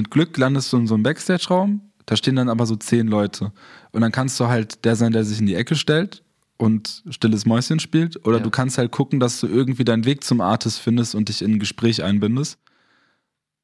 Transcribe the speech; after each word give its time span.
mit 0.00 0.10
Glück 0.10 0.36
landest 0.38 0.72
du 0.72 0.78
in 0.78 0.86
so 0.86 0.94
einem 0.94 1.02
Backstage-Raum, 1.02 1.82
da 2.06 2.16
stehen 2.16 2.36
dann 2.36 2.48
aber 2.48 2.64
so 2.66 2.74
zehn 2.76 3.06
Leute. 3.06 3.52
Und 3.92 4.00
dann 4.00 4.12
kannst 4.12 4.40
du 4.40 4.48
halt 4.48 4.84
der 4.84 4.96
sein, 4.96 5.12
der 5.12 5.24
sich 5.24 5.38
in 5.40 5.46
die 5.46 5.54
Ecke 5.54 5.76
stellt 5.76 6.22
und 6.56 7.02
stilles 7.10 7.44
Mäuschen 7.46 7.80
spielt. 7.80 8.24
Oder 8.26 8.38
Ja. 8.38 8.42
du 8.42 8.50
kannst 8.50 8.78
halt 8.78 8.90
gucken, 8.92 9.20
dass 9.20 9.40
du 9.40 9.46
irgendwie 9.46 9.84
deinen 9.84 10.04
Weg 10.06 10.24
zum 10.24 10.40
Artist 10.40 10.78
findest 10.80 11.14
und 11.14 11.28
dich 11.28 11.42
in 11.42 11.52
ein 11.52 11.58
Gespräch 11.58 12.02
einbindest. 12.02 12.58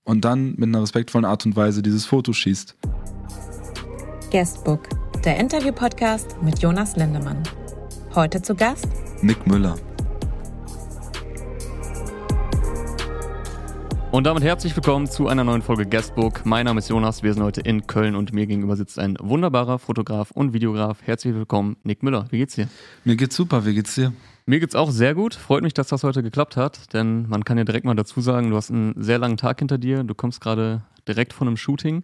Und 0.04 0.25
dann 0.25 0.51
mit 0.57 0.64
einer 0.64 0.83
respektvollen 0.83 1.25
Art 1.25 1.45
und 1.46 1.57
Weise 1.57 1.83
dieses 1.83 2.04
Foto 2.04 2.33
schießt. 2.33 2.77
Guestbook, 4.31 4.89
der 5.25 5.39
Interview-Podcast 5.39 6.37
mit 6.43 6.59
Jonas 6.61 6.97
Lindemann. 6.97 7.43
Heute 8.15 8.41
zu 8.43 8.55
Gast 8.55 8.87
Nick 9.23 9.47
Müller. 9.47 9.77
Und 14.17 14.24
damit 14.24 14.42
herzlich 14.42 14.74
willkommen 14.74 15.10
zu 15.10 15.28
einer 15.28 15.44
neuen 15.44 15.60
Folge 15.60 15.85
Guestbook. 15.85 16.46
Mein 16.46 16.65
Name 16.65 16.78
ist 16.78 16.88
Jonas, 16.88 17.23
wir 17.23 17.34
sind 17.34 17.42
heute 17.42 17.60
in 17.60 17.87
Köln 17.87 18.16
und 18.16 18.33
mir 18.33 18.47
gegenüber 18.47 18.74
sitzt 18.74 18.98
ein 18.98 19.19
wunderbarer 19.20 19.79
Fotograf 19.79 20.30
und 20.30 20.55
Videograf. 20.55 21.02
Herzlich 21.02 21.34
willkommen, 21.34 21.77
Nick 21.83 22.02
Müller. 22.02 22.24
Wie 22.30 22.38
geht's 22.38 22.55
dir? 22.55 22.66
Mir 23.05 23.16
geht's 23.16 23.37
super, 23.37 23.66
wie 23.66 23.74
geht's 23.74 23.95
dir? 23.95 24.15
Mir 24.47 24.59
geht's 24.59 24.74
auch 24.74 24.91
sehr 24.91 25.15
gut. 25.15 25.34
Freut 25.34 25.62
mich, 25.62 25.74
dass 25.74 25.88
das 25.88 26.02
heute 26.02 26.23
geklappt 26.23 26.57
hat, 26.57 26.95
denn 26.95 27.29
man 27.29 27.45
kann 27.45 27.59
ja 27.59 27.65
direkt 27.65 27.84
mal 27.84 27.95
dazu 27.95 28.23
sagen, 28.23 28.48
du 28.48 28.57
hast 28.57 28.71
einen 28.71 28.95
sehr 28.97 29.19
langen 29.19 29.37
Tag 29.37 29.59
hinter 29.59 29.77
dir. 29.77 30.02
Du 30.02 30.15
kommst 30.15 30.41
gerade 30.41 30.80
direkt 31.07 31.35
von 31.35 31.46
einem 31.46 31.59
Shooting. 31.59 32.02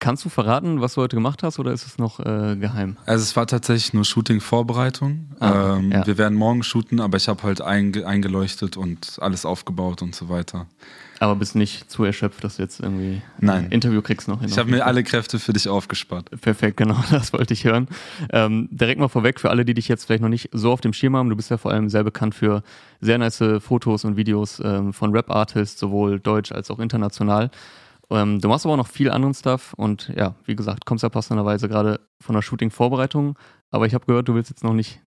Kannst 0.00 0.24
du 0.24 0.30
verraten, 0.30 0.80
was 0.80 0.94
du 0.94 1.00
heute 1.00 1.14
gemacht 1.14 1.44
hast 1.44 1.60
oder 1.60 1.70
ist 1.70 1.86
es 1.86 1.96
noch 1.96 2.18
äh, 2.18 2.56
geheim? 2.56 2.96
Also 3.06 3.22
es 3.22 3.36
war 3.36 3.46
tatsächlich 3.46 3.94
nur 3.94 4.04
Shooting-Vorbereitung. 4.04 5.30
Ah, 5.38 5.76
ähm, 5.76 5.92
ja. 5.92 6.04
Wir 6.04 6.18
werden 6.18 6.36
morgen 6.36 6.64
shooten, 6.64 6.98
aber 6.98 7.18
ich 7.18 7.28
habe 7.28 7.44
halt 7.44 7.60
einge 7.60 8.04
eingeleuchtet 8.04 8.76
und 8.76 9.18
alles 9.20 9.46
aufgebaut 9.46 10.02
und 10.02 10.16
so 10.16 10.28
weiter. 10.28 10.66
Aber 11.20 11.36
bist 11.36 11.54
nicht 11.54 11.90
zu 11.90 12.02
erschöpft, 12.02 12.42
dass 12.42 12.56
du 12.56 12.62
jetzt 12.62 12.80
irgendwie 12.80 13.20
Nein. 13.38 13.66
ein 13.66 13.70
Interview 13.70 14.00
kriegst 14.00 14.26
noch 14.26 14.40
hin. 14.40 14.48
Ich 14.48 14.58
habe 14.58 14.70
mir 14.70 14.86
alle 14.86 15.04
Kräfte 15.04 15.38
für 15.38 15.52
dich 15.52 15.68
aufgespart. 15.68 16.30
Perfekt, 16.40 16.78
genau, 16.78 16.96
das 17.10 17.34
wollte 17.34 17.52
ich 17.52 17.64
hören. 17.64 17.88
Ähm, 18.32 18.68
direkt 18.70 18.98
mal 18.98 19.08
vorweg 19.08 19.38
für 19.38 19.50
alle, 19.50 19.66
die 19.66 19.74
dich 19.74 19.86
jetzt 19.86 20.06
vielleicht 20.06 20.22
noch 20.22 20.30
nicht 20.30 20.48
so 20.52 20.72
auf 20.72 20.80
dem 20.80 20.94
Schirm 20.94 21.14
haben. 21.16 21.28
Du 21.28 21.36
bist 21.36 21.50
ja 21.50 21.58
vor 21.58 21.72
allem 21.72 21.90
sehr 21.90 22.04
bekannt 22.04 22.34
für 22.34 22.62
sehr 23.02 23.18
nice 23.18 23.44
Fotos 23.60 24.04
und 24.04 24.16
Videos 24.16 24.62
ähm, 24.64 24.94
von 24.94 25.12
Rap-Artists, 25.12 25.78
sowohl 25.78 26.20
deutsch 26.20 26.52
als 26.52 26.70
auch 26.70 26.78
international. 26.78 27.50
Ähm, 28.10 28.40
du 28.40 28.48
machst 28.48 28.66
aber 28.66 28.72
auch 28.72 28.78
noch 28.78 28.88
viel 28.88 29.10
anderen 29.10 29.34
Stuff 29.34 29.74
und 29.74 30.12
ja, 30.16 30.34
wie 30.44 30.56
gesagt, 30.56 30.84
kommst 30.84 31.02
ja 31.02 31.10
passenderweise 31.10 31.68
gerade 31.68 32.00
von 32.18 32.34
der 32.34 32.42
Shooting-Vorbereitung. 32.42 33.38
Aber 33.70 33.86
ich 33.86 33.94
habe 33.94 34.06
gehört, 34.06 34.28
du 34.28 34.34
willst 34.34 34.50
jetzt 34.50 34.64
noch 34.64 34.72
nicht, 34.72 35.00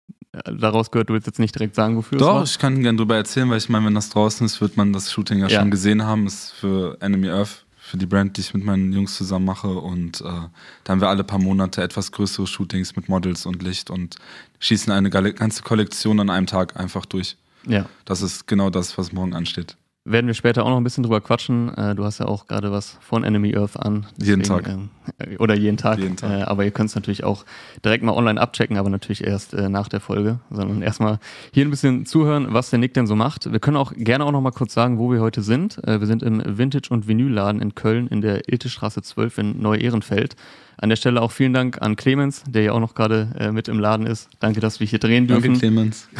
daraus 0.46 0.90
gehört, 0.92 1.10
du 1.10 1.14
willst 1.14 1.28
jetzt 1.28 1.40
nicht 1.40 1.56
direkt 1.56 1.76
sagen, 1.76 1.96
wofür 1.96 2.18
es 2.18 2.26
Doch, 2.26 2.36
war. 2.36 2.44
ich 2.44 2.58
kann 2.58 2.82
gerne 2.82 2.98
drüber 2.98 3.16
erzählen, 3.16 3.50
weil 3.50 3.58
ich 3.58 3.70
meine, 3.70 3.86
wenn 3.86 3.96
das 3.96 4.10
draußen 4.10 4.46
ist, 4.46 4.62
wird 4.62 4.78
man 4.78 4.92
das 4.94 5.12
Shooting 5.12 5.40
ja, 5.40 5.48
Ja. 5.48 5.60
schon 5.60 5.72
gesehen 5.72 6.04
haben. 6.04 6.26
Das 6.26 6.34
ist 6.36 6.52
für 6.54 6.98
Enemy 7.02 7.30
Earth, 7.30 7.66
für 7.78 7.98
die 7.98 8.06
Brand, 8.06 8.38
die 8.38 8.42
ich 8.42 8.54
mit 8.54 8.64
meinen 8.64 8.92
Jungs 8.94 9.16
zusammen 9.16 9.46
mache. 9.46 9.68
Und 9.70 10.22
äh, 10.22 10.24
da 10.24 10.50
haben 10.92 11.02
wir 11.02 11.10
alle 11.10 11.24
paar 11.24 11.40
Monate 11.40 11.84
etwas 11.84 12.12
größere 12.12 12.48
Shootings 12.48 12.96
mit 12.96 13.10
Models 13.10 13.46
und 13.46 13.62
Licht 13.62 13.90
und 13.90 14.16
schießen 14.60 14.92
eine 14.92 15.10
ganze 15.10 15.62
Kollektion 15.64 16.20
an 16.20 16.30
einem 16.30 16.48
Tag 16.48 16.78
einfach 16.80 17.06
durch. 17.06 17.38
Ja. 17.68 17.86
Das 18.06 18.22
ist 18.22 18.48
genau 18.48 18.70
das, 18.70 18.98
was 18.98 19.12
morgen 19.14 19.34
ansteht. 19.34 19.78
Werden 20.06 20.28
wir 20.28 20.34
später 20.34 20.66
auch 20.66 20.70
noch 20.70 20.76
ein 20.76 20.84
bisschen 20.84 21.04
drüber 21.04 21.22
quatschen. 21.22 21.74
Äh, 21.78 21.96
du 21.96 22.04
hast 22.04 22.18
ja 22.18 22.26
auch 22.26 22.48
gerade 22.48 22.74
was 22.74 22.98
von 23.00 23.24
Enemy 23.24 23.56
Earth 23.56 23.80
an. 23.80 24.06
Jeden 24.22 24.44
Tag. 24.44 24.68
Ähm, 24.68 24.90
äh, 25.18 25.38
oder 25.38 25.56
jeden 25.56 25.78
Tag. 25.78 25.98
Jeden 25.98 26.18
Tag. 26.18 26.30
Äh, 26.30 26.44
aber 26.44 26.66
ihr 26.66 26.72
könnt 26.72 26.90
es 26.90 26.96
natürlich 26.96 27.24
auch 27.24 27.46
direkt 27.86 28.04
mal 28.04 28.12
online 28.12 28.40
abchecken, 28.40 28.76
aber 28.76 28.90
natürlich 28.90 29.24
erst 29.24 29.54
äh, 29.54 29.70
nach 29.70 29.88
der 29.88 30.02
Folge, 30.02 30.40
sondern 30.52 30.82
erstmal 30.82 31.20
hier 31.54 31.64
ein 31.66 31.70
bisschen 31.70 32.06
zuhören, 32.06 32.48
was 32.50 32.70
der 32.70 32.80
Nick 32.80 32.94
denn 32.96 33.08
so 33.08 33.16
macht. 33.16 33.50
Wir 33.50 33.60
können 33.60 33.78
auch 33.78 33.94
gerne 33.96 34.26
auch 34.26 34.34
noch 34.34 34.42
mal 34.42 34.52
kurz 34.52 34.74
sagen, 34.74 34.98
wo 35.00 35.10
wir 35.10 35.22
heute 35.22 35.42
sind. 35.42 35.82
Äh, 35.88 36.02
wir 36.02 36.08
sind 36.08 36.22
im 36.22 36.44
Vintage- 36.46 36.90
und 36.90 37.08
Vinylladen 37.08 37.62
in 37.62 37.74
Köln 37.74 38.08
in 38.08 38.20
der 38.20 38.50
Iltestraße 38.52 39.02
12 39.02 39.38
in 39.38 39.62
Neu-Ehrenfeld. 39.62 40.36
An 40.76 40.90
der 40.90 40.98
Stelle 40.98 41.22
auch 41.22 41.32
vielen 41.32 41.54
Dank 41.54 41.82
an 41.82 41.96
Clemens, 41.96 42.44
der 42.46 42.64
ja 42.64 42.72
auch 42.74 42.82
noch 42.82 42.94
gerade 42.94 43.30
äh, 43.40 43.52
mit 43.54 43.70
im 43.70 43.80
Laden 43.80 44.06
ist. 44.06 44.28
Danke, 44.42 44.60
dass 44.60 44.82
wir 44.82 44.88
hier 44.88 45.00
drehen 45.00 45.28
dürfen. 45.28 45.54
Danke, 45.54 45.60
Clemens. 45.60 46.10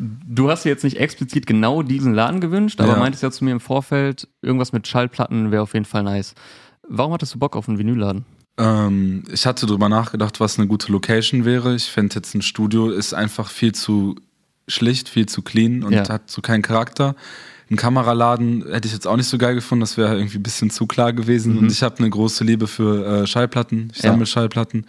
Du 0.00 0.50
hast 0.50 0.64
dir 0.64 0.70
jetzt 0.70 0.84
nicht 0.84 0.96
explizit 0.96 1.46
genau 1.46 1.82
diesen 1.82 2.14
Laden 2.14 2.40
gewünscht, 2.40 2.80
aber 2.80 2.92
Ja. 2.94 2.98
meintest 2.98 3.22
ja 3.22 3.30
zu 3.30 3.44
mir 3.44 3.50
im 3.52 3.60
Vorfeld, 3.60 4.28
irgendwas 4.40 4.72
mit 4.72 4.86
Schallplatten 4.88 5.50
wäre 5.50 5.62
auf 5.62 5.74
jeden 5.74 5.84
Fall 5.84 6.02
nice. 6.02 6.34
Warum 6.88 7.12
hattest 7.12 7.34
du 7.34 7.38
Bock 7.38 7.54
auf 7.54 7.68
einen 7.68 7.78
Vinylladen? 7.78 8.24
Ähm, 8.56 9.24
ich 9.30 9.46
hatte 9.46 9.66
drüber 9.66 9.88
nachgedacht, 9.88 10.40
was 10.40 10.58
eine 10.58 10.66
gute 10.68 10.90
Location 10.90 11.44
wäre. 11.44 11.74
Ich 11.74 11.84
fände 11.90 12.14
jetzt 12.16 12.34
ein 12.34 12.42
Studio 12.42 12.90
ist 12.90 13.12
einfach 13.14 13.50
viel 13.50 13.72
zu 13.72 14.16
schlicht, 14.68 15.08
viel 15.08 15.26
zu 15.26 15.42
clean 15.42 15.82
und 15.82 15.92
Ja. 15.92 16.08
hat 16.08 16.30
so 16.30 16.40
keinen 16.40 16.62
Charakter. 16.62 17.14
Ein 17.70 17.76
Kameraladen 17.76 18.64
hätte 18.70 18.88
ich 18.88 18.92
jetzt 18.94 19.06
auch 19.06 19.16
nicht 19.16 19.28
so 19.28 19.38
geil 19.38 19.54
gefunden, 19.54 19.80
das 19.80 19.96
wäre 19.96 20.16
irgendwie 20.16 20.38
ein 20.38 20.42
bisschen 20.42 20.70
zu 20.70 20.86
klar 20.86 21.12
gewesen. 21.12 21.56
Und 21.58 21.70
ich 21.70 21.82
habe 21.82 21.98
eine 21.98 22.10
große 22.10 22.42
Liebe 22.42 22.66
für 22.66 23.04
äh, 23.22 23.26
Schallplatten. 23.26 23.92
Ich 23.94 24.02
Ja. 24.02 24.10
sammle 24.10 24.26
Schallplatten. 24.26 24.86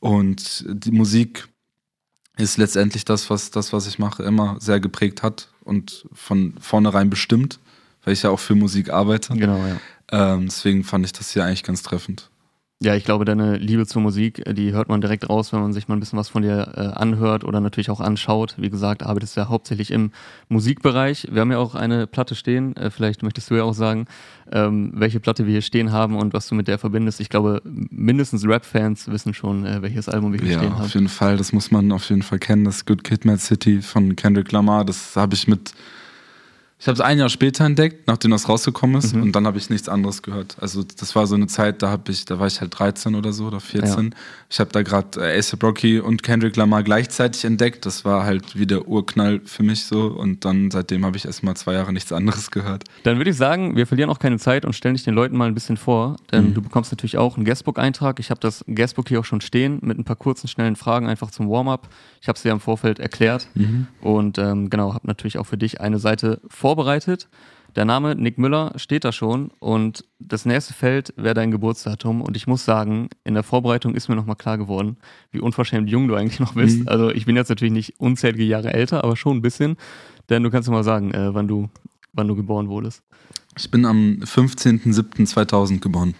Und 0.00 0.64
die 0.68 0.90
Musik 0.90 1.46
ist 2.36 2.58
letztendlich 2.58 3.04
das, 3.04 3.30
was 3.30 3.50
das, 3.50 3.72
was 3.72 3.86
ich 3.86 3.98
mache, 3.98 4.22
immer 4.22 4.56
sehr 4.60 4.80
geprägt 4.80 5.22
hat 5.22 5.48
und 5.64 6.06
von 6.12 6.54
vornherein 6.60 7.10
bestimmt, 7.10 7.58
weil 8.04 8.12
ich 8.12 8.22
ja 8.22 8.30
auch 8.30 8.40
für 8.40 8.54
Musik 8.54 8.90
arbeite. 8.90 9.34
Genau, 9.34 9.58
ja. 9.66 9.76
Ähm, 10.12 10.46
deswegen 10.46 10.84
fand 10.84 11.04
ich 11.04 11.12
das 11.12 11.30
hier 11.30 11.44
eigentlich 11.44 11.64
ganz 11.64 11.82
treffend. 11.82 12.30
Ja, 12.82 12.94
ich 12.94 13.04
glaube, 13.04 13.24
deine 13.24 13.56
Liebe 13.56 13.86
zur 13.86 14.02
Musik, 14.02 14.46
äh, 14.46 14.52
die 14.52 14.72
hört 14.72 14.90
man 14.90 15.00
direkt 15.00 15.30
raus, 15.30 15.50
wenn 15.54 15.60
man 15.60 15.72
sich 15.72 15.88
mal 15.88 15.96
ein 15.96 16.00
bisschen 16.00 16.18
was 16.18 16.28
von 16.28 16.42
dir 16.42 16.72
äh, 16.76 16.80
anhört 16.98 17.42
oder 17.42 17.58
natürlich 17.60 17.88
auch 17.88 18.00
anschaut. 18.00 18.54
Wie 18.58 18.68
gesagt, 18.68 19.02
arbeitest 19.02 19.34
ja 19.34 19.48
hauptsächlich 19.48 19.90
im 19.90 20.10
Musikbereich. 20.50 21.26
Wir 21.30 21.40
haben 21.40 21.50
ja 21.50 21.56
auch 21.58 21.74
eine 21.74 22.06
Platte 22.06 22.34
stehen, 22.34 22.76
äh, 22.76 22.90
vielleicht 22.90 23.22
möchtest 23.22 23.50
du 23.50 23.54
ja 23.54 23.62
auch 23.64 23.72
sagen, 23.72 24.04
ähm, 24.52 24.92
welche 24.94 25.20
Platte 25.20 25.46
wir 25.46 25.52
hier 25.52 25.62
stehen 25.62 25.90
haben 25.90 26.16
und 26.16 26.34
was 26.34 26.48
du 26.48 26.54
mit 26.54 26.68
der 26.68 26.78
verbindest. 26.78 27.18
Ich 27.20 27.30
glaube, 27.30 27.62
mindestens 27.64 28.46
Rap-Fans 28.46 29.08
wissen 29.08 29.32
schon, 29.32 29.64
äh, 29.64 29.80
welches 29.80 30.10
Album 30.10 30.34
wir 30.34 30.40
hier 30.40 30.52
Ja, 30.52 30.58
stehen 30.58 30.72
auf 30.74 30.80
haben. 30.80 30.88
jeden 30.92 31.08
Fall. 31.08 31.38
Das 31.38 31.54
muss 31.54 31.70
man 31.70 31.90
auf 31.92 32.06
jeden 32.10 32.22
Fall 32.22 32.38
kennen. 32.38 32.64
Das 32.64 32.84
Good 32.84 33.04
Kid, 33.04 33.24
Mad 33.24 33.38
City 33.38 33.80
von 33.80 34.16
Kendrick 34.16 34.52
Lamar. 34.52 34.84
Das 34.84 35.16
habe 35.16 35.34
ich 35.34 35.48
mit. 35.48 35.72
Ich 36.78 36.86
habe 36.88 36.94
es 36.94 37.00
ein 37.00 37.18
Jahr 37.18 37.30
später 37.30 37.64
entdeckt, 37.64 38.06
nachdem 38.06 38.32
das 38.32 38.50
rausgekommen 38.50 38.96
ist, 38.98 39.14
Mhm. 39.14 39.22
und 39.22 39.32
dann 39.32 39.46
habe 39.46 39.56
ich 39.56 39.70
nichts 39.70 39.88
anderes 39.88 40.22
gehört. 40.22 40.56
Also 40.60 40.82
das 40.82 41.16
war 41.16 41.26
so 41.26 41.34
eine 41.34 41.46
Zeit, 41.46 41.80
da 41.82 41.88
habe 41.88 42.12
ich, 42.12 42.26
da 42.26 42.38
war 42.38 42.46
ich 42.48 42.60
halt 42.60 42.78
13 42.78 43.14
oder 43.14 43.32
so 43.32 43.46
oder 43.46 43.60
14. 43.60 44.14
Ich 44.50 44.60
habe 44.60 44.70
da 44.72 44.82
gerade 44.82 45.20
äh, 45.20 45.38
A$AP 45.38 45.62
Rocky 45.64 46.00
und 46.00 46.22
Kendrick 46.22 46.54
Lamar 46.56 46.82
gleichzeitig 46.82 47.46
entdeckt. 47.46 47.86
Das 47.86 48.04
war 48.04 48.24
halt 48.24 48.58
wie 48.58 48.66
der 48.66 48.86
Urknall 48.88 49.40
für 49.46 49.62
mich 49.62 49.84
so. 49.86 50.08
Und 50.08 50.44
dann 50.44 50.70
seitdem 50.70 51.06
habe 51.06 51.16
ich 51.16 51.24
erst 51.24 51.42
mal 51.42 51.54
zwei 51.54 51.72
Jahre 51.72 51.94
nichts 51.94 52.12
anderes 52.12 52.50
gehört. 52.50 52.84
Dann 53.04 53.16
würde 53.16 53.30
ich 53.30 53.36
sagen, 53.38 53.74
wir 53.74 53.86
verlieren 53.86 54.10
auch 54.10 54.18
keine 54.18 54.38
Zeit 54.38 54.66
und 54.66 54.74
stellen 54.74 54.94
dich 54.96 55.04
den 55.04 55.14
Leuten 55.14 55.34
mal 55.36 55.48
ein 55.48 55.54
bisschen 55.54 55.78
vor, 55.78 56.16
denn 56.30 56.50
Mhm. 56.50 56.54
du 56.54 56.60
bekommst 56.62 56.92
natürlich 56.92 57.16
auch 57.16 57.36
einen 57.36 57.46
Guestbook-Eintrag. 57.46 58.20
Ich 58.20 58.28
habe 58.30 58.40
das 58.40 58.62
Guestbook 58.68 59.08
hier 59.08 59.20
auch 59.20 59.24
schon 59.24 59.40
stehen 59.40 59.78
mit 59.82 59.98
ein 59.98 60.04
paar 60.04 60.16
kurzen, 60.16 60.46
schnellen 60.46 60.76
Fragen 60.76 61.08
einfach 61.08 61.30
zum 61.30 61.48
Warm-up. 61.48 61.88
Ich 62.20 62.28
habe 62.28 62.36
es 62.36 62.42
dir 62.42 62.52
im 62.52 62.60
Vorfeld 62.60 62.98
erklärt 62.98 63.48
und 64.02 64.36
ähm, 64.38 64.68
genau, 64.68 64.92
habe 64.94 65.06
natürlich 65.06 65.38
auch 65.38 65.46
für 65.46 65.56
dich 65.56 65.80
eine 65.80 65.98
Seite 65.98 66.40
vorbereitet. 66.66 67.28
Der 67.76 67.84
Name 67.84 68.16
Nick 68.16 68.38
Müller 68.38 68.72
steht 68.74 69.04
da 69.04 69.12
schon 69.12 69.52
und 69.60 70.04
das 70.18 70.46
nächste 70.46 70.74
Feld 70.74 71.14
wäre 71.16 71.34
dein 71.34 71.52
Geburtsdatum 71.52 72.22
und 72.22 72.36
ich 72.36 72.48
muss 72.48 72.64
sagen, 72.64 73.08
in 73.22 73.34
der 73.34 73.44
Vorbereitung 73.44 73.94
ist 73.94 74.08
mir 74.08 74.16
nochmal 74.16 74.34
klar 74.34 74.58
geworden, 74.58 74.96
wie 75.30 75.38
unverschämt 75.38 75.88
jung 75.88 76.08
du 76.08 76.16
eigentlich 76.16 76.40
noch 76.40 76.54
bist. 76.54 76.80
Mhm. 76.80 76.88
Also 76.88 77.12
ich 77.12 77.24
bin 77.24 77.36
jetzt 77.36 77.50
natürlich 77.50 77.72
nicht 77.72 78.00
unzählige 78.00 78.42
Jahre 78.42 78.72
älter, 78.74 79.04
aber 79.04 79.14
schon 79.14 79.36
ein 79.36 79.42
bisschen, 79.42 79.76
denn 80.28 80.42
du 80.42 80.50
kannst 80.50 80.68
mir 80.68 80.74
mal 80.74 80.82
sagen, 80.82 81.12
äh, 81.14 81.32
wann 81.34 81.46
du 81.46 81.68
wann 82.14 82.26
du 82.26 82.34
geboren 82.34 82.68
wurdest. 82.68 83.04
Ich 83.56 83.70
bin 83.70 83.84
am 83.84 84.18
15.07.2000 84.24 85.78
geboren. 85.78 86.14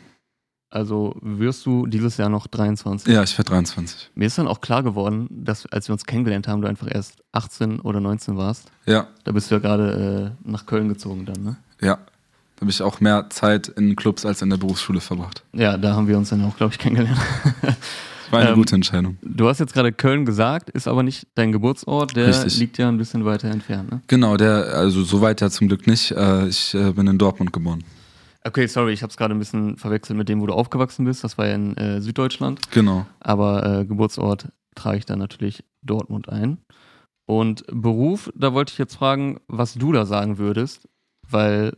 Also 0.77 1.17
wirst 1.23 1.65
du 1.65 1.87
dieses 1.87 2.19
Jahr 2.19 2.29
noch 2.29 2.47
23. 2.49 3.11
Ja, 3.11 3.23
ich 3.23 3.37
werde 3.39 3.49
23. 3.51 4.11
Mir 4.15 4.27
ist 4.27 4.37
dann 4.37 4.47
auch 4.47 4.61
klar 4.61 4.83
geworden, 4.83 5.27
dass 5.31 5.65
als 5.73 5.89
wir 5.89 5.95
uns 5.95 6.05
kennengelernt 6.05 6.49
haben, 6.49 6.61
du 6.61 6.69
einfach 6.69 6.87
erst 6.95 7.15
18 7.33 7.81
oder 7.81 7.99
19 8.01 8.37
warst. 8.37 8.71
Ja, 8.85 9.07
Da 9.25 9.33
bist 9.33 9.51
du 9.51 9.55
ja 9.55 9.59
gerade 9.61 10.35
äh, 10.45 10.51
nach 10.51 10.67
Köln 10.67 10.89
gezogen 10.89 11.25
dann, 11.25 11.43
ne? 11.43 11.57
ja. 11.81 11.99
Da 12.57 12.63
habe 12.63 12.71
ich 12.71 12.81
auch 12.83 13.01
mehr 13.01 13.27
Zeit 13.31 13.69
in 13.69 13.97
Clubs 13.97 14.25
als 14.25 14.41
in 14.41 14.49
der 14.49 14.57
Berufsschule 14.57 15.01
verbracht. 15.01 15.43
Ja, 15.53 15.77
da 15.77 15.95
haben 15.95 16.09
wir 16.09 16.17
uns 16.17 16.31
dann 16.31 16.43
auch, 16.45 16.57
glaube 16.57 16.73
ich, 16.73 16.79
kennengelernt. 16.79 17.19
War 18.31 18.41
eine 18.41 18.51
Ähm, 18.51 18.55
gute 18.57 18.75
Entscheidung. 18.75 19.19
Du 19.23 19.49
hast 19.49 19.61
jetzt 19.61 19.73
gerade 19.75 19.93
Köln 19.93 20.25
gesagt, 20.25 20.71
ist 20.71 20.89
aber 20.89 21.03
nicht 21.03 21.27
dein 21.35 21.53
Geburtsort, 21.53 22.17
der 22.17 22.29
Richtig. 22.29 22.59
liegt 22.59 22.79
ja 22.79 22.89
ein 22.89 22.97
bisschen 22.99 23.25
weiter 23.27 23.49
entfernt, 23.49 23.91
ne? 23.91 24.01
Genau, 24.09 24.37
der, 24.39 24.75
also 24.75 25.05
so 25.05 25.21
weit 25.21 25.41
ja 25.43 25.51
zum 25.51 25.69
Glück 25.69 25.87
nicht. 25.87 26.13
Äh, 26.13 26.49
ich 26.49 26.75
äh, 26.75 26.93
bin 26.93 27.07
in 27.07 27.19
Dortmund 27.19 27.53
geboren. 27.53 27.85
Okay, 28.47 28.67
sorry, 28.69 28.93
ich 28.93 29.03
habe 29.03 29.11
es 29.11 29.17
gerade 29.17 29.35
ein 29.35 29.39
bisschen 29.39 29.77
verwechselt 29.77 30.17
mit 30.17 30.29
dem, 30.29 30.41
wo 30.41 30.47
du 30.47 30.53
aufgewachsen 30.53 31.05
bist. 31.05 31.25
Das 31.25 31.37
war 31.37 31.49
ja 31.49 31.55
in 31.55 31.77
äh, 31.77 32.01
Süddeutschland. 32.01 32.71
Genau. 32.71 33.07
Aber 33.19 33.81
äh, 33.81 33.85
Geburtsort 33.85 34.49
trage 34.77 34.99
ich 34.99 35.07
dann 35.07 35.19
natürlich 35.19 35.65
Dortmund 35.83 36.29
ein. 36.29 36.59
Und 37.27 37.65
Beruf, 37.73 38.31
da 38.37 38.53
wollte 38.53 38.73
ich 38.73 38.79
jetzt 38.79 38.95
fragen, 38.95 39.41
was 39.49 39.75
du 39.75 39.91
da 39.91 40.07
sagen 40.07 40.39
würdest, 40.39 40.89
weil 41.29 41.77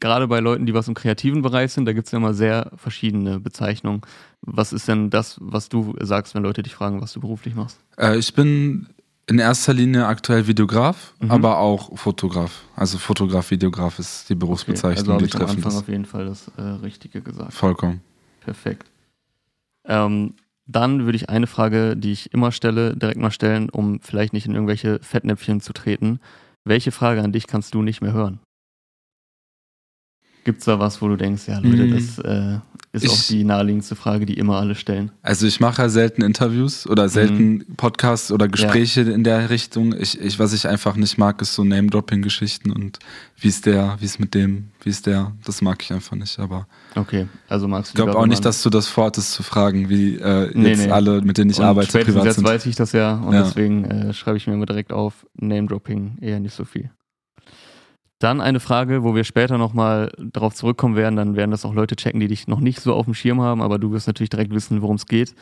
gerade 0.00 0.26
bei 0.26 0.40
Leuten, 0.40 0.66
die 0.66 0.74
was 0.74 0.88
im 0.88 0.94
kreativen 0.94 1.42
Bereich 1.42 1.72
sind, 1.72 1.84
da 1.86 1.92
gibt 1.92 2.06
es 2.06 2.12
ja 2.12 2.18
immer 2.18 2.34
sehr 2.34 2.72
verschiedene 2.74 3.38
Bezeichnungen. 3.38 4.02
Was 4.42 4.72
ist 4.72 4.88
denn 4.88 5.10
das, 5.10 5.38
was 5.40 5.68
du 5.68 5.94
sagst, 6.00 6.34
wenn 6.34 6.42
Leute 6.42 6.64
dich 6.64 6.74
fragen, 6.74 7.00
was 7.00 7.12
du 7.12 7.20
beruflich 7.20 7.54
machst? 7.54 7.78
Äh, 7.96 8.18
ich 8.18 8.34
bin 8.34 8.88
In 9.28 9.40
erster 9.40 9.74
Linie 9.74 10.06
aktuell 10.06 10.46
Videograf, 10.46 11.14
mhm. 11.18 11.32
aber 11.32 11.58
auch 11.58 11.98
Fotograf. 11.98 12.62
Also 12.76 12.96
Fotograf, 12.98 13.50
Videograf 13.50 13.98
ist 13.98 14.28
die 14.28 14.36
Berufsbezeichnung, 14.36 15.16
okay, 15.16 15.24
also 15.24 15.26
die 15.26 15.30
treffend 15.30 15.50
am 15.50 15.56
Anfang 15.56 15.72
ist. 15.72 15.78
auf 15.78 15.88
jeden 15.88 16.04
Fall 16.04 16.26
das 16.26 16.48
äh, 16.56 16.62
Richtige 16.62 17.20
gesagt. 17.22 17.52
Vollkommen. 17.52 18.02
Perfekt. 18.40 18.88
Ähm, 19.84 20.34
dann 20.66 21.04
würde 21.04 21.16
ich 21.16 21.28
eine 21.28 21.48
Frage, 21.48 21.96
die 21.96 22.12
ich 22.12 22.32
immer 22.32 22.52
stelle, 22.52 22.96
direkt 22.96 23.20
mal 23.20 23.32
stellen, 23.32 23.68
um 23.68 24.00
vielleicht 24.00 24.32
nicht 24.32 24.46
in 24.46 24.54
irgendwelche 24.54 25.00
Fettnäpfchen 25.00 25.60
zu 25.60 25.72
treten. 25.72 26.20
Welche 26.64 26.92
Frage 26.92 27.22
an 27.22 27.32
dich 27.32 27.48
kannst 27.48 27.74
du 27.74 27.82
nicht 27.82 28.00
mehr 28.02 28.12
hören? 28.12 28.38
Gibt 30.44 30.60
es 30.60 30.66
da 30.66 30.78
was, 30.78 31.02
wo 31.02 31.08
du 31.08 31.16
denkst, 31.16 31.48
ja 31.48 31.58
Leute, 31.58 31.86
mhm. 31.86 31.94
das 31.94 32.18
äh, 32.20 32.58
ist 32.96 33.04
ich, 33.04 33.10
auch 33.10 33.22
die 33.28 33.44
naheliegendste 33.44 33.94
Frage, 33.94 34.26
die 34.26 34.34
immer 34.34 34.56
alle 34.56 34.74
stellen. 34.74 35.12
Also 35.22 35.46
ich 35.46 35.60
mache 35.60 35.82
ja 35.82 35.88
selten 35.88 36.22
Interviews 36.22 36.86
oder 36.86 37.08
selten 37.08 37.48
mhm. 37.48 37.76
Podcasts 37.76 38.32
oder 38.32 38.48
Gespräche 38.48 39.02
ja. 39.02 39.12
in 39.12 39.22
der 39.22 39.50
Richtung. 39.50 39.94
Ich, 39.98 40.20
ich, 40.20 40.38
was 40.38 40.52
ich 40.52 40.66
einfach 40.66 40.96
nicht 40.96 41.18
mag, 41.18 41.40
ist 41.42 41.54
so 41.54 41.62
Name-Dropping-Geschichten 41.62 42.72
und 42.72 42.98
wie 43.38 43.48
ist 43.48 43.66
der, 43.66 43.96
wie 44.00 44.06
ist 44.06 44.18
mit 44.18 44.34
dem, 44.34 44.70
wie 44.82 44.90
ist 44.90 45.06
der, 45.06 45.32
das 45.44 45.62
mag 45.62 45.82
ich 45.82 45.92
einfach 45.92 46.16
nicht. 46.16 46.38
Aber 46.38 46.66
okay, 46.94 47.28
also 47.48 47.68
magst 47.68 47.92
du 47.92 47.98
Ich 47.98 48.04
glaube 48.04 48.18
auch 48.18 48.26
nicht, 48.26 48.44
dass 48.44 48.62
du 48.62 48.70
das 48.70 48.88
vorhattest 48.88 49.32
zu 49.32 49.42
fragen, 49.42 49.88
wie 49.88 50.16
äh, 50.16 50.50
nee, 50.54 50.70
jetzt 50.70 50.86
nee. 50.86 50.90
alle, 50.90 51.20
mit 51.20 51.38
denen 51.38 51.50
ich 51.50 51.58
und 51.58 51.64
arbeite, 51.64 51.98
privat 51.98 52.24
jetzt 52.24 52.36
sind. 52.36 52.44
weiß 52.44 52.66
ich 52.66 52.76
das 52.76 52.92
ja 52.92 53.16
und 53.16 53.34
ja. 53.34 53.42
deswegen 53.42 53.84
äh, 53.84 54.14
schreibe 54.14 54.38
ich 54.38 54.46
mir 54.46 54.54
immer 54.54 54.66
direkt 54.66 54.92
auf, 54.92 55.26
Name-Dropping 55.34 56.18
eher 56.20 56.40
nicht 56.40 56.54
so 56.54 56.64
viel. 56.64 56.90
Dann 58.18 58.40
eine 58.40 58.60
Frage, 58.60 59.02
wo 59.02 59.14
wir 59.14 59.24
später 59.24 59.58
nochmal 59.58 60.10
darauf 60.18 60.54
zurückkommen 60.54 60.96
werden. 60.96 61.16
Dann 61.16 61.36
werden 61.36 61.50
das 61.50 61.64
auch 61.64 61.74
Leute 61.74 61.96
checken, 61.96 62.20
die 62.20 62.28
dich 62.28 62.48
noch 62.48 62.60
nicht 62.60 62.80
so 62.80 62.94
auf 62.94 63.04
dem 63.04 63.14
Schirm 63.14 63.42
haben, 63.42 63.60
aber 63.60 63.78
du 63.78 63.92
wirst 63.92 64.06
natürlich 64.06 64.30
direkt 64.30 64.54
wissen, 64.54 64.80
worum 64.80 64.96
es 64.96 65.06
geht. 65.06 65.34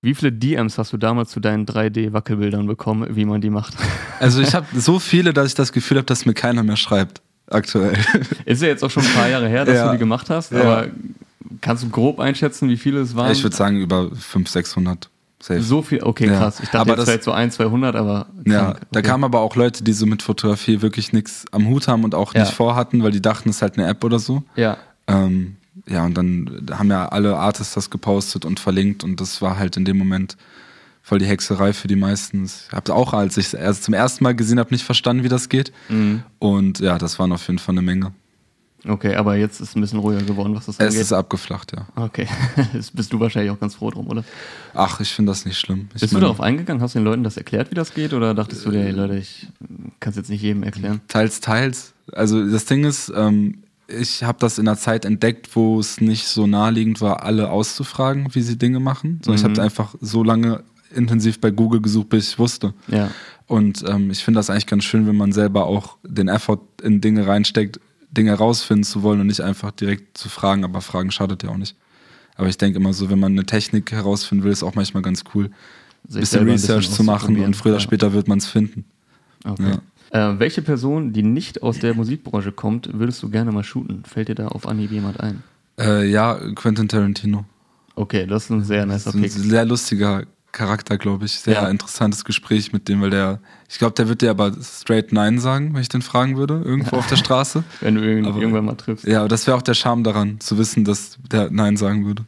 Wie 0.00 0.14
viele 0.14 0.32
DMs 0.32 0.76
hast 0.78 0.92
du 0.92 0.96
damals 0.96 1.30
zu 1.30 1.40
deinen 1.40 1.66
3D-Wackelbildern 1.66 2.66
bekommen, 2.66 3.14
wie 3.16 3.24
man 3.24 3.40
die 3.40 3.50
macht? 3.50 3.74
Also 4.20 4.40
ich 4.40 4.54
habe 4.54 4.66
so 4.78 5.00
viele, 5.00 5.34
dass 5.34 5.48
ich 5.48 5.54
das 5.54 5.72
Gefühl 5.72 5.98
habe, 5.98 6.06
dass 6.06 6.24
mir 6.24 6.34
keiner 6.34 6.62
mehr 6.62 6.76
schreibt. 6.76 7.20
Aktuell. 7.50 7.94
Ist 8.46 8.62
ja 8.62 8.68
jetzt 8.68 8.82
auch 8.84 8.90
schon 8.90 9.02
ein 9.02 9.12
paar 9.12 9.28
Jahre 9.28 9.48
her, 9.48 9.64
dass 9.64 9.74
ja. 9.74 9.86
du 9.86 9.92
die 9.92 9.98
gemacht 9.98 10.30
hast, 10.30 10.52
ja. 10.52 10.60
aber 10.60 10.86
kannst 11.60 11.82
du 11.82 11.90
grob 11.90 12.20
einschätzen, 12.20 12.68
wie 12.68 12.76
viele 12.76 13.00
es 13.00 13.16
waren? 13.16 13.32
Ich 13.32 13.42
würde 13.42 13.56
sagen 13.56 13.80
über 13.80 14.10
500, 14.10 14.48
600. 14.48 15.10
Safe. 15.44 15.60
So 15.60 15.82
viel, 15.82 16.02
okay, 16.02 16.26
ja. 16.26 16.38
krass. 16.38 16.60
Ich 16.60 16.70
dachte 16.70 16.78
aber 16.78 16.90
jetzt 16.92 17.00
das, 17.00 17.04
vielleicht 17.10 17.24
so 17.24 17.32
ein, 17.32 17.50
200, 17.50 17.96
aber. 17.96 18.28
Krank. 18.32 18.46
Ja, 18.46 18.70
okay. 18.70 18.80
da 18.92 19.02
kamen 19.02 19.24
aber 19.24 19.40
auch 19.40 19.56
Leute, 19.56 19.84
die 19.84 19.92
so 19.92 20.06
mit 20.06 20.22
Fotografie 20.22 20.80
wirklich 20.80 21.12
nichts 21.12 21.44
am 21.50 21.68
Hut 21.68 21.86
haben 21.86 22.02
und 22.02 22.14
auch 22.14 22.32
ja. 22.32 22.40
nicht 22.40 22.54
vorhatten, 22.54 23.02
weil 23.02 23.10
die 23.10 23.20
dachten, 23.20 23.50
es 23.50 23.56
ist 23.56 23.62
halt 23.62 23.76
eine 23.76 23.86
App 23.86 24.02
oder 24.04 24.18
so. 24.18 24.42
Ja. 24.56 24.78
Ähm, 25.06 25.56
ja, 25.86 26.02
und 26.06 26.16
dann 26.16 26.66
haben 26.70 26.88
ja 26.88 27.08
alle 27.10 27.36
Artists 27.36 27.74
das 27.74 27.90
gepostet 27.90 28.46
und 28.46 28.58
verlinkt 28.58 29.04
und 29.04 29.20
das 29.20 29.42
war 29.42 29.58
halt 29.58 29.76
in 29.76 29.84
dem 29.84 29.98
Moment 29.98 30.38
voll 31.02 31.18
die 31.18 31.26
Hexerei 31.26 31.74
für 31.74 31.88
die 31.88 31.96
meisten. 31.96 32.46
Ich 32.46 32.72
habe 32.72 32.94
auch, 32.94 33.12
als 33.12 33.36
ich 33.36 33.48
es 33.48 33.54
erst 33.54 33.84
zum 33.84 33.92
ersten 33.92 34.24
Mal 34.24 34.34
gesehen 34.34 34.58
habe, 34.58 34.72
nicht 34.72 34.84
verstanden, 34.84 35.24
wie 35.24 35.28
das 35.28 35.50
geht. 35.50 35.72
Mhm. 35.90 36.22
Und 36.38 36.80
ja, 36.80 36.96
das 36.96 37.18
waren 37.18 37.32
auf 37.32 37.46
jeden 37.48 37.58
Fall 37.58 37.74
eine 37.74 37.82
Menge. 37.82 38.12
Okay, 38.86 39.14
aber 39.14 39.36
jetzt 39.36 39.60
ist 39.60 39.70
es 39.70 39.76
ein 39.76 39.80
bisschen 39.80 39.98
ruhiger 39.98 40.22
geworden, 40.22 40.54
was 40.54 40.66
das 40.66 40.78
angeht. 40.78 40.94
Es 40.94 41.00
ist 41.00 41.12
abgeflacht, 41.12 41.72
ja. 41.72 41.86
Okay, 41.96 42.26
jetzt 42.74 42.94
bist 42.94 43.12
du 43.12 43.20
wahrscheinlich 43.20 43.50
auch 43.50 43.58
ganz 43.58 43.76
froh 43.76 43.90
drum, 43.90 44.08
oder? 44.08 44.24
Ach, 44.74 45.00
ich 45.00 45.10
finde 45.10 45.32
das 45.32 45.46
nicht 45.46 45.58
schlimm. 45.58 45.88
Ich 45.94 46.02
bist 46.02 46.12
du 46.12 46.20
darauf 46.20 46.40
eingegangen? 46.40 46.82
Hast 46.82 46.94
du 46.94 46.98
den 46.98 47.04
Leuten 47.04 47.24
das 47.24 47.36
erklärt, 47.36 47.70
wie 47.70 47.74
das 47.74 47.94
geht? 47.94 48.12
Oder 48.12 48.34
dachtest 48.34 48.66
du 48.66 48.70
dir, 48.70 48.82
hey 48.82 48.90
Leute, 48.90 49.16
ich 49.16 49.48
kann 50.00 50.10
es 50.10 50.16
jetzt 50.16 50.28
nicht 50.28 50.42
jedem 50.42 50.62
erklären? 50.62 51.00
Teils, 51.08 51.40
teils. 51.40 51.94
Also 52.12 52.46
das 52.46 52.66
Ding 52.66 52.84
ist, 52.84 53.12
ähm, 53.16 53.64
ich 53.88 54.22
habe 54.22 54.38
das 54.38 54.58
in 54.58 54.68
einer 54.68 54.76
Zeit 54.76 55.04
entdeckt, 55.04 55.54
wo 55.56 55.78
es 55.78 56.00
nicht 56.00 56.26
so 56.26 56.46
naheliegend 56.46 57.00
war, 57.00 57.22
alle 57.22 57.50
auszufragen, 57.50 58.34
wie 58.34 58.42
sie 58.42 58.58
Dinge 58.58 58.80
machen. 58.80 59.20
Sondern 59.24 59.42
mhm. 59.42 59.52
ich 59.52 59.58
habe 59.58 59.62
einfach 59.64 59.94
so 60.00 60.22
lange 60.22 60.62
intensiv 60.94 61.40
bei 61.40 61.50
Google 61.50 61.80
gesucht, 61.80 62.10
bis 62.10 62.30
ich 62.30 62.38
wusste. 62.38 62.74
Ja. 62.88 63.10
Und 63.46 63.84
ähm, 63.88 64.10
ich 64.10 64.24
finde 64.24 64.38
das 64.38 64.50
eigentlich 64.50 64.66
ganz 64.66 64.84
schön, 64.84 65.06
wenn 65.06 65.16
man 65.16 65.32
selber 65.32 65.66
auch 65.66 65.96
den 66.02 66.28
Effort 66.28 66.60
in 66.82 67.00
Dinge 67.00 67.26
reinsteckt, 67.26 67.80
Dinge 68.14 68.30
herausfinden 68.30 68.84
zu 68.84 69.02
wollen 69.02 69.20
und 69.20 69.26
nicht 69.26 69.40
einfach 69.40 69.70
direkt 69.70 70.16
zu 70.16 70.28
fragen, 70.28 70.64
aber 70.64 70.80
Fragen 70.80 71.10
schadet 71.10 71.42
ja 71.42 71.50
auch 71.50 71.56
nicht. 71.56 71.76
Aber 72.36 72.48
ich 72.48 72.58
denke 72.58 72.78
immer 72.78 72.92
so, 72.92 73.10
wenn 73.10 73.20
man 73.20 73.32
eine 73.32 73.44
Technik 73.44 73.92
herausfinden 73.92 74.44
will, 74.44 74.52
ist 74.52 74.62
auch 74.62 74.74
manchmal 74.74 75.02
ganz 75.02 75.24
cool, 75.34 75.50
ein 76.08 76.20
bisschen 76.20 76.48
Research 76.48 76.70
ein 76.70 76.78
bisschen 76.80 76.94
zu 76.94 77.04
machen 77.04 77.42
und 77.42 77.54
früher 77.54 77.72
oder 77.72 77.80
ja. 77.80 77.84
später 77.84 78.12
wird 78.12 78.28
man 78.28 78.38
es 78.38 78.46
finden. 78.46 78.84
Okay. 79.44 79.78
Ja. 80.12 80.32
Äh, 80.32 80.38
welche 80.38 80.62
Person, 80.62 81.12
die 81.12 81.22
nicht 81.22 81.62
aus 81.62 81.78
der 81.78 81.94
Musikbranche 81.94 82.52
kommt, 82.52 82.88
würdest 82.92 83.22
du 83.22 83.30
gerne 83.30 83.52
mal 83.52 83.64
shooten? 83.64 84.04
Fällt 84.04 84.28
dir 84.28 84.34
da 84.34 84.48
auf 84.48 84.66
Anhieb 84.66 84.90
jemand 84.90 85.20
ein? 85.20 85.42
Äh, 85.78 86.08
ja, 86.08 86.38
Quentin 86.54 86.88
Tarantino. 86.88 87.44
Okay, 87.96 88.26
das 88.26 88.44
ist 88.44 88.50
ein 88.50 88.64
sehr 88.64 88.86
nicer 88.86 89.12
Pick. 89.12 89.24
Ein 89.24 89.28
sehr 89.28 89.64
lustiger 89.64 90.24
Charakter, 90.54 90.96
glaube 90.96 91.26
ich. 91.26 91.32
Sehr 91.32 91.54
ja. 91.54 91.68
interessantes 91.68 92.24
Gespräch 92.24 92.72
mit 92.72 92.88
dem, 92.88 93.02
weil 93.02 93.10
der, 93.10 93.40
ich 93.68 93.78
glaube, 93.78 93.94
der 93.94 94.08
wird 94.08 94.22
dir 94.22 94.30
aber 94.30 94.52
straight 94.62 95.12
Nein 95.12 95.38
sagen, 95.38 95.74
wenn 95.74 95.82
ich 95.82 95.90
den 95.90 96.00
fragen 96.00 96.38
würde, 96.38 96.62
irgendwo 96.64 96.96
auf 96.96 97.06
der 97.06 97.16
Straße. 97.24 97.62
wenn 97.80 97.96
du 97.96 98.18
ihn 98.18 98.24
aber, 98.24 98.40
irgendwann 98.40 98.64
mal 98.64 98.74
triffst. 98.74 99.06
Ja, 99.06 99.20
aber 99.20 99.28
das 99.28 99.46
wäre 99.46 99.56
auch 99.56 99.62
der 99.62 99.74
Charme 99.74 100.02
daran, 100.04 100.40
zu 100.40 100.56
wissen, 100.56 100.84
dass 100.84 101.18
der 101.30 101.50
Nein 101.50 101.76
sagen 101.76 102.06
würde. 102.06 102.24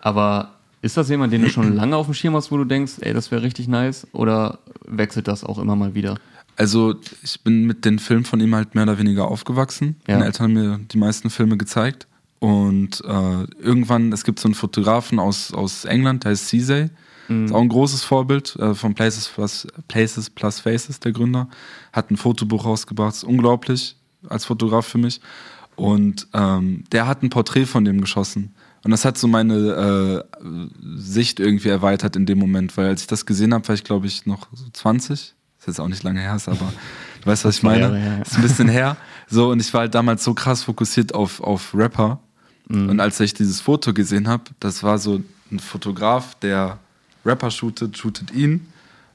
Aber 0.00 0.54
ist 0.82 0.96
das 0.96 1.08
jemand, 1.08 1.32
den 1.32 1.42
du 1.42 1.50
schon 1.50 1.74
lange 1.74 1.96
auf 1.96 2.06
dem 2.06 2.14
Schirm 2.14 2.34
hast, 2.36 2.52
wo 2.52 2.56
du 2.56 2.64
denkst, 2.64 2.94
ey, 3.00 3.12
das 3.12 3.30
wäre 3.30 3.42
richtig 3.42 3.68
nice? 3.68 4.06
Oder 4.12 4.58
wechselt 4.86 5.26
das 5.26 5.42
auch 5.42 5.58
immer 5.58 5.74
mal 5.74 5.94
wieder? 5.94 6.16
Also, 6.56 6.96
ich 7.22 7.40
bin 7.42 7.66
mit 7.66 7.84
den 7.84 7.98
Filmen 7.98 8.24
von 8.24 8.40
ihm 8.40 8.54
halt 8.54 8.74
mehr 8.74 8.84
oder 8.84 8.98
weniger 8.98 9.28
aufgewachsen. 9.28 9.96
Ja. 10.06 10.14
Meine 10.14 10.26
Eltern 10.26 10.44
haben 10.44 10.54
mir 10.54 10.80
die 10.90 10.98
meisten 10.98 11.30
Filme 11.30 11.56
gezeigt. 11.56 12.06
Und 12.40 13.02
äh, 13.04 13.44
irgendwann, 13.60 14.12
es 14.12 14.24
gibt 14.24 14.38
so 14.38 14.48
einen 14.48 14.54
Fotografen 14.54 15.18
aus, 15.18 15.52
aus 15.52 15.84
England, 15.84 16.24
der 16.24 16.32
heißt 16.32 16.48
Cizay. 16.48 16.90
Mhm. 17.28 17.46
Ist 17.46 17.52
auch 17.52 17.60
ein 17.60 17.68
großes 17.68 18.02
Vorbild 18.02 18.56
äh, 18.56 18.74
von 18.74 18.94
Places 18.94 19.28
Plus, 19.28 19.66
Places 19.86 20.30
Plus 20.30 20.60
Faces, 20.60 21.00
der 21.00 21.12
Gründer. 21.12 21.48
Hat 21.92 22.10
ein 22.10 22.16
Fotobuch 22.16 22.64
rausgebracht, 22.64 23.14
ist 23.14 23.24
unglaublich 23.24 23.96
als 24.28 24.44
Fotograf 24.44 24.86
für 24.86 24.98
mich. 24.98 25.20
Und 25.76 26.26
ähm, 26.32 26.84
der 26.90 27.06
hat 27.06 27.22
ein 27.22 27.30
Porträt 27.30 27.66
von 27.66 27.84
dem 27.84 28.00
geschossen. 28.00 28.54
Und 28.84 28.90
das 28.90 29.04
hat 29.04 29.18
so 29.18 29.28
meine 29.28 30.24
äh, 30.42 30.48
Sicht 30.96 31.40
irgendwie 31.40 31.68
erweitert 31.68 32.16
in 32.16 32.26
dem 32.26 32.38
Moment, 32.38 32.76
weil 32.76 32.86
als 32.86 33.02
ich 33.02 33.06
das 33.06 33.26
gesehen 33.26 33.52
habe, 33.54 33.66
war 33.68 33.74
ich 33.74 33.84
glaube 33.84 34.06
ich 34.06 34.26
noch 34.26 34.48
so 34.52 34.64
20. 34.72 35.12
Ist 35.12 35.34
jetzt 35.66 35.80
auch 35.80 35.88
nicht 35.88 36.02
lange 36.04 36.20
her, 36.20 36.38
aber 36.46 36.72
du 37.20 37.26
weißt, 37.26 37.44
was 37.44 37.56
ich 37.56 37.62
meine. 37.62 37.98
Ja, 37.98 38.16
ja. 38.16 38.22
Ist 38.22 38.36
ein 38.36 38.42
bisschen 38.42 38.68
her. 38.68 38.96
So, 39.28 39.50
und 39.50 39.60
ich 39.60 39.72
war 39.74 39.82
halt 39.82 39.94
damals 39.94 40.24
so 40.24 40.34
krass 40.34 40.62
fokussiert 40.62 41.14
auf, 41.14 41.40
auf 41.40 41.74
Rapper. 41.74 42.20
Mhm. 42.68 42.88
Und 42.90 43.00
als 43.00 43.18
ich 43.20 43.34
dieses 43.34 43.60
Foto 43.60 43.92
gesehen 43.92 44.28
habe, 44.28 44.44
das 44.60 44.82
war 44.82 44.98
so 44.98 45.20
ein 45.50 45.58
Fotograf, 45.58 46.36
der 46.36 46.78
Rapper 47.24 47.50
shootet, 47.50 47.96
shootet 47.96 48.32
ihn. 48.32 48.66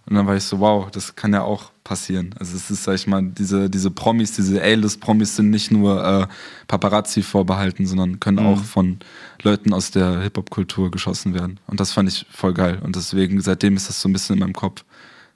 Und 0.05 0.15
dann 0.15 0.27
war 0.27 0.35
ich 0.35 0.43
so, 0.43 0.59
wow, 0.59 0.91
das 0.91 1.15
kann 1.15 1.31
ja 1.31 1.43
auch 1.43 1.71
passieren. 1.85 2.35
Also 2.37 2.57
es 2.57 2.69
ist, 2.69 2.83
sag 2.83 2.95
ich 2.95 3.07
mal, 3.07 3.23
diese, 3.23 3.69
diese 3.69 3.89
Promis, 3.89 4.33
diese 4.33 4.61
A-List-Promis 4.61 5.37
sind 5.37 5.49
nicht 5.49 5.71
nur 5.71 6.03
äh, 6.03 6.27
Paparazzi 6.67 7.21
vorbehalten, 7.21 7.85
sondern 7.85 8.19
können 8.19 8.43
mhm. 8.43 8.45
auch 8.47 8.63
von 8.63 8.99
Leuten 9.43 9.73
aus 9.73 9.91
der 9.91 10.19
Hip-Hop-Kultur 10.21 10.91
geschossen 10.91 11.33
werden. 11.33 11.59
Und 11.67 11.79
das 11.79 11.93
fand 11.93 12.09
ich 12.09 12.25
voll 12.29 12.53
geil. 12.53 12.79
Und 12.83 12.97
deswegen, 12.97 13.39
seitdem 13.39 13.77
ist 13.77 13.87
das 13.87 14.01
so 14.01 14.09
ein 14.09 14.13
bisschen 14.13 14.33
in 14.35 14.39
meinem 14.41 14.53
Kopf. 14.53 14.83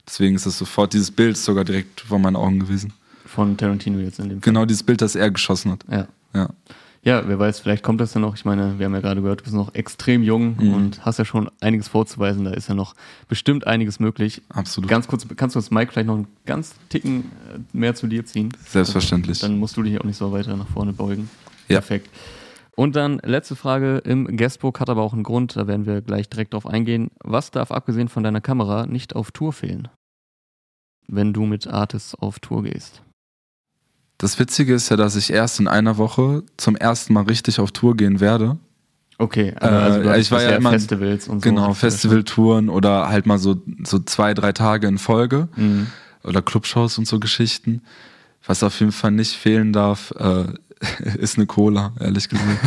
Deswegen 0.06 0.36
ist 0.36 0.44
das 0.44 0.58
sofort, 0.58 0.92
dieses 0.92 1.10
Bild 1.10 1.38
sogar 1.38 1.64
direkt 1.64 2.02
vor 2.02 2.18
meinen 2.18 2.36
Augen 2.36 2.60
gewesen. 2.60 2.92
Von 3.24 3.56
Tarantino 3.56 3.98
jetzt 3.98 4.18
in 4.18 4.28
dem 4.28 4.42
Fall. 4.42 4.52
Genau, 4.52 4.64
dieses 4.66 4.82
Bild, 4.82 5.00
das 5.00 5.14
er 5.14 5.30
geschossen 5.30 5.72
hat. 5.72 5.84
Ja. 5.90 6.08
Ja. 6.34 6.50
Ja, 7.02 7.26
wer 7.26 7.38
weiß, 7.38 7.60
vielleicht 7.60 7.82
kommt 7.82 8.00
das 8.00 8.14
ja 8.14 8.20
noch. 8.20 8.34
Ich 8.34 8.44
meine, 8.44 8.78
wir 8.78 8.86
haben 8.86 8.94
ja 8.94 9.00
gerade 9.00 9.22
gehört, 9.22 9.40
du 9.40 9.44
bist 9.44 9.54
noch 9.54 9.74
extrem 9.74 10.22
jung 10.22 10.56
mhm. 10.58 10.74
und 10.74 11.04
hast 11.04 11.18
ja 11.18 11.24
schon 11.24 11.50
einiges 11.60 11.88
vorzuweisen. 11.88 12.44
Da 12.44 12.52
ist 12.52 12.68
ja 12.68 12.74
noch 12.74 12.94
bestimmt 13.28 13.66
einiges 13.66 14.00
möglich. 14.00 14.42
Absolut. 14.48 14.90
Ganz 14.90 15.06
kurz, 15.06 15.26
kannst 15.36 15.54
du 15.54 15.60
uns 15.60 15.70
Mike 15.70 15.92
vielleicht 15.92 16.08
noch 16.08 16.16
einen 16.16 16.28
ganz 16.44 16.74
Ticken 16.88 17.30
äh, 17.54 17.58
mehr 17.72 17.94
zu 17.94 18.08
dir 18.08 18.26
ziehen? 18.26 18.50
Selbstverständlich. 18.66 19.38
Also, 19.38 19.46
dann 19.46 19.58
musst 19.58 19.76
du 19.76 19.82
dich 19.82 19.98
auch 20.00 20.04
nicht 20.04 20.16
so 20.16 20.32
weiter 20.32 20.56
nach 20.56 20.68
vorne 20.68 20.92
beugen. 20.92 21.30
Ja. 21.68 21.76
Perfekt. 21.76 22.10
Und 22.78 22.94
dann 22.94 23.20
letzte 23.24 23.56
Frage 23.56 23.98
im 24.04 24.36
Guestbook 24.36 24.78
hat 24.78 24.88
aber 24.88 25.02
auch 25.02 25.12
einen 25.12 25.24
Grund, 25.24 25.56
da 25.56 25.66
werden 25.66 25.84
wir 25.84 26.00
gleich 26.00 26.28
direkt 26.28 26.54
drauf 26.54 26.64
eingehen. 26.64 27.10
Was 27.24 27.50
darf 27.50 27.72
abgesehen 27.72 28.08
von 28.08 28.22
deiner 28.22 28.40
Kamera 28.40 28.86
nicht 28.86 29.16
auf 29.16 29.32
Tour 29.32 29.52
fehlen? 29.52 29.88
Wenn 31.08 31.32
du 31.32 31.44
mit 31.44 31.66
Artists 31.66 32.14
auf 32.14 32.38
Tour 32.38 32.62
gehst. 32.62 33.02
Das 34.18 34.38
Witzige 34.40 34.74
ist 34.74 34.88
ja, 34.88 34.96
dass 34.96 35.14
ich 35.14 35.32
erst 35.32 35.60
in 35.60 35.68
einer 35.68 35.96
Woche 35.96 36.42
zum 36.56 36.76
ersten 36.76 37.12
Mal 37.12 37.24
richtig 37.24 37.60
auf 37.60 37.70
Tour 37.70 37.96
gehen 37.96 38.20
werde. 38.20 38.58
Okay, 39.16 39.54
also, 39.58 40.08
also 40.08 40.20
ich 40.20 40.30
war 40.30 40.42
ja 40.42 40.56
immer 40.56 40.70
Festivals 40.70 41.28
und 41.28 41.42
so. 41.42 41.48
Genau, 41.48 41.74
Festivaltouren 41.74 42.68
oder 42.68 43.08
halt 43.08 43.26
mal 43.26 43.38
so, 43.38 43.60
so 43.82 43.98
zwei, 43.98 44.34
drei 44.34 44.52
Tage 44.52 44.86
in 44.86 44.98
Folge 44.98 45.48
mhm. 45.56 45.88
oder 46.22 46.42
Clubshows 46.42 46.98
und 46.98 47.06
so 47.06 47.18
Geschichten. 47.18 47.82
Was 48.46 48.62
auf 48.62 48.78
jeden 48.78 48.92
Fall 48.92 49.10
nicht 49.10 49.32
fehlen 49.32 49.72
darf, 49.72 50.12
äh, 50.12 50.44
ist 51.18 51.36
eine 51.36 51.46
Cola, 51.46 51.92
ehrlich 52.00 52.28
gesagt. 52.28 52.48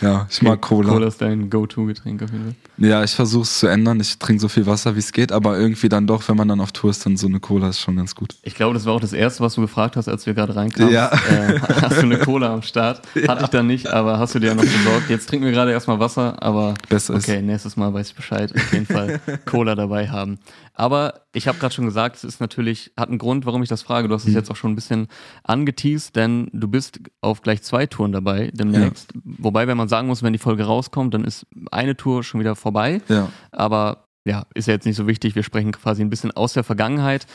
Ja, 0.00 0.28
ich 0.30 0.42
mag 0.42 0.60
Cola. 0.60 0.92
Cola 0.92 1.08
ist 1.08 1.20
dein 1.20 1.50
Go-To-Getränk 1.50 2.22
auf 2.22 2.30
jeden 2.30 2.44
Fall. 2.44 2.88
Ja, 2.88 3.02
ich 3.02 3.10
versuche 3.10 3.42
es 3.42 3.58
zu 3.58 3.66
ändern. 3.66 3.98
Ich 3.98 4.16
trinke 4.18 4.40
so 4.40 4.46
viel 4.46 4.64
Wasser, 4.64 4.94
wie 4.94 5.00
es 5.00 5.10
geht, 5.10 5.32
aber 5.32 5.58
irgendwie 5.58 5.88
dann 5.88 6.06
doch, 6.06 6.28
wenn 6.28 6.36
man 6.36 6.46
dann 6.46 6.60
auf 6.60 6.70
Tour 6.70 6.90
ist, 6.90 7.04
dann 7.04 7.16
so 7.16 7.26
eine 7.26 7.40
Cola 7.40 7.70
ist 7.70 7.80
schon 7.80 7.96
ganz 7.96 8.14
gut. 8.14 8.36
Ich 8.42 8.54
glaube, 8.54 8.74
das 8.74 8.84
war 8.86 8.92
auch 8.92 9.00
das 9.00 9.12
Erste, 9.12 9.42
was 9.42 9.54
du 9.54 9.60
gefragt 9.60 9.96
hast, 9.96 10.06
als 10.06 10.24
wir 10.24 10.34
gerade 10.34 10.54
reinkamen. 10.54 10.92
Ja. 10.92 11.08
Äh, 11.08 11.58
hast 11.82 11.96
du 11.96 12.02
eine 12.02 12.18
Cola 12.18 12.54
am 12.54 12.62
Start? 12.62 13.02
Hatte 13.26 13.42
ich 13.42 13.50
dann 13.50 13.66
nicht, 13.66 13.88
aber 13.88 14.20
hast 14.20 14.36
du 14.36 14.38
dir 14.38 14.48
ja 14.48 14.54
noch 14.54 14.62
besorgt. 14.62 15.10
Jetzt 15.10 15.28
trinken 15.28 15.46
wir 15.46 15.52
gerade 15.52 15.72
erstmal 15.72 15.98
Wasser, 15.98 16.40
aber 16.40 16.74
Besser 16.88 17.14
ist. 17.14 17.28
okay, 17.28 17.42
nächstes 17.42 17.76
Mal 17.76 17.92
weiß 17.92 18.10
ich 18.10 18.14
Bescheid. 18.14 18.54
Auf 18.54 18.72
jeden 18.72 18.86
Fall 18.86 19.20
Cola 19.46 19.74
dabei 19.74 20.08
haben. 20.08 20.38
Aber 20.78 21.22
ich 21.34 21.48
habe 21.48 21.58
gerade 21.58 21.74
schon 21.74 21.86
gesagt, 21.86 22.16
es 22.16 22.24
ist 22.24 22.40
natürlich, 22.40 22.92
hat 22.96 23.08
einen 23.08 23.18
Grund, 23.18 23.44
warum 23.46 23.64
ich 23.64 23.68
das 23.68 23.82
frage. 23.82 24.06
Du 24.06 24.14
hast 24.14 24.28
es 24.28 24.32
jetzt 24.32 24.48
auch 24.48 24.54
schon 24.54 24.72
ein 24.72 24.76
bisschen 24.76 25.08
angeteased, 25.42 26.14
denn 26.14 26.48
du 26.52 26.68
bist 26.68 27.00
auf 27.20 27.42
gleich 27.42 27.62
zwei 27.62 27.86
Touren 27.86 28.12
dabei 28.12 28.52
demnächst. 28.54 29.12
Wobei, 29.24 29.66
wenn 29.66 29.76
man 29.76 29.88
sagen 29.88 30.06
muss, 30.06 30.22
wenn 30.22 30.32
die 30.32 30.38
Folge 30.38 30.62
rauskommt, 30.62 31.14
dann 31.14 31.24
ist 31.24 31.46
eine 31.72 31.96
Tour 31.96 32.22
schon 32.22 32.38
wieder 32.38 32.54
vorbei. 32.54 33.02
Ja. 33.08 33.28
Aber 33.50 34.04
ja, 34.24 34.46
ist 34.54 34.68
ja 34.68 34.74
jetzt 34.74 34.86
nicht 34.86 34.94
so 34.94 35.08
wichtig. 35.08 35.34
Wir 35.34 35.42
sprechen 35.42 35.72
quasi 35.72 36.00
ein 36.00 36.10
bisschen 36.10 36.30
aus 36.30 36.52
der 36.52 36.62
Vergangenheit. 36.62 37.26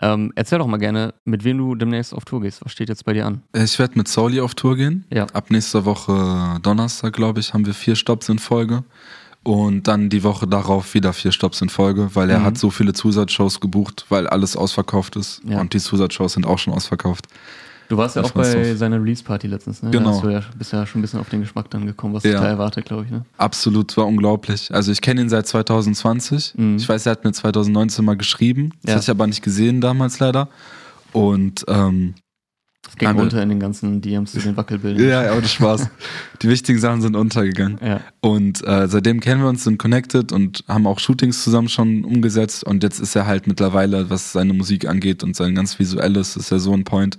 Ähm, 0.00 0.32
erzähl 0.34 0.58
doch 0.58 0.66
mal 0.66 0.78
gerne, 0.78 1.14
mit 1.24 1.44
wem 1.44 1.58
du 1.58 1.76
demnächst 1.76 2.12
auf 2.12 2.24
Tour 2.24 2.40
gehst. 2.40 2.64
Was 2.64 2.72
steht 2.72 2.88
jetzt 2.88 3.04
bei 3.04 3.12
dir 3.12 3.24
an? 3.24 3.42
Ich 3.54 3.78
werde 3.78 3.96
mit 3.98 4.08
Sauli 4.08 4.40
auf 4.40 4.56
Tour 4.56 4.74
gehen. 4.74 5.04
Ja. 5.12 5.26
Ab 5.32 5.52
nächster 5.52 5.84
Woche 5.84 6.58
Donnerstag, 6.62 7.12
glaube 7.12 7.38
ich, 7.38 7.54
haben 7.54 7.66
wir 7.66 7.74
vier 7.74 7.94
Stops 7.94 8.28
in 8.28 8.40
Folge. 8.40 8.82
Und 9.42 9.88
dann 9.88 10.10
die 10.10 10.22
Woche 10.22 10.46
darauf 10.46 10.92
wieder 10.94 11.12
vier 11.14 11.32
Stops 11.32 11.62
in 11.62 11.70
Folge, 11.70 12.10
weil 12.14 12.28
er 12.28 12.40
Mhm. 12.40 12.44
hat 12.44 12.58
so 12.58 12.68
viele 12.70 12.92
Zusatzshows 12.92 13.60
gebucht, 13.60 14.04
weil 14.10 14.26
alles 14.26 14.54
ausverkauft 14.56 15.16
ist. 15.16 15.40
Ja. 15.46 15.60
Und 15.60 15.72
die 15.72 15.80
Zusatzshows 15.80 16.34
sind 16.34 16.46
auch 16.46 16.58
schon 16.58 16.74
ausverkauft. 16.74 17.26
Du 17.88 17.96
warst 17.96 18.14
ja 18.14 18.22
auch 18.22 18.30
bei 18.30 18.74
seiner 18.76 19.00
Release-Party 19.02 19.48
letztens, 19.48 19.82
ne? 19.82 19.90
Genau. 19.90 20.14
Da 20.20 20.20
du 20.20 20.32
ja, 20.32 20.42
bist 20.56 20.72
ja 20.72 20.86
schon 20.86 21.00
ein 21.00 21.02
bisschen 21.02 21.18
auf 21.18 21.28
den 21.28 21.40
Geschmack 21.40 21.70
dann 21.70 21.86
gekommen, 21.86 22.14
was 22.14 22.22
Ja. 22.22 22.32
dich 22.32 22.40
da 22.40 22.46
erwartet, 22.46 22.84
glaube 22.84 23.04
ich, 23.06 23.10
ne? 23.10 23.24
Absolut, 23.36 23.96
war 23.96 24.06
unglaublich. 24.06 24.72
Also 24.72 24.92
ich 24.92 25.00
kenne 25.00 25.22
ihn 25.22 25.28
seit 25.28 25.48
2020. 25.48 26.54
Mhm. 26.56 26.76
Ich 26.76 26.88
weiß, 26.88 27.06
er 27.06 27.12
hat 27.12 27.24
mir 27.24 27.32
2019 27.32 28.04
mal 28.04 28.16
geschrieben. 28.16 28.70
Das 28.82 28.90
Ja. 28.90 28.94
hatte 28.96 29.04
ich 29.04 29.10
aber 29.10 29.26
nicht 29.26 29.42
gesehen 29.42 29.80
damals 29.80 30.20
leider. 30.20 30.48
Und 31.12 31.64
ähm, 31.66 32.14
Das 32.82 32.96
ging 32.96 33.14
wir- 33.14 33.22
unter 33.22 33.42
in 33.42 33.48
den 33.50 33.60
ganzen 33.60 34.00
DMs 34.00 34.32
zu 34.32 34.38
den 34.40 34.56
Wackelbildern. 34.56 35.06
ja, 35.06 35.24
ja, 35.24 35.36
ohne 35.36 35.46
Spaß. 35.46 35.88
die 36.42 36.48
wichtigen 36.48 36.78
Sachen 36.78 37.02
sind 37.02 37.14
untergegangen. 37.14 37.78
Ja. 37.84 38.00
Und 38.20 38.66
äh, 38.66 38.88
seitdem 38.88 39.20
kennen 39.20 39.42
wir 39.42 39.48
uns, 39.48 39.64
sind 39.64 39.78
connected 39.78 40.32
und 40.32 40.64
haben 40.66 40.86
auch 40.86 40.98
Shootings 40.98 41.44
zusammen 41.44 41.68
schon 41.68 42.04
umgesetzt. 42.04 42.64
Und 42.64 42.82
jetzt 42.82 42.98
ist 42.98 43.14
er 43.14 43.26
halt 43.26 43.46
mittlerweile, 43.46 44.08
was 44.10 44.32
seine 44.32 44.54
Musik 44.54 44.86
angeht 44.88 45.22
und 45.22 45.36
sein 45.36 45.54
ganz 45.54 45.78
visuelles, 45.78 46.36
ist 46.36 46.50
er 46.50 46.58
so 46.58 46.72
ein 46.72 46.84
Point. 46.84 47.18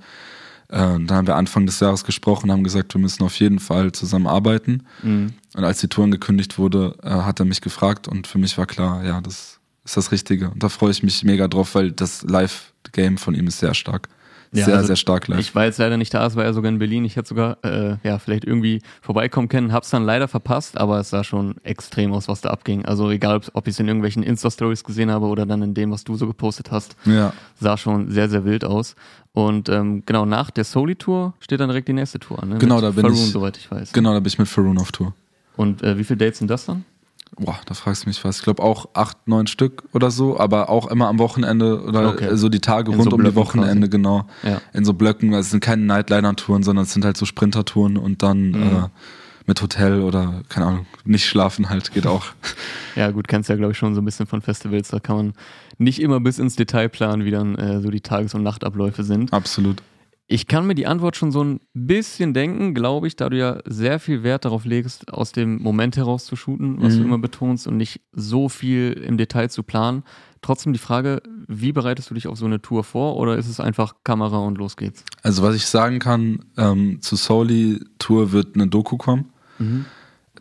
Äh, 0.70 0.84
und 0.86 1.08
dann 1.08 1.18
haben 1.18 1.28
wir 1.28 1.36
Anfang 1.36 1.66
des 1.68 1.80
Jahres 1.80 2.04
gesprochen 2.06 2.50
und 2.50 2.54
haben 2.54 2.64
gesagt, 2.64 2.94
wir 2.96 3.02
müssen 3.02 3.24
auf 3.24 3.36
jeden 3.40 3.60
Fall 3.60 3.92
zusammenarbeiten. 3.92 4.84
Mhm. 5.04 5.34
Und 5.56 5.64
als 5.64 5.80
die 5.80 5.88
Tour 5.90 6.06
angekündigt 6.06 6.58
wurde, 6.58 6.96
äh, 7.04 7.10
hat 7.10 7.40
er 7.40 7.46
mich 7.46 7.62
gefragt 7.62 8.08
und 8.08 8.26
für 8.26 8.40
mich 8.40 8.58
war 8.58 8.66
klar, 8.66 9.04
ja, 9.06 9.22
das 9.22 9.60
ist 9.86 9.96
das 9.98 10.12
Richtige. 10.12 10.50
Und 10.50 10.64
da 10.64 10.70
freue 10.70 10.92
ich 10.92 11.04
mich 11.04 11.24
mega 11.24 11.48
drauf, 11.48 11.76
weil 11.76 11.92
das 11.92 12.24
Live-Game 12.24 13.18
von 13.18 13.36
ihm 13.36 13.48
ist 13.48 13.60
sehr 13.60 13.74
stark. 13.76 14.10
Ja, 14.54 14.66
sehr, 14.66 14.76
also 14.76 14.88
sehr 14.88 14.96
stark 14.98 15.30
live. 15.30 15.40
Ich 15.40 15.56
war 15.56 15.64
jetzt 15.64 15.78
leider 15.78 15.96
nicht 15.96 16.14
da, 16.14 16.26
es 16.26 16.36
war 16.36 16.44
ja 16.44 16.52
sogar 16.52 16.70
in 16.70 16.78
Berlin. 16.78 17.06
Ich 17.06 17.16
hätte 17.16 17.30
sogar, 17.30 17.58
äh, 17.64 17.96
ja, 18.04 18.20
vielleicht 18.20 18.44
irgendwie 18.44 18.82
vorbeikommen 19.02 19.48
können, 19.48 19.72
hab's 19.72 19.90
dann 19.92 20.04
leider 20.04 20.28
verpasst, 20.28 20.78
aber 20.78 21.00
es 21.00 21.10
sah 21.10 21.24
schon 21.24 21.56
extrem 21.64 22.12
aus, 22.12 22.28
was 22.28 22.42
da 22.42 22.50
abging. 22.50 22.84
Also 22.86 23.10
egal, 23.12 23.40
ob, 23.54 23.68
ich 23.68 23.74
es 23.76 23.80
in 23.80 23.88
irgendwelchen 23.88 24.24
Insta-Stories 24.24 24.84
gesehen 24.84 25.10
habe 25.10 25.28
oder 25.28 25.46
dann 25.46 25.62
in 25.62 25.74
dem, 25.74 25.92
was 25.92 26.04
du 26.04 26.16
so 26.16 26.28
gepostet 26.28 26.70
hast, 26.70 26.98
ja, 27.06 27.32
sah 27.60 27.78
schon 27.78 28.12
sehr, 28.12 28.28
sehr 28.30 28.44
wild 28.44 28.66
aus. 28.66 28.96
Und 29.32 29.70
ähm, 29.70 30.04
genau, 30.06 30.26
nach 30.26 30.52
der 30.52 30.66
Soli-Tour 30.66 31.34
steht 31.40 31.62
dann 31.62 31.70
direkt 31.70 31.88
die 31.88 31.94
nächste 31.94 32.20
Tour 32.20 32.44
an, 32.44 32.50
ne? 32.50 32.58
Genau, 32.58 32.76
Mit 32.76 32.84
da 32.84 32.90
bin 32.92 33.02
Faroon, 33.04 33.14
ich- 33.28 33.32
soweit 33.32 33.56
ich 33.58 33.72
weiß. 33.72 33.94
genau, 33.94 34.12
da 34.14 34.20
bin 34.20 34.28
ich 34.28 34.38
mit 34.38 34.50
Faroon 34.50 34.78
auf 34.78 34.92
Tour. 34.92 35.14
Und 35.56 35.82
äh, 35.82 35.98
wie 35.98 36.04
viele 36.04 36.18
Dates 36.18 36.40
sind 36.40 36.50
das 36.52 36.66
dann? 36.66 36.84
Boah, 37.40 37.58
da 37.66 37.74
fragst 37.74 38.04
du 38.06 38.10
mich 38.10 38.24
was. 38.26 38.38
Ich 38.40 38.44
glaube 38.44 38.62
auch 38.62 38.90
acht, 38.94 39.18
neun 39.28 39.48
Stück 39.48 39.84
oder 39.94 40.12
so, 40.12 40.38
aber 40.40 40.70
auch 40.70 40.88
immer 40.92 41.08
am 41.08 41.18
Wochenende 41.18 41.82
oder 41.84 42.10
Okay. 42.10 42.36
so 42.36 42.50
die 42.50 42.60
Tage 42.60 42.92
In 42.92 42.98
rund 43.00 43.10
so 43.10 43.16
um 43.16 43.24
die 43.24 43.36
Wochenende, 43.36 43.88
genau. 43.90 44.26
Ja. 44.44 44.62
In 44.74 44.84
so 44.86 44.94
Blöcken. 44.94 45.30
Also 45.34 45.46
es 45.48 45.52
sind 45.52 45.62
keine 45.64 45.84
Nightliner-Touren, 45.84 46.62
sondern 46.64 46.84
es 46.84 46.94
sind 46.94 47.06
halt 47.06 47.16
so 47.18 47.26
Sprinter-Touren 47.26 47.98
und 47.98 48.22
dann 48.22 48.52
Mhm. 48.52 48.56
äh, 48.56 48.88
mit 49.48 49.62
Hotel 49.62 50.02
oder, 50.02 50.42
keine 50.50 50.66
Ahnung, 50.68 50.86
nicht 51.04 51.26
schlafen 51.26 51.70
halt, 51.70 51.92
geht 51.94 52.06
auch. 52.06 52.26
Ja, 52.98 53.10
gut, 53.12 53.30
kennst 53.30 53.50
ja, 53.50 53.56
glaube 53.56 53.72
ich, 53.72 53.78
schon 53.78 53.96
so 53.96 54.02
ein 54.02 54.06
bisschen 54.06 54.28
von 54.28 54.42
Festivals. 54.42 54.90
Da 54.90 55.00
kann 55.00 55.16
man 55.16 55.34
nicht 55.78 56.02
immer 56.02 56.20
bis 56.20 56.40
ins 56.40 56.58
Detail 56.58 56.90
planen, 56.90 57.24
wie 57.24 57.32
dann 57.32 57.56
äh, 57.56 57.80
so 57.80 57.90
die 57.90 58.02
Tages- 58.02 58.34
und 58.36 58.44
Nachtabläufe 58.44 59.06
sind. 59.06 59.32
Absolut. 59.32 59.82
Ich 60.34 60.48
kann 60.48 60.66
mir 60.66 60.76
die 60.76 60.88
Antwort 60.88 61.18
schon 61.18 61.34
so 61.34 61.44
ein 61.44 61.60
bisschen 61.74 62.34
denken, 62.34 62.74
glaube 62.74 63.06
ich, 63.08 63.18
da 63.18 63.28
du 63.30 63.38
ja 63.38 63.60
sehr 63.66 64.00
viel 64.00 64.24
Wert 64.24 64.46
darauf 64.46 64.64
legst, 64.64 65.12
aus 65.14 65.34
dem 65.34 65.62
Moment 65.62 65.98
heraus 65.98 66.24
zu 66.26 66.38
shooten, 66.38 66.82
was 66.82 66.94
du 66.94 67.00
Mhm. 67.02 67.06
immer 67.08 67.18
betonst 67.18 67.68
und 67.68 67.76
nicht 67.76 68.00
so 68.14 68.48
viel 68.48 68.94
im 68.94 69.18
Detail 69.18 69.50
zu 69.50 69.62
planen. 69.62 70.04
Trotzdem 70.42 70.72
die 70.72 70.80
Frage, 70.80 71.22
wie 71.50 71.74
bereitest 71.74 72.10
du 72.10 72.14
dich 72.14 72.28
auf 72.28 72.38
so 72.38 72.46
eine 72.46 72.62
Tour 72.62 72.86
vor 72.86 73.18
oder 73.18 73.36
ist 73.38 73.50
es 73.50 73.60
einfach 73.60 73.96
Kamera 74.06 74.38
und 74.38 74.58
los 74.58 74.78
geht's? 74.78 75.04
Also 75.22 75.44
was 75.44 75.54
ich 75.54 75.66
sagen 75.66 76.00
kann, 76.00 76.46
ähm, 76.58 77.02
zu 77.02 77.18
Soli 77.18 77.82
Tour 78.00 78.32
wird 78.32 78.56
eine 78.56 78.68
Doku 78.68 78.96
kommen. 78.96 79.26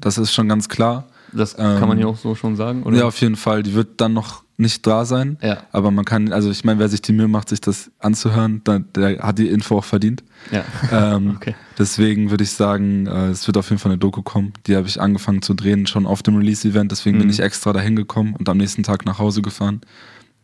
Das 0.01 0.19
ist 0.19 0.33
schon 0.33 0.49
ganz 0.49 0.69
klar. 0.69 1.09
Das 1.33 1.55
Ähm, 1.59 1.79
kann 1.81 1.89
man 1.89 1.99
hier 1.99 2.09
auch 2.09 2.17
so 2.17 2.35
schon 2.37 2.55
sagen, 2.55 2.85
oder? 2.85 2.97
Ja, 2.97 3.05
auf 3.07 3.21
jeden 3.21 3.37
Fall. 3.37 3.63
Die 3.65 3.75
wird 3.75 4.01
dann 4.01 4.13
noch 4.13 4.45
nicht 4.61 4.87
da 4.87 5.05
sein. 5.05 5.39
Ja. 5.43 5.63
Aber 5.73 5.91
man 5.91 6.05
kann, 6.05 6.33
also 6.33 6.51
ich 6.51 6.65
meine, 6.65 6.79
wer 6.79 6.89
sich 6.89 7.03
die 7.03 7.13
Mühe 7.13 7.29
macht, 7.29 7.49
sich 7.49 7.61
das 7.61 7.91
anzuhören, 7.99 8.63
der, 8.65 8.81
der 8.81 9.19
hat 9.21 9.39
die 9.39 9.49
Info 9.49 9.79
auch 9.79 9.85
verdient. 9.85 10.23
ja. 10.53 10.65
Ähm, 10.93 11.33
Okay. 11.37 11.55
Deswegen 11.79 12.31
würde 12.31 12.45
ich 12.45 12.51
sagen, 12.51 13.07
äh, 13.07 13.29
es 13.29 13.47
wird 13.47 13.57
auf 13.57 13.71
jeden 13.71 13.81
Fall 13.81 13.93
eine 13.93 13.99
Doku 13.99 14.23
kommen. 14.23 14.53
Die 14.67 14.77
habe 14.77 14.87
ich 14.87 15.01
angefangen 15.01 15.41
zu 15.43 15.55
drehen, 15.55 15.87
schon 15.87 16.05
auf 16.07 16.23
dem 16.23 16.37
Release-Event. 16.37 16.93
Deswegen 16.93 17.17
bin 17.19 17.27
Mhm. 17.29 17.33
ich 17.33 17.41
extra 17.41 17.73
dahin 17.73 17.97
gekommen 17.97 18.35
und 18.39 18.49
am 18.49 18.59
nächsten 18.59 18.83
Tag 18.83 19.07
nach 19.07 19.19
Hause 19.19 19.41
gefahren. 19.43 19.81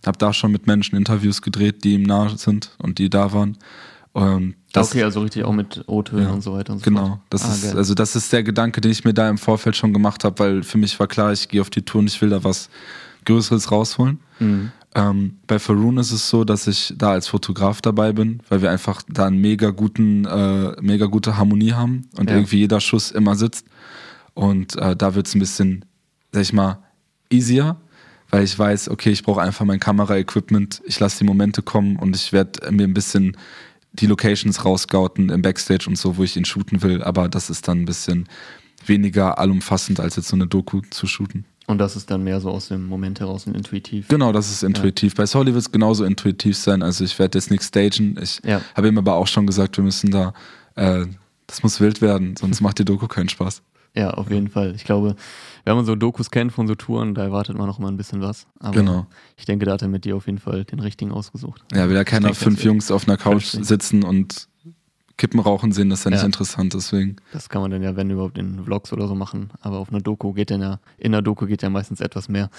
Habe 0.07 0.17
da 0.19 0.33
schon 0.33 0.53
mit 0.53 0.67
Menschen 0.67 0.97
Interviews 0.97 1.43
gedreht, 1.43 1.85
die 1.85 1.95
ihm 1.95 2.05
nahe 2.05 2.37
sind 2.39 2.71
und 2.79 2.99
die 2.99 3.11
da 3.11 3.33
waren. 3.33 3.59
Und 4.13 4.55
das, 4.73 4.89
okay, 4.93 5.03
also 5.03 5.21
richtig 5.21 5.45
auch 5.45 5.53
mit 5.53 5.85
O-Tönen 5.89 6.23
Ja, 6.25 6.31
und 6.31 6.41
so 6.43 6.55
weiter 6.55 6.73
und 6.73 6.79
so 6.79 6.85
Genau, 6.85 7.07
fort. 7.07 7.21
das 7.29 7.45
Ah, 7.45 7.53
ist 7.53 7.63
geil. 7.65 7.77
also 7.77 7.93
das 7.95 8.17
ist 8.17 8.33
der 8.33 8.43
Gedanke, 8.43 8.81
den 8.81 8.91
ich 8.93 9.05
mir 9.05 9.13
da 9.13 9.29
im 9.29 9.37
Vorfeld 9.37 9.77
schon 9.77 9.93
gemacht 9.93 10.25
habe, 10.25 10.39
weil 10.39 10.63
für 10.63 10.79
mich 10.79 10.99
war 10.99 11.07
klar, 11.07 11.33
ich 11.33 11.49
gehe 11.49 11.61
auf 11.61 11.69
die 11.69 11.83
Tour 11.83 12.01
und 12.01 12.07
ich 12.07 12.21
will 12.23 12.31
da 12.31 12.43
was 12.43 12.71
Größeres 13.27 13.71
rausholen. 13.71 14.21
Mhm. 14.41 14.73
Ähm, 14.95 15.39
bei 15.47 15.59
Faroon 15.59 15.99
ist 15.99 16.11
es 16.13 16.31
so, 16.31 16.45
dass 16.45 16.67
ich 16.67 16.95
da 16.97 17.11
als 17.11 17.29
Fotograf 17.29 17.83
dabei 17.83 18.13
bin, 18.15 18.41
weil 18.49 18.63
wir 18.63 18.71
einfach 18.71 19.03
da 19.09 19.27
einen 19.27 19.41
mega 19.43 19.69
guten, 19.71 20.25
äh, 20.25 20.75
mega 20.81 21.05
gute 21.07 21.37
Harmonie 21.37 21.73
haben 21.73 22.09
und 22.17 22.31
Ja. 22.31 22.37
irgendwie 22.37 22.61
jeder 22.61 22.81
Schuss 22.81 23.11
immer 23.11 23.35
sitzt. 23.35 23.67
Und 24.33 24.77
äh, 24.77 24.97
da 24.97 25.15
wird 25.15 25.27
es 25.27 25.35
ein 25.35 25.39
bisschen, 25.41 25.85
sag 26.33 26.43
ich 26.43 26.53
mal, 26.55 26.79
easier, 27.31 27.77
weil 28.31 28.45
ich 28.45 28.59
weiß, 28.59 28.89
okay, 28.89 29.11
ich 29.11 29.23
brauche 29.23 29.43
einfach 29.43 29.65
mein 29.67 29.81
Kameraequipment, 29.81 30.81
ich 30.87 30.99
lasse 30.99 31.19
die 31.19 31.25
Momente 31.25 31.63
kommen 31.63 31.97
und 31.97 32.17
ich 32.17 32.33
werde 32.33 32.71
mir 32.73 32.85
ein 32.85 32.95
bisschen 32.95 33.37
die 33.93 34.07
Locations 34.07 34.65
rausgauten 34.65 35.31
im 35.31 35.43
Backstage 35.43 35.87
und 35.89 35.97
so, 35.97 36.17
wo 36.17 36.23
ich 36.23 36.37
ihn 36.37 36.45
shooten 36.45 36.83
will, 36.83 37.03
aber 37.03 37.29
das 37.29 37.51
ist 37.51 37.67
dann 37.69 37.81
ein 37.83 37.85
bisschen 37.87 38.29
weniger 38.85 39.39
allumfassend, 39.39 40.01
als 40.01 40.17
jetzt 40.17 40.29
so 40.29 40.37
eine 40.37 40.47
Doku 40.47 40.81
zu 40.91 41.07
shooten. 41.07 41.45
Und 41.69 41.79
das 41.79 41.97
ist 41.97 42.11
dann 42.11 42.23
mehr 42.23 42.41
so 42.41 42.51
aus 42.51 42.69
dem 42.69 42.87
Moment 42.87 43.19
heraus 43.19 43.47
und 43.47 43.57
intuitiv. 43.57 44.07
Genau, 44.09 44.31
das 44.33 44.51
ist 44.51 44.63
intuitiv. 44.63 45.15
Bei 45.17 45.27
Soli 45.27 45.53
wird 45.53 45.63
es 45.63 45.73
genauso 45.73 46.05
intuitiv 46.05 46.57
sein. 46.57 46.83
Also 46.83 47.03
ich 47.05 47.19
werde 47.19 47.39
jetzt 47.39 47.51
nichts 47.51 47.67
stagen. 47.69 48.17
Ich 48.23 48.41
Ja. 48.45 48.61
habe 48.77 48.87
ihm 48.89 48.99
aber 48.99 49.15
auch 49.15 49.27
schon 49.27 49.47
gesagt, 49.47 49.77
wir 49.77 49.83
müssen 49.85 50.11
da, 50.13 50.33
äh, 50.77 51.07
das 51.49 51.63
muss 51.65 51.81
wild 51.81 52.01
werden, 52.01 52.37
sonst 52.37 52.61
macht 52.61 52.79
die 52.79 52.85
Doku 52.85 53.07
keinen 53.09 53.29
Spaß. 53.29 53.63
Ja, 53.99 54.11
auf 54.11 54.31
jeden 54.31 54.49
Fall. 54.49 54.75
Ich 54.77 54.85
glaube, 54.85 55.17
wenn 55.65 55.75
man 55.75 55.87
so 55.87 55.95
Dokus 55.97 56.31
kennt 56.31 56.53
von 56.53 56.67
so 56.69 56.75
Touren, 56.75 57.15
da 57.15 57.23
erwartet 57.23 57.57
man 57.57 57.67
noch 57.67 57.79
mal 57.79 57.89
ein 57.89 57.97
bisschen 57.97 58.21
was. 58.21 58.47
Aber 58.61 58.73
Genau. 58.75 59.07
ich 59.39 59.47
denke, 59.47 59.65
da 59.65 59.73
hat 59.73 59.81
er 59.81 59.89
mit 59.89 60.05
dir 60.05 60.17
auf 60.17 60.27
jeden 60.27 60.37
Fall 60.37 60.65
den 60.67 60.81
richtigen 60.81 61.13
ausgesucht. 61.13 61.63
Ja, 61.73 61.89
will 61.89 61.97
ja 61.97 62.05
keiner 62.05 62.35
fünf 62.35 62.63
Jungs 62.63 62.91
auf 62.91 63.09
einer 63.09 63.17
Couch 63.17 63.47
sitzen 63.47 64.05
und 64.05 64.49
Kippen 65.19 65.41
rauchen 65.41 65.73
sehen, 65.73 65.89
das 65.89 66.01
ist 66.01 66.05
ja 66.05 66.11
nicht 66.11 66.21
Ja. 66.21 66.27
interessant, 66.27 66.75
deswegen. 66.75 67.17
Das 67.33 67.49
kann 67.49 67.63
man 67.63 67.71
dann 67.71 67.83
ja, 67.83 67.97
wenn 67.97 68.11
überhaupt, 68.11 68.37
in 68.39 68.63
Vlogs 68.65 68.93
oder 68.93 69.09
so 69.09 69.15
machen. 69.15 69.51
Aber 69.61 69.79
auf 69.79 69.89
einer 69.91 70.01
Doku 70.01 70.33
geht 70.33 70.51
dann 70.51 70.61
ja, 70.61 70.79
in 70.99 71.15
einer 71.15 71.23
Doku 71.23 71.47
geht 71.47 71.63
ja 71.63 71.71
meistens 71.71 72.01
etwas 72.01 72.29
mehr. 72.29 72.51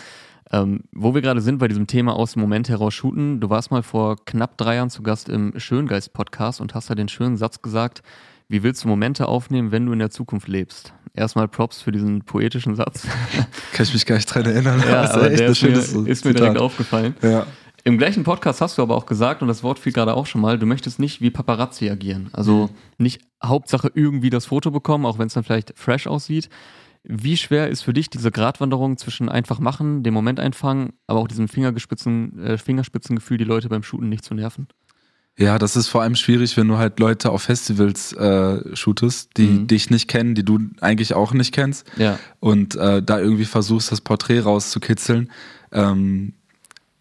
Ähm, 0.52 0.82
wo 0.94 1.14
wir 1.14 1.22
gerade 1.22 1.42
sind 1.42 1.58
bei 1.60 1.68
diesem 1.68 1.88
Thema 1.88 2.16
aus 2.16 2.34
dem 2.34 2.42
Moment 2.42 2.70
heraus 2.70 2.94
shooten, 2.94 3.40
du 3.42 3.50
warst 3.50 3.70
mal 3.70 3.84
vor 3.84 4.16
knapp 4.26 4.58
drei 4.58 4.76
Jahren 4.76 4.90
zu 4.90 5.04
Gast 5.04 5.28
im 5.30 5.54
Schöngeist-Podcast 5.58 6.62
und 6.62 6.74
hast 6.74 6.90
da 6.90 6.96
den 6.96 7.10
schönen 7.10 7.38
Satz 7.38 7.62
gesagt, 7.62 8.02
wie 8.50 8.64
willst 8.64 8.84
du 8.84 8.88
Momente 8.88 9.28
aufnehmen, 9.28 9.72
wenn 9.72 9.86
du 9.86 9.92
in 9.92 10.00
der 10.00 10.10
Zukunft 10.10 10.48
lebst? 10.48 10.94
Erstmal 11.14 11.48
Props 11.50 11.82
für 11.82 11.92
diesen 11.92 12.22
poetischen 12.22 12.76
Satz. 12.76 13.06
Kann 13.74 13.84
ich 13.84 13.94
mich 13.94 14.06
gar 14.06 14.16
nicht 14.16 14.28
dran 14.34 14.46
erinnern. 14.46 14.82
ja, 14.88 15.12
aber 15.12 15.30
ist 15.32 15.62
mir, 15.64 16.08
ist 16.08 16.24
mir 16.26 16.34
direkt 16.34 16.58
aufgefallen. 16.58 17.16
Ja. 17.22 17.46
Im 17.88 17.98
gleichen 17.98 18.26
Podcast 18.26 18.60
hast 18.60 18.78
du 18.78 18.82
aber 18.82 18.98
auch 18.98 19.06
gesagt, 19.06 19.42
und 19.42 19.48
das 19.48 19.64
Wort 19.64 19.80
fiel 19.80 19.94
gerade 19.94 20.14
auch 20.14 20.26
schon 20.26 20.42
mal, 20.42 20.60
du 20.60 20.66
möchtest 20.66 21.00
nicht 21.00 21.22
wie 21.22 21.30
Paparazzi 21.30 21.90
agieren. 21.90 22.30
Also 22.34 22.70
nicht 22.98 23.22
Hauptsache 23.42 23.90
irgendwie 23.96 24.30
das 24.30 24.48
Foto 24.48 24.72
bekommen, 24.72 25.06
auch 25.06 25.20
wenn 25.20 25.28
es 25.28 25.36
dann 25.36 25.46
vielleicht 25.46 25.72
fresh 25.78 26.06
aussieht. 26.06 26.50
Wie 27.06 27.38
schwer 27.38 27.70
ist 27.70 27.84
für 27.84 27.94
dich 27.94 28.10
diese 28.10 28.30
Gratwanderung 28.30 28.98
zwischen 28.98 29.30
einfach 29.30 29.60
machen, 29.60 30.04
dem 30.04 30.14
Moment 30.14 30.42
einfangen, 30.42 30.96
aber 31.08 31.22
auch 31.22 31.30
diesem 31.30 31.46
äh, 31.46 32.58
Fingerspitzengefühl, 32.58 33.38
die 33.38 33.46
Leute 33.46 33.70
beim 33.70 33.84
Shooten 33.84 34.10
nicht 34.10 34.26
zu 34.26 34.34
nerven? 34.34 34.68
Ja, 35.38 35.58
das 35.58 35.78
ist 35.78 35.88
vor 35.88 36.02
allem 36.02 36.16
schwierig, 36.16 36.58
wenn 36.58 36.68
du 36.68 36.78
halt 36.78 37.00
Leute 37.00 37.30
auf 37.30 37.44
Festivals 37.44 38.12
äh, 38.12 38.76
shootest, 38.76 39.38
die 39.38 39.48
mhm. 39.48 39.68
dich 39.68 39.90
nicht 39.92 40.10
kennen, 40.10 40.36
die 40.36 40.44
du 40.44 40.60
eigentlich 40.82 41.14
auch 41.14 41.32
nicht 41.32 41.54
kennst. 41.54 41.90
Ja. 41.96 42.20
Und 42.42 42.76
äh, 42.76 43.02
da 43.02 43.18
irgendwie 43.18 43.46
versuchst, 43.46 43.94
das 43.94 44.02
Porträt 44.02 44.42
rauszukitzeln. 44.42 45.32
Ähm, 45.72 46.34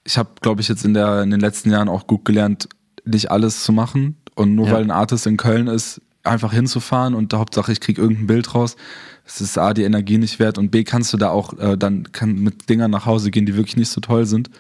ich 0.07 0.17
habe, 0.17 0.31
glaube 0.41 0.61
ich, 0.61 0.69
jetzt 0.69 0.85
in, 0.85 0.95
der, 0.95 1.23
in 1.23 1.31
den 1.31 1.41
letzten 1.41 1.71
Jahren 1.71 1.89
auch 1.89 2.07
gut 2.07 2.25
gelernt, 2.25 2.69
nicht 3.05 3.31
alles 3.31 3.65
zu 3.65 3.73
machen. 3.73 4.17
Und 4.35 4.55
nur 4.55 4.69
ja. 4.69 4.75
weil 4.75 4.83
ein 4.83 4.91
Artist 4.91 5.27
in 5.27 5.37
Köln 5.37 5.67
ist, 5.67 6.01
einfach 6.23 6.53
hinzufahren 6.53 7.15
und 7.15 7.33
der 7.33 7.39
Hauptsache, 7.39 7.73
ich 7.73 7.81
kriege 7.81 8.01
irgendein 8.01 8.27
Bild 8.27 8.55
raus. 8.55 8.77
Es 9.25 9.41
ist 9.41 9.59
A, 9.59 9.75
die 9.75 9.85
Energie 9.85 10.19
nicht 10.19 10.39
wert 10.39 10.59
und 10.59 10.71
B, 10.71 10.85
kannst 10.85 11.13
du 11.13 11.17
da 11.17 11.31
auch 11.31 11.57
äh, 11.59 11.77
dann 11.77 12.13
kann 12.13 12.35
mit 12.35 12.69
Dingern 12.69 12.91
nach 12.91 13.07
Hause 13.07 13.31
gehen, 13.31 13.47
die 13.47 13.57
wirklich 13.57 13.77
nicht 13.77 13.91
so 13.91 14.01
toll 14.01 14.27
sind. 14.27 14.51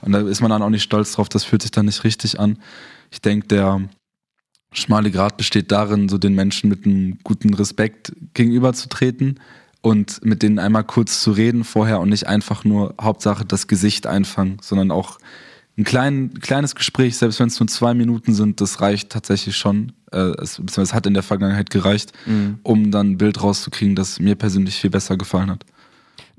Und 0.00 0.12
da 0.12 0.20
ist 0.20 0.40
man 0.40 0.50
dann 0.50 0.62
auch 0.62 0.70
nicht 0.70 0.82
stolz 0.82 1.12
drauf, 1.12 1.28
das 1.28 1.44
fühlt 1.44 1.62
sich 1.62 1.70
dann 1.70 1.86
nicht 1.86 2.04
richtig 2.04 2.40
an 2.40 2.58
ich 3.12 3.20
denke, 3.20 3.46
der 3.46 3.88
schmale 4.72 5.10
Grad 5.10 5.36
besteht 5.36 5.70
darin, 5.70 6.08
so 6.08 6.18
den 6.18 6.34
Menschen 6.34 6.70
mit 6.70 6.86
einem 6.86 7.18
guten 7.22 7.54
Respekt 7.54 8.12
gegenüberzutreten 8.34 9.38
und 9.82 10.24
mit 10.24 10.42
denen 10.42 10.58
einmal 10.58 10.84
kurz 10.84 11.20
zu 11.20 11.32
reden 11.32 11.64
vorher 11.64 12.00
und 12.00 12.08
nicht 12.08 12.26
einfach 12.26 12.64
nur 12.64 12.94
Hauptsache 13.00 13.44
das 13.44 13.66
Gesicht 13.66 14.06
einfangen, 14.06 14.58
sondern 14.62 14.90
auch 14.90 15.18
ein 15.76 15.84
klein, 15.84 16.34
kleines 16.40 16.74
Gespräch, 16.74 17.16
selbst 17.16 17.40
wenn 17.40 17.48
es 17.48 17.58
nur 17.58 17.66
zwei 17.66 17.92
Minuten 17.92 18.34
sind, 18.34 18.60
das 18.60 18.80
reicht 18.80 19.10
tatsächlich 19.10 19.56
schon. 19.56 19.92
Äh, 20.12 20.32
es, 20.40 20.58
es 20.58 20.94
hat 20.94 21.06
in 21.06 21.14
der 21.14 21.22
Vergangenheit 21.22 21.70
gereicht, 21.70 22.12
mhm. 22.26 22.58
um 22.62 22.90
dann 22.90 23.12
ein 23.12 23.18
Bild 23.18 23.42
rauszukriegen, 23.42 23.96
das 23.96 24.20
mir 24.20 24.34
persönlich 24.34 24.76
viel 24.76 24.90
besser 24.90 25.16
gefallen 25.16 25.50
hat. 25.50 25.64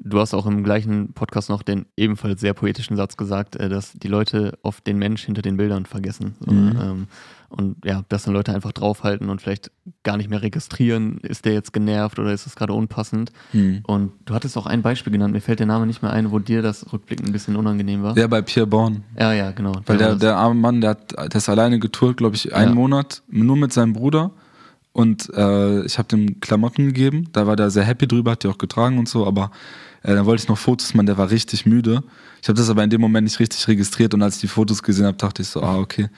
Du 0.05 0.19
hast 0.19 0.33
auch 0.33 0.45
im 0.45 0.63
gleichen 0.63 1.13
Podcast 1.13 1.49
noch 1.49 1.63
den 1.63 1.85
ebenfalls 1.95 2.41
sehr 2.41 2.53
poetischen 2.53 2.97
Satz 2.97 3.15
gesagt, 3.17 3.55
äh, 3.55 3.69
dass 3.69 3.93
die 3.93 4.07
Leute 4.07 4.57
oft 4.61 4.85
den 4.85 4.97
Mensch 4.97 5.23
hinter 5.23 5.41
den 5.41 5.57
Bildern 5.57 5.85
vergessen. 5.85 6.35
Mhm. 6.45 6.77
Ähm, 6.81 7.07
und 7.49 7.85
ja, 7.85 8.03
dass 8.09 8.23
dann 8.23 8.33
Leute 8.33 8.53
einfach 8.53 8.71
draufhalten 8.71 9.29
und 9.29 9.41
vielleicht 9.41 9.71
gar 10.01 10.17
nicht 10.17 10.29
mehr 10.29 10.41
registrieren, 10.41 11.19
ist 11.19 11.45
der 11.45 11.53
jetzt 11.53 11.71
genervt 11.71 12.17
oder 12.17 12.33
ist 12.33 12.47
es 12.47 12.55
gerade 12.55 12.73
unpassend. 12.73 13.31
Mhm. 13.53 13.81
Und 13.85 14.11
du 14.25 14.33
hattest 14.33 14.57
auch 14.57 14.65
ein 14.65 14.81
Beispiel 14.81 15.13
genannt, 15.13 15.33
mir 15.33 15.41
fällt 15.41 15.59
der 15.59 15.67
Name 15.67 15.85
nicht 15.85 16.01
mehr 16.01 16.11
ein, 16.11 16.31
wo 16.31 16.39
dir 16.39 16.63
das 16.63 16.91
rückblickend 16.91 17.29
ein 17.29 17.31
bisschen 17.31 17.55
unangenehm 17.55 18.01
war. 18.01 18.17
Ja, 18.17 18.25
bei 18.25 18.41
Pierre 18.41 18.67
Born. 18.67 19.03
Ja, 19.19 19.33
ja, 19.33 19.51
genau. 19.51 19.73
Weil 19.85 19.97
der, 19.97 20.15
der 20.15 20.35
arme 20.35 20.59
Mann, 20.59 20.81
der, 20.81 20.91
hat, 20.91 21.11
der 21.11 21.35
ist 21.35 21.47
alleine 21.47 21.77
getourt, 21.77 22.17
glaube 22.17 22.35
ich, 22.35 22.55
einen 22.55 22.69
ja. 22.69 22.75
Monat, 22.75 23.21
nur 23.29 23.55
mit 23.55 23.71
seinem 23.71 23.93
Bruder. 23.93 24.31
Und 24.91 25.31
äh, 25.35 25.85
ich 25.85 25.97
habe 25.97 26.07
dem 26.07 26.39
Klamotten 26.39 26.85
gegeben. 26.85 27.29
Da 27.33 27.47
war 27.47 27.55
der 27.55 27.69
sehr 27.69 27.83
happy 27.83 28.07
drüber, 28.07 28.31
hat 28.31 28.43
die 28.43 28.47
auch 28.47 28.59
getragen 28.59 28.99
und 28.99 29.09
so. 29.09 29.25
Aber 29.27 29.51
äh, 30.03 30.13
dann 30.13 30.25
wollte 30.25 30.43
ich 30.43 30.49
noch 30.49 30.57
Fotos 30.57 30.93
machen, 30.93 31.05
der 31.05 31.17
war 31.17 31.29
richtig 31.29 31.65
müde. 31.65 32.03
Ich 32.41 32.49
habe 32.49 32.57
das 32.57 32.69
aber 32.69 32.83
in 32.83 32.89
dem 32.89 33.01
Moment 33.01 33.23
nicht 33.23 33.39
richtig 33.39 33.67
registriert. 33.67 34.13
Und 34.13 34.21
als 34.21 34.35
ich 34.35 34.41
die 34.41 34.47
Fotos 34.47 34.83
gesehen 34.83 35.05
habe, 35.05 35.17
dachte 35.17 35.41
ich 35.41 35.47
so, 35.47 35.61
ah, 35.61 35.77
okay. 35.77 36.09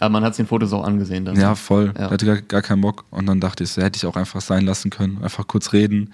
Aber 0.00 0.10
man 0.10 0.24
hat 0.24 0.36
den 0.36 0.46
Fotos 0.46 0.72
auch 0.72 0.84
angesehen. 0.84 1.24
Dann. 1.24 1.36
Ja, 1.36 1.54
voll. 1.54 1.86
Ja. 1.86 1.92
Der 1.92 2.10
hatte 2.10 2.26
gar, 2.26 2.36
gar 2.42 2.62
keinen 2.62 2.80
Bock. 2.80 3.04
Und 3.10 3.26
dann 3.26 3.40
dachte 3.40 3.64
ich 3.64 3.70
so, 3.70 3.82
hätte 3.82 3.96
ich 3.96 4.06
auch 4.06 4.16
einfach 4.16 4.40
sein 4.40 4.64
lassen 4.64 4.90
können. 4.90 5.22
Einfach 5.22 5.46
kurz 5.46 5.72
reden, 5.72 6.12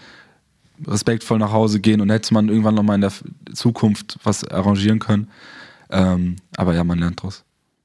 respektvoll 0.86 1.38
nach 1.38 1.52
Hause 1.52 1.80
gehen 1.80 2.00
und 2.00 2.10
hätte 2.10 2.34
man 2.34 2.48
irgendwann 2.48 2.74
nochmal 2.74 2.96
in 2.96 3.00
der 3.00 3.12
Zukunft 3.54 4.18
was 4.24 4.46
arrangieren 4.46 4.98
können. 4.98 5.28
Ähm, 5.88 6.36
aber 6.56 6.74
ja, 6.74 6.84
man 6.84 6.98
lernt 6.98 7.22
draus. 7.22 7.44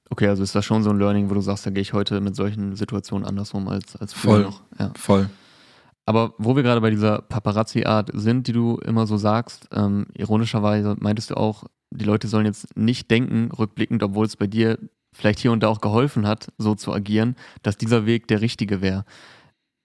Okay, 0.10 0.28
also 0.28 0.44
ist 0.44 0.54
das 0.56 0.66
schon 0.66 0.84
so 0.84 0.90
ein 0.90 0.98
Learning, 0.98 1.30
wo 1.30 1.36
du 1.36 1.42
sagst, 1.42 1.66
da 1.66 1.70
gehe 1.70 1.82
ich 1.82 1.94
heute 1.94 2.20
mit 2.20 2.36
solchen 2.36 2.76
Situationen 2.76 3.26
andersrum 3.26 3.70
als, 3.70 3.96
als 3.96 4.12
früher 4.12 4.32
voll, 4.32 4.42
noch. 4.42 4.62
Ja. 4.78 4.92
Voll. 4.98 5.30
Aber 6.12 6.34
wo 6.38 6.58
wir 6.58 6.64
gerade 6.64 6.82
bei 6.82 6.90
dieser 6.90 7.22
Paparazzi-Art 7.22 8.10
sind, 8.14 8.46
die 8.48 8.52
du 8.52 8.76
immer 8.80 9.08
so 9.08 9.16
sagst, 9.16 9.70
ähm, 9.72 10.08
ironischerweise 10.14 10.98
meintest 11.00 11.30
du 11.30 11.36
auch, 11.36 11.64
die 11.90 12.04
Leute 12.04 12.28
sollen 12.28 12.46
jetzt 12.46 12.76
nicht 12.76 13.10
denken, 13.10 13.50
rückblickend, 13.58 14.04
obwohl 14.04 14.26
es 14.26 14.36
bei 14.36 14.46
dir 14.46 14.78
vielleicht 15.14 15.40
hier 15.40 15.54
und 15.54 15.64
da 15.64 15.70
auch 15.70 15.80
geholfen 15.80 16.28
hat, 16.28 16.52
so 16.58 16.76
zu 16.76 16.92
agieren, 16.92 17.38
dass 17.64 17.78
dieser 17.78 18.06
Weg 18.06 18.28
der 18.28 18.42
richtige 18.42 18.82
wäre. 18.82 19.06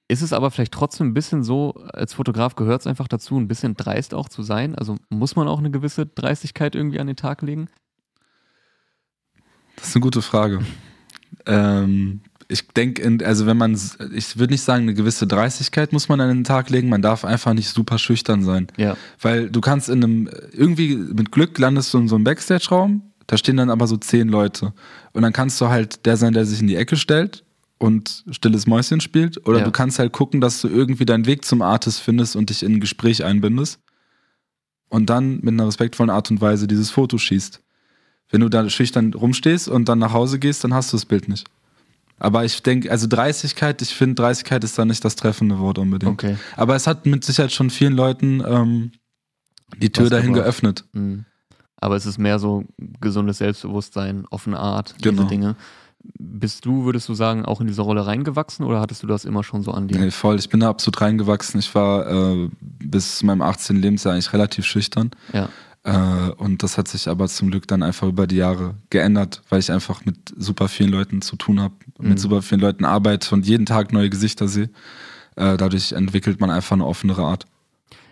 Ist 0.09 0.21
es 0.21 0.33
aber 0.33 0.51
vielleicht 0.51 0.73
trotzdem 0.73 1.07
ein 1.11 1.15
bisschen 1.15 1.45
so, 1.45 1.75
als 1.93 2.15
Fotograf 2.15 2.57
gehört 2.57 2.81
es 2.81 2.89
einfach 2.89 3.07
dazu, 3.07 3.39
ein 3.39 3.47
bisschen 3.47 3.77
dreist 3.77 4.13
auch 4.13 4.29
zu 4.29 4.43
sein? 4.43 4.75
Also 4.75 4.97
muss 5.09 5.37
man 5.37 5.47
auch 5.47 5.61
eine 5.61 5.71
gewisse 5.71 6.07
Dreistigkeit 6.07 6.75
irgendwie 6.75 6.99
an 6.99 7.07
den 7.07 7.15
Tag 7.15 7.41
legen? 7.43 7.69
Das 9.77 9.91
ist 9.91 9.95
eine 9.95 10.03
gute 10.03 10.23
Frage. 10.23 10.67
ähm, 11.47 12.21
ich 12.49 12.69
denke, 12.69 13.27
also 13.27 13.47
wenn 13.47 13.57
man, 13.57 13.79
ich 14.15 14.39
würde 14.39 14.53
nicht 14.53 14.63
sagen, 14.63 14.83
eine 14.83 14.95
gewisse 14.95 15.27
Dreistigkeit 15.27 15.93
muss 15.93 16.09
man 16.09 16.21
an 16.21 16.29
den 16.29 16.45
Tag 16.45 16.71
legen, 16.71 16.89
man 16.89 17.03
darf 17.03 17.25
einfach 17.25 17.55
nicht 17.55 17.69
super 17.69 17.99
schüchtern 17.99 18.45
sein. 18.45 18.69
Ja. 18.77 18.97
Weil 19.21 19.51
du 19.51 19.61
kannst 19.61 19.89
in 19.89 20.05
einem, 20.05 20.31
irgendwie 20.53 20.97
mit 20.97 21.33
Glück 21.33 21.59
landest 21.59 21.93
du 21.93 21.99
in 21.99 22.09
so 22.09 22.15
einem 22.15 22.25
Backstage-Raum, 22.25 23.03
da 23.27 23.37
stehen 23.37 23.57
dann 23.57 23.71
aber 23.71 23.87
so 23.87 23.97
zehn 23.97 24.29
Leute. 24.29 24.73
Und 25.13 25.23
dann 25.23 25.33
kannst 25.33 25.61
du 25.61 25.69
halt 25.69 26.07
der 26.07 26.17
sein, 26.17 26.33
der 26.33 26.45
sich 26.45 26.61
in 26.61 26.69
die 26.69 26.77
Ecke 26.77 26.97
stellt 26.97 27.45
und 27.79 28.25
stilles 28.31 28.67
Mäuschen 28.67 29.01
spielt. 29.01 29.45
Oder 29.47 29.59
ja. 29.59 29.65
du 29.65 29.73
kannst 29.73 29.99
halt 29.99 30.13
gucken, 30.13 30.41
dass 30.41 30.61
du 30.61 30.69
irgendwie 30.69 31.05
deinen 31.05 31.27
Weg 31.27 31.45
zum 31.45 31.63
Artist 31.63 32.01
findest 32.01 32.37
und 32.37 32.51
dich 32.51 32.63
in 32.63 32.75
ein 32.75 32.81
Gespräch 32.81 33.25
einbindest. 33.25 33.81
Und 34.89 35.11
dann 35.11 35.41
mit 35.43 35.49
einer 35.49 35.67
respektvollen 35.67 36.11
Art 36.11 36.31
und 36.31 36.41
Weise 36.41 36.69
dieses 36.69 36.91
Foto 36.91 37.19
schießt. 37.19 37.61
Wenn 38.31 38.41
du 38.41 38.49
da 38.49 38.69
schüchtern 38.71 39.13
rumstehst 39.15 39.69
und 39.69 39.89
dann 39.89 39.99
nach 39.99 40.13
Hause 40.13 40.39
gehst, 40.39 40.63
dann 40.63 40.75
hast 40.75 40.93
du 40.93 40.97
das 40.97 41.05
Bild 41.05 41.29
nicht. 41.29 41.49
Aber 42.19 42.45
ich 42.45 42.63
denke, 42.63 42.91
also 42.91 43.07
Dreistigkeit, 43.07 43.83
ich 43.83 43.95
finde, 43.95 44.15
Dreistigkeit 44.15 44.65
ist 44.65 44.79
da 44.79 44.85
nicht 44.85 45.05
das 45.05 45.17
treffende 45.17 45.59
Wort 45.59 45.79
unbedingt. 45.79 46.13
Okay. 46.13 46.37
Aber 46.57 46.75
es 46.75 46.87
hat 46.87 47.05
mit 47.05 47.25
Sicherheit 47.25 47.53
schon 47.53 47.69
vielen 47.71 47.93
Leuten 47.93 48.43
ähm, 48.47 48.93
die 49.77 49.91
Tür 49.91 50.05
Was 50.05 50.11
dahin 50.11 50.33
gebracht. 50.33 50.45
geöffnet. 50.45 50.85
Mhm. 50.93 51.27
Aber 51.79 51.97
es 51.97 52.07
ist 52.07 52.19
mehr 52.19 52.39
so 52.39 52.65
gesundes 53.01 53.39
Selbstbewusstsein, 53.39 54.25
offene 54.31 54.59
Art, 54.59 54.95
diese 54.99 55.11
genau. 55.11 55.29
Dinge. 55.29 55.57
Bist 56.19 56.65
du, 56.65 56.85
würdest 56.85 57.09
du 57.09 57.15
sagen, 57.15 57.45
auch 57.45 57.61
in 57.61 57.67
diese 57.67 57.83
Rolle 57.83 58.07
reingewachsen 58.07 58.65
oder 58.65 58.81
hattest 58.81 59.03
du 59.03 59.07
das 59.07 59.25
immer 59.25 59.43
schon 59.43 59.63
so 59.63 59.73
an 59.73 59.89
dir? 59.89 59.99
Nee, 59.99 60.11
voll. 60.11 60.39
Ich 60.39 60.49
bin 60.49 60.61
da 60.61 60.69
absolut 60.69 61.01
reingewachsen. 61.01 61.59
Ich 61.61 61.75
war 61.75 62.07
äh, 62.09 62.49
bis 62.61 63.19
zu 63.19 63.27
meinem 63.27 63.43
18. 63.43 63.77
Lebensjahr 63.77 64.15
eigentlich 64.15 64.33
relativ 64.33 64.65
schüchtern. 64.65 65.11
Ja. 65.33 65.49
Äh, 65.87 66.31
und 66.37 66.65
das 66.65 66.79
hat 66.79 66.89
sich 66.89 67.07
aber 67.09 67.29
zum 67.29 67.51
Glück 67.51 67.69
dann 67.69 67.85
einfach 67.85 68.09
über 68.09 68.27
die 68.27 68.37
Jahre 68.37 68.75
geändert, 68.91 69.43
weil 69.49 69.61
ich 69.61 69.71
einfach 69.71 70.05
mit 70.05 70.17
super 70.37 70.67
vielen 70.67 70.91
Leuten 70.91 71.23
zu 71.23 71.37
tun 71.37 71.61
habe, 71.61 71.75
mhm. 71.99 72.09
mit 72.09 72.19
super 72.19 72.43
vielen 72.43 72.61
Leuten 72.61 72.85
arbeite 72.85 73.33
und 73.33 73.47
jeden 73.47 73.67
Tag 73.67 73.93
neue 73.93 74.11
Gesichter 74.11 74.49
sehe. 74.49 74.69
Äh, 75.37 75.57
dadurch 75.57 75.93
entwickelt 75.93 76.41
man 76.41 76.51
einfach 76.51 76.75
eine 76.75 76.85
offenere 76.85 77.23
Art. 77.23 77.47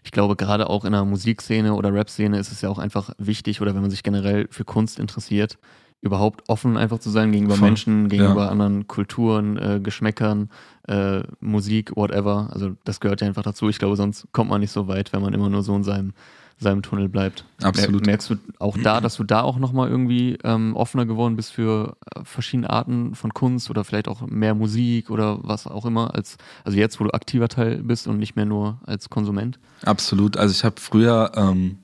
Ich 0.04 0.12
glaube, 0.12 0.36
gerade 0.36 0.70
auch 0.70 0.84
in 0.84 0.92
der 0.92 1.04
Musikszene 1.04 1.74
oder 1.74 1.92
Rap-Szene 1.92 2.38
ist 2.38 2.52
es 2.52 2.60
ja 2.60 2.68
auch 2.68 2.78
einfach 2.78 3.10
wichtig, 3.18 3.60
oder 3.60 3.74
wenn 3.74 3.80
man 3.80 3.90
sich 3.90 4.04
generell 4.04 4.46
für 4.50 4.64
Kunst 4.64 5.00
interessiert, 5.00 5.58
überhaupt 6.00 6.48
offen 6.48 6.76
einfach 6.76 7.00
zu 7.00 7.10
sein 7.10 7.32
gegenüber 7.32 7.56
Voll. 7.56 7.70
Menschen, 7.70 8.08
gegenüber 8.08 8.44
ja. 8.44 8.50
anderen 8.50 8.86
Kulturen, 8.86 9.56
äh, 9.56 9.80
Geschmäckern, 9.82 10.48
äh, 10.86 11.22
Musik, 11.40 11.96
whatever. 11.96 12.50
Also 12.52 12.76
das 12.84 13.00
gehört 13.00 13.20
ja 13.20 13.26
einfach 13.26 13.42
dazu. 13.42 13.68
Ich 13.68 13.78
glaube, 13.78 13.96
sonst 13.96 14.28
kommt 14.30 14.50
man 14.50 14.60
nicht 14.60 14.70
so 14.70 14.86
weit, 14.86 15.12
wenn 15.12 15.22
man 15.22 15.34
immer 15.34 15.48
nur 15.48 15.62
so 15.62 15.74
in 15.74 15.82
seinem 15.82 16.12
seinem 16.58 16.82
Tunnel 16.82 17.08
bleibt. 17.08 17.44
Absolut. 17.62 18.06
Merkst 18.06 18.30
du 18.30 18.36
auch 18.58 18.76
da, 18.78 19.00
dass 19.00 19.16
du 19.16 19.24
da 19.24 19.42
auch 19.42 19.58
nochmal 19.58 19.88
irgendwie 19.88 20.38
ähm, 20.44 20.74
offener 20.76 21.06
geworden 21.06 21.36
bist 21.36 21.52
für 21.52 21.96
äh, 22.14 22.20
verschiedene 22.24 22.70
Arten 22.70 23.14
von 23.14 23.34
Kunst 23.34 23.70
oder 23.70 23.84
vielleicht 23.84 24.08
auch 24.08 24.22
mehr 24.26 24.54
Musik 24.54 25.10
oder 25.10 25.38
was 25.42 25.66
auch 25.66 25.84
immer, 25.84 26.14
als 26.14 26.36
also 26.64 26.78
jetzt, 26.78 27.00
wo 27.00 27.04
du 27.04 27.10
aktiver 27.10 27.48
Teil 27.48 27.82
bist 27.82 28.06
und 28.06 28.18
nicht 28.18 28.36
mehr 28.36 28.46
nur 28.46 28.78
als 28.86 29.10
Konsument? 29.10 29.58
Absolut. 29.84 30.36
Also 30.36 30.52
ich 30.52 30.64
habe 30.64 30.80
früher 30.80 31.32
ähm, 31.34 31.78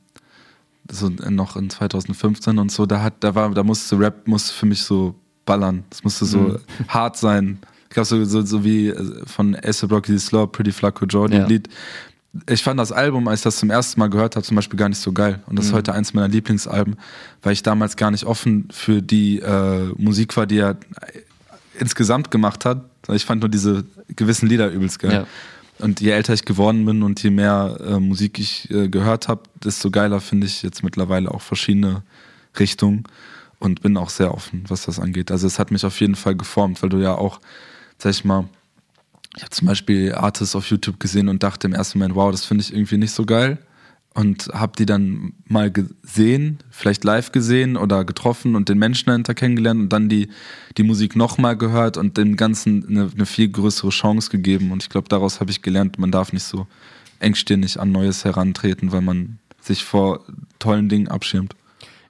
so 0.90 1.08
noch 1.08 1.56
in 1.56 1.70
2015 1.70 2.58
und 2.58 2.72
so, 2.72 2.86
da 2.86 3.02
hat, 3.02 3.14
da 3.20 3.34
war, 3.34 3.50
da 3.50 3.62
musste 3.62 3.98
Rap 3.98 4.26
musste 4.26 4.52
für 4.54 4.66
mich 4.66 4.82
so 4.82 5.14
ballern. 5.44 5.84
Es 5.90 6.04
musste 6.04 6.24
so 6.24 6.38
mhm. 6.38 6.58
hart 6.88 7.16
sein. 7.16 7.58
Ich 7.84 7.94
glaube, 7.94 8.06
so, 8.06 8.24
so, 8.24 8.42
so 8.42 8.64
wie 8.64 8.88
äh, 8.88 9.26
von 9.26 9.56
Ace 9.56 9.84
Rocky 9.90 10.18
Slow, 10.18 10.46
Pretty 10.46 10.72
Flacco 10.72 11.06
Jordan 11.06 11.40
ja. 11.40 11.46
Lied, 11.46 11.68
ich 12.48 12.62
fand 12.62 12.78
das 12.78 12.92
Album, 12.92 13.26
als 13.28 13.40
ich 13.40 13.44
das 13.44 13.56
zum 13.56 13.70
ersten 13.70 13.98
Mal 13.98 14.08
gehört 14.08 14.36
habe, 14.36 14.46
zum 14.46 14.54
Beispiel 14.54 14.78
gar 14.78 14.88
nicht 14.88 15.00
so 15.00 15.12
geil. 15.12 15.40
Und 15.46 15.58
das 15.58 15.66
mhm. 15.66 15.70
ist 15.70 15.76
heute 15.76 15.92
eins 15.94 16.14
meiner 16.14 16.28
Lieblingsalben, 16.28 16.96
weil 17.42 17.52
ich 17.52 17.62
damals 17.62 17.96
gar 17.96 18.10
nicht 18.10 18.24
offen 18.24 18.68
für 18.70 19.02
die 19.02 19.40
äh, 19.40 19.92
Musik 19.96 20.36
war, 20.36 20.46
die 20.46 20.58
er 20.58 20.76
insgesamt 21.78 22.30
gemacht 22.30 22.64
hat. 22.64 22.84
Ich 23.08 23.24
fand 23.24 23.40
nur 23.40 23.48
diese 23.48 23.84
gewissen 24.14 24.48
Lieder 24.48 24.70
übelst 24.70 25.00
geil. 25.00 25.12
Ja. 25.12 25.26
Und 25.84 26.00
je 26.00 26.10
älter 26.10 26.34
ich 26.34 26.44
geworden 26.44 26.84
bin 26.84 27.02
und 27.02 27.22
je 27.22 27.30
mehr 27.30 27.78
äh, 27.80 27.98
Musik 27.98 28.38
ich 28.38 28.70
äh, 28.70 28.88
gehört 28.88 29.28
habe, 29.28 29.42
desto 29.64 29.90
geiler 29.90 30.20
finde 30.20 30.46
ich 30.46 30.62
jetzt 30.62 30.84
mittlerweile 30.84 31.30
auch 31.30 31.40
verschiedene 31.40 32.02
Richtungen 32.58 33.04
und 33.58 33.80
bin 33.82 33.96
auch 33.96 34.10
sehr 34.10 34.32
offen, 34.34 34.64
was 34.68 34.84
das 34.84 35.00
angeht. 35.00 35.30
Also 35.30 35.46
es 35.46 35.58
hat 35.58 35.70
mich 35.70 35.84
auf 35.84 35.98
jeden 36.00 36.16
Fall 36.16 36.36
geformt, 36.36 36.82
weil 36.82 36.90
du 36.90 36.98
ja 36.98 37.14
auch, 37.14 37.40
sag 37.98 38.10
ich 38.10 38.24
mal, 38.24 38.48
ich 39.36 39.42
habe 39.42 39.50
zum 39.50 39.68
Beispiel 39.68 40.12
Artists 40.14 40.56
auf 40.56 40.68
YouTube 40.70 40.98
gesehen 40.98 41.28
und 41.28 41.42
dachte 41.42 41.66
im 41.66 41.74
ersten 41.74 41.98
Moment, 41.98 42.16
wow, 42.16 42.30
das 42.30 42.44
finde 42.44 42.62
ich 42.62 42.72
irgendwie 42.72 42.98
nicht 42.98 43.12
so 43.12 43.24
geil. 43.24 43.58
Und 44.12 44.48
habe 44.52 44.72
die 44.76 44.86
dann 44.86 45.34
mal 45.46 45.70
gesehen, 45.70 46.58
vielleicht 46.70 47.04
live 47.04 47.30
gesehen 47.30 47.76
oder 47.76 48.04
getroffen 48.04 48.56
und 48.56 48.68
den 48.68 48.76
Menschen 48.76 49.06
dahinter 49.06 49.34
kennengelernt 49.34 49.80
und 49.80 49.92
dann 49.92 50.08
die, 50.08 50.28
die 50.76 50.82
Musik 50.82 51.14
nochmal 51.14 51.56
gehört 51.56 51.96
und 51.96 52.16
dem 52.16 52.36
Ganzen 52.36 52.84
eine, 52.88 53.10
eine 53.14 53.24
viel 53.24 53.48
größere 53.48 53.90
Chance 53.90 54.30
gegeben. 54.30 54.72
Und 54.72 54.82
ich 54.82 54.88
glaube, 54.88 55.08
daraus 55.08 55.38
habe 55.38 55.52
ich 55.52 55.62
gelernt, 55.62 56.00
man 56.00 56.10
darf 56.10 56.32
nicht 56.32 56.42
so 56.42 56.66
engstirnig 57.20 57.78
an 57.78 57.92
Neues 57.92 58.24
herantreten, 58.24 58.90
weil 58.90 59.00
man 59.00 59.38
sich 59.60 59.84
vor 59.84 60.24
tollen 60.58 60.88
Dingen 60.88 61.06
abschirmt. 61.06 61.54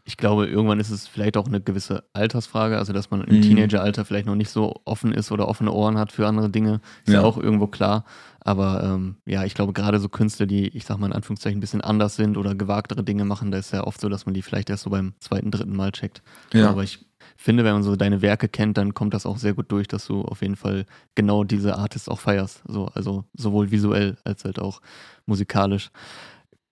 Ich 0.04 0.16
glaube, 0.16 0.46
irgendwann 0.46 0.80
ist 0.80 0.90
es 0.90 1.06
vielleicht 1.06 1.36
auch 1.36 1.46
eine 1.46 1.60
gewisse 1.60 2.04
Altersfrage, 2.12 2.78
also 2.78 2.92
dass 2.92 3.10
man 3.10 3.22
im 3.24 3.36
Mhm. 3.36 3.42
Teenageralter 3.42 4.04
vielleicht 4.04 4.26
noch 4.26 4.34
nicht 4.34 4.50
so 4.50 4.80
offen 4.84 5.12
ist 5.12 5.30
oder 5.32 5.46
offene 5.48 5.72
Ohren 5.72 5.98
hat 5.98 6.12
für 6.12 6.26
andere 6.26 6.50
Dinge, 6.50 6.80
ist 7.04 7.12
ja, 7.12 7.20
Ja. 7.20 7.22
auch 7.22 7.36
irgendwo 7.38 7.66
klar. 7.66 8.04
Aber 8.40 8.82
ähm, 8.82 9.16
ja, 9.26 9.44
ich 9.44 9.54
glaube, 9.54 9.72
gerade 9.74 9.98
so 10.00 10.08
Künstler, 10.08 10.46
die, 10.46 10.68
ich 10.68 10.84
sag 10.86 10.98
mal 10.98 11.06
in 11.06 11.12
Anführungszeichen, 11.12 11.58
ein 11.58 11.60
bisschen 11.60 11.82
anders 11.82 12.16
sind 12.16 12.36
oder 12.38 12.54
gewagtere 12.54 13.04
Dinge 13.04 13.24
machen, 13.24 13.50
da 13.50 13.58
ist 13.58 13.72
ja 13.72 13.84
oft 13.84 14.00
so, 14.00 14.08
dass 14.08 14.24
man 14.26 14.34
die 14.34 14.42
vielleicht 14.42 14.70
erst 14.70 14.84
so 14.84 14.90
beim 14.90 15.12
zweiten, 15.20 15.50
dritten 15.50 15.76
Mal 15.76 15.92
checkt. 15.92 16.22
Ja. 16.54 16.70
Aber 16.70 16.82
ich 16.82 17.04
finde, 17.36 17.64
wenn 17.64 17.74
man 17.74 17.82
so 17.82 17.96
deine 17.96 18.22
Werke 18.22 18.48
kennt, 18.48 18.78
dann 18.78 18.94
kommt 18.94 19.12
das 19.12 19.26
auch 19.26 19.36
sehr 19.36 19.52
gut 19.54 19.70
durch, 19.70 19.88
dass 19.88 20.06
du 20.06 20.22
auf 20.22 20.40
jeden 20.40 20.56
Fall 20.56 20.86
genau 21.14 21.44
diese 21.44 21.76
Artists 21.76 22.08
auch 22.08 22.18
feierst. 22.20 22.62
So, 22.66 22.86
also 22.94 23.24
sowohl 23.34 23.70
visuell 23.70 24.16
als 24.24 24.44
halt 24.44 24.58
auch 24.58 24.80
musikalisch. 25.26 25.90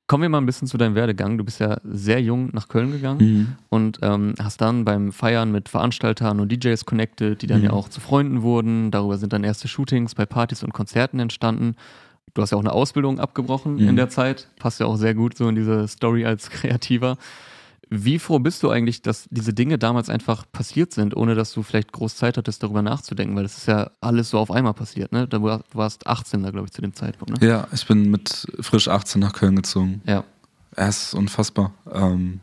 Kommen 0.09 0.23
wir 0.23 0.29
mal 0.31 0.39
ein 0.39 0.47
bisschen 0.47 0.67
zu 0.67 0.79
deinem 0.79 0.95
Werdegang. 0.95 1.37
Du 1.37 1.45
bist 1.45 1.61
ja 1.61 1.77
sehr 1.85 2.21
jung 2.23 2.49
nach 2.55 2.69
Köln 2.69 2.91
gegangen 2.93 3.19
Mhm. 3.21 3.47
und 3.69 3.99
ähm, 4.03 4.35
hast 4.43 4.61
dann 4.63 4.85
beim 4.87 5.13
Feiern 5.13 5.53
mit 5.53 5.69
Veranstaltern 5.69 6.41
und 6.41 6.51
DJs 6.51 6.85
connected, 6.87 7.43
die 7.43 7.47
dann 7.47 7.59
Mhm. 7.59 7.65
ja 7.67 7.71
auch 7.75 7.91
zu 7.91 8.01
Freunden 8.01 8.41
wurden. 8.43 8.91
Darüber 8.91 9.19
sind 9.19 9.35
dann 9.35 9.45
erste 9.45 9.69
Shootings 9.69 10.15
bei 10.15 10.25
Partys 10.25 10.63
und 10.65 10.73
Konzerten 10.73 11.21
entstanden. 11.21 11.77
Du 12.33 12.41
hast 12.41 12.53
ja 12.53 12.57
auch 12.57 12.63
eine 12.63 12.73
Ausbildung 12.73 13.21
abgebrochen 13.21 13.75
Mhm. 13.75 13.89
in 13.89 13.97
der 13.97 14.09
Zeit. 14.09 14.49
Passt 14.59 14.81
ja 14.81 14.87
auch 14.87 14.97
sehr 14.97 15.15
gut 15.15 15.37
so 15.37 15.47
in 15.49 15.57
diese 15.57 15.87
Story 15.89 16.25
als 16.25 16.49
Kreativer. 16.51 17.19
Wie 17.91 18.19
froh 18.19 18.39
bist 18.39 18.63
du 18.63 18.71
eigentlich, 18.71 19.01
dass 19.03 19.27
diese 19.31 19.55
Dinge 19.55 19.79
damals 19.79 20.09
einfach 20.11 20.45
passiert 20.53 20.93
sind, 20.93 21.17
ohne 21.17 21.35
dass 21.35 21.53
du 21.53 21.63
vielleicht 21.63 21.93
groß 21.93 22.17
Zeit 22.17 22.37
hattest, 22.37 22.63
darüber 22.63 22.83
nachzudenken? 22.83 23.35
Weil 23.37 23.45
das 23.45 23.57
ist 23.59 23.67
ja 23.67 23.91
alles 24.01 24.31
so 24.31 24.39
auf 24.39 24.51
einmal 24.51 24.75
passiert, 24.75 25.11
ne? 25.13 25.27
Du 25.27 25.43
warst 25.73 26.07
18 26.07 26.43
da, 26.43 26.51
glaube 26.51 26.67
ich, 26.67 26.73
zu 26.73 26.83
dem 26.83 26.93
Zeitpunkt, 26.95 27.41
ne? 27.41 27.47
Ja, 27.49 27.67
ich 27.73 27.87
bin 27.87 28.11
mit 28.11 28.47
frisch 28.61 28.89
18 28.89 29.21
nach 29.21 29.33
Köln 29.33 29.57
gezogen. 29.57 30.03
Ja. 30.07 30.25
Es 30.77 31.05
ist 31.09 31.15
unfassbar. 31.15 31.73
Ähm, 31.93 32.41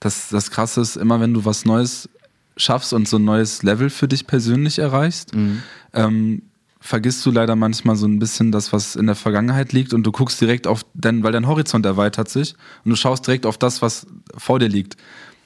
das, 0.00 0.28
das 0.28 0.50
Krasse 0.50 0.80
ist, 0.82 0.96
immer 0.96 1.18
wenn 1.20 1.32
du 1.32 1.44
was 1.44 1.64
Neues 1.64 2.08
schaffst 2.56 2.92
und 2.92 3.08
so 3.08 3.16
ein 3.16 3.24
neues 3.24 3.62
Level 3.62 3.90
für 3.90 4.06
dich 4.06 4.26
persönlich 4.26 4.78
erreichst, 4.78 5.34
Mhm. 5.34 5.62
ähm, 5.92 6.42
vergisst 6.84 7.24
du 7.24 7.30
leider 7.30 7.56
manchmal 7.56 7.96
so 7.96 8.06
ein 8.06 8.18
bisschen 8.18 8.52
das, 8.52 8.74
was 8.74 8.94
in 8.94 9.06
der 9.06 9.14
Vergangenheit 9.14 9.72
liegt 9.72 9.94
und 9.94 10.02
du 10.02 10.12
guckst 10.12 10.38
direkt 10.38 10.66
auf, 10.66 10.84
dein, 10.92 11.22
weil 11.22 11.32
dein 11.32 11.46
Horizont 11.46 11.86
erweitert 11.86 12.28
sich 12.28 12.54
und 12.84 12.90
du 12.90 12.96
schaust 12.96 13.26
direkt 13.26 13.46
auf 13.46 13.56
das, 13.56 13.80
was 13.80 14.06
vor 14.36 14.58
dir 14.58 14.68
liegt. 14.68 14.98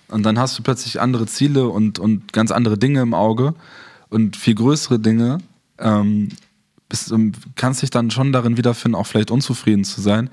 Und 0.09 0.25
dann 0.25 0.37
hast 0.37 0.59
du 0.59 0.65
plötzlich 0.65 1.01
andere 1.01 1.27
Ziele 1.27 1.69
und, 1.69 2.01
und 2.01 2.33
ganz 2.33 2.51
andere 2.51 2.77
Dinge 2.77 3.03
im 3.03 3.15
Auge 3.15 3.55
und 4.09 4.37
viel 4.37 4.57
größere 4.57 4.99
Dinge. 4.99 5.39
Ähm, 5.79 6.31
bist, 6.89 7.13
ähm, 7.13 7.31
kannst 7.55 7.83
dich 7.83 7.91
dann 7.91 8.11
schon 8.11 8.33
darin 8.33 8.57
wiederfinden, 8.57 8.97
auch 8.97 9.07
vielleicht 9.07 9.31
unzufrieden 9.31 9.85
zu 9.85 10.01
sein. 10.01 10.31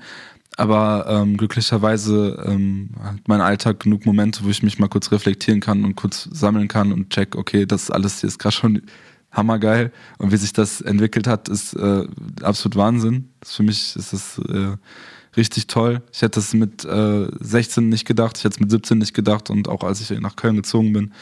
Aber 0.56 1.06
ähm, 1.08 1.36
glücklicherweise 1.36 2.44
ähm, 2.48 2.90
hat 3.00 3.28
mein 3.28 3.42
Alltag 3.42 3.78
genug 3.78 4.06
Momente, 4.06 4.42
wo 4.42 4.48
ich 4.48 4.64
mich 4.64 4.80
mal 4.80 4.88
kurz 4.88 5.12
reflektieren 5.12 5.60
kann 5.60 5.84
und 5.84 5.94
kurz 5.94 6.28
sammeln 6.32 6.66
kann 6.66 6.92
und 6.92 7.10
check, 7.10 7.36
okay, 7.36 7.64
das 7.64 7.92
alles 7.92 8.22
hier 8.22 8.28
ist 8.28 8.40
gerade 8.40 8.56
schon 8.56 8.82
hammergeil. 9.36 9.92
Und 10.18 10.32
wie 10.32 10.36
sich 10.36 10.52
das 10.52 10.80
entwickelt 10.80 11.26
hat, 11.26 11.48
ist 11.48 11.74
äh, 11.74 12.06
absolut 12.42 12.76
Wahnsinn. 12.76 13.30
Für 13.44 13.62
mich 13.62 13.94
ist 13.96 14.12
das 14.12 14.38
äh, 14.48 14.76
richtig 15.36 15.66
toll. 15.66 16.02
Ich 16.12 16.22
hätte 16.22 16.40
es 16.40 16.54
mit 16.54 16.84
äh, 16.84 17.28
16 17.40 17.88
nicht 17.88 18.06
gedacht, 18.06 18.38
ich 18.38 18.44
hätte 18.44 18.54
es 18.54 18.60
mit 18.60 18.70
17 18.70 18.98
nicht 18.98 19.14
gedacht 19.14 19.50
und 19.50 19.68
auch 19.68 19.84
als 19.84 20.00
ich 20.00 20.18
nach 20.20 20.36
Köln 20.36 20.56
gezogen 20.56 20.92
bin, 20.92 21.12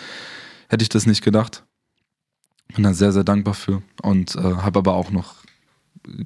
hätte 0.69 0.83
ich 0.83 0.89
das 0.89 1.07
nicht 1.07 1.23
gedacht. 1.23 1.65
Bin 2.75 2.85
da 2.85 2.95
sehr, 2.95 3.13
sehr 3.13 3.25
dankbar 3.25 3.55
für 3.55 3.83
und 4.03 4.37
äh, 4.37 4.41
habe 4.41 4.79
aber 4.79 4.95
auch 4.95 5.11
noch 5.11 5.45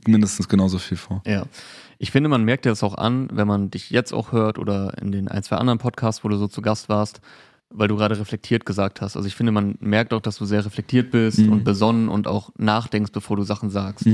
mindestens 0.06 0.48
genauso 0.48 0.78
viel 0.78 0.96
vor. 0.96 1.22
Ja. 1.26 1.46
Ich 1.98 2.10
finde, 2.12 2.28
man 2.28 2.44
merkt 2.44 2.64
dir 2.64 2.70
das 2.70 2.84
auch 2.84 2.96
an, 2.96 3.28
wenn 3.32 3.48
man 3.48 3.70
dich 3.70 3.90
jetzt 3.90 4.12
auch 4.12 4.30
hört 4.30 4.58
oder 4.58 4.96
in 5.00 5.10
den 5.10 5.28
ein, 5.28 5.42
zwei 5.42 5.56
anderen 5.56 5.78
Podcasts, 5.78 6.22
wo 6.22 6.28
du 6.28 6.36
so 6.36 6.46
zu 6.46 6.62
Gast 6.62 6.88
warst, 6.88 7.20
weil 7.70 7.88
du 7.88 7.96
gerade 7.96 8.18
reflektiert 8.18 8.64
gesagt 8.66 9.00
hast. 9.00 9.16
Also 9.16 9.26
ich 9.28 9.34
finde, 9.34 9.52
man 9.52 9.76
merkt 9.80 10.12
auch, 10.14 10.20
dass 10.20 10.36
du 10.36 10.44
sehr 10.46 10.64
reflektiert 10.64 11.10
bist 11.10 11.38
Mhm. 11.40 11.52
und 11.52 11.64
besonnen 11.64 12.08
und 12.08 12.26
auch 12.26 12.50
nachdenkst, 12.56 13.12
bevor 13.12 13.36
du 13.36 13.42
Sachen 13.42 13.70
sagst. 13.70 14.06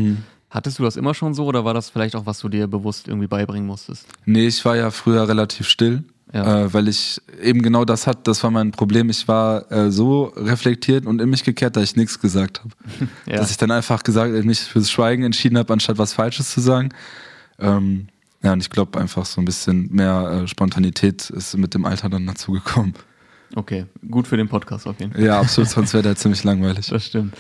Hattest 0.51 0.79
du 0.79 0.83
das 0.85 0.97
immer 0.97 1.15
schon 1.15 1.35
so 1.35 1.47
oder 1.47 1.65
war 1.65 1.75
das 1.75 1.91
vielleicht 1.91 2.15
auch, 2.17 2.27
was 2.27 2.39
du 2.41 2.49
dir 2.49 2.67
bewusst 2.67 3.09
irgendwie 3.09 3.27
beibringen 3.29 3.67
musstest? 3.67 4.07
Nee, 4.25 4.47
ich 4.47 4.65
war 4.65 4.77
ja 4.77 4.91
früher 4.91 5.29
relativ 5.29 5.69
still, 5.69 6.05
Ja. 6.33 6.65
äh, 6.65 6.73
weil 6.75 6.87
ich 6.89 7.21
eben 7.43 7.63
genau 7.63 7.85
das 7.85 8.07
hatte, 8.07 8.21
das 8.25 8.43
war 8.45 8.51
mein 8.51 8.71
Problem. 8.73 9.09
Ich 9.11 9.27
war 9.29 9.71
äh, 9.73 9.91
so 9.91 10.33
reflektiert 10.37 11.07
und 11.07 11.21
in 11.21 11.29
mich 11.31 11.43
gekehrt, 11.45 11.77
dass 11.77 11.85
ich 11.85 11.97
nichts 11.97 12.21
gesagt 12.21 12.61
habe. 12.61 12.71
Ja. 13.27 13.37
Dass 13.37 13.51
ich 13.51 13.57
dann 13.57 13.71
einfach 13.71 14.03
gesagt, 14.05 14.33
mich 14.45 14.61
fürs 14.61 14.91
Schweigen 14.91 15.23
entschieden 15.25 15.59
habe, 15.59 15.73
anstatt 15.73 15.99
was 15.99 16.13
Falsches 16.13 16.51
zu 16.51 16.61
sagen. 16.61 16.91
Ähm, 17.59 18.09
ja, 18.43 18.53
und 18.53 18.61
ich 18.61 18.71
glaube 18.71 19.01
einfach 19.01 19.25
so 19.27 19.41
ein 19.41 19.45
bisschen 19.45 19.89
mehr 19.93 20.43
äh, 20.45 20.49
Spontanität 20.49 21.31
ist 21.31 21.57
mit 21.57 21.75
dem 21.75 21.85
Alter 21.85 22.09
dann 22.09 22.27
dazugekommen. 22.27 22.95
Okay, 23.57 23.87
gut 24.11 24.27
für 24.27 24.37
den 24.37 24.49
Podcast 24.49 24.87
auf 24.87 24.99
jeden 24.99 25.13
Fall. 25.13 25.23
Ja, 25.23 25.41
absolut, 25.41 25.71
sonst 25.71 25.93
wäre 25.95 26.03
der 26.03 26.17
ziemlich 26.17 26.43
langweilig. 26.45 26.87
Das 26.91 27.05
stimmt. 27.05 27.35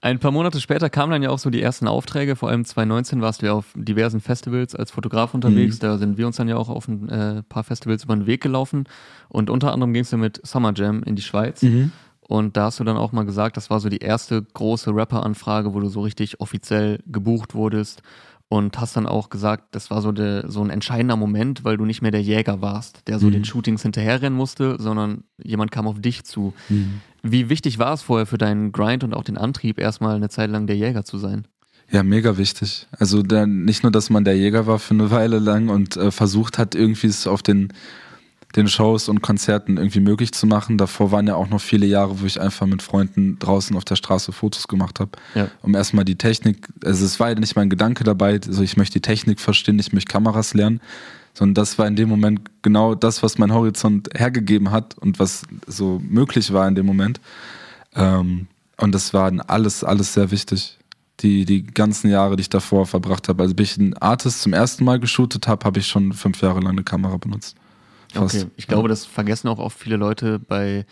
Ein 0.00 0.18
paar 0.18 0.32
Monate 0.32 0.60
später 0.60 0.90
kamen 0.90 1.12
dann 1.12 1.22
ja 1.22 1.30
auch 1.30 1.38
so 1.38 1.48
die 1.48 1.62
ersten 1.62 1.86
Aufträge. 1.86 2.34
Vor 2.34 2.48
allem 2.48 2.64
2019 2.64 3.20
warst 3.20 3.40
du 3.40 3.46
ja 3.46 3.52
auf 3.52 3.66
diversen 3.76 4.20
Festivals 4.20 4.74
als 4.74 4.90
Fotograf 4.90 5.32
unterwegs. 5.32 5.76
Mhm. 5.76 5.80
Da 5.80 5.98
sind 5.98 6.18
wir 6.18 6.26
uns 6.26 6.36
dann 6.36 6.48
ja 6.48 6.56
auch 6.56 6.68
auf 6.68 6.88
ein 6.88 7.08
äh, 7.08 7.42
paar 7.44 7.62
Festivals 7.62 8.02
über 8.02 8.16
den 8.16 8.26
Weg 8.26 8.42
gelaufen. 8.42 8.88
Und 9.28 9.48
unter 9.48 9.72
anderem 9.72 9.92
ging 9.92 10.02
es 10.02 10.10
ja 10.10 10.18
mit 10.18 10.44
Summer 10.44 10.72
Jam 10.74 11.04
in 11.04 11.14
die 11.14 11.22
Schweiz. 11.22 11.62
Mhm. 11.62 11.92
Und 12.26 12.56
da 12.56 12.64
hast 12.64 12.80
du 12.80 12.84
dann 12.84 12.96
auch 12.96 13.12
mal 13.12 13.24
gesagt, 13.24 13.56
das 13.56 13.70
war 13.70 13.78
so 13.78 13.88
die 13.88 13.98
erste 13.98 14.42
große 14.42 14.92
Rapper-Anfrage, 14.92 15.72
wo 15.72 15.78
du 15.78 15.88
so 15.88 16.00
richtig 16.00 16.40
offiziell 16.40 16.98
gebucht 17.06 17.54
wurdest. 17.54 18.02
Und 18.52 18.78
hast 18.78 18.98
dann 18.98 19.06
auch 19.06 19.30
gesagt, 19.30 19.74
das 19.74 19.90
war 19.90 20.02
so, 20.02 20.12
der, 20.12 20.50
so 20.50 20.62
ein 20.62 20.68
entscheidender 20.68 21.16
Moment, 21.16 21.64
weil 21.64 21.78
du 21.78 21.86
nicht 21.86 22.02
mehr 22.02 22.10
der 22.10 22.20
Jäger 22.20 22.60
warst, 22.60 23.08
der 23.08 23.18
so 23.18 23.28
Mhm. 23.28 23.32
den 23.32 23.44
Shootings 23.46 23.80
hinterherrennen 23.80 24.36
musste, 24.36 24.76
sondern 24.78 25.24
jemand 25.42 25.70
kam 25.70 25.86
auf 25.86 26.02
dich 26.02 26.24
zu. 26.24 26.52
Mhm. 26.68 27.00
Wie 27.22 27.48
wichtig 27.48 27.78
war 27.78 27.94
es 27.94 28.02
vorher 28.02 28.26
für 28.26 28.36
deinen 28.36 28.70
Grind 28.70 29.04
und 29.04 29.14
auch 29.14 29.24
den 29.24 29.38
Antrieb, 29.38 29.78
erstmal 29.78 30.16
eine 30.16 30.28
Zeit 30.28 30.50
lang 30.50 30.66
der 30.66 30.76
Jäger 30.76 31.02
zu 31.02 31.16
sein? 31.16 31.48
Ja, 31.90 32.02
mega 32.02 32.36
wichtig. 32.36 32.88
Also 32.98 33.22
der, 33.22 33.46
nicht 33.46 33.84
nur, 33.84 33.92
dass 33.92 34.10
man 34.10 34.22
der 34.22 34.36
Jäger 34.36 34.66
war 34.66 34.78
für 34.78 34.92
eine 34.92 35.10
Weile 35.10 35.38
lang 35.38 35.70
und 35.70 35.96
äh, 35.96 36.10
versucht 36.10 36.58
hat, 36.58 36.74
irgendwie 36.74 37.06
es 37.06 37.26
auf 37.26 37.42
den, 37.42 37.72
den 38.56 38.68
Shows 38.68 39.08
und 39.08 39.22
Konzerten 39.22 39.76
irgendwie 39.78 40.00
möglich 40.00 40.32
zu 40.32 40.46
machen. 40.46 40.76
Davor 40.78 41.10
waren 41.10 41.26
ja 41.26 41.34
auch 41.36 41.48
noch 41.48 41.60
viele 41.60 41.86
Jahre, 41.86 42.20
wo 42.20 42.26
ich 42.26 42.40
einfach 42.40 42.66
mit 42.66 42.82
Freunden 42.82 43.38
draußen 43.38 43.74
auf 43.76 43.84
der 43.84 43.96
Straße 43.96 44.32
Fotos 44.32 44.68
gemacht 44.68 45.00
habe, 45.00 45.12
Ja. 45.34 45.48
um 45.62 45.74
erstmal 45.74 46.04
die 46.04 46.16
Technik, 46.16 46.68
also 46.84 47.04
es 47.04 47.18
war 47.18 47.30
ja 47.30 47.34
nicht 47.34 47.56
mein 47.56 47.70
Gedanke 47.70 48.04
dabei, 48.04 48.38
also 48.46 48.62
ich 48.62 48.76
möchte 48.76 48.94
die 48.94 49.02
Technik 49.02 49.40
verstehen, 49.40 49.78
ich 49.78 49.92
möchte 49.92 50.12
Kameras 50.12 50.54
lernen, 50.54 50.80
sondern 51.34 51.54
das 51.54 51.78
war 51.78 51.86
in 51.86 51.96
dem 51.96 52.08
Moment 52.10 52.40
genau 52.60 52.94
das, 52.94 53.22
was 53.22 53.38
mein 53.38 53.52
Horizont 53.54 54.10
hergegeben 54.14 54.70
hat 54.70 54.98
und 54.98 55.18
was 55.18 55.44
so 55.66 56.00
möglich 56.06 56.52
war 56.52 56.68
in 56.68 56.74
dem 56.74 56.84
Moment. 56.84 57.20
Ähm, 57.94 58.48
und 58.76 58.92
das 58.94 59.14
war 59.14 59.32
alles, 59.48 59.84
alles 59.84 60.12
sehr 60.14 60.30
wichtig. 60.30 60.78
Die, 61.20 61.44
die 61.44 61.62
ganzen 61.62 62.10
Jahre, 62.10 62.36
die 62.36 62.40
ich 62.40 62.50
davor 62.50 62.84
verbracht 62.86 63.28
habe. 63.28 63.42
Also, 63.44 63.54
bis 63.54 63.72
ich 63.72 63.78
einen 63.78 63.94
Artist 63.98 64.42
zum 64.42 64.52
ersten 64.54 64.84
Mal 64.84 64.98
geshootet 64.98 65.46
habe, 65.46 65.64
habe 65.64 65.78
ich 65.78 65.86
schon 65.86 66.12
fünf 66.14 66.40
Jahre 66.42 66.58
lang 66.60 66.72
eine 66.72 66.82
Kamera 66.82 67.16
benutzt. 67.16 67.54
Fast. 68.12 68.34
Okay, 68.34 68.46
ich 68.56 68.66
glaube, 68.68 68.88
das 68.88 69.04
vergessen 69.04 69.48
auch 69.48 69.58
oft 69.58 69.78
viele 69.78 69.96
Leute 69.96 70.38
bei 70.38 70.84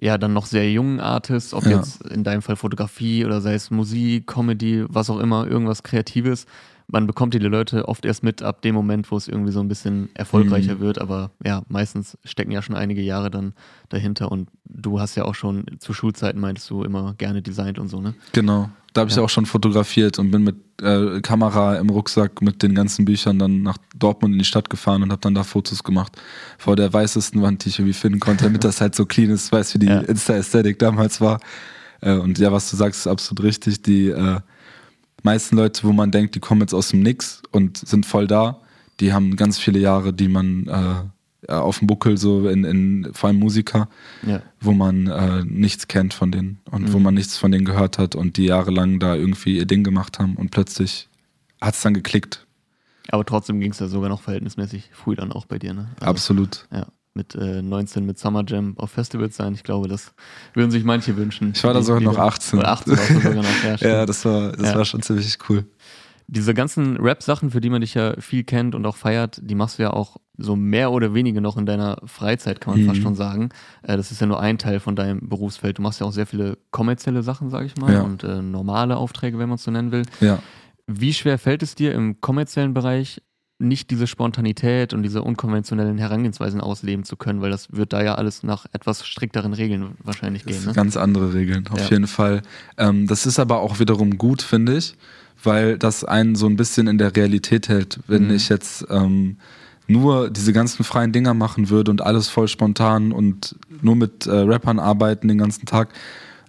ja 0.00 0.16
dann 0.16 0.32
noch 0.32 0.46
sehr 0.46 0.70
jungen 0.70 1.00
Artists, 1.00 1.52
ob 1.54 1.64
Ja. 1.64 1.78
jetzt 1.78 2.02
in 2.06 2.22
deinem 2.22 2.42
Fall 2.42 2.56
Fotografie 2.56 3.24
oder 3.24 3.40
sei 3.40 3.54
es 3.54 3.70
Musik, 3.70 4.26
Comedy, 4.28 4.84
was 4.88 5.10
auch 5.10 5.18
immer, 5.18 5.46
irgendwas 5.46 5.82
Kreatives. 5.82 6.46
Man 6.90 7.06
bekommt 7.06 7.34
die 7.34 7.38
Leute 7.38 7.86
oft 7.88 8.04
erst 8.06 8.22
mit 8.22 8.42
ab 8.42 8.62
dem 8.62 8.74
Moment, 8.74 9.10
wo 9.10 9.16
es 9.16 9.28
irgendwie 9.28 9.52
so 9.52 9.60
ein 9.60 9.68
bisschen 9.68 10.08
erfolgreicher 10.14 10.76
Mhm. 10.76 10.80
wird, 10.80 11.00
aber 11.00 11.32
ja, 11.44 11.62
meistens 11.68 12.16
stecken 12.24 12.50
ja 12.52 12.62
schon 12.62 12.76
einige 12.76 13.02
Jahre 13.02 13.28
dann 13.30 13.52
dahinter 13.88 14.30
und 14.32 14.48
du 14.64 14.98
hast 15.00 15.14
ja 15.16 15.24
auch 15.24 15.34
schon 15.34 15.66
zu 15.80 15.92
Schulzeiten 15.92 16.40
meintest 16.40 16.70
du 16.70 16.84
immer 16.84 17.14
gerne 17.18 17.42
designt 17.42 17.78
und 17.78 17.88
so, 17.88 18.00
ne? 18.00 18.14
Genau. 18.32 18.70
Da 18.94 19.02
habe 19.02 19.10
ich 19.10 19.16
Ja. 19.16 19.22
auch 19.22 19.28
schon 19.28 19.46
fotografiert 19.46 20.18
und 20.18 20.30
bin 20.30 20.44
mit 20.44 20.56
äh, 20.82 21.20
Kamera 21.20 21.76
im 21.76 21.90
Rucksack 21.90 22.40
mit 22.40 22.62
den 22.62 22.74
ganzen 22.74 23.04
Büchern 23.04 23.38
dann 23.38 23.62
nach 23.62 23.76
Dortmund 23.96 24.32
in 24.34 24.38
die 24.38 24.44
Stadt 24.44 24.70
gefahren 24.70 25.02
und 25.02 25.10
habe 25.10 25.20
dann 25.20 25.34
da 25.34 25.44
Fotos 25.44 25.82
gemacht. 25.84 26.12
Vor 26.56 26.76
der 26.76 26.92
weißesten 26.92 27.42
Wand, 27.42 27.64
die 27.64 27.68
ich 27.70 27.78
irgendwie 27.78 27.92
finden 27.94 28.20
konnte, 28.20 28.44
damit 28.44 28.64
das 28.64 28.80
halt 28.80 28.94
so 28.94 29.04
clean 29.04 29.30
ist, 29.30 29.52
weiß 29.52 29.74
wie 29.74 29.78
die 29.80 29.86
Ja. 29.86 30.00
Insta-Ästhetik 30.00 30.78
damals 30.78 31.20
war. 31.20 31.40
Äh, 32.00 32.14
und 32.14 32.38
ja, 32.38 32.52
was 32.52 32.70
du 32.70 32.76
sagst, 32.76 33.00
ist 33.00 33.06
absolut 33.08 33.42
richtig. 33.44 33.82
Die 33.82 34.08
äh, 34.08 34.38
meisten 35.22 35.56
Leute, 35.56 35.82
wo 35.84 35.92
man 35.92 36.10
denkt, 36.10 36.34
die 36.36 36.40
kommen 36.40 36.60
jetzt 36.62 36.74
aus 36.74 36.88
dem 36.90 37.02
Nix 37.02 37.42
und 37.50 37.76
sind 37.76 38.06
voll 38.06 38.26
da, 38.26 38.60
die 39.00 39.12
haben 39.12 39.36
ganz 39.36 39.58
viele 39.58 39.78
Jahre, 39.80 40.12
die 40.12 40.28
man 40.28 40.66
äh, 40.68 41.08
auf 41.46 41.78
dem 41.78 41.86
Buckel, 41.86 42.18
so 42.18 42.48
in, 42.48 42.64
in 42.64 43.10
vor 43.12 43.28
allem 43.28 43.38
Musiker, 43.38 43.88
Ja. 44.26 44.42
wo 44.60 44.72
man 44.72 45.06
äh, 45.06 45.44
nichts 45.44 45.86
kennt 45.86 46.12
von 46.14 46.32
denen 46.32 46.58
und 46.70 46.92
wo 46.92 46.98
Mhm. 46.98 47.04
man 47.04 47.14
nichts 47.14 47.36
von 47.36 47.52
denen 47.52 47.64
gehört 47.64 47.98
hat 47.98 48.16
und 48.16 48.36
die 48.36 48.46
jahrelang 48.46 48.98
da 48.98 49.14
irgendwie 49.14 49.56
ihr 49.56 49.66
Ding 49.66 49.84
gemacht 49.84 50.18
haben 50.18 50.34
und 50.34 50.50
plötzlich 50.50 51.08
hat 51.60 51.74
es 51.74 51.82
dann 51.82 51.94
geklickt. 51.94 52.44
Aber 53.10 53.24
trotzdem 53.24 53.60
ging 53.60 53.70
es 53.70 53.78
ja 53.78 53.86
sogar 53.86 54.08
noch 54.08 54.20
verhältnismäßig 54.20 54.90
früh 54.92 55.14
dann 55.14 55.32
auch 55.32 55.46
bei 55.46 55.58
dir, 55.58 55.74
ne? 55.74 55.88
Also, 56.00 56.10
Absolut. 56.10 56.66
Ja, 56.72 56.86
mit 57.14 57.34
äh, 57.36 57.62
19 57.62 58.04
mit 58.04 58.18
Summer 58.18 58.44
Jam 58.46 58.74
auf 58.76 58.90
Festivals 58.90 59.36
sein. 59.36 59.54
Ich 59.54 59.62
glaube, 59.64 59.88
das 59.88 60.12
würden 60.54 60.70
sich 60.70 60.84
manche 60.84 61.16
wünschen. 61.16 61.52
Ich 61.54 61.64
war 61.64 61.72
da 61.72 61.82
sogar 61.82 62.00
noch 62.02 62.14
dann- 62.16 62.26
18. 62.26 62.58
Oder 62.58 62.68
18 62.68 62.92
warst 62.96 63.10
du 63.10 63.14
sogar 63.14 63.34
noch, 63.42 63.64
ja. 63.64 63.76
Ja, 63.80 64.06
das 64.06 64.24
war, 64.24 64.52
das 64.52 64.70
Ja. 64.70 64.74
war 64.76 64.84
schon 64.84 65.02
ziemlich 65.02 65.38
cool. 65.48 65.64
Diese 66.30 66.52
ganzen 66.52 66.98
Rap-Sachen, 66.98 67.50
für 67.50 67.60
die 67.60 67.70
man 67.70 67.80
dich 67.80 67.94
ja 67.94 68.14
viel 68.20 68.44
kennt 68.44 68.74
und 68.74 68.84
auch 68.84 68.96
feiert, 68.96 69.40
die 69.42 69.54
machst 69.54 69.78
du 69.78 69.82
ja 69.82 69.92
auch 69.92 70.18
so 70.36 70.56
mehr 70.56 70.92
oder 70.92 71.14
weniger 71.14 71.40
noch 71.40 71.56
in 71.56 71.66
deiner 71.66 72.00
Freizeit, 72.04 72.60
kann 72.60 72.74
man 72.74 72.82
mhm. 72.82 72.86
fast 72.86 73.00
schon 73.00 73.14
sagen. 73.14 73.48
Äh, 73.82 73.96
das 73.96 74.12
ist 74.12 74.20
ja 74.20 74.26
nur 74.26 74.38
ein 74.38 74.58
Teil 74.58 74.78
von 74.78 74.94
deinem 74.94 75.28
Berufsfeld. 75.28 75.78
Du 75.78 75.82
machst 75.82 76.00
ja 76.00 76.06
auch 76.06 76.12
sehr 76.12 76.26
viele 76.26 76.58
kommerzielle 76.70 77.22
Sachen, 77.22 77.50
sag 77.50 77.64
ich 77.64 77.76
mal, 77.76 77.92
ja. 77.92 78.02
und 78.02 78.24
äh, 78.24 78.42
normale 78.42 78.96
Aufträge, 78.96 79.38
wenn 79.38 79.48
man 79.48 79.56
es 79.56 79.64
so 79.64 79.70
nennen 79.70 79.90
will. 79.90 80.02
Ja. 80.20 80.40
Wie 80.86 81.12
schwer 81.12 81.38
fällt 81.38 81.62
es 81.62 81.74
dir 81.74 81.92
im 81.92 82.20
kommerziellen 82.20 82.72
Bereich, 82.72 83.20
nicht 83.58 83.90
diese 83.90 84.06
Spontanität 84.06 84.94
und 84.94 85.02
diese 85.02 85.22
unkonventionellen 85.22 85.98
Herangehensweisen 85.98 86.60
ausleben 86.60 87.04
zu 87.04 87.16
können, 87.16 87.40
weil 87.40 87.50
das 87.50 87.72
wird 87.72 87.92
da 87.92 88.02
ja 88.02 88.14
alles 88.14 88.44
nach 88.44 88.66
etwas 88.72 89.04
strikteren 89.04 89.52
Regeln 89.52 89.96
wahrscheinlich 90.02 90.44
gehen. 90.44 90.64
Ne? 90.64 90.72
Ganz 90.72 90.96
andere 90.96 91.34
Regeln, 91.34 91.66
auf 91.68 91.80
ja. 91.80 91.88
jeden 91.90 92.06
Fall. 92.06 92.42
Ähm, 92.76 93.08
das 93.08 93.26
ist 93.26 93.40
aber 93.40 93.60
auch 93.60 93.80
wiederum 93.80 94.16
gut, 94.16 94.42
finde 94.42 94.76
ich, 94.76 94.94
weil 95.42 95.78
das 95.78 96.04
einen 96.04 96.34
so 96.34 96.46
ein 96.46 96.56
bisschen 96.56 96.86
in 96.86 96.98
der 96.98 97.14
Realität 97.14 97.68
hält. 97.68 98.00
Wenn 98.06 98.28
mhm. 98.28 98.34
ich 98.34 98.48
jetzt 98.48 98.86
ähm, 98.90 99.36
nur 99.86 100.30
diese 100.30 100.52
ganzen 100.52 100.84
freien 100.84 101.12
Dinger 101.12 101.34
machen 101.34 101.70
würde 101.70 101.90
und 101.90 102.02
alles 102.02 102.28
voll 102.28 102.48
spontan 102.48 103.12
und 103.12 103.56
nur 103.80 103.96
mit 103.96 104.26
äh, 104.26 104.30
Rappern 104.30 104.78
arbeiten 104.78 105.28
den 105.28 105.38
ganzen 105.38 105.66
Tag, 105.66 105.90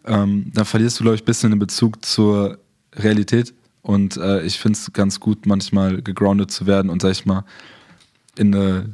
ähm, 0.05 0.51
dann 0.53 0.65
verlierst 0.65 0.99
du, 0.99 1.03
glaube 1.03 1.15
ich, 1.15 1.21
ein 1.21 1.25
bisschen 1.25 1.51
den 1.51 1.59
Bezug 1.59 2.03
zur 2.03 2.57
Realität 2.95 3.53
und 3.81 4.17
äh, 4.17 4.41
ich 4.41 4.59
finde 4.59 4.77
es 4.77 4.91
ganz 4.93 5.19
gut, 5.19 5.45
manchmal 5.45 6.01
gegroundet 6.01 6.51
zu 6.51 6.65
werden 6.65 6.89
und, 6.89 7.01
sag 7.01 7.11
ich 7.11 7.25
mal, 7.25 7.43
in 8.37 8.53
eine 8.53 8.89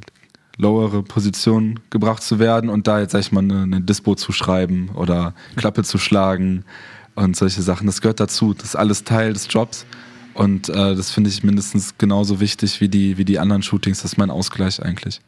lowere 0.58 1.04
Position 1.04 1.80
gebracht 1.90 2.24
zu 2.24 2.40
werden 2.40 2.70
und 2.70 2.88
da 2.88 3.00
jetzt, 3.00 3.12
sag 3.12 3.20
ich 3.20 3.32
mal, 3.32 3.44
eine, 3.44 3.64
eine 3.64 3.82
Dispo 3.82 4.16
zu 4.16 4.32
schreiben 4.32 4.90
oder 4.94 5.34
Klappe 5.56 5.84
zu 5.84 5.98
schlagen 5.98 6.66
und 7.16 7.36
solche 7.36 7.62
Sachen. 7.62 7.88
Das 7.88 8.02
gehört 8.02 8.20
dazu. 8.20 8.54
Das 8.54 8.70
ist 8.70 8.76
alles 8.76 9.04
Teil 9.04 9.34
des 9.34 9.48
Jobs. 9.50 9.86
Und 10.34 10.68
äh, 10.70 10.96
das 10.96 11.12
finde 11.12 11.30
ich 11.30 11.44
mindestens 11.44 11.98
genauso 11.98 12.40
wichtig 12.40 12.82
wie 12.82 12.90
die, 12.90 13.18
wie 13.18 13.26
die 13.26 13.40
anderen 13.40 13.64
Shootings. 13.64 14.02
Das 14.02 14.14
ist 14.14 14.18
mein 14.18 14.30
Ausgleich 14.30 14.84
eigentlich. 14.84 15.22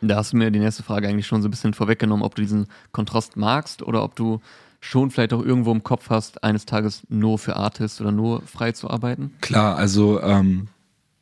Da 0.00 0.16
hast 0.16 0.32
du 0.32 0.36
mir 0.36 0.50
die 0.50 0.58
nächste 0.58 0.82
Frage 0.82 1.08
eigentlich 1.08 1.26
schon 1.26 1.42
so 1.42 1.48
ein 1.48 1.50
bisschen 1.50 1.74
vorweggenommen, 1.74 2.24
ob 2.24 2.34
du 2.34 2.42
diesen 2.42 2.66
Kontrast 2.92 3.36
magst 3.36 3.82
oder 3.82 4.02
ob 4.02 4.16
du 4.16 4.40
schon 4.80 5.10
vielleicht 5.10 5.32
auch 5.32 5.44
irgendwo 5.44 5.70
im 5.72 5.84
Kopf 5.84 6.10
hast, 6.10 6.42
eines 6.42 6.66
Tages 6.66 7.02
nur 7.08 7.38
für 7.38 7.56
Artists 7.56 8.00
oder 8.00 8.12
nur 8.12 8.42
frei 8.42 8.72
zu 8.72 8.90
arbeiten? 8.90 9.32
Klar, 9.40 9.76
also 9.76 10.20
ähm, 10.20 10.68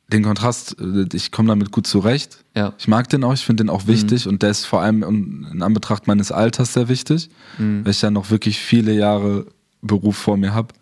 den 0.09 0.23
Kontrast, 0.23 0.77
äh, 0.81 1.07
ich 1.13 1.31
komme 1.31 1.49
damit 1.49 1.71
gut 1.71 1.87
zurecht. 1.87 2.45
Ja. 2.57 2.73
Ich 2.79 2.89
mag 2.89 3.09
den 3.09 3.23
auch, 3.23 3.35
ich 3.35 3.45
finde 3.45 3.65
den 3.65 3.71
auch 3.71 3.87
wichtig 3.87 4.25
mhm. 4.25 4.33
und 4.33 4.43
der 4.43 4.51
ist 4.51 4.65
vor 4.65 4.83
allem 4.83 5.03
in 5.03 5.63
Anbetracht 5.63 6.07
meines 6.07 6.33
Alters 6.33 6.73
sehr 6.73 6.89
wichtig, 6.89 7.31
mhm. 7.59 7.85
weil 7.85 7.93
ich 7.93 8.03
ja 8.03 8.11
noch 8.11 8.31
wirklich 8.31 8.59
viele 8.59 8.93
Jahre 8.93 9.47
Beruf 9.83 10.17
vor 10.17 10.37
mir 10.37 10.55
habe. 10.55 10.75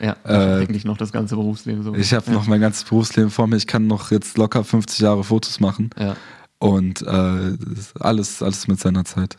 Ja, 0.00 0.16
äh, 0.24 0.62
eigentlich 0.62 0.84
noch 0.84 0.98
das 0.98 1.12
ganze 1.12 1.36
Berufsleben 1.36 1.82
so. 1.82 1.94
Ich 1.94 2.12
habe 2.12 2.26
ja. 2.26 2.32
noch 2.32 2.46
mein 2.46 2.60
ganzes 2.60 2.84
Berufsleben 2.84 3.30
vor 3.30 3.46
mir. 3.46 3.56
Ich 3.56 3.66
kann 3.66 3.86
noch 3.86 4.10
jetzt 4.10 4.36
locker 4.36 4.62
50 4.62 5.00
Jahre 5.00 5.24
Fotos 5.24 5.60
machen. 5.60 5.90
Ja. 5.98 6.16
Und 6.58 7.02
äh, 7.02 7.56
alles, 8.00 8.42
alles 8.42 8.68
mit 8.68 8.80
seiner 8.80 9.04
Zeit. 9.04 9.36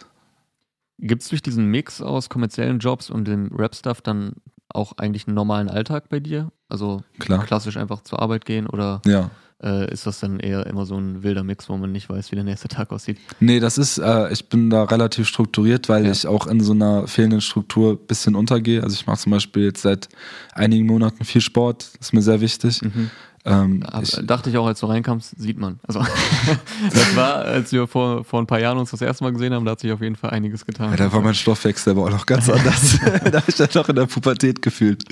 Gibt 0.99 1.21
es 1.21 1.29
durch 1.29 1.41
diesen 1.41 1.65
Mix 1.67 2.01
aus 2.01 2.29
kommerziellen 2.29 2.79
Jobs 2.79 3.09
und 3.09 3.27
dem 3.27 3.51
Rap-Stuff 3.55 4.01
dann 4.01 4.33
auch 4.69 4.93
eigentlich 4.97 5.27
einen 5.27 5.35
normalen 5.35 5.69
Alltag 5.69 6.09
bei 6.09 6.19
dir? 6.19 6.51
Also 6.69 7.03
Klar. 7.19 7.43
klassisch 7.45 7.77
einfach 7.77 8.01
zur 8.01 8.21
Arbeit 8.21 8.45
gehen 8.45 8.67
oder 8.67 9.01
ja. 9.05 9.29
Äh, 9.63 9.91
ist 9.91 10.05
das 10.05 10.19
dann 10.19 10.39
eher 10.39 10.67
immer 10.67 10.85
so 10.85 10.97
ein 10.97 11.23
wilder 11.23 11.43
Mix, 11.43 11.67
wo 11.69 11.77
man 11.77 11.91
nicht 11.91 12.09
weiß, 12.09 12.31
wie 12.31 12.35
der 12.35 12.43
nächste 12.43 12.67
Tag 12.67 12.91
aussieht? 12.91 13.17
Nee, 13.39 13.59
das 13.59 13.77
ist, 13.77 13.97
äh, 13.97 14.31
ich 14.31 14.49
bin 14.49 14.69
da 14.69 14.83
relativ 14.83 15.27
strukturiert, 15.27 15.89
weil 15.89 16.05
ja. 16.05 16.11
ich 16.11 16.27
auch 16.27 16.47
in 16.47 16.61
so 16.61 16.73
einer 16.73 17.07
fehlenden 17.07 17.41
Struktur 17.41 17.93
ein 17.93 18.07
bisschen 18.07 18.35
untergehe. 18.35 18.83
Also 18.83 18.93
ich 18.93 19.07
mache 19.07 19.17
zum 19.17 19.31
Beispiel 19.31 19.63
jetzt 19.63 19.81
seit 19.81 20.09
einigen 20.53 20.85
Monaten 20.85 21.25
viel 21.25 21.41
Sport, 21.41 21.89
das 21.93 22.07
ist 22.07 22.13
mir 22.13 22.21
sehr 22.21 22.41
wichtig. 22.41 22.81
Mhm. 22.81 23.09
Ähm, 23.45 23.83
ich, 24.01 24.11
dachte 24.25 24.49
ich 24.49 24.57
auch, 24.57 24.67
als 24.67 24.81
du 24.81 24.87
reinkamst, 24.87 25.39
sieht 25.39 25.57
man. 25.57 25.79
Also 25.87 25.99
das 26.93 27.15
war, 27.15 27.37
als 27.37 27.71
wir 27.71 27.87
vor, 27.87 28.25
vor 28.25 28.41
ein 28.41 28.47
paar 28.47 28.59
Jahren 28.59 28.77
uns 28.77 28.91
das 28.91 29.01
erste 29.01 29.23
Mal 29.23 29.31
gesehen 29.31 29.53
haben, 29.53 29.65
da 29.65 29.71
hat 29.71 29.79
sich 29.79 29.91
auf 29.91 30.01
jeden 30.01 30.17
Fall 30.17 30.31
einiges 30.31 30.65
getan. 30.65 30.91
Ja, 30.91 30.97
da 30.97 31.13
war 31.13 31.21
mein 31.21 31.33
Stoffwechsel 31.33 31.91
aber 31.91 32.03
auch 32.03 32.11
noch 32.11 32.25
ganz 32.25 32.49
anders. 32.49 32.99
da 33.23 33.37
habe 33.37 33.45
ich 33.47 33.55
dann 33.55 33.69
noch 33.73 33.89
in 33.89 33.95
der 33.95 34.05
Pubertät 34.05 34.61
gefühlt. 34.61 35.03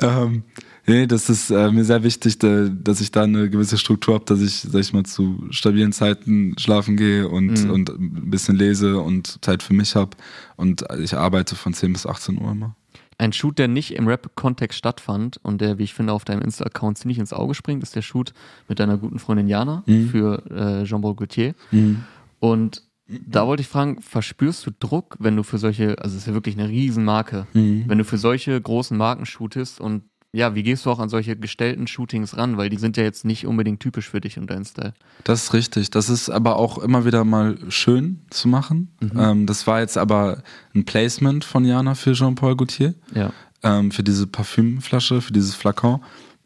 Ähm, 0.00 0.44
nee, 0.90 1.06
das 1.06 1.30
ist 1.30 1.50
äh, 1.50 1.70
mir 1.70 1.84
sehr 1.84 2.02
wichtig, 2.02 2.38
da, 2.38 2.68
dass 2.68 3.00
ich 3.00 3.12
da 3.12 3.22
eine 3.22 3.48
gewisse 3.48 3.78
Struktur 3.78 4.14
habe, 4.14 4.24
dass 4.24 4.40
ich, 4.40 4.60
sag 4.60 4.80
ich 4.80 4.92
mal, 4.92 5.04
zu 5.04 5.46
stabilen 5.50 5.92
Zeiten 5.92 6.54
schlafen 6.58 6.96
gehe 6.96 7.28
und, 7.28 7.64
mhm. 7.64 7.70
und 7.70 7.88
ein 7.90 8.30
bisschen 8.30 8.56
lese 8.56 8.98
und 8.98 9.42
Zeit 9.44 9.62
für 9.62 9.74
mich 9.74 9.94
habe. 9.94 10.16
Und 10.56 10.84
ich 11.00 11.14
arbeite 11.14 11.54
von 11.54 11.72
10 11.72 11.92
bis 11.92 12.06
18 12.06 12.40
Uhr 12.40 12.50
immer. 12.50 12.76
Ein 13.18 13.32
Shoot, 13.32 13.58
der 13.58 13.68
nicht 13.68 13.94
im 13.94 14.08
Rap-Kontext 14.08 14.78
stattfand 14.78 15.38
und 15.42 15.60
der, 15.60 15.78
wie 15.78 15.84
ich 15.84 15.94
finde, 15.94 16.12
auf 16.12 16.24
deinem 16.24 16.42
Insta-Account 16.42 16.98
ziemlich 16.98 17.18
ins 17.18 17.32
Auge 17.32 17.54
springt, 17.54 17.82
ist 17.82 17.94
der 17.94 18.02
Shoot 18.02 18.32
mit 18.66 18.80
deiner 18.80 18.96
guten 18.96 19.18
Freundin 19.18 19.46
Jana 19.46 19.82
mhm. 19.86 20.08
für 20.08 20.42
äh, 20.50 20.84
Jean-Paul 20.84 21.16
Gaultier. 21.16 21.54
Mhm. 21.70 22.04
Und 22.40 22.82
da 23.06 23.46
wollte 23.46 23.60
ich 23.60 23.68
fragen, 23.68 24.00
verspürst 24.00 24.66
du 24.66 24.70
Druck, 24.78 25.16
wenn 25.18 25.36
du 25.36 25.42
für 25.42 25.58
solche, 25.58 25.98
also 25.98 26.16
es 26.16 26.22
ist 26.22 26.28
ja 26.28 26.34
wirklich 26.34 26.58
eine 26.58 26.68
Riesenmarke, 26.68 27.46
mhm. 27.52 27.84
wenn 27.86 27.98
du 27.98 28.04
für 28.04 28.18
solche 28.18 28.58
großen 28.60 28.96
Marken 28.96 29.26
shootest 29.26 29.80
und 29.80 30.04
ja, 30.32 30.54
wie 30.54 30.62
gehst 30.62 30.86
du 30.86 30.90
auch 30.90 31.00
an 31.00 31.08
solche 31.08 31.36
gestellten 31.36 31.86
Shootings 31.86 32.36
ran? 32.36 32.56
Weil 32.56 32.68
die 32.68 32.76
sind 32.76 32.96
ja 32.96 33.02
jetzt 33.02 33.24
nicht 33.24 33.46
unbedingt 33.46 33.80
typisch 33.80 34.08
für 34.08 34.20
dich 34.20 34.38
und 34.38 34.48
deinen 34.48 34.64
Style. 34.64 34.94
Das 35.24 35.44
ist 35.44 35.52
richtig. 35.54 35.90
Das 35.90 36.08
ist 36.08 36.30
aber 36.30 36.56
auch 36.56 36.78
immer 36.78 37.04
wieder 37.04 37.24
mal 37.24 37.58
schön 37.68 38.20
zu 38.30 38.46
machen. 38.46 38.90
Mhm. 39.00 39.10
Ähm, 39.18 39.46
das 39.46 39.66
war 39.66 39.80
jetzt 39.80 39.98
aber 39.98 40.42
ein 40.74 40.84
Placement 40.84 41.44
von 41.44 41.64
Jana 41.64 41.94
für 41.94 42.12
Jean-Paul 42.12 42.56
Gaultier. 42.56 42.94
Ja. 43.14 43.32
Ähm, 43.62 43.90
für 43.90 44.04
diese 44.04 44.26
Parfümflasche, 44.26 45.20
für 45.20 45.32
dieses 45.32 45.54
Flakon. 45.54 46.00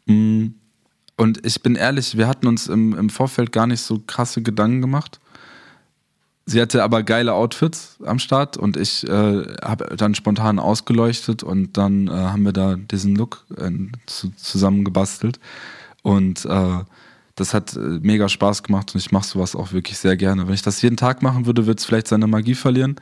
Mm. 0.05 0.47
Und 1.17 1.45
ich 1.45 1.61
bin 1.63 1.75
ehrlich, 1.75 2.17
wir 2.17 2.27
hatten 2.27 2.45
uns 2.45 2.67
im, 2.67 2.93
im 2.93 3.09
Vorfeld 3.09 3.53
gar 3.53 3.67
nicht 3.67 3.79
so 3.79 4.03
krasse 4.05 4.41
Gedanken 4.41 4.81
gemacht. 4.81 5.21
Sie 6.47 6.61
hatte 6.61 6.83
aber 6.83 7.01
geile 7.01 7.33
Outfits 7.33 7.97
am 8.05 8.19
Start 8.19 8.55
und 8.55 8.77
ich 8.77 9.07
äh, 9.07 9.09
habe 9.63 9.95
dann 9.97 10.13
spontan 10.13 10.59
ausgeleuchtet 10.59 11.41
und 11.41 11.75
dann 11.75 12.07
äh, 12.07 12.11
haben 12.11 12.43
wir 12.43 12.53
da 12.53 12.75
diesen 12.75 13.15
Look 13.15 13.45
äh, 13.57 13.71
zu, 14.05 14.31
zusammengebastelt. 14.35 15.39
Und 16.03 16.45
äh, 16.45 16.83
das 17.33 17.55
hat 17.55 17.75
äh, 17.75 17.79
mega 17.79 18.29
Spaß 18.29 18.61
gemacht 18.61 18.93
und 18.93 19.01
ich 19.01 19.11
mache 19.11 19.25
sowas 19.25 19.55
auch 19.55 19.73
wirklich 19.73 19.97
sehr 19.97 20.17
gerne. 20.17 20.45
Wenn 20.45 20.53
ich 20.53 20.61
das 20.61 20.83
jeden 20.83 20.97
Tag 20.97 21.23
machen 21.23 21.47
würde, 21.47 21.65
würde 21.65 21.79
es 21.79 21.85
vielleicht 21.85 22.07
seine 22.07 22.27
Magie 22.27 22.55
verlieren. 22.55 22.97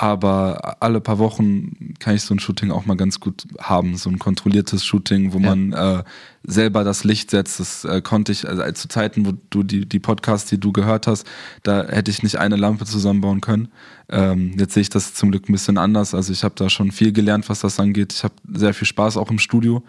Aber 0.00 0.76
alle 0.78 1.00
paar 1.00 1.18
Wochen 1.18 1.94
kann 1.98 2.14
ich 2.14 2.22
so 2.22 2.32
ein 2.32 2.38
Shooting 2.38 2.70
auch 2.70 2.86
mal 2.86 2.96
ganz 2.96 3.18
gut 3.18 3.48
haben. 3.58 3.96
So 3.96 4.08
ein 4.08 4.20
kontrolliertes 4.20 4.84
Shooting, 4.84 5.32
wo 5.32 5.40
ja. 5.40 5.48
man 5.48 5.72
äh, 5.72 6.04
selber 6.44 6.84
das 6.84 7.02
Licht 7.02 7.32
setzt. 7.32 7.58
Das 7.58 7.84
äh, 7.84 8.00
konnte 8.00 8.30
ich, 8.30 8.48
also 8.48 8.62
zu 8.70 8.86
Zeiten, 8.86 9.26
wo 9.26 9.32
du 9.50 9.64
die, 9.64 9.88
die 9.88 9.98
Podcasts, 9.98 10.48
die 10.48 10.60
du 10.60 10.70
gehört 10.70 11.08
hast, 11.08 11.26
da 11.64 11.84
hätte 11.84 12.12
ich 12.12 12.22
nicht 12.22 12.38
eine 12.38 12.54
Lampe 12.54 12.84
zusammenbauen 12.84 13.40
können. 13.40 13.72
Ähm, 14.08 14.54
jetzt 14.56 14.74
sehe 14.74 14.82
ich 14.82 14.88
das 14.88 15.14
zum 15.14 15.32
Glück 15.32 15.48
ein 15.48 15.52
bisschen 15.52 15.78
anders. 15.78 16.14
Also 16.14 16.32
ich 16.32 16.44
habe 16.44 16.54
da 16.56 16.70
schon 16.70 16.92
viel 16.92 17.12
gelernt, 17.12 17.48
was 17.48 17.58
das 17.58 17.80
angeht. 17.80 18.12
Ich 18.12 18.22
habe 18.22 18.34
sehr 18.52 18.74
viel 18.74 18.86
Spaß 18.86 19.16
auch 19.16 19.32
im 19.32 19.40
Studio. 19.40 19.82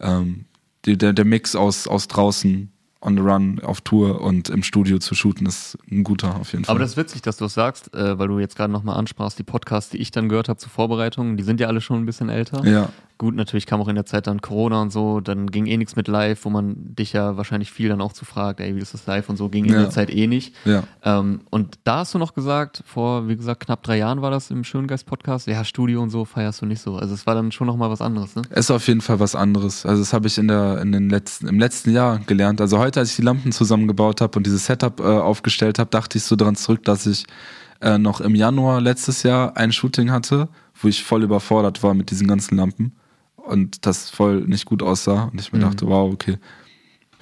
Ähm, 0.00 0.46
die, 0.86 0.96
der, 0.96 1.12
der 1.12 1.26
Mix 1.26 1.54
aus, 1.54 1.86
aus 1.86 2.08
draußen 2.08 2.70
on 3.04 3.16
the 3.16 3.22
run 3.22 3.60
auf 3.62 3.80
Tour 3.82 4.20
und 4.20 4.48
im 4.48 4.62
Studio 4.62 4.98
zu 4.98 5.14
shooten, 5.14 5.46
ist 5.46 5.76
ein 5.90 6.04
guter 6.04 6.36
auf 6.36 6.52
jeden 6.52 6.64
Fall. 6.64 6.72
Aber 6.72 6.80
das 6.80 6.92
ist 6.92 6.96
witzig, 6.96 7.22
dass 7.22 7.36
du 7.36 7.44
es 7.44 7.54
sagst, 7.54 7.94
äh, 7.94 8.18
weil 8.18 8.28
du 8.28 8.38
jetzt 8.38 8.56
gerade 8.56 8.72
nochmal 8.72 8.96
ansprachst, 8.96 9.38
die 9.38 9.42
Podcasts, 9.42 9.90
die 9.90 9.98
ich 9.98 10.10
dann 10.10 10.28
gehört 10.28 10.48
habe 10.48 10.58
zur 10.58 10.70
Vorbereitung, 10.70 11.36
die 11.36 11.42
sind 11.42 11.60
ja 11.60 11.68
alle 11.68 11.80
schon 11.80 12.02
ein 12.02 12.06
bisschen 12.06 12.28
älter. 12.30 12.64
Ja. 12.66 12.88
Gut, 13.16 13.36
natürlich 13.36 13.66
kam 13.66 13.80
auch 13.80 13.86
in 13.86 13.94
der 13.94 14.06
Zeit 14.06 14.26
dann 14.26 14.40
Corona 14.40 14.82
und 14.82 14.90
so, 14.90 15.20
dann 15.20 15.48
ging 15.48 15.66
eh 15.66 15.76
nichts 15.76 15.94
mit 15.94 16.08
live, 16.08 16.44
wo 16.44 16.50
man 16.50 16.74
dich 16.96 17.12
ja 17.12 17.36
wahrscheinlich 17.36 17.70
viel 17.70 17.88
dann 17.88 18.00
auch 18.00 18.12
zu 18.12 18.24
fragt, 18.24 18.58
ey, 18.58 18.74
wie 18.74 18.80
ist 18.80 18.92
das 18.92 19.06
live 19.06 19.28
und 19.28 19.36
so, 19.36 19.48
ging 19.48 19.66
in 19.66 19.72
der 19.72 19.90
Zeit 19.90 20.12
eh 20.12 20.26
nicht. 20.26 20.52
Ja. 20.64 20.82
Ähm, 21.04 21.42
und 21.50 21.78
da 21.84 21.98
hast 21.98 22.14
du 22.14 22.18
noch 22.18 22.34
gesagt, 22.34 22.82
vor, 22.84 23.28
wie 23.28 23.36
gesagt, 23.36 23.66
knapp 23.66 23.84
drei 23.84 23.98
Jahren 23.98 24.20
war 24.20 24.32
das 24.32 24.50
im 24.50 24.64
Schöngeist-Podcast, 24.64 25.46
ja, 25.46 25.64
Studio 25.64 26.02
und 26.02 26.10
so 26.10 26.24
feierst 26.24 26.60
du 26.62 26.66
nicht 26.66 26.80
so. 26.80 26.96
Also 26.96 27.14
es 27.14 27.24
war 27.24 27.36
dann 27.36 27.52
schon 27.52 27.68
nochmal 27.68 27.88
was 27.88 28.00
anderes, 28.00 28.34
ne? 28.34 28.42
Es 28.50 28.66
ist 28.66 28.70
auf 28.72 28.88
jeden 28.88 29.00
Fall 29.00 29.20
was 29.20 29.36
anderes. 29.36 29.86
Also 29.86 30.02
das 30.02 30.12
habe 30.12 30.26
ich 30.26 30.36
in 30.36 30.48
der, 30.48 30.80
in 30.80 30.90
den 30.90 31.08
letzten, 31.08 31.46
im 31.46 31.60
letzten 31.60 31.92
Jahr 31.92 32.18
gelernt. 32.18 32.60
Also 32.60 32.78
heute, 32.78 32.98
als 32.98 33.10
ich 33.10 33.16
die 33.16 33.22
Lampen 33.22 33.52
zusammengebaut 33.52 34.22
habe 34.22 34.36
und 34.36 34.44
dieses 34.44 34.66
Setup 34.66 34.98
äh, 34.98 35.04
aufgestellt 35.04 35.78
habe, 35.78 35.90
dachte 35.90 36.18
ich 36.18 36.24
so 36.24 36.34
daran 36.34 36.56
zurück, 36.56 36.82
dass 36.82 37.06
ich 37.06 37.26
äh, 37.80 37.96
noch 37.96 38.20
im 38.20 38.34
Januar 38.34 38.80
letztes 38.80 39.22
Jahr 39.22 39.56
ein 39.56 39.70
Shooting 39.70 40.10
hatte, 40.10 40.48
wo 40.74 40.88
ich 40.88 41.04
voll 41.04 41.22
überfordert 41.22 41.84
war 41.84 41.94
mit 41.94 42.10
diesen 42.10 42.26
ganzen 42.26 42.56
Lampen 42.56 42.92
und 43.46 43.86
das 43.86 44.10
voll 44.10 44.42
nicht 44.42 44.64
gut 44.64 44.82
aussah. 44.82 45.24
Und 45.24 45.40
ich 45.40 45.52
mir 45.52 45.58
mhm. 45.58 45.62
dachte, 45.62 45.86
wow, 45.86 46.12
okay, 46.12 46.38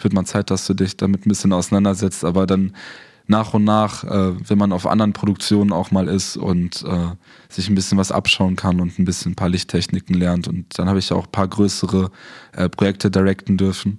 wird 0.01 0.15
mal 0.15 0.25
Zeit, 0.25 0.51
dass 0.51 0.67
du 0.67 0.75
dich 0.75 0.97
damit 0.97 1.27
ein 1.27 1.29
bisschen 1.29 1.53
auseinandersetzt. 1.53 2.25
Aber 2.25 2.47
dann 2.47 2.75
nach 3.27 3.55
und 3.55 3.65
nach, 3.65 4.05
äh, 4.05 4.49
wenn 4.49 4.59
man 4.59 4.73
auf 4.73 4.87
anderen 4.87 5.13
Produktionen 5.13 5.73
auch 5.73 5.91
mal 5.91 6.09
ist 6.09 6.37
und 6.37 6.83
äh, 6.83 7.15
sich 7.49 7.69
ein 7.69 7.75
bisschen 7.75 7.99
was 7.99 8.13
abschauen 8.13 8.57
kann 8.57 8.81
und 8.81 8.99
ein 8.99 9.05
bisschen 9.05 9.33
ein 9.33 9.37
paar 9.37 9.49
Lichttechniken 9.49 10.15
lernt. 10.15 10.49
Und 10.49 10.79
dann 10.79 10.89
habe 10.89 10.99
ich 10.99 11.13
auch 11.13 11.27
ein 11.27 11.33
paar 11.33 11.49
größere 11.49 12.11
äh, 12.53 12.69
Projekte 12.69 13.11
directen 13.11 13.57
dürfen, 13.57 13.97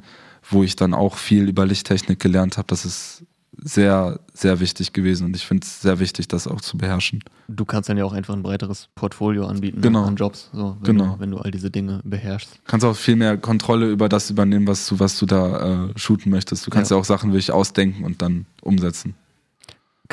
wo 0.50 0.64
ich 0.64 0.76
dann 0.76 0.94
auch 0.94 1.18
viel 1.18 1.48
über 1.48 1.66
Lichttechnik 1.66 2.20
gelernt 2.20 2.58
habe. 2.58 2.68
Das 2.68 2.86
ist 2.86 3.24
sehr, 3.62 4.20
sehr 4.34 4.60
wichtig 4.60 4.94
gewesen 4.94 5.26
und 5.26 5.36
ich 5.36 5.46
finde 5.46 5.66
es 5.66 5.82
sehr 5.82 6.00
wichtig, 6.00 6.28
das 6.28 6.48
auch 6.48 6.62
zu 6.62 6.78
beherrschen. 6.78 7.24
Du 7.48 7.66
kannst 7.66 7.90
dann 7.90 7.98
ja 7.98 8.06
auch 8.06 8.14
einfach 8.14 8.34
ein 8.34 8.44
breiteres 8.44 8.90
Portfolio 8.96 9.46
anbieten 9.46 9.82
genau. 9.82 10.02
Ne, 10.02 10.08
an 10.08 10.16
Jobs, 10.16 10.50
so, 10.54 10.78
wenn, 10.82 10.98
genau. 10.98 11.14
du, 11.16 11.20
wenn 11.20 11.32
du 11.32 11.38
all 11.38 11.52
diese 11.52 11.70
Dinge 11.70 12.02
beherrschst. 12.04 12.60
Kannst 12.66 12.86
auch 12.86 12.96
viel 12.96 13.16
mehr 13.16 13.38
Kontrolle 13.38 13.90
über 13.90 14.10
das 14.10 14.30
übernehmen, 14.30 14.68
was 14.68 14.88
du, 14.88 15.00
was 15.00 15.18
du 15.20 15.26
da 15.26 15.86
äh, 15.86 15.94
shooten 15.96 16.32
möchtest. 16.32 16.66
Du 16.66 16.72
kannst 16.72 16.92
ja. 16.92 16.98
ja 16.98 17.02
auch 17.02 17.06
Sachen 17.06 17.32
wirklich 17.32 17.52
ausdenken 17.52 18.04
und 18.04 18.22
dann 18.22 18.46
umsetzen. 18.62 19.16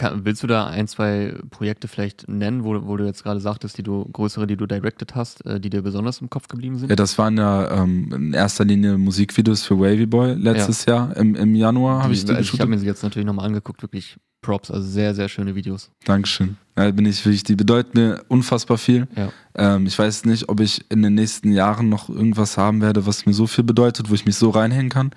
Kann, 0.01 0.25
willst 0.25 0.43
du 0.43 0.47
da 0.47 0.67
ein, 0.67 0.89
zwei 0.89 1.35
Projekte 1.51 1.87
vielleicht 1.87 2.27
nennen, 2.27 2.65
wo, 2.65 2.87
wo 2.87 2.97
du 2.97 3.05
jetzt 3.05 3.23
gerade 3.23 3.39
sagtest, 3.39 3.77
die 3.77 3.83
du 3.83 4.07
größere, 4.07 4.47
die 4.47 4.57
du 4.57 4.65
directed 4.65 5.15
hast, 5.15 5.45
äh, 5.45 5.61
die 5.61 5.69
dir 5.69 5.83
besonders 5.83 6.23
im 6.23 6.31
Kopf 6.31 6.49
geblieben 6.49 6.79
sind? 6.79 6.89
Ja, 6.89 6.97
das 6.97 7.19
waren 7.19 7.37
ja 7.37 7.83
ähm, 7.83 8.11
in 8.11 8.33
erster 8.33 8.65
Linie 8.65 8.97
Musikvideos 8.97 9.63
für 9.63 9.79
Wavy 9.79 10.07
Boy 10.07 10.37
letztes 10.37 10.87
ja. 10.87 10.95
Jahr 10.95 11.17
im, 11.19 11.35
im 11.35 11.55
Januar 11.55 12.03
habe 12.03 12.15
ich 12.15 12.25
die 12.25 12.33
also 12.33 12.55
Ich 12.55 12.59
habe 12.59 12.71
mir 12.71 12.79
sie 12.79 12.87
jetzt 12.87 13.03
natürlich 13.03 13.27
nochmal 13.27 13.45
angeguckt, 13.45 13.83
wirklich 13.83 14.17
Props, 14.41 14.71
also 14.71 14.89
sehr, 14.89 15.15
sehr 15.15 15.29
schöne 15.29 15.55
Videos. 15.55 15.91
Dankeschön. 16.07 16.57
Ja, 16.79 16.91
bin 16.93 17.05
ich 17.05 17.23
wirklich, 17.27 17.43
die 17.43 17.57
bedeuten 17.57 17.99
mir 17.99 18.25
unfassbar 18.29 18.79
viel. 18.79 19.07
Ja. 19.15 19.31
Ähm, 19.55 19.85
ich 19.85 19.99
weiß 19.99 20.25
nicht, 20.25 20.49
ob 20.49 20.61
ich 20.61 20.83
in 20.91 21.03
den 21.03 21.13
nächsten 21.13 21.53
Jahren 21.53 21.91
noch 21.91 22.09
irgendwas 22.09 22.57
haben 22.57 22.81
werde, 22.81 23.05
was 23.05 23.27
mir 23.27 23.35
so 23.35 23.47
viel 23.47 23.65
bedeutet, 23.65 24.09
wo 24.09 24.15
ich 24.15 24.25
mich 24.25 24.37
so 24.37 24.49
reinhängen 24.49 24.89
kann. 24.89 25.11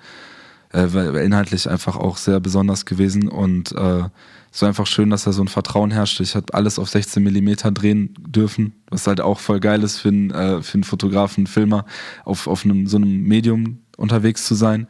Äh, 0.74 1.24
inhaltlich 1.24 1.70
einfach 1.70 1.94
auch 1.96 2.16
sehr 2.16 2.40
besonders 2.40 2.84
gewesen 2.84 3.28
und 3.28 3.70
äh, 3.70 4.08
es 4.50 4.60
war 4.60 4.68
einfach 4.68 4.88
schön, 4.88 5.10
dass 5.10 5.22
da 5.22 5.32
so 5.32 5.42
ein 5.42 5.46
Vertrauen 5.46 5.92
herrschte. 5.92 6.24
Ich 6.24 6.34
habe 6.34 6.52
alles 6.52 6.80
auf 6.80 6.88
16 6.88 7.22
Millimeter 7.22 7.70
drehen 7.70 8.12
dürfen, 8.18 8.74
was 8.88 9.06
halt 9.06 9.20
auch 9.20 9.38
voll 9.38 9.60
geil 9.60 9.84
ist 9.84 9.98
für 9.98 10.08
einen, 10.08 10.32
äh, 10.32 10.62
für 10.62 10.74
einen 10.74 10.84
Fotografen, 10.84 11.42
einen 11.42 11.46
Filmer, 11.46 11.86
auf, 12.24 12.48
auf 12.48 12.64
einem, 12.64 12.88
so 12.88 12.96
einem 12.96 13.22
Medium 13.22 13.78
unterwegs 13.96 14.46
zu 14.46 14.56
sein. 14.56 14.88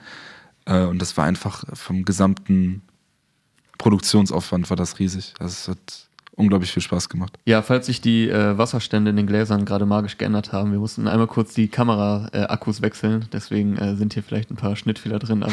Äh, 0.64 0.84
und 0.84 1.02
das 1.02 1.18
war 1.18 1.26
einfach 1.26 1.64
vom 1.74 2.06
gesamten 2.06 2.80
Produktionsaufwand 3.76 4.70
war 4.70 4.78
das 4.78 4.98
riesig. 4.98 5.34
Also 5.38 5.52
es 5.52 5.68
hat 5.68 6.08
unglaublich 6.36 6.72
viel 6.72 6.82
Spaß 6.82 7.08
gemacht. 7.08 7.38
Ja, 7.44 7.62
falls 7.62 7.86
sich 7.86 8.00
die 8.00 8.28
äh, 8.28 8.58
Wasserstände 8.58 9.10
in 9.10 9.16
den 9.16 9.26
Gläsern 9.26 9.64
gerade 9.64 9.86
magisch 9.86 10.18
geändert 10.18 10.52
haben, 10.52 10.72
wir 10.72 10.78
mussten 10.78 11.08
einmal 11.08 11.26
kurz 11.26 11.54
die 11.54 11.68
Kamera-Akkus 11.68 12.80
äh, 12.80 12.82
wechseln, 12.82 13.26
deswegen 13.32 13.76
äh, 13.76 13.96
sind 13.96 14.14
hier 14.14 14.22
vielleicht 14.22 14.50
ein 14.50 14.56
paar 14.56 14.76
Schnittfehler 14.76 15.18
drin. 15.18 15.42
Aber 15.42 15.52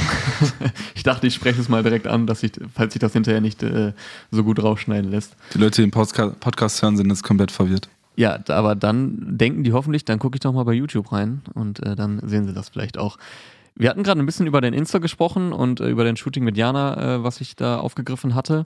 ich 0.96 1.04
dachte, 1.04 1.28
ich 1.28 1.36
spreche 1.36 1.62
es 1.62 1.70
mal 1.70 1.84
direkt 1.84 2.08
an, 2.08 2.28
dass 2.28 2.44
ich, 2.44 2.54
falls 2.74 2.94
sich 2.94 3.00
das 3.00 3.14
hinterher 3.14 3.42
nicht 3.42 3.64
äh, 3.64 3.94
so 4.32 4.44
gut 4.44 4.62
rausschneiden 4.62 5.10
lässt. 5.10 5.36
Die 5.54 5.60
Leute, 5.60 5.76
die 5.76 5.82
den 5.88 5.92
Podca 5.92 6.30
Podcast 6.40 6.82
hören, 6.82 6.98
sind 6.98 7.10
jetzt 7.10 7.24
komplett 7.24 7.52
verwirrt. 7.52 7.90
Ja, 8.16 8.40
aber 8.50 8.76
dann 8.76 9.38
denken 9.38 9.64
die 9.64 9.74
hoffentlich, 9.74 10.06
dann 10.06 10.20
gucke 10.20 10.36
ich 10.36 10.42
doch 10.42 10.52
mal 10.52 10.64
bei 10.64 10.74
YouTube 10.74 11.12
rein 11.12 11.42
und 11.54 11.82
äh, 11.86 11.96
dann 11.96 12.20
sehen 12.28 12.46
sie 12.46 12.54
das 12.54 12.70
vielleicht 12.70 12.98
auch. 12.98 13.18
Wir 13.74 13.90
hatten 13.90 14.04
gerade 14.04 14.20
ein 14.20 14.26
bisschen 14.26 14.48
über 14.48 14.60
dein 14.60 14.74
Insta 14.74 15.00
gesprochen 15.00 15.54
und 15.54 15.80
äh, 15.80 15.90
über 15.90 16.04
dein 16.04 16.18
Shooting 16.18 16.44
mit 16.44 16.58
Jana, 16.58 17.24
was 17.24 17.40
ich 17.40 17.56
da 17.56 17.80
aufgegriffen 17.80 18.36
hatte 18.36 18.66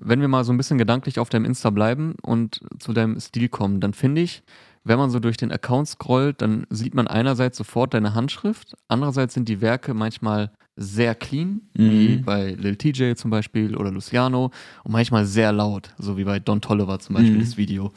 wenn 0.00 0.20
wir 0.20 0.28
mal 0.28 0.44
so 0.44 0.52
ein 0.52 0.56
bisschen 0.56 0.78
gedanklich 0.78 1.18
auf 1.18 1.28
deinem 1.28 1.44
Insta 1.44 1.70
bleiben 1.70 2.14
und 2.22 2.60
zu 2.78 2.92
deinem 2.92 3.18
Stil 3.20 3.48
kommen, 3.48 3.80
dann 3.80 3.94
finde 3.94 4.22
ich, 4.22 4.42
wenn 4.82 4.98
man 4.98 5.10
so 5.10 5.20
durch 5.20 5.36
den 5.36 5.52
Account 5.52 5.88
scrollt, 5.88 6.40
dann 6.40 6.66
sieht 6.70 6.94
man 6.94 7.06
einerseits 7.06 7.58
sofort 7.58 7.92
deine 7.94 8.14
Handschrift, 8.14 8.74
andererseits 8.88 9.34
sind 9.34 9.48
die 9.48 9.60
Werke 9.60 9.94
manchmal 9.94 10.50
sehr 10.76 11.14
clean, 11.14 11.62
mhm. 11.74 11.90
wie 11.90 12.16
bei 12.16 12.52
Lil 12.52 12.76
TJ 12.76 13.14
zum 13.14 13.30
Beispiel 13.30 13.76
oder 13.76 13.90
Luciano 13.90 14.50
und 14.82 14.92
manchmal 14.92 15.26
sehr 15.26 15.52
laut, 15.52 15.90
so 15.98 16.16
wie 16.16 16.24
bei 16.24 16.40
Don 16.40 16.62
Tolliver 16.62 16.98
zum 16.98 17.16
Beispiel 17.16 17.34
mhm. 17.34 17.40
das 17.40 17.56
Video. 17.58 17.92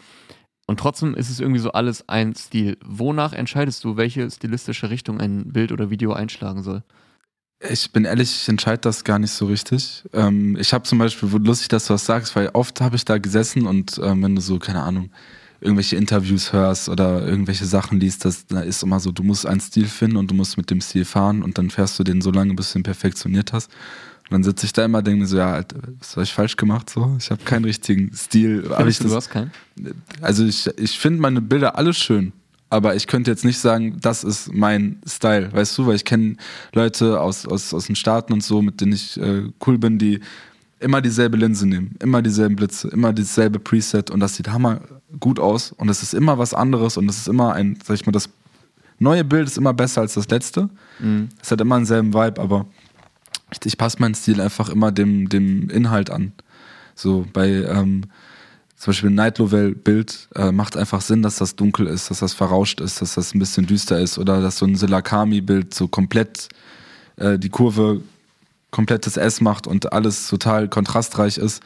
Und 0.66 0.80
trotzdem 0.80 1.14
ist 1.16 1.30
es 1.30 1.40
irgendwie 1.40 1.60
so 1.60 1.72
alles 1.72 2.08
ein 2.10 2.36
Stil. 2.36 2.78
Wonach 2.84 3.34
entscheidest 3.34 3.84
du, 3.84 3.98
welche 3.98 4.30
stilistische 4.30 4.90
Richtung 4.90 5.20
ein 5.20 5.52
Bild 5.52 5.72
oder 5.72 5.90
Video 5.90 6.14
einschlagen 6.14 6.64
soll? 6.64 6.84
Ich 7.60 7.92
bin 7.92 8.06
ehrlich, 8.06 8.30
ich 8.42 8.50
entscheide 8.50 8.80
das 8.80 9.04
gar 9.04 9.20
nicht 9.20 9.32
so 9.32 9.46
richtig. 9.46 10.04
Ähm, 10.12 10.58
ich 10.60 10.74
habe 10.74 10.84
zum 10.84 11.00
Beispiel, 11.00 11.32
wo 11.32 11.38
lustig, 11.38 11.70
dass 11.70 11.88
du 11.88 11.94
das 11.94 12.06
sagst, 12.06 12.36
weil 12.36 12.50
oft 12.54 12.82
habe 12.82 12.96
ich 12.96 13.06
da 13.06 13.18
gesessen 13.18 13.66
und 13.66 14.00
ähm, 14.04 14.22
wenn 14.22 14.36
du 14.36 14.42
so, 14.42 14.60
keine 14.60 14.82
Ahnung, 14.82 15.12
irgendwelche 15.62 15.96
Interviews 15.96 16.52
hörst 16.52 16.90
oder 16.90 17.26
irgendwelche 17.26 17.66
Sachen 17.66 18.00
liest, 18.00 18.26
das, 18.26 18.46
da 18.48 18.62
ist 18.62 18.84
immer 18.84 19.00
so, 19.00 19.12
du 19.12 19.24
musst 19.24 19.46
einen 19.46 19.62
Stil 19.62 19.88
finden 19.88 20.18
und 20.18 20.30
du 20.30 20.36
musst 20.36 20.58
mit 20.58 20.70
dem 20.70 20.82
Stil 20.82 21.06
fahren 21.06 21.42
und 21.42 21.58
dann 21.58 21.70
fährst 21.70 21.98
du 21.98 22.04
den 22.04 22.22
so 22.22 22.32
lange, 22.32 22.54
bis 22.54 22.74
du 22.74 22.80
ihn 22.80 22.84
perfektioniert 22.84 23.54
hast. 23.54 23.72
Und 24.24 24.32
dann 24.32 24.44
sitze 24.44 24.66
ich 24.66 24.74
da 24.74 24.84
immer 24.84 25.00
und 25.00 25.08
denke 25.08 25.22
mir 25.22 25.28
so, 25.28 25.38
ja, 25.38 25.54
Alter, 25.54 25.78
was 26.00 26.12
habe 26.16 26.24
ich 26.24 26.34
falsch 26.34 26.58
gemacht? 26.58 26.90
So, 26.90 27.16
ich 27.18 27.32
habe 27.32 27.44
keinen 27.44 27.66
richtigen 27.66 28.14
Stil. 28.14 28.64
Findest 28.76 29.04
du, 29.04 29.08
du 29.08 29.16
hast 29.16 29.30
keinen? 29.30 29.52
Also 30.22 30.46
ich, 30.46 30.68
ich 30.78 31.00
finde 31.00 31.22
meine 31.22 31.42
Bilder 31.42 31.78
alle 31.78 31.94
schön 31.94 32.34
aber 32.74 32.96
ich 32.96 33.06
könnte 33.06 33.30
jetzt 33.30 33.46
nicht 33.46 33.60
sagen, 33.60 34.00
das 34.02 34.24
ist 34.24 34.52
mein 34.52 35.00
Style, 35.08 35.54
weißt 35.54 35.78
du, 35.78 35.86
weil 35.86 35.96
ich 35.96 36.06
kenne 36.06 36.38
Leute 36.74 37.22
aus, 37.22 37.46
aus, 37.46 37.72
aus 37.72 37.86
den 37.86 37.96
Staaten 37.96 38.34
und 38.34 38.44
so, 38.44 38.64
mit 38.64 38.82
denen 38.82 38.94
ich 38.94 39.16
äh, 39.22 39.44
cool 39.68 39.78
bin, 39.78 40.00
die 40.00 40.22
immer 40.80 41.00
dieselbe 41.00 41.38
Linse 41.38 41.68
nehmen, 41.68 41.96
immer 42.00 42.24
dieselben 42.24 42.56
Blitze, 42.56 42.88
immer 42.88 43.14
dieselbe 43.14 43.60
Preset 43.60 44.10
und 44.10 44.20
das 44.20 44.36
sieht 44.36 44.50
hammer 44.50 44.82
gut 45.20 45.40
aus 45.40 45.72
und 45.72 45.88
es 45.88 46.02
ist 46.02 46.16
immer 46.16 46.40
was 46.40 46.56
anderes 46.56 46.98
und 46.98 47.08
es 47.08 47.18
ist 47.20 47.28
immer 47.28 47.54
ein, 47.54 47.78
sag 47.84 47.94
ich 47.94 48.08
mal, 48.08 48.12
das 48.12 48.28
neue 48.98 49.24
Bild 49.24 49.48
ist 49.48 49.60
immer 49.60 49.74
besser 49.74 50.02
als 50.02 50.16
das 50.16 50.28
letzte. 50.30 50.68
Mhm. 50.98 51.30
Es 51.42 51.52
hat 51.52 51.62
immer 51.62 51.76
denselben 51.76 52.12
Vibe, 52.12 52.42
aber 52.42 52.66
ich, 53.52 53.60
ich 53.66 53.78
passe 53.78 53.98
meinen 54.00 54.16
Stil 54.16 54.42
einfach 54.42 54.70
immer 54.70 54.92
dem, 54.92 55.30
dem 55.30 55.70
Inhalt 55.70 56.10
an. 56.10 56.34
So 56.96 57.28
bei 57.34 57.50
ähm, 57.50 58.06
zum 58.84 58.92
Beispiel 58.92 59.12
ein 59.12 59.16
Night 59.16 59.38
Lovell-Bild 59.38 60.28
äh, 60.36 60.52
macht 60.52 60.76
einfach 60.76 61.00
Sinn, 61.00 61.22
dass 61.22 61.38
das 61.38 61.56
dunkel 61.56 61.88
ist, 61.88 62.10
dass 62.10 62.20
das 62.20 62.34
verrauscht 62.34 62.82
ist, 62.82 63.02
dass 63.02 63.16
das 63.16 63.34
ein 63.34 63.40
bisschen 63.40 63.66
düster 63.66 63.98
ist 63.98 64.18
oder 64.18 64.42
dass 64.42 64.58
so 64.58 64.66
ein 64.66 64.76
Silakami-Bild 64.76 65.74
so 65.74 65.88
komplett 65.88 66.50
äh, 67.16 67.40
die 67.40 67.48
Kurve 67.48 68.02
komplettes 68.72 69.16
S 69.16 69.40
macht 69.40 69.68
und 69.68 69.94
alles 69.94 70.28
total 70.28 70.68
kontrastreich 70.68 71.38
ist. 71.38 71.64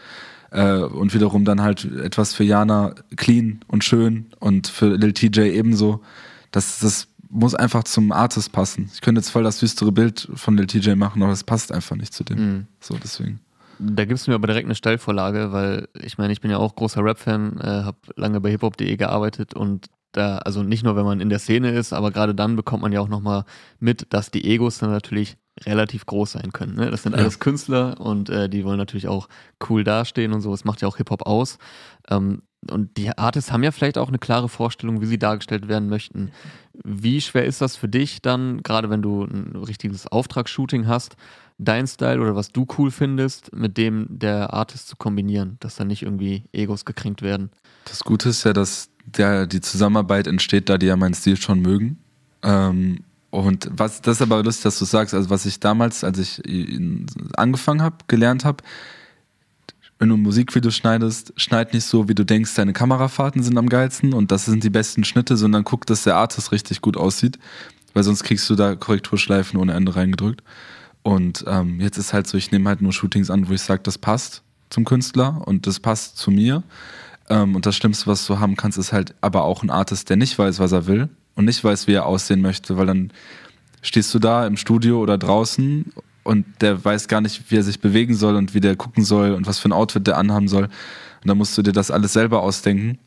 Äh, 0.51 0.77
und 0.77 1.15
wiederum 1.15 1.43
dann 1.43 1.63
halt 1.63 1.85
etwas 1.85 2.35
für 2.35 2.43
Jana 2.43 2.93
clean 3.15 3.61
und 3.67 3.83
schön 3.83 4.27
und 4.39 4.67
für 4.67 4.95
Lil 4.95 5.13
TJ 5.13 5.39
ebenso. 5.57 6.03
Das, 6.51 6.77
das 6.77 7.07
muss 7.31 7.55
einfach 7.55 7.83
zum 7.85 8.11
Artist 8.11 8.51
passen. 8.51 8.91
Ich 8.93 9.01
könnte 9.01 9.21
jetzt 9.21 9.31
voll 9.31 9.43
das 9.43 9.57
düstere 9.57 9.91
Bild 9.91 10.29
von 10.35 10.55
Lil 10.55 10.67
TJ 10.67 10.91
machen, 10.91 11.23
aber 11.23 11.31
das 11.31 11.43
passt 11.43 11.71
einfach 11.71 11.95
nicht 11.95 12.13
zu 12.13 12.23
dem. 12.23 12.37
Mhm. 12.37 12.67
So, 12.79 12.95
deswegen. 13.01 13.39
Da 13.79 14.05
gibst 14.05 14.27
du 14.27 14.31
mir 14.31 14.35
aber 14.35 14.47
direkt 14.47 14.65
eine 14.65 14.75
Stellvorlage, 14.75 15.51
weil 15.51 15.87
ich 16.01 16.17
meine, 16.17 16.33
ich 16.33 16.41
bin 16.41 16.51
ja 16.51 16.57
auch 16.57 16.75
großer 16.75 17.03
Rap-Fan, 17.03 17.59
äh, 17.59 17.83
habe 17.83 17.97
lange 18.15 18.41
bei 18.41 18.49
hiphop.de 18.49 18.97
gearbeitet 18.97 19.53
und 19.53 19.87
da, 20.11 20.39
also 20.39 20.63
nicht 20.63 20.83
nur, 20.83 20.95
wenn 20.95 21.05
man 21.05 21.19
in 21.19 21.29
der 21.29 21.39
Szene 21.39 21.71
ist, 21.71 21.93
aber 21.93 22.11
gerade 22.11 22.33
dann 22.33 22.55
bekommt 22.55 22.81
man 22.81 22.91
ja 22.91 23.01
auch 23.01 23.07
nochmal 23.07 23.45
mit, 23.79 24.07
dass 24.09 24.31
die 24.31 24.49
Egos 24.49 24.79
dann 24.79 24.89
natürlich 24.89 25.37
relativ 25.65 26.05
groß 26.05 26.33
sein 26.33 26.51
können. 26.53 26.75
Ne? 26.75 26.91
Das 26.91 27.03
sind 27.03 27.15
alles 27.15 27.35
ja. 27.35 27.39
Künstler 27.39 27.99
und 27.99 28.29
äh, 28.29 28.49
die 28.49 28.63
wollen 28.63 28.77
natürlich 28.77 29.07
auch 29.07 29.27
cool 29.69 29.83
dastehen 29.83 30.33
und 30.33 30.41
so. 30.41 30.51
Das 30.51 30.65
macht 30.65 30.81
ja 30.81 30.87
auch 30.87 30.97
Hip-Hop 30.97 31.23
aus. 31.23 31.57
Ähm, 32.09 32.43
und 32.69 32.97
die 32.97 33.15
Artists 33.17 33.51
haben 33.51 33.63
ja 33.63 33.71
vielleicht 33.71 33.97
auch 33.97 34.07
eine 34.07 34.19
klare 34.19 34.49
Vorstellung, 34.49 35.01
wie 35.01 35.05
sie 35.05 35.19
dargestellt 35.19 35.67
werden 35.67 35.89
möchten. 35.89 36.31
Wie 36.73 37.21
schwer 37.21 37.45
ist 37.45 37.61
das 37.61 37.75
für 37.75 37.87
dich 37.87 38.21
dann, 38.21 38.61
gerade 38.63 38.89
wenn 38.89 39.01
du 39.01 39.23
ein 39.23 39.55
richtiges 39.55 40.07
Auftragsshooting 40.07 40.87
hast, 40.87 41.15
dein 41.57 41.87
Style 41.87 42.21
oder 42.21 42.35
was 42.35 42.51
du 42.51 42.67
cool 42.77 42.91
findest, 42.91 43.53
mit 43.55 43.77
dem 43.77 44.05
der 44.09 44.53
Artist 44.53 44.87
zu 44.87 44.95
kombinieren, 44.95 45.57
dass 45.59 45.75
da 45.75 45.85
nicht 45.85 46.03
irgendwie 46.03 46.43
Egos 46.51 46.85
gekränkt 46.85 47.21
werden. 47.21 47.49
Das 47.85 48.03
Gute 48.03 48.29
ist 48.29 48.43
ja, 48.43 48.53
dass 48.53 48.89
der, 49.05 49.47
die 49.47 49.61
Zusammenarbeit 49.61 50.27
entsteht, 50.27 50.69
da 50.69 50.77
die 50.77 50.87
ja 50.87 50.95
meinen 50.95 51.13
Stil 51.13 51.37
schon 51.37 51.61
mögen. 51.61 51.97
Ähm, 52.43 52.99
und 53.29 53.69
was, 53.71 54.01
das 54.01 54.17
ist 54.17 54.21
aber 54.21 54.43
lustig, 54.43 54.63
dass 54.63 54.79
du 54.79 54.85
sagst, 54.85 55.13
also 55.13 55.29
was 55.29 55.45
ich 55.45 55.59
damals, 55.59 56.03
als 56.03 56.17
ich 56.19 56.41
angefangen 57.35 57.81
habe, 57.81 57.97
gelernt 58.07 58.45
habe, 58.45 58.63
wenn 59.99 60.09
du 60.09 60.15
ein 60.15 60.21
Musikvideo 60.21 60.71
schneidest, 60.71 61.33
schneid 61.37 61.73
nicht 61.73 61.85
so, 61.85 62.07
wie 62.07 62.13
du 62.13 62.23
denkst, 62.23 62.53
deine 62.55 62.73
Kamerafahrten 62.73 63.41
sind 63.41 63.57
am 63.57 63.67
geilsten 63.67 64.13
und 64.13 64.31
das 64.31 64.45
sind 64.45 64.63
die 64.63 64.69
besten 64.69 65.03
Schnitte, 65.03 65.37
sondern 65.37 65.63
guck, 65.63 65.85
dass 65.87 66.03
der 66.03 66.15
Artist 66.15 66.51
richtig 66.51 66.81
gut 66.81 66.97
aussieht, 66.97 67.39
weil 67.93 68.03
sonst 68.03 68.23
kriegst 68.23 68.47
du 68.49 68.55
da 68.55 68.75
Korrekturschleifen 68.75 69.59
ohne 69.59 69.73
Ende 69.73 69.95
reingedrückt. 69.95 70.43
Und 71.07 71.45
ähm, 71.47 71.79
jetzt 71.79 71.97
ist 71.97 72.11
halt 72.11 72.27
so, 72.27 72.37
ich 72.37 72.51
nehme 72.51 72.67
halt 72.67 72.81
nur 72.81 72.91
Shootings 72.91 73.29
an, 73.29 73.47
wo 73.47 73.53
ich 73.53 73.61
sage, 73.61 73.81
das 73.81 73.97
passt 73.97 74.43
zum 74.69 74.83
Künstler 74.83 75.41
und 75.45 75.65
das 75.65 75.79
passt 75.79 76.17
zu 76.17 76.31
mir. 76.31 76.63
Ähm, 77.29 77.55
und 77.55 77.65
das 77.65 77.77
Schlimmste, 77.77 78.07
was 78.07 78.27
du 78.27 78.39
haben 78.39 78.57
kannst, 78.57 78.77
ist 78.77 78.91
halt 78.91 79.15
aber 79.21 79.45
auch 79.45 79.63
ein 79.63 79.69
Artist, 79.69 80.09
der 80.09 80.17
nicht 80.17 80.37
weiß, 80.37 80.59
was 80.59 80.73
er 80.73 80.85
will 80.85 81.07
und 81.35 81.45
nicht 81.45 81.63
weiß, 81.63 81.87
wie 81.87 81.93
er 81.93 82.05
aussehen 82.05 82.41
möchte, 82.41 82.75
weil 82.75 82.87
dann 82.87 83.11
stehst 83.81 84.13
du 84.13 84.19
da 84.19 84.45
im 84.45 84.57
Studio 84.57 84.99
oder 84.99 85.17
draußen 85.17 85.93
und 86.23 86.45
der 86.59 86.83
weiß 86.83 87.07
gar 87.07 87.21
nicht, 87.21 87.49
wie 87.49 87.55
er 87.55 87.63
sich 87.63 87.79
bewegen 87.79 88.13
soll 88.13 88.35
und 88.35 88.53
wie 88.53 88.59
der 88.59 88.75
gucken 88.75 89.05
soll 89.05 89.31
und 89.31 89.47
was 89.47 89.59
für 89.59 89.69
ein 89.69 89.73
Outfit 89.73 90.07
der 90.07 90.17
anhaben 90.17 90.49
soll. 90.49 90.65
Und 90.65 90.71
dann 91.23 91.37
musst 91.37 91.57
du 91.57 91.61
dir 91.61 91.71
das 91.71 91.89
alles 91.89 92.11
selber 92.11 92.41
ausdenken. 92.41 92.99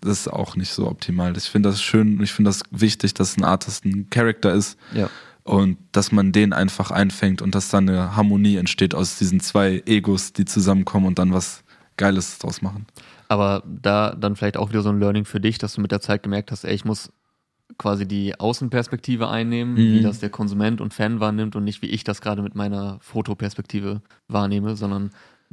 Das 0.00 0.18
ist 0.18 0.28
auch 0.28 0.56
nicht 0.56 0.72
so 0.72 0.88
optimal. 0.88 1.36
Ich 1.36 1.44
finde 1.44 1.68
das 1.68 1.80
schön 1.80 2.18
und 2.18 2.24
ich 2.24 2.32
finde 2.32 2.48
das 2.48 2.62
wichtig, 2.72 3.14
dass 3.14 3.36
ein 3.36 3.44
Artist 3.44 3.84
ein 3.84 4.10
Charakter 4.10 4.52
ist. 4.52 4.76
Ja 4.92 5.08
und 5.44 5.76
dass 5.92 6.10
man 6.10 6.32
den 6.32 6.52
einfach 6.52 6.90
einfängt 6.90 7.42
und 7.42 7.54
dass 7.54 7.68
dann 7.68 7.88
eine 7.88 8.16
Harmonie 8.16 8.56
entsteht 8.56 8.94
aus 8.94 9.18
diesen 9.18 9.40
zwei 9.40 9.82
Egos, 9.86 10.32
die 10.32 10.46
zusammenkommen 10.46 11.06
und 11.06 11.18
dann 11.18 11.32
was 11.32 11.62
Geiles 11.96 12.38
draus 12.38 12.62
machen. 12.62 12.86
Aber 13.28 13.62
da 13.66 14.14
dann 14.14 14.36
vielleicht 14.36 14.56
auch 14.56 14.70
wieder 14.70 14.82
so 14.82 14.88
ein 14.88 14.98
Learning 14.98 15.24
für 15.24 15.40
dich, 15.40 15.58
dass 15.58 15.74
du 15.74 15.80
mit 15.80 15.92
der 15.92 16.00
Zeit 16.00 16.22
gemerkt 16.22 16.50
hast, 16.50 16.64
ey, 16.64 16.74
ich 16.74 16.84
muss 16.84 17.12
quasi 17.78 18.06
die 18.06 18.38
Außenperspektive 18.38 19.28
einnehmen, 19.28 19.74
mhm. 19.74 19.78
wie 19.78 20.02
das 20.02 20.18
der 20.20 20.30
Konsument 20.30 20.80
und 20.80 20.94
Fan 20.94 21.20
wahrnimmt 21.20 21.56
und 21.56 21.64
nicht 21.64 21.82
wie 21.82 21.86
ich 21.86 22.04
das 22.04 22.20
gerade 22.20 22.42
mit 22.42 22.54
meiner 22.54 22.98
Fotoperspektive 23.00 24.02
wahrnehme, 24.28 24.76
sondern 24.76 25.10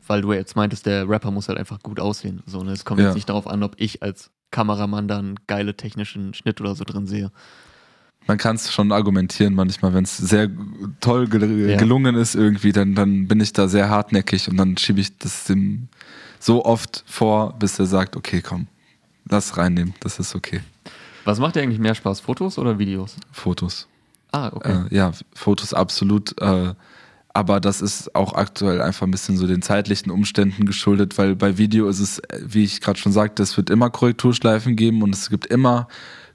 weil 0.08 0.21
du 0.21 0.34
jetzt 0.34 0.56
meintest, 0.56 0.86
der 0.86 1.08
Rapper 1.08 1.32
muss 1.32 1.47
halt 1.47 1.58
einfach 1.58 1.80
gut 1.80 1.99
aussehen. 1.99 2.41
So, 2.45 2.63
ne? 2.63 2.71
Es 2.71 2.86
kommt 2.86 2.99
Ja. 2.99 3.08
jetzt 3.08 3.15
nicht 3.15 3.30
darauf 3.30 3.47
an, 3.47 3.63
ob 3.63 3.75
ich 3.77 4.01
als 4.01 4.32
Kameramann 4.51 5.08
da 5.08 5.19
einen 5.19 5.36
geile 5.47 5.75
technischen 5.75 6.34
Schnitt 6.34 6.60
oder 6.60 6.75
so 6.75 6.84
drin 6.84 7.08
sehe. 7.08 7.32
Man 8.28 8.38
kann 8.38 8.55
es 8.55 8.72
schon 8.72 8.91
argumentieren 8.91 9.55
manchmal, 9.55 9.93
wenn 9.93 10.03
es 10.03 10.17
sehr 10.17 10.49
toll 10.99 11.28
gel 11.28 11.69
Ja. 11.72 11.78
gelungen 11.78 12.15
ist 12.15 12.36
irgendwie, 12.36 12.72
dann, 12.72 12.95
dann 12.95 13.28
bin 13.28 13.39
ich 13.39 13.51
da 13.53 13.67
sehr 13.67 13.89
hartnäckig 13.89 14.47
und 14.47 14.57
dann 14.57 14.78
schiebe 14.78 14.99
ich 15.01 15.17
das 15.17 15.45
dem 15.45 15.88
so 16.39 16.65
oft 16.65 17.03
vor, 17.07 17.53
bis 17.57 17.78
er 17.80 17.86
sagt, 17.86 18.15
okay, 18.15 18.41
komm, 18.41 18.67
lass 19.30 19.57
reinnehmen, 19.57 19.93
das 19.99 20.19
ist 20.19 20.36
okay. 20.36 20.61
Was 21.26 21.39
macht 21.39 21.55
dir 21.55 21.61
eigentlich 21.61 21.80
mehr 21.80 21.95
Spaß, 21.95 22.19
Fotos 22.19 22.57
oder 22.57 22.80
Videos? 22.80 23.15
Fotos. 23.32 23.88
Ah, 24.32 24.49
okay. 24.53 24.86
Äh, 24.89 24.95
ja, 24.95 25.11
Fotos 25.34 25.74
absolut. 25.74 26.39
Äh, 26.41 26.74
aber 27.34 27.59
das 27.59 27.82
ist 27.82 28.13
auch 28.15 28.34
aktuell 28.34 28.82
einfach 28.82 29.07
ein 29.07 29.11
bisschen 29.11 29.38
so 29.38 29.47
den 29.47 29.61
zeitlichen 29.61 30.11
Umständen 30.11 30.65
geschuldet, 30.65 31.17
weil 31.17 31.36
bei 31.36 31.57
Video 31.57 31.88
ist 31.88 31.99
es, 31.99 32.22
wie 32.43 32.63
ich 32.63 32.82
gerade 32.82 32.99
schon 32.99 33.11
sagte, 33.13 33.41
es 33.43 33.55
wird 33.55 33.69
immer 33.69 33.89
Korrekturschleifen 33.89 34.76
geben 34.76 35.01
und 35.01 35.13
es 35.15 35.30
gibt 35.30 35.45
immer 35.45 35.88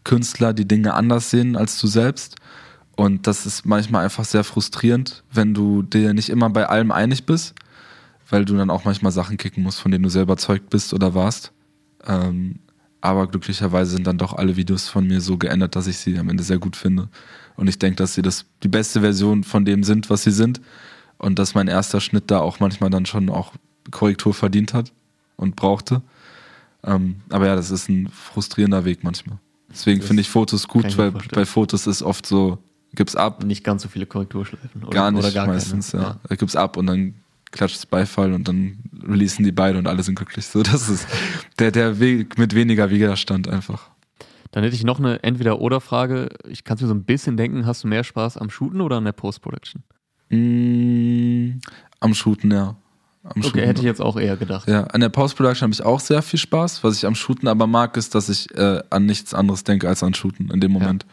Künstler, 0.07 0.55
die 0.55 0.69
Dinge 0.69 0.95
anders 0.95 1.31
sehen 1.31 1.57
als 1.57 1.79
du 1.81 1.89
selbst. 1.89 2.37
Und 2.95 3.27
das 3.27 3.45
ist 3.45 3.67
manchmal 3.67 4.05
einfach 4.05 4.25
sehr 4.25 4.45
frustrierend, 4.45 5.25
wenn 5.31 5.53
du 5.53 5.83
dir 5.83 6.15
nicht 6.15 6.31
immer 6.31 6.49
bei 6.49 6.67
allem 6.67 6.93
einig 6.93 7.27
bist, 7.27 7.55
weil 8.31 8.45
du 8.45 8.57
dann 8.57 8.71
auch 8.71 8.85
manchmal 8.85 9.13
Sachen 9.13 9.37
kicken 9.37 9.63
musst, 9.63 9.81
von 9.81 9.91
denen 9.91 10.05
du 10.05 10.09
selber 10.09 10.33
überzeugt 10.33 10.71
bist 10.71 10.95
oder 10.95 11.15
warst. 11.15 11.53
Ähm, 12.07 12.61
aber 13.01 13.27
glücklicherweise 13.27 13.91
sind 13.91 14.07
dann 14.07 14.17
doch 14.17 14.33
alle 14.33 14.57
Videos 14.57 14.89
von 14.89 15.07
mir 15.07 15.21
so 15.21 15.37
geändert, 15.37 15.77
dass 15.77 15.89
ich 15.89 15.99
sie 15.99 16.17
am 16.19 16.31
Ende 16.31 16.45
sehr 16.45 16.59
gut 16.59 16.77
finde. 16.77 17.09
Und 17.57 17.69
ich 17.69 17.79
denke, 17.79 17.97
dass 17.97 18.15
sie 18.15 18.23
das 18.23 18.47
die 18.63 18.69
beste 18.69 19.01
Version 19.01 19.45
von 19.45 19.65
dem 19.65 19.83
sind, 19.83 20.09
was 20.09 20.23
sie 20.23 20.31
sind. 20.31 20.61
Und 21.19 21.39
dass 21.39 21.55
mein 21.55 21.69
erster 21.69 22.01
Schnitt 22.01 22.31
da 22.31 22.39
auch 22.39 22.61
manchmal 22.61 22.91
dann 22.91 23.07
schon 23.07 23.29
auch 23.29 23.53
Korrektur 23.91 24.35
verdient 24.35 24.73
hat 24.73 24.93
und 25.37 25.57
brauchte. 25.57 26.03
Ähm, 26.85 27.17
aber 27.31 27.47
ja, 27.47 27.57
das 27.57 27.71
ist 27.71 27.89
ein 27.89 28.09
frustrierender 28.09 28.85
Weg 28.85 29.03
manchmal. 29.03 29.39
Deswegen 29.71 30.01
finde 30.03 30.23
ich 30.23 30.31
Fotos 30.31 30.69
gut, 30.69 30.97
weil 30.97 31.11
bei 31.11 31.45
Fotos 31.45 31.87
ist 31.87 32.03
oft 32.03 32.27
so, 32.27 32.59
gib's 32.93 33.17
ab, 33.17 33.45
Nicht 33.45 33.65
ganz 33.65 33.83
so 33.83 33.89
viele 33.89 34.07
Korrekturschleifen. 34.07 34.83
Oder, 34.85 34.91
gar 34.91 35.11
nicht 35.11 35.25
oder 35.25 35.33
gar 35.33 35.47
meistens, 35.47 35.93
keine. 35.93 36.05
ja. 36.05 36.21
Da 36.29 36.35
gibt's 36.37 36.57
ab 36.57 36.77
und 36.77 36.87
dann 36.87 37.15
klatscht 37.51 37.77
es 37.77 37.87
Beifall 37.87 38.33
und 38.33 38.49
dann 38.49 38.79
releasen 39.03 39.45
die 39.45 39.53
beide 39.53 39.79
und 39.79 39.87
alle 39.87 40.03
sind 40.03 40.15
glücklich. 40.15 40.47
So, 40.47 40.63
das 40.63 40.89
ist 40.89 41.07
der, 41.59 41.71
der 41.71 41.99
Weg 42.01 42.39
mit 42.39 42.55
weniger 42.55 42.91
Widerstand 42.91 43.49
einfach. 43.49 43.91
Dann 44.53 44.63
hätte 44.65 44.77
ich 44.77 44.85
noch 44.85 44.99
eine 44.99 45.23
Entweder-Oder-Frage. 45.23 46.29
Ich 46.49 46.65
kann 46.65 46.77
es 46.77 46.83
mir 46.83 46.89
so 46.89 46.95
ein 46.95 47.05
bisschen 47.05 47.37
denken, 47.37 47.67
hast 47.67 47.85
du 47.85 47.89
mehr 47.89 48.05
Spaß 48.05 48.37
am 48.39 48.51
Shooten 48.51 48.81
oder 48.81 48.97
an 48.97 49.05
der 49.05 49.13
Post-Production? 49.13 49.83
Mm, 50.31 51.61
am 52.01 52.15
Shooten, 52.15 52.51
ja. 52.51 52.77
Am 53.35 53.43
Okay, 53.45 53.67
hätte 53.67 53.81
ich 53.81 53.87
jetzt 53.87 54.01
auch 54.01 54.17
eher 54.17 54.37
gedacht. 54.37 54.69
Ja, 54.69 54.85
an 54.85 55.01
der 55.01 55.09
Post-Production 55.09 55.63
habe 55.67 55.73
ich 55.75 55.83
auch 55.85 56.01
sehr 56.01 56.23
viel 56.23 56.39
Spaß. 56.39 56.83
Was 56.85 56.97
ich 56.97 57.07
am 57.07 57.15
Shooten 57.15 57.49
aber 57.49 57.67
mag, 57.67 57.97
ist, 57.97 58.15
dass 58.15 58.29
ich 58.29 58.55
äh, 58.57 58.83
an 58.91 59.07
nichts 59.07 59.35
anderes 59.35 59.65
denke 59.65 59.89
als 59.89 60.03
an 60.03 60.15
Shooten 60.15 60.51
in 60.51 60.61
dem 60.61 60.73
Moment. 60.73 61.05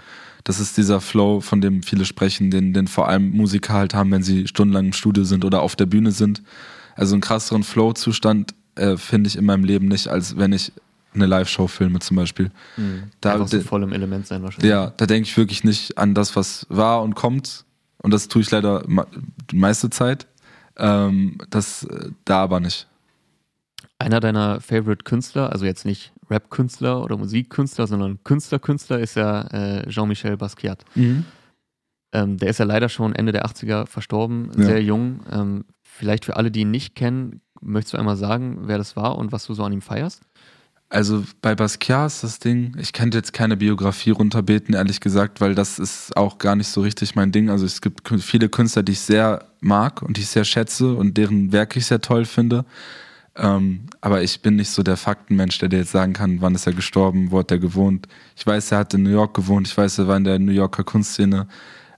Das 0.46 0.60
ist 0.60 0.76
dieser 0.78 1.00
Flow, 1.02 1.40
von 1.42 1.62
dem 1.62 1.84
viele 1.84 2.04
sprechen, 2.06 2.52
den, 2.52 2.74
den 2.74 2.88
vor 2.88 3.08
allem 3.08 3.32
Musiker 3.32 3.74
halt 3.74 3.94
haben, 3.94 4.12
wenn 4.12 4.24
sie 4.24 4.48
stundenlang 4.48 4.88
im 4.88 4.94
Studio 4.94 5.24
sind 5.24 5.46
oder 5.46 5.62
auf 5.62 5.76
der 5.76 5.86
Bühne 5.86 6.12
sind. 6.12 6.42
Also 6.96 7.14
einen 7.16 7.22
krasseren 7.22 7.64
Flow-Zustand 7.64 8.54
äh, 8.76 8.98
finde 8.98 9.28
ich 9.30 9.38
in 9.38 9.46
meinem 9.46 9.64
Leben 9.64 9.88
nicht, 9.88 10.08
als 10.10 10.38
wenn 10.38 10.52
ich 10.54 10.72
eine 11.16 11.28
Live-Show 11.28 11.68
filme 11.68 12.00
zum 12.00 12.18
Beispiel. 12.18 12.52
Mhm. 12.78 13.04
Da- 13.22 13.34
Einfach 13.34 13.48
so 13.48 13.60
voll 13.62 13.84
im 13.84 13.94
Element 13.94 14.28
sein 14.28 14.44
wahrscheinlich. 14.44 14.70
Ja, 14.70 14.92
da 14.98 15.06
denke 15.06 15.30
ich 15.30 15.38
wirklich 15.38 15.64
nicht 15.64 15.98
an 15.98 16.14
das, 16.14 16.36
was 16.36 16.66
war 16.70 17.04
und 17.04 17.16
kommt. 17.16 17.66
Und 18.00 18.12
das 18.14 18.28
tue 18.28 18.42
ich 18.42 18.52
leider 18.52 18.84
die 19.52 19.56
meiste 19.56 19.90
Zeit. 19.90 20.28
Ähm, 20.78 21.38
das 21.50 21.84
äh, 21.84 22.10
da 22.26 22.42
aber 22.44 22.60
nicht. 22.60 22.88
Einer 24.00 24.20
deiner 24.20 24.60
Favorite-Künstler, 24.60 25.52
also 25.52 25.66
jetzt 25.66 25.86
nicht 25.86 26.12
Rap-Künstler 26.30 27.04
oder 27.04 27.16
Musikkünstler, 27.18 27.88
sondern 27.88 28.22
Künstler-Künstler 28.24 29.00
ist 29.00 29.16
ja 29.16 29.42
äh, 29.52 29.88
Jean-Michel 29.90 30.36
Basquiat. 30.38 30.84
Ähm, 32.14 32.38
der 32.38 32.50
ist 32.50 32.58
ja 32.60 32.66
leider 32.66 32.90
schon 32.90 33.14
Ende 33.16 33.32
der 33.32 33.46
80er 33.46 33.86
verstorben, 33.86 34.52
Ja. 34.58 34.66
sehr 34.66 34.84
jung. 34.84 35.22
Ähm, 35.32 35.66
vielleicht 35.84 36.26
für 36.26 36.36
alle, 36.36 36.52
die 36.52 36.62
ihn 36.62 36.72
nicht 36.72 36.96
kennen, 36.96 37.42
möchtest 37.62 37.94
du 37.94 37.98
einmal 37.98 38.18
sagen, 38.18 38.60
wer 38.68 38.78
das 38.78 38.96
war 38.96 39.18
und 39.18 39.32
was 39.32 39.46
du 39.46 39.54
so 39.54 39.64
an 39.64 39.72
ihm 39.74 39.82
feierst? 39.82 40.22
Also 40.94 41.24
bei 41.42 41.56
Basquiat 41.56 42.06
ist 42.06 42.24
das 42.24 42.38
Ding, 42.38 42.76
ich 42.78 42.94
könnte 42.94 43.18
jetzt 43.18 43.34
keine 43.34 43.58
Biografie 43.58 44.12
runterbeten, 44.12 44.76
ehrlich 44.76 45.00
gesagt, 45.00 45.42
weil 45.42 45.56
das 45.56 45.80
ist 45.80 46.16
auch 46.16 46.38
gar 46.38 46.56
nicht 46.56 46.68
so 46.68 46.82
richtig 46.82 47.16
mein 47.16 47.32
Ding. 47.32 47.50
Also 47.50 47.66
es 47.66 47.82
gibt 47.82 48.08
viele 48.22 48.48
Künstler, 48.48 48.84
die 48.84 48.92
ich 48.92 49.00
sehr 49.00 49.48
mag 49.60 50.04
und 50.04 50.18
die 50.18 50.22
ich 50.22 50.28
sehr 50.28 50.44
schätze 50.44 50.94
und 50.94 51.18
deren 51.18 51.52
Werke 51.52 51.80
ich 51.80 51.88
sehr 51.88 52.00
toll 52.00 52.26
finde. 52.26 52.64
Ähm, 53.36 53.88
aber 54.02 54.22
ich 54.22 54.44
bin 54.44 54.56
nicht 54.56 54.70
so 54.70 54.84
der 54.84 54.96
Faktenmensch, 54.96 55.58
der 55.58 55.70
dir 55.70 55.80
jetzt 55.80 55.94
sagen 55.94 56.14
kann, 56.14 56.42
wann 56.42 56.54
ist 56.54 56.68
er 56.68 56.74
gestorben, 56.74 57.32
wo 57.32 57.40
hat 57.40 57.50
er 57.50 57.58
gewohnt. 57.58 58.08
Ich 58.36 58.46
weiß, 58.46 58.72
er 58.72 58.78
hat 58.78 58.94
in 58.94 59.02
New 59.02 59.10
York 59.10 59.34
gewohnt, 59.34 59.68
ich 59.68 59.76
weiß, 59.76 59.98
er 59.98 60.08
war 60.08 60.18
in 60.18 60.26
der 60.26 60.38
New 60.38 60.52
Yorker 60.52 60.84
Kunstszene 60.84 61.48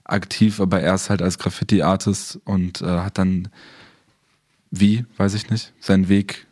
aktiv, 0.04 0.58
aber 0.58 0.80
erst 0.80 1.10
halt 1.10 1.20
als 1.20 1.38
Graffiti-Artist 1.38 2.40
und 2.46 2.80
äh, 2.80 2.86
hat 2.86 3.18
dann, 3.18 3.48
wie, 4.70 5.04
weiß 5.18 5.34
ich 5.34 5.50
nicht, 5.50 5.74
seinen 5.80 6.08
Weg 6.08 6.45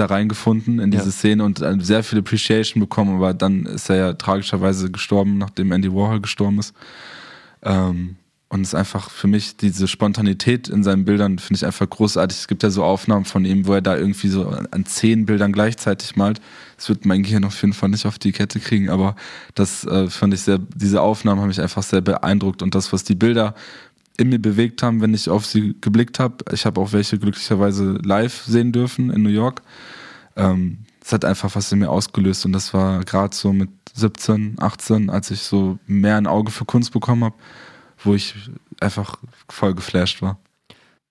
da 0.00 0.06
reingefunden 0.06 0.80
in 0.80 0.90
diese 0.90 1.04
Ja. 1.06 1.10
Szene 1.12 1.44
und 1.44 1.60
äh, 1.62 1.76
sehr 1.80 2.02
viel 2.02 2.18
Appreciation 2.18 2.80
bekommen, 2.80 3.16
aber 3.16 3.34
dann 3.34 3.66
ist 3.66 3.88
er 3.90 3.96
ja 3.96 4.12
tragischerweise 4.14 4.90
gestorben, 4.90 5.38
nachdem 5.38 5.70
Andy 5.72 5.92
Warhol 5.92 6.20
gestorben 6.20 6.58
ist. 6.58 6.74
Ähm, 7.62 8.16
und 8.52 8.62
es 8.62 8.68
ist 8.68 8.74
einfach 8.74 9.10
für 9.10 9.28
mich 9.28 9.56
diese 9.58 9.86
Spontanität 9.86 10.68
in 10.68 10.82
seinen 10.82 11.04
Bildern 11.04 11.38
finde 11.38 11.58
ich 11.58 11.64
einfach 11.66 11.88
großartig. 11.88 12.36
Es 12.36 12.48
gibt 12.48 12.64
ja 12.64 12.70
so 12.70 12.82
Aufnahmen 12.82 13.24
von 13.24 13.44
ihm, 13.44 13.64
wo 13.68 13.74
er 13.74 13.80
da 13.80 13.96
irgendwie 13.96 14.26
so 14.26 14.48
an- 14.48 14.66
an 14.72 14.84
zehn 14.86 15.24
Bildern 15.24 15.52
gleichzeitig 15.52 16.16
malt. 16.16 16.40
Das 16.76 16.88
wird 16.88 17.04
mein 17.04 17.22
Gehirn 17.22 17.44
auf 17.44 17.60
jeden 17.62 17.74
Fall 17.74 17.90
nicht 17.90 18.06
auf 18.06 18.18
die 18.18 18.32
Kette 18.32 18.58
kriegen, 18.58 18.88
aber 18.90 19.14
das 19.54 19.84
äh, 19.84 20.08
fand 20.10 20.34
ich 20.34 20.40
sehr, 20.40 20.58
diese 20.74 21.00
Aufnahmen 21.00 21.40
haben 21.40 21.46
mich 21.48 21.60
einfach 21.60 21.84
sehr 21.84 22.00
beeindruckt 22.00 22.62
und 22.62 22.74
das, 22.74 22.92
was 22.92 23.04
die 23.04 23.14
Bilder 23.14 23.54
in 24.20 24.28
mir 24.28 24.38
bewegt 24.38 24.82
haben, 24.82 25.00
wenn 25.00 25.14
ich 25.14 25.28
auf 25.28 25.46
sie 25.46 25.76
geblickt 25.80 26.18
habe. 26.18 26.44
Ich 26.52 26.66
habe 26.66 26.80
auch 26.80 26.92
welche 26.92 27.18
glücklicherweise 27.18 27.98
live 28.04 28.42
sehen 28.44 28.72
dürfen 28.72 29.10
in 29.10 29.22
New 29.22 29.30
York. 29.30 29.62
Ähm, 30.36 30.84
es 31.02 31.12
hat 31.12 31.24
einfach 31.24 31.54
was 31.56 31.72
in 31.72 31.80
mir 31.80 31.90
ausgelöst 31.90 32.44
und 32.44 32.52
das 32.52 32.72
war 32.74 33.04
gerade 33.04 33.34
so 33.34 33.52
mit 33.52 33.70
17, 33.94 34.56
18, 34.60 35.10
als 35.10 35.30
ich 35.30 35.40
so 35.40 35.78
mehr 35.86 36.16
ein 36.16 36.26
Auge 36.26 36.50
für 36.50 36.64
Kunst 36.64 36.92
bekommen 36.92 37.24
habe, 37.24 37.34
wo 38.04 38.14
ich 38.14 38.34
einfach 38.80 39.16
voll 39.48 39.74
geflasht 39.74 40.22
war. 40.22 40.38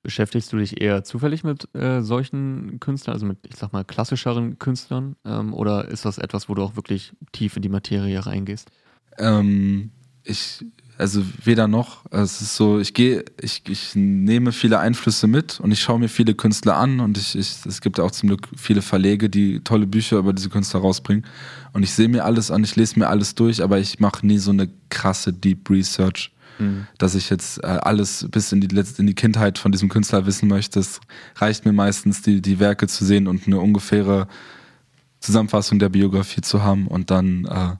Beschäftigst 0.01 0.53
du 0.53 0.57
dich 0.57 0.80
eher 0.80 1.03
zufällig 1.03 1.43
mit 1.43 1.74
äh, 1.76 2.01
solchen 2.01 2.80
Künstlern, 2.80 3.14
also 3.14 3.26
mit, 3.26 3.39
ich 3.47 3.57
sag 3.57 3.74
mal, 3.74 3.84
klassischeren 3.84 4.57
Künstlern? 4.57 5.18
Ähm, 5.26 5.53
oder 5.53 5.89
ist 5.89 6.05
das 6.05 6.18
etwas, 6.18 6.47
wo 6.47 6.53
du 6.53 6.64
auch 6.64 6.78
wirklich 6.78 7.12
tief 7.34 7.57
in 7.57 7.62
die 7.62 7.70
Materie 7.70 8.26
reingehst? 8.26 8.72
Ähm, 9.18 9.91
ich, 10.24 10.64
also 11.00 11.24
weder 11.43 11.68
noch. 11.68 12.06
Es 12.12 12.41
ist 12.41 12.56
so, 12.56 12.80
ich 12.80 12.93
gehe, 12.93 13.24
ich, 13.41 13.64
ich 13.68 13.95
nehme 13.95 14.52
viele 14.52 14.80
Einflüsse 14.80 15.28
mit 15.28 15.60
und 15.60 15.72
ich 15.72 15.82
schaue 15.82 15.97
mir 15.97 16.10
viele 16.10 16.36
Künstler 16.36 16.76
an 16.76 17.00
und 17.00 17.18
ich, 17.18 17.38
ich, 17.38 17.66
es 17.66 17.80
gibt 17.80 18.00
auch 18.00 18.12
zum 18.12 18.28
Glück 18.28 18.47
viele 18.58 18.82
Verlege, 18.82 19.30
die 19.30 19.62
tolle 19.62 19.88
Bücher 19.88 20.18
über 20.18 20.34
diese 20.34 20.50
Künstler 20.50 20.82
rausbringen. 20.82 21.26
Und 21.72 21.84
ich 21.84 21.91
sehe 21.91 22.10
mir 22.10 22.26
alles 22.26 22.52
an, 22.52 22.64
ich 22.64 22.76
lese 22.76 23.00
mir 23.00 23.08
alles 23.08 23.34
durch, 23.34 23.64
aber 23.64 23.80
ich 23.80 24.00
mache 24.00 24.28
nie 24.28 24.38
so 24.39 24.52
eine 24.52 24.70
krasse 24.89 25.32
Deep 25.32 25.70
Research, 25.70 26.32
dass 26.97 27.16
ich 27.16 27.30
jetzt 27.30 27.64
äh, 27.64 27.68
alles 27.68 28.28
bis 28.30 28.52
in 28.52 28.60
die, 28.60 28.84
in 28.97 29.08
die 29.08 29.16
Kindheit 29.16 29.58
von 29.58 29.72
diesem 29.72 29.88
Künstler 29.88 30.26
wissen 30.26 30.50
möchte. 30.50 30.82
Es 30.82 31.00
reicht 31.38 31.64
mir 31.64 31.72
meistens, 31.72 32.22
die, 32.22 32.41
die 32.41 32.60
Werke 32.60 32.88
zu 32.88 33.06
sehen 33.06 33.28
und 33.28 33.47
eine 33.47 33.60
ungefähre 33.60 34.28
Zusammenfassung 35.22 35.80
der 35.80 35.89
Biografie 35.89 36.41
zu 36.41 36.62
haben 36.62 36.88
und 36.88 37.10
dann 37.10 37.45
äh, 37.45 37.76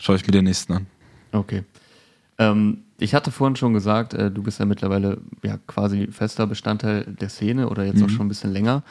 schaue 0.00 0.16
ich 0.16 0.26
mir 0.26 0.32
den 0.32 0.46
nächsten 0.46 0.72
an. 0.72 0.86
Okay. 1.30 1.62
Ähm, 2.38 2.84
ich 2.98 3.14
hatte 3.14 3.30
vorhin 3.30 3.56
schon 3.56 3.74
gesagt, 3.74 4.14
äh, 4.14 4.30
du 4.30 4.42
bist 4.42 4.58
ja 4.60 4.66
mittlerweile 4.66 5.18
ja 5.42 5.58
quasi 5.66 6.08
fester 6.08 6.46
Bestandteil 6.46 7.04
der 7.04 7.28
Szene 7.28 7.68
oder 7.68 7.84
jetzt 7.84 8.02
auch 8.02 8.10
schon 8.10 8.26
ein 8.26 8.28
bisschen 8.28 8.52
länger. 8.52 8.82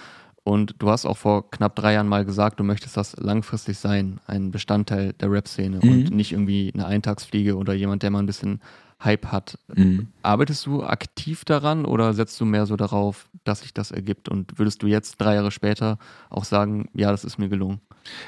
Und 0.45 0.75
du 0.79 0.89
hast 0.89 1.05
auch 1.05 1.17
vor 1.17 1.49
knapp 1.51 1.73
drei 1.75 1.93
Jahren 1.93 2.07
mal 2.09 2.25
gesagt, 2.25 2.59
du 2.59 2.65
möchtest 2.65 2.97
das 2.97 3.15
langfristig 3.15 3.77
sein, 3.77 4.19
ein 4.27 4.51
Bestandteil 4.51 5.13
der 5.13 5.31
Rap-Szene 5.31 5.79
und 6.09 6.11
nicht 6.11 6.33
irgendwie 6.33 6.69
eine 6.73 6.85
Eintagsfliege 6.85 7.55
oder 7.55 7.73
jemand, 7.73 8.03
der 8.03 8.09
mal 8.11 8.19
ein 8.19 8.25
bisschen 8.25 8.59
Hype 9.01 9.27
hat. 9.27 9.57
Arbeitest 10.21 10.65
du 10.65 10.83
aktiv 10.83 11.45
daran 11.45 11.85
oder 11.85 12.13
setzt 12.13 12.39
du 12.41 12.45
mehr 12.45 12.65
so 12.65 12.75
darauf, 12.75 13.29
dass 13.45 13.61
sich 13.61 13.73
das 13.73 13.91
ergibt? 13.91 14.27
Und 14.27 14.59
würdest 14.59 14.83
du 14.83 14.87
jetzt 14.87 15.17
drei 15.21 15.35
Jahre 15.35 15.51
später 15.51 15.97
auch 16.29 16.43
sagen, 16.43 16.89
ja, 16.93 17.09
das 17.11 17.23
ist 17.23 17.37
mir 17.37 17.47
gelungen? 17.49 17.79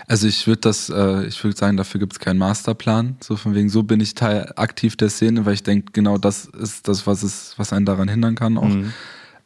Also 0.07 0.27
ich 0.27 0.47
würde 0.47 0.61
das, 0.61 0.89
äh, 0.89 1.25
ich 1.25 1.43
würde 1.43 1.57
sagen, 1.57 1.77
dafür 1.77 1.99
gibt 1.99 2.13
es 2.13 2.19
keinen 2.19 2.37
Masterplan. 2.37 3.17
So 3.21 3.35
von 3.35 3.55
wegen, 3.55 3.69
so 3.69 3.83
bin 3.83 3.99
ich 3.99 4.15
Teil 4.15 4.51
aktiv 4.55 4.95
der 4.95 5.09
Szene, 5.09 5.45
weil 5.45 5.53
ich 5.53 5.63
denke, 5.63 5.91
genau 5.93 6.17
das 6.17 6.45
ist 6.45 6.87
das, 6.87 7.05
was 7.07 7.23
es, 7.23 7.53
was 7.57 7.73
einen 7.73 7.85
daran 7.85 8.07
hindern 8.07 8.35
kann. 8.35 8.57
Auch 8.57 8.69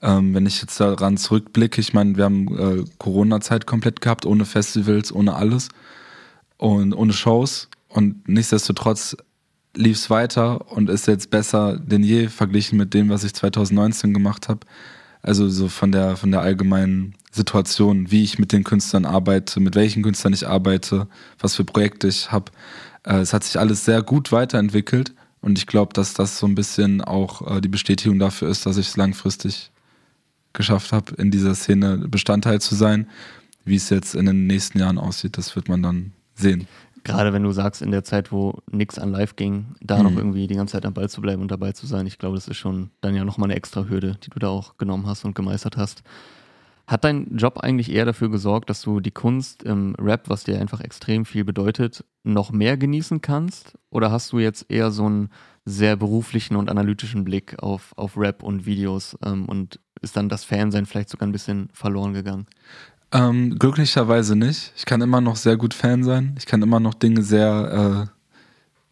ähm, 0.02 0.34
wenn 0.34 0.46
ich 0.46 0.62
jetzt 0.62 0.80
daran 0.80 1.18
zurückblicke, 1.18 1.82
ich 1.82 1.94
meine, 1.94 2.16
wir 2.16 2.26
haben 2.26 2.58
äh, 2.58 2.86
Corona-Zeit 3.00 3.66
komplett 3.66 4.02
gehabt, 4.02 4.26
ohne 4.26 4.46
Festivals, 4.46 5.12
ohne 5.12 5.36
alles 5.36 5.70
und 6.58 6.94
ohne 6.94 7.14
Shows. 7.14 7.70
Und 7.90 8.28
nichtsdestotrotz 8.28 9.18
lief 9.76 9.98
es 9.98 10.10
weiter 10.10 10.72
und 10.72 10.90
ist 10.90 11.08
jetzt 11.08 11.30
besser 11.32 11.78
denn 11.78 12.04
je 12.04 12.28
verglichen 12.28 12.78
mit 12.78 12.94
dem, 12.94 13.10
was 13.10 13.24
ich 13.24 13.34
2019 13.34 14.14
gemacht 14.14 14.48
habe. 14.48 14.62
Also 15.22 15.50
so 15.50 15.68
von 15.68 15.92
der, 15.92 16.16
von 16.16 16.32
der 16.32 16.42
allgemeinen 16.42 17.16
Situation, 17.32 18.12
wie 18.12 18.24
ich 18.24 18.40
mit 18.40 18.52
den 18.52 18.64
Künstlern 18.64 19.06
arbeite, 19.06 19.60
mit 19.60 19.76
welchen 19.76 20.04
Künstlern 20.04 20.34
ich 20.34 20.48
arbeite, 20.48 21.08
was 21.40 21.56
für 21.56 21.66
Projekte 21.66 22.08
ich 22.08 22.32
habe. 22.32 22.52
Äh, 23.04 23.18
es 23.18 23.34
hat 23.34 23.44
sich 23.44 23.60
alles 23.60 23.86
sehr 23.86 24.02
gut 24.02 24.32
weiterentwickelt 24.32 25.14
und 25.42 25.58
ich 25.58 25.68
glaube, 25.68 25.94
dass 25.94 26.14
das 26.14 26.40
so 26.40 26.48
ein 26.48 26.56
bisschen 26.56 27.02
auch 27.02 27.58
äh, 27.58 27.62
die 27.62 27.68
Bestätigung 27.68 28.20
dafür 28.20 28.50
ist, 28.50 28.66
dass 28.66 28.78
ich 28.78 28.88
es 28.88 28.98
langfristig 28.98 29.72
geschafft 30.54 30.92
habe, 30.92 31.14
in 31.16 31.32
dieser 31.32 31.56
Szene 31.56 31.98
Bestandteil 31.98 32.60
zu 32.60 32.76
sein. 32.76 33.08
Wie 33.66 33.76
es 33.76 33.90
jetzt 33.90 34.16
in 34.16 34.26
den 34.26 34.48
nächsten 34.48 34.80
Jahren 34.80 34.98
aussieht, 34.98 35.38
das 35.38 35.56
wird 35.56 35.70
man 35.70 35.84
dann 35.84 36.14
sehen. 36.34 36.68
Gerade 37.04 37.34
wenn 37.34 37.44
du 37.44 37.52
sagst, 37.52 37.82
in 37.82 37.92
der 37.92 38.04
Zeit, 38.04 38.32
wo 38.32 38.60
nichts 38.72 39.00
an 39.00 39.12
live 39.12 39.36
ging, 39.36 39.76
da 39.82 39.98
mhm. 39.98 40.04
noch 40.04 40.16
irgendwie 40.18 40.48
die 40.48 40.56
ganze 40.56 40.74
Zeit 40.74 40.86
am 40.86 40.94
Ball 40.94 41.10
zu 41.10 41.22
bleiben 41.22 41.42
und 41.42 41.52
dabei 41.52 41.72
zu 41.72 41.88
sein, 41.88 42.08
ich 42.08 42.18
glaube, 42.18 42.36
das 42.36 42.48
ist 42.48 42.58
schon 42.58 42.92
dann 43.02 43.16
ja 43.16 43.26
nochmal 43.26 43.50
eine 43.50 43.58
extra 43.58 43.86
Hürde, 43.86 44.18
die 44.24 44.30
du 44.30 44.40
da 44.40 44.50
auch 44.50 44.78
genommen 44.78 45.08
hast 45.08 45.26
und 45.26 45.36
gemeistert 45.36 45.78
hast. 45.78 46.04
Hat 46.88 47.04
dein 47.04 47.38
Job 47.38 47.60
eigentlich 47.60 47.92
eher 47.92 48.06
dafür 48.06 48.32
gesorgt, 48.32 48.70
dass 48.70 48.82
du 48.82 49.00
die 49.00 49.12
Kunst 49.12 49.62
im 49.62 49.94
Rap, 50.00 50.28
was 50.28 50.44
dir 50.44 50.60
einfach 50.60 50.82
extrem 50.82 51.24
viel 51.24 51.44
bedeutet, 51.44 52.04
noch 52.24 52.52
mehr 52.52 52.78
genießen 52.78 53.22
kannst? 53.22 53.78
Oder 53.92 54.12
hast 54.12 54.32
du 54.32 54.40
jetzt 54.40 54.72
eher 54.72 54.90
so 54.90 55.06
einen 55.06 55.30
sehr 55.66 55.96
beruflichen 55.96 56.56
und 56.56 56.68
analytischen 56.68 57.24
Blick 57.24 57.62
auf, 57.62 57.94
auf 57.96 58.18
Rap 58.18 58.42
und 58.42 58.66
Videos 58.66 59.16
ähm, 59.24 59.46
und 59.46 59.80
ist 60.02 60.18
dann 60.18 60.30
das 60.30 60.44
Fansein 60.46 60.88
vielleicht 60.88 61.10
sogar 61.10 61.28
ein 61.28 61.32
bisschen 61.32 61.70
verloren 61.74 62.14
gegangen? 62.14 62.48
Ähm, 63.12 63.58
glücklicherweise 63.58 64.36
nicht. 64.36 64.72
Ich 64.76 64.86
kann 64.86 65.02
immer 65.02 65.22
noch 65.22 65.36
sehr 65.36 65.58
gut 65.58 65.74
Fan 65.74 66.04
sein. 66.04 66.36
Ich 66.38 66.46
kann 66.46 66.62
immer 66.62 66.80
noch 66.80 66.94
Dinge 66.94 67.24
sehr 67.24 68.08
äh, 68.08 68.20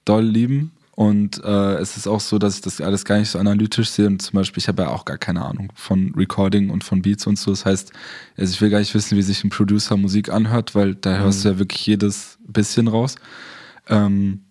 doll 0.05 0.23
lieben. 0.23 0.71
Und 0.95 1.43
äh, 1.43 1.75
es 1.75 1.95
ist 1.95 2.07
auch 2.07 2.19
so, 2.19 2.39
dass 2.39 2.55
ich 2.55 2.61
das 2.61 2.81
alles 2.81 3.05
gar 3.05 3.19
nicht 3.19 3.29
so 3.29 3.37
analytisch 3.37 3.91
sehe. 3.91 4.07
Und 4.07 4.19
zum 4.19 4.33
Beispiel, 4.33 4.61
ich 4.61 4.67
habe 4.67 4.81
ja 4.81 4.89
auch 4.89 5.05
gar 5.05 5.19
keine 5.19 5.45
Ahnung 5.45 5.71
von 5.75 6.11
Recording 6.17 6.71
und 6.71 6.83
von 6.83 7.03
Beats 7.03 7.27
und 7.27 7.37
so. 7.37 7.51
Das 7.51 7.65
heißt, 7.65 7.93
also 8.35 8.51
ich 8.51 8.59
will 8.59 8.71
gar 8.71 8.79
nicht 8.79 8.95
wissen, 8.95 9.15
wie 9.15 9.21
sich 9.21 9.43
ein 9.43 9.51
Producer 9.51 9.95
Musik 9.95 10.29
anhört, 10.29 10.73
weil 10.73 10.95
da 10.95 11.17
hörst 11.19 11.39
mhm. 11.39 11.43
du 11.43 11.49
ja 11.49 11.59
wirklich 11.59 11.85
jedes 11.85 12.39
bisschen 12.47 12.87
raus. 12.87 13.17
Ähm, 13.87 14.45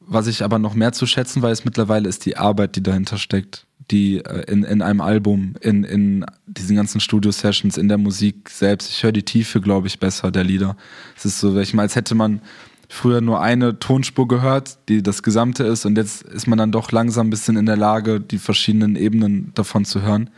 was 0.00 0.26
ich 0.26 0.42
aber 0.42 0.58
noch 0.58 0.74
mehr 0.74 0.90
zu 0.92 1.06
schätzen 1.06 1.40
weiß 1.40 1.64
mittlerweile, 1.64 2.08
ist 2.08 2.26
die 2.26 2.36
Arbeit, 2.36 2.74
die 2.74 2.82
dahinter 2.82 3.16
steckt 3.16 3.66
die 3.90 4.18
äh, 4.18 4.50
in, 4.50 4.64
in 4.64 4.82
einem 4.82 5.00
Album, 5.00 5.54
in, 5.60 5.84
in 5.84 6.24
diesen 6.46 6.76
ganzen 6.76 7.00
Studio-Sessions, 7.00 7.76
in 7.76 7.88
der 7.88 7.98
Musik 7.98 8.48
selbst. 8.48 8.90
Ich 8.90 9.02
höre 9.02 9.12
die 9.12 9.24
Tiefe, 9.24 9.60
glaube 9.60 9.86
ich, 9.86 9.98
besser 9.98 10.30
der 10.30 10.44
Lieder. 10.44 10.76
Es 11.16 11.24
ist 11.24 11.40
so, 11.40 11.58
ich 11.58 11.74
meine, 11.74 11.84
als 11.84 11.96
hätte 11.96 12.14
man 12.14 12.40
früher 12.88 13.20
nur 13.20 13.40
eine 13.40 13.78
Tonspur 13.78 14.26
gehört, 14.26 14.78
die 14.88 15.02
das 15.02 15.22
Gesamte 15.22 15.64
ist, 15.64 15.84
und 15.84 15.96
jetzt 15.96 16.22
ist 16.22 16.46
man 16.46 16.58
dann 16.58 16.72
doch 16.72 16.90
langsam 16.90 17.28
ein 17.28 17.30
bisschen 17.30 17.56
in 17.56 17.66
der 17.66 17.76
Lage, 17.76 18.20
die 18.20 18.38
verschiedenen 18.38 18.96
Ebenen 18.96 19.52
davon 19.54 19.84
zu 19.84 20.02
hören 20.02 20.30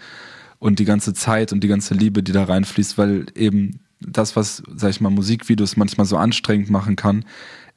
und 0.58 0.78
die 0.78 0.84
ganze 0.84 1.14
Zeit 1.14 1.52
und 1.52 1.64
die 1.64 1.68
ganze 1.68 1.94
Liebe, 1.94 2.22
die 2.22 2.32
da 2.32 2.44
reinfließt, 2.44 2.98
weil 2.98 3.26
eben 3.34 3.80
das, 4.00 4.36
was, 4.36 4.62
sag 4.76 4.90
ich 4.90 5.00
mal, 5.00 5.10
Musikvideos 5.10 5.76
manchmal 5.76 6.06
so 6.06 6.16
anstrengend 6.16 6.70
machen 6.70 6.96
kann, 6.96 7.24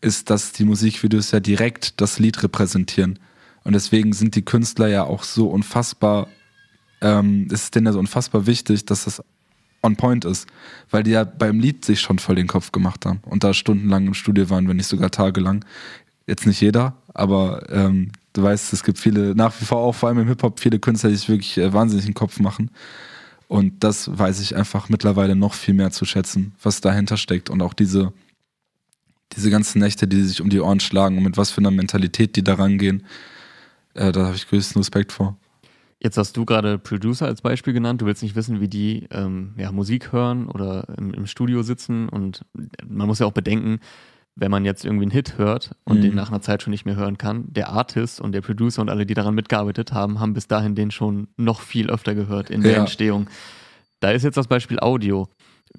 ist, 0.01 0.29
dass 0.29 0.51
die 0.51 0.65
Musikvideos 0.65 1.31
ja 1.31 1.39
direkt 1.39 2.01
das 2.01 2.19
Lied 2.19 2.43
repräsentieren. 2.43 3.19
Und 3.65 3.73
deswegen 3.73 4.13
sind 4.13 4.35
die 4.35 4.45
Künstler 4.45 4.87
ja 4.87 5.03
auch 5.03 5.23
so 5.23 5.49
unfassbar, 5.49 6.27
ähm, 7.01 7.47
es 7.51 7.63
ist 7.63 7.75
denen 7.75 7.87
ja 7.87 7.91
so 7.91 7.99
unfassbar 7.99 8.45
wichtig, 8.45 8.85
dass 8.85 9.03
das 9.03 9.21
on 9.81 9.95
point 9.95 10.23
ist, 10.23 10.47
weil 10.89 11.03
die 11.03 11.11
ja 11.11 11.23
beim 11.23 11.59
Lied 11.59 11.83
sich 11.83 11.99
schon 11.99 12.19
voll 12.19 12.35
den 12.35 12.47
Kopf 12.47 12.71
gemacht 12.71 13.05
haben 13.05 13.19
und 13.25 13.43
da 13.43 13.53
stundenlang 13.53 14.07
im 14.07 14.13
Studio 14.13 14.49
waren, 14.49 14.67
wenn 14.67 14.77
nicht 14.77 14.87
sogar 14.87 15.11
tagelang. 15.11 15.65
Jetzt 16.27 16.47
nicht 16.47 16.61
jeder, 16.61 16.95
aber 17.13 17.69
ähm, 17.69 18.11
du 18.33 18.43
weißt, 18.43 18.73
es 18.73 18.83
gibt 18.83 18.99
viele, 18.99 19.35
nach 19.35 19.53
wie 19.59 19.65
vor 19.65 19.79
auch 19.79 19.93
vor 19.93 20.09
allem 20.09 20.19
im 20.19 20.27
Hip-Hop, 20.27 20.59
viele 20.59 20.79
Künstler, 20.79 21.09
die 21.09 21.15
sich 21.15 21.29
wirklich 21.29 21.57
äh, 21.57 21.73
wahnsinnig 21.73 22.05
den 22.05 22.13
Kopf 22.13 22.39
machen. 22.39 22.71
Und 23.47 23.83
das 23.83 24.15
weiß 24.17 24.41
ich 24.41 24.55
einfach 24.55 24.89
mittlerweile 24.89 25.35
noch 25.35 25.53
viel 25.53 25.75
mehr 25.75 25.91
zu 25.91 26.05
schätzen, 26.05 26.53
was 26.63 26.81
dahinter 26.81 27.17
steckt 27.17 27.49
und 27.49 27.61
auch 27.61 27.73
diese, 27.73 28.11
diese 29.35 29.51
ganzen 29.51 29.79
Nächte, 29.79 30.07
die 30.07 30.23
sich 30.23 30.41
um 30.41 30.49
die 30.49 30.59
Ohren 30.59 30.79
schlagen 30.79 31.17
und 31.17 31.23
mit 31.23 31.37
was 31.37 31.51
für 31.51 31.59
einer 31.59 31.71
Mentalität 31.71 32.35
die 32.35 32.43
da 32.43 32.55
rangehen. 32.55 33.03
Äh, 33.95 34.11
da 34.11 34.25
habe 34.25 34.35
ich 34.35 34.47
größten 34.47 34.79
Respekt 34.79 35.11
vor. 35.11 35.37
Jetzt 35.99 36.17
hast 36.17 36.37
du 36.37 36.45
gerade 36.45 36.77
Producer 36.77 37.25
als 37.25 37.41
Beispiel 37.41 37.73
genannt. 37.73 38.01
Du 38.01 38.05
willst 38.05 38.21
nicht 38.21 38.35
wissen, 38.35 38.59
wie 38.59 38.67
die 38.67 39.07
ähm, 39.11 39.55
ja, 39.57 39.71
Musik 39.71 40.11
hören 40.11 40.47
oder 40.47 40.87
im, 40.97 41.13
im, 41.13 41.25
Studio 41.25 41.63
sitzen. 41.63 42.09
Und 42.09 42.45
man 42.85 43.07
muss 43.07 43.19
ja 43.19 43.25
auch 43.25 43.31
bedenken, 43.31 43.79
wenn 44.35 44.51
man 44.51 44.65
jetzt 44.65 44.83
irgendwie 44.83 45.05
einen 45.05 45.11
Hit 45.11 45.37
hört 45.37 45.75
und 45.85 45.99
mhm. 45.99 46.01
den 46.01 46.15
nach 46.15 46.29
einer 46.29 46.41
Zeit 46.41 46.61
schon 46.61 46.71
nicht 46.71 46.85
mehr 46.85 46.97
hören 46.97 47.17
kann, 47.17 47.45
der 47.47 47.69
Artist 47.69 48.19
und 48.19 48.33
der 48.33 48.41
Producer 48.41 48.81
und 48.81 48.89
alle, 48.89 49.05
die 49.05 49.13
daran 49.13 49.33
mitgearbeitet 49.33 49.93
haben, 49.93 50.19
haben 50.19 50.33
bis 50.33 50.47
dahin 50.47 50.75
den 50.75 50.91
schon 50.91 51.29
noch 51.37 51.61
viel 51.61 51.89
öfter 51.89 52.13
gehört 52.13 52.49
in 52.49 52.61
der 52.61 52.73
ja. 52.73 52.79
Entstehung. 52.79 53.27
Da 54.01 54.11
ist 54.11 54.23
jetzt 54.23 54.35
das 54.37 54.47
Beispiel 54.47 54.79
Audio. 54.79 55.29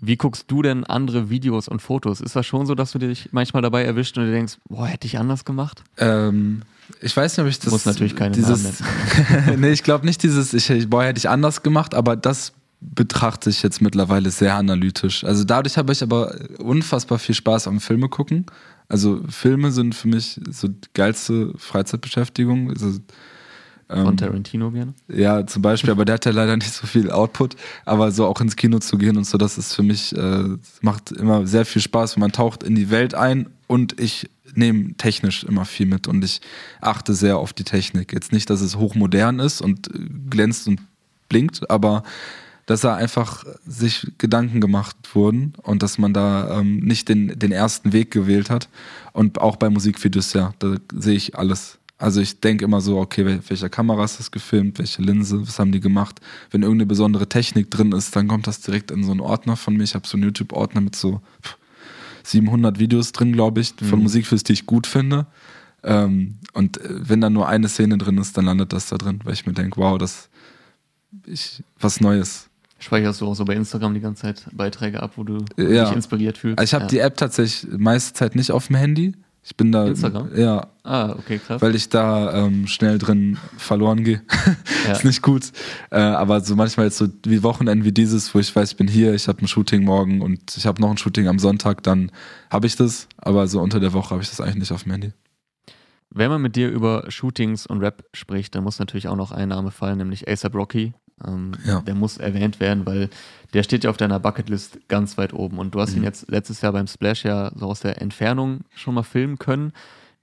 Wie 0.00 0.16
guckst 0.16 0.44
du 0.48 0.62
denn 0.62 0.84
andere 0.84 1.30
Videos 1.30 1.68
und 1.68 1.80
Fotos? 1.80 2.20
Ist 2.20 2.36
das 2.36 2.46
schon 2.46 2.66
so, 2.66 2.74
dass 2.74 2.92
du 2.92 2.98
dich 2.98 3.28
manchmal 3.32 3.62
dabei 3.62 3.84
erwischt 3.84 4.16
und 4.18 4.26
dir 4.26 4.32
denkst, 4.32 4.58
boah, 4.68 4.86
hätte 4.86 5.06
ich 5.06 5.18
anders 5.18 5.44
gemacht? 5.44 5.82
Ähm, 5.98 6.62
ich 7.00 7.16
weiß 7.16 7.36
nicht, 7.36 7.44
ob 7.44 7.50
ich 7.50 7.58
das. 7.58 7.70
Muss 7.70 7.84
natürlich 7.84 8.16
keine 8.16 8.34
dieses, 8.34 8.80
Namen 8.80 9.60
Nee, 9.60 9.70
ich 9.70 9.82
glaube 9.82 10.06
nicht 10.06 10.22
dieses, 10.22 10.52
ich, 10.52 10.88
boah, 10.88 11.04
hätte 11.04 11.18
ich 11.18 11.28
anders 11.28 11.62
gemacht, 11.62 11.94
aber 11.94 12.16
das 12.16 12.52
betrachte 12.80 13.50
ich 13.50 13.62
jetzt 13.62 13.80
mittlerweile 13.80 14.30
sehr 14.30 14.54
analytisch. 14.54 15.24
Also 15.24 15.44
dadurch 15.44 15.76
habe 15.78 15.92
ich 15.92 16.02
aber 16.02 16.34
unfassbar 16.58 17.18
viel 17.18 17.34
Spaß 17.34 17.68
am 17.68 17.80
Filme 17.80 18.08
gucken. 18.08 18.46
Also 18.88 19.22
Filme 19.28 19.72
sind 19.72 19.94
für 19.94 20.08
mich 20.08 20.40
so 20.50 20.68
die 20.68 20.88
geilste 20.94 21.52
Freizeitbeschäftigung. 21.56 22.70
Also, 22.70 23.00
ähm, 23.88 24.04
Von 24.04 24.16
Tarantino 24.16 24.70
gerne? 24.70 24.94
Ja, 25.08 25.46
zum 25.46 25.62
Beispiel, 25.62 25.90
aber 25.90 26.04
der 26.04 26.14
hat 26.14 26.24
ja 26.24 26.32
leider 26.32 26.56
nicht 26.56 26.72
so 26.72 26.86
viel 26.86 27.10
Output. 27.10 27.56
Aber 27.84 28.10
so 28.10 28.26
auch 28.26 28.40
ins 28.40 28.56
Kino 28.56 28.78
zu 28.78 28.98
gehen 28.98 29.16
und 29.16 29.24
so, 29.24 29.38
das 29.38 29.58
ist 29.58 29.74
für 29.74 29.82
mich, 29.82 30.16
äh, 30.16 30.44
macht 30.80 31.12
immer 31.12 31.46
sehr 31.46 31.64
viel 31.64 31.82
Spaß. 31.82 32.16
Man 32.16 32.32
taucht 32.32 32.62
in 32.62 32.74
die 32.74 32.90
Welt 32.90 33.14
ein 33.14 33.48
und 33.66 34.00
ich 34.00 34.28
nehme 34.54 34.94
technisch 34.96 35.44
immer 35.44 35.64
viel 35.64 35.86
mit 35.86 36.08
und 36.08 36.24
ich 36.24 36.40
achte 36.80 37.14
sehr 37.14 37.38
auf 37.38 37.52
die 37.52 37.64
Technik. 37.64 38.12
Jetzt 38.12 38.32
nicht, 38.32 38.50
dass 38.50 38.60
es 38.60 38.76
hochmodern 38.76 39.38
ist 39.38 39.60
und 39.60 39.90
glänzt 40.30 40.66
und 40.66 40.80
blinkt, 41.28 41.70
aber 41.70 42.02
dass 42.64 42.80
da 42.80 42.96
einfach 42.96 43.44
sich 43.64 44.08
Gedanken 44.18 44.60
gemacht 44.60 44.96
wurden 45.14 45.52
und 45.62 45.82
dass 45.82 45.98
man 45.98 46.12
da 46.12 46.58
ähm, 46.58 46.78
nicht 46.78 47.08
den, 47.08 47.38
den 47.38 47.52
ersten 47.52 47.92
Weg 47.92 48.10
gewählt 48.10 48.50
hat. 48.50 48.68
Und 49.12 49.40
auch 49.40 49.56
bei 49.56 49.70
Musikvideos, 49.70 50.32
ja, 50.32 50.52
da 50.58 50.74
sehe 50.92 51.14
ich 51.14 51.38
alles. 51.38 51.78
Also 51.98 52.20
ich 52.20 52.40
denke 52.40 52.64
immer 52.64 52.82
so, 52.82 52.98
okay, 52.98 53.40
welcher 53.48 53.70
Kamera 53.70 54.04
ist 54.04 54.18
das 54.18 54.30
gefilmt, 54.30 54.78
welche 54.78 55.00
Linse, 55.00 55.46
was 55.46 55.58
haben 55.58 55.72
die 55.72 55.80
gemacht? 55.80 56.20
Wenn 56.50 56.62
irgendeine 56.62 56.86
besondere 56.86 57.28
Technik 57.28 57.70
drin 57.70 57.92
ist, 57.92 58.14
dann 58.14 58.28
kommt 58.28 58.46
das 58.46 58.60
direkt 58.60 58.90
in 58.90 59.02
so 59.02 59.12
einen 59.12 59.20
Ordner 59.20 59.56
von 59.56 59.76
mir. 59.76 59.84
Ich 59.84 59.94
habe 59.94 60.06
so 60.06 60.16
einen 60.16 60.24
YouTube-Ordner 60.24 60.82
mit 60.82 60.94
so 60.94 61.22
700 62.24 62.78
Videos 62.78 63.12
drin, 63.12 63.32
glaube 63.32 63.60
ich, 63.60 63.74
von 63.78 63.98
mhm. 63.98 64.04
Musikvideos, 64.04 64.44
die 64.44 64.52
ich 64.52 64.66
gut 64.66 64.86
finde. 64.86 65.26
Ähm, 65.82 66.38
und 66.52 66.78
äh, 66.78 67.08
wenn 67.08 67.20
da 67.22 67.30
nur 67.30 67.48
eine 67.48 67.68
Szene 67.68 67.96
drin 67.96 68.18
ist, 68.18 68.36
dann 68.36 68.44
landet 68.44 68.72
das 68.72 68.88
da 68.88 68.98
drin, 68.98 69.20
weil 69.24 69.32
ich 69.32 69.46
mir 69.46 69.54
denke, 69.54 69.80
wow, 69.80 69.96
das 69.96 70.28
ist 71.24 71.62
was 71.78 72.00
Neues. 72.00 72.50
Speicherst 72.78 73.22
du 73.22 73.26
auch 73.26 73.34
so 73.34 73.44
bei 73.44 73.54
Instagram 73.54 73.94
die 73.94 74.00
ganze 74.00 74.22
Zeit 74.22 74.46
Beiträge 74.52 75.02
ab, 75.02 75.12
wo 75.16 75.24
du 75.24 75.44
ja. 75.56 75.86
dich 75.86 75.94
inspiriert 75.94 76.36
fühlst? 76.36 76.58
Also 76.58 76.68
ich 76.68 76.74
habe 76.74 76.84
ja. 76.84 76.88
die 76.88 76.98
App 76.98 77.16
tatsächlich 77.16 77.72
meiste 77.78 78.12
Zeit 78.12 78.36
nicht 78.36 78.50
auf 78.50 78.66
dem 78.66 78.76
Handy. 78.76 79.14
Ich 79.48 79.56
bin 79.56 79.70
da. 79.70 79.86
Instagram? 79.86 80.36
Ja. 80.36 80.66
Ah, 80.82 81.12
okay, 81.12 81.38
krass. 81.38 81.62
Weil 81.62 81.76
ich 81.76 81.88
da 81.88 82.46
ähm, 82.46 82.66
schnell 82.66 82.98
drin 82.98 83.38
verloren 83.56 84.02
gehe. 84.02 84.20
Ja. 84.84 84.92
ist 84.92 85.04
nicht 85.04 85.22
gut. 85.22 85.52
Äh, 85.92 86.00
aber 86.00 86.40
so 86.40 86.56
manchmal 86.56 86.86
jetzt 86.86 86.98
so 86.98 87.06
wie 87.24 87.44
Wochenende 87.44 87.84
wie 87.84 87.92
dieses, 87.92 88.34
wo 88.34 88.40
ich 88.40 88.54
weiß, 88.54 88.72
ich 88.72 88.76
bin 88.76 88.88
hier, 88.88 89.14
ich 89.14 89.28
habe 89.28 89.40
ein 89.40 89.46
Shooting 89.46 89.84
morgen 89.84 90.20
und 90.20 90.56
ich 90.56 90.66
habe 90.66 90.82
noch 90.82 90.90
ein 90.90 90.98
Shooting 90.98 91.28
am 91.28 91.38
Sonntag, 91.38 91.84
dann 91.84 92.10
habe 92.50 92.66
ich 92.66 92.74
das. 92.74 93.06
Aber 93.18 93.46
so 93.46 93.60
unter 93.60 93.78
der 93.78 93.92
Woche 93.92 94.10
habe 94.10 94.22
ich 94.22 94.28
das 94.28 94.40
eigentlich 94.40 94.56
nicht 94.56 94.72
auf 94.72 94.82
dem 94.82 94.90
Handy. 94.90 95.12
Wenn 96.10 96.28
man 96.28 96.42
mit 96.42 96.56
dir 96.56 96.68
über 96.68 97.04
Shootings 97.08 97.68
und 97.68 97.78
Rap 97.78 98.04
spricht, 98.14 98.56
dann 98.56 98.64
muss 98.64 98.80
natürlich 98.80 99.06
auch 99.06 99.16
noch 99.16 99.30
ein 99.30 99.50
Name 99.50 99.70
fallen, 99.70 99.98
nämlich 99.98 100.28
ASAP 100.28 100.56
Rocky. 100.56 100.92
Ähm, 101.24 101.52
ja. 101.64 101.80
Der 101.80 101.94
muss 101.94 102.18
erwähnt 102.18 102.60
werden, 102.60 102.84
weil 102.86 103.08
der 103.54 103.62
steht 103.62 103.84
ja 103.84 103.90
auf 103.90 103.96
deiner 103.96 104.20
Bucketlist 104.20 104.78
ganz 104.88 105.16
weit 105.16 105.32
oben. 105.32 105.58
Und 105.58 105.74
du 105.74 105.80
hast 105.80 105.92
mhm. 105.92 105.98
ihn 105.98 106.04
jetzt 106.04 106.30
letztes 106.30 106.60
Jahr 106.60 106.72
beim 106.72 106.86
Splash 106.86 107.24
ja 107.24 107.50
so 107.54 107.66
aus 107.66 107.80
der 107.80 108.00
Entfernung 108.02 108.60
schon 108.74 108.94
mal 108.94 109.02
filmen 109.02 109.38
können. 109.38 109.72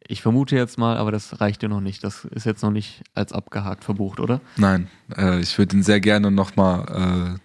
Ich 0.05 0.21
vermute 0.21 0.55
jetzt 0.55 0.77
mal, 0.77 0.97
aber 0.97 1.11
das 1.11 1.39
reicht 1.39 1.61
dir 1.61 1.69
noch 1.69 1.81
nicht. 1.81 2.03
Das 2.03 2.25
ist 2.25 2.45
jetzt 2.45 2.61
noch 2.61 2.71
nicht 2.71 3.03
als 3.15 3.31
abgehakt 3.31 3.83
verbucht, 3.83 4.19
oder? 4.19 4.41
Nein, 4.57 4.89
äh, 5.15 5.39
ich 5.39 5.57
würde 5.57 5.77
ihn 5.77 5.83
sehr 5.83 6.01
gerne 6.01 6.29
nochmal 6.29 6.85
äh, 6.89 7.39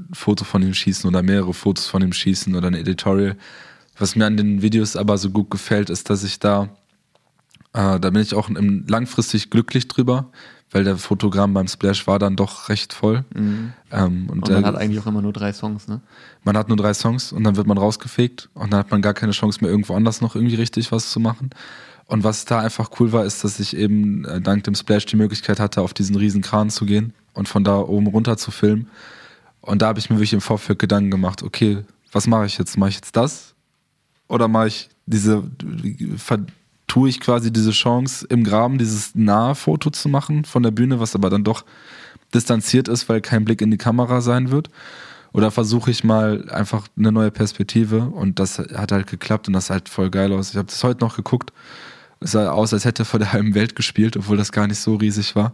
ein 0.00 0.14
Foto 0.14 0.44
von 0.44 0.62
ihm 0.62 0.74
schießen 0.74 1.08
oder 1.08 1.22
mehrere 1.22 1.54
Fotos 1.54 1.86
von 1.86 2.02
ihm 2.02 2.12
schießen 2.12 2.54
oder 2.54 2.66
ein 2.68 2.74
Editorial. 2.74 3.36
Was 3.96 4.16
mir 4.16 4.26
an 4.26 4.36
den 4.36 4.62
Videos 4.62 4.96
aber 4.96 5.18
so 5.18 5.30
gut 5.30 5.50
gefällt, 5.50 5.90
ist, 5.90 6.10
dass 6.10 6.24
ich 6.24 6.38
da, 6.40 6.68
äh, 7.72 7.98
da 7.98 8.10
bin 8.10 8.22
ich 8.22 8.34
auch 8.34 8.50
langfristig 8.50 9.50
glücklich 9.50 9.88
drüber, 9.88 10.30
weil 10.70 10.84
der 10.84 10.96
Fotogramm 10.98 11.54
beim 11.54 11.66
Splash 11.66 12.06
war 12.06 12.18
dann 12.18 12.36
doch 12.36 12.68
recht 12.68 12.92
voll. 12.92 13.24
Mhm. 13.34 13.72
Ähm, 13.90 14.28
und, 14.28 14.30
und, 14.30 14.50
man 14.50 14.62
der, 14.62 14.72
hat 14.72 14.76
eigentlich 14.76 15.00
auch 15.00 15.06
immer 15.06 15.22
nur 15.22 15.32
drei 15.32 15.52
Songs, 15.52 15.88
ne? 15.88 16.00
Man 16.44 16.56
hat 16.56 16.68
nur 16.68 16.76
drei 16.76 16.94
Songs 16.94 17.32
und 17.32 17.44
dann 17.44 17.56
wird 17.56 17.66
man 17.66 17.78
rausgefegt 17.78 18.50
und 18.54 18.72
dann 18.72 18.80
hat 18.80 18.90
man 18.90 19.02
gar 19.02 19.14
keine 19.14 19.32
Chance 19.32 19.60
mehr, 19.62 19.70
irgendwo 19.70 19.94
anders 19.94 20.20
noch 20.20 20.34
irgendwie 20.34 20.56
richtig 20.56 20.92
was 20.92 21.10
zu 21.10 21.20
machen. 21.20 21.50
Und 22.06 22.24
was 22.24 22.44
da 22.46 22.60
einfach 22.60 22.90
cool 23.00 23.12
war, 23.12 23.24
ist, 23.24 23.44
dass 23.44 23.60
ich 23.60 23.76
eben 23.76 24.24
äh, 24.24 24.40
dank 24.40 24.64
dem 24.64 24.74
Splash 24.74 25.06
die 25.06 25.16
Möglichkeit 25.16 25.60
hatte, 25.60 25.82
auf 25.82 25.92
diesen 25.92 26.16
riesen 26.16 26.42
Kran 26.42 26.70
zu 26.70 26.86
gehen 26.86 27.12
und 27.34 27.48
von 27.48 27.64
da 27.64 27.78
oben 27.78 28.06
runter 28.06 28.36
zu 28.36 28.50
filmen. 28.50 28.88
Und 29.60 29.82
da 29.82 29.88
habe 29.88 29.98
ich 29.98 30.08
mir 30.08 30.16
wirklich 30.16 30.32
im 30.32 30.40
Vorfeld 30.40 30.78
Gedanken 30.78 31.10
gemacht, 31.10 31.42
okay, 31.42 31.84
was 32.12 32.26
mache 32.26 32.46
ich 32.46 32.56
jetzt? 32.56 32.78
Mache 32.78 32.90
ich 32.90 32.96
jetzt 32.96 33.16
das? 33.16 33.54
Oder 34.26 34.48
mache 34.48 34.68
ich 34.68 34.88
diese, 35.04 35.42
tue 36.88 37.08
ich 37.08 37.20
quasi 37.20 37.52
diese 37.52 37.70
Chance 37.70 38.26
im 38.28 38.42
Graben, 38.42 38.78
dieses 38.78 39.14
Nahfoto 39.14 39.90
zu 39.90 40.08
machen 40.08 40.44
von 40.44 40.62
der 40.62 40.70
Bühne, 40.70 40.98
was 40.98 41.14
aber 41.14 41.30
dann 41.30 41.44
doch 41.44 41.64
distanziert 42.34 42.88
ist, 42.88 43.08
weil 43.08 43.20
kein 43.20 43.44
Blick 43.44 43.62
in 43.62 43.70
die 43.70 43.78
Kamera 43.78 44.20
sein 44.20 44.50
wird? 44.50 44.68
Oder 45.32 45.50
versuche 45.50 45.90
ich 45.90 46.04
mal 46.04 46.50
einfach 46.50 46.88
eine 46.96 47.12
neue 47.12 47.30
Perspektive 47.30 48.00
und 48.00 48.38
das 48.38 48.58
hat 48.58 48.92
halt 48.92 49.06
geklappt 49.06 49.46
und 49.46 49.52
das 49.52 49.66
sah 49.66 49.74
halt 49.74 49.88
voll 49.88 50.10
geil 50.10 50.32
aus. 50.32 50.50
Ich 50.50 50.56
habe 50.56 50.66
das 50.66 50.82
heute 50.82 51.04
noch 51.04 51.16
geguckt. 51.16 51.52
Es 52.20 52.32
sah 52.32 52.50
aus, 52.50 52.72
als 52.72 52.84
hätte 52.84 53.02
er 53.02 53.06
vor 53.06 53.20
der 53.20 53.32
halben 53.32 53.54
Welt 53.54 53.76
gespielt, 53.76 54.16
obwohl 54.16 54.36
das 54.36 54.50
gar 54.50 54.66
nicht 54.66 54.80
so 54.80 54.96
riesig 54.96 55.36
war. 55.36 55.52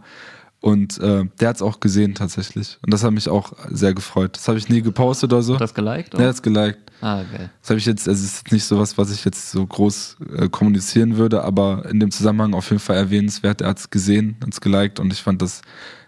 Und 0.61 0.97
äh, 0.99 1.25
der 1.39 1.49
hat 1.49 1.57
es 1.57 1.61
auch 1.61 1.79
gesehen 1.79 2.15
tatsächlich. 2.15 2.79
Und 2.81 2.91
das 2.91 3.03
hat 3.03 3.11
mich 3.11 3.29
auch 3.29 3.53
sehr 3.69 3.93
gefreut. 3.93 4.37
Das 4.37 4.47
habe 4.47 4.57
ich 4.57 4.69
nie 4.69 4.81
gepostet 4.81 5.31
oder 5.31 5.43
so. 5.43 5.57
Das 5.57 5.73
geliked? 5.73 6.15
Oder? 6.15 6.23
Ja, 6.23 6.29
das 6.29 6.41
geliked. 6.41 6.84
Ah, 7.01 7.23
geil. 7.23 7.49
Das 7.61 7.69
habe 7.69 7.79
ich 7.79 7.85
jetzt, 7.85 8.07
also 8.07 8.23
es 8.23 8.35
ist 8.35 8.51
nicht 8.51 8.63
so 8.63 8.79
was, 8.79 8.97
was 8.97 9.11
ich 9.11 9.23
jetzt 9.25 9.51
so 9.51 9.65
groß 9.65 10.17
äh, 10.37 10.49
kommunizieren 10.49 11.17
würde, 11.17 11.43
aber 11.43 11.85
in 11.89 11.99
dem 11.99 12.11
Zusammenhang 12.11 12.53
auf 12.53 12.69
jeden 12.69 12.79
Fall 12.79 12.95
erwähnenswert. 12.95 13.61
Er 13.61 13.69
hat 13.69 13.79
es 13.79 13.89
gesehen, 13.89 14.37
hat 14.41 14.53
es 14.53 14.61
geliked 14.61 14.99
und 14.99 15.11
ich 15.11 15.21
fand 15.21 15.41
das, 15.41 15.61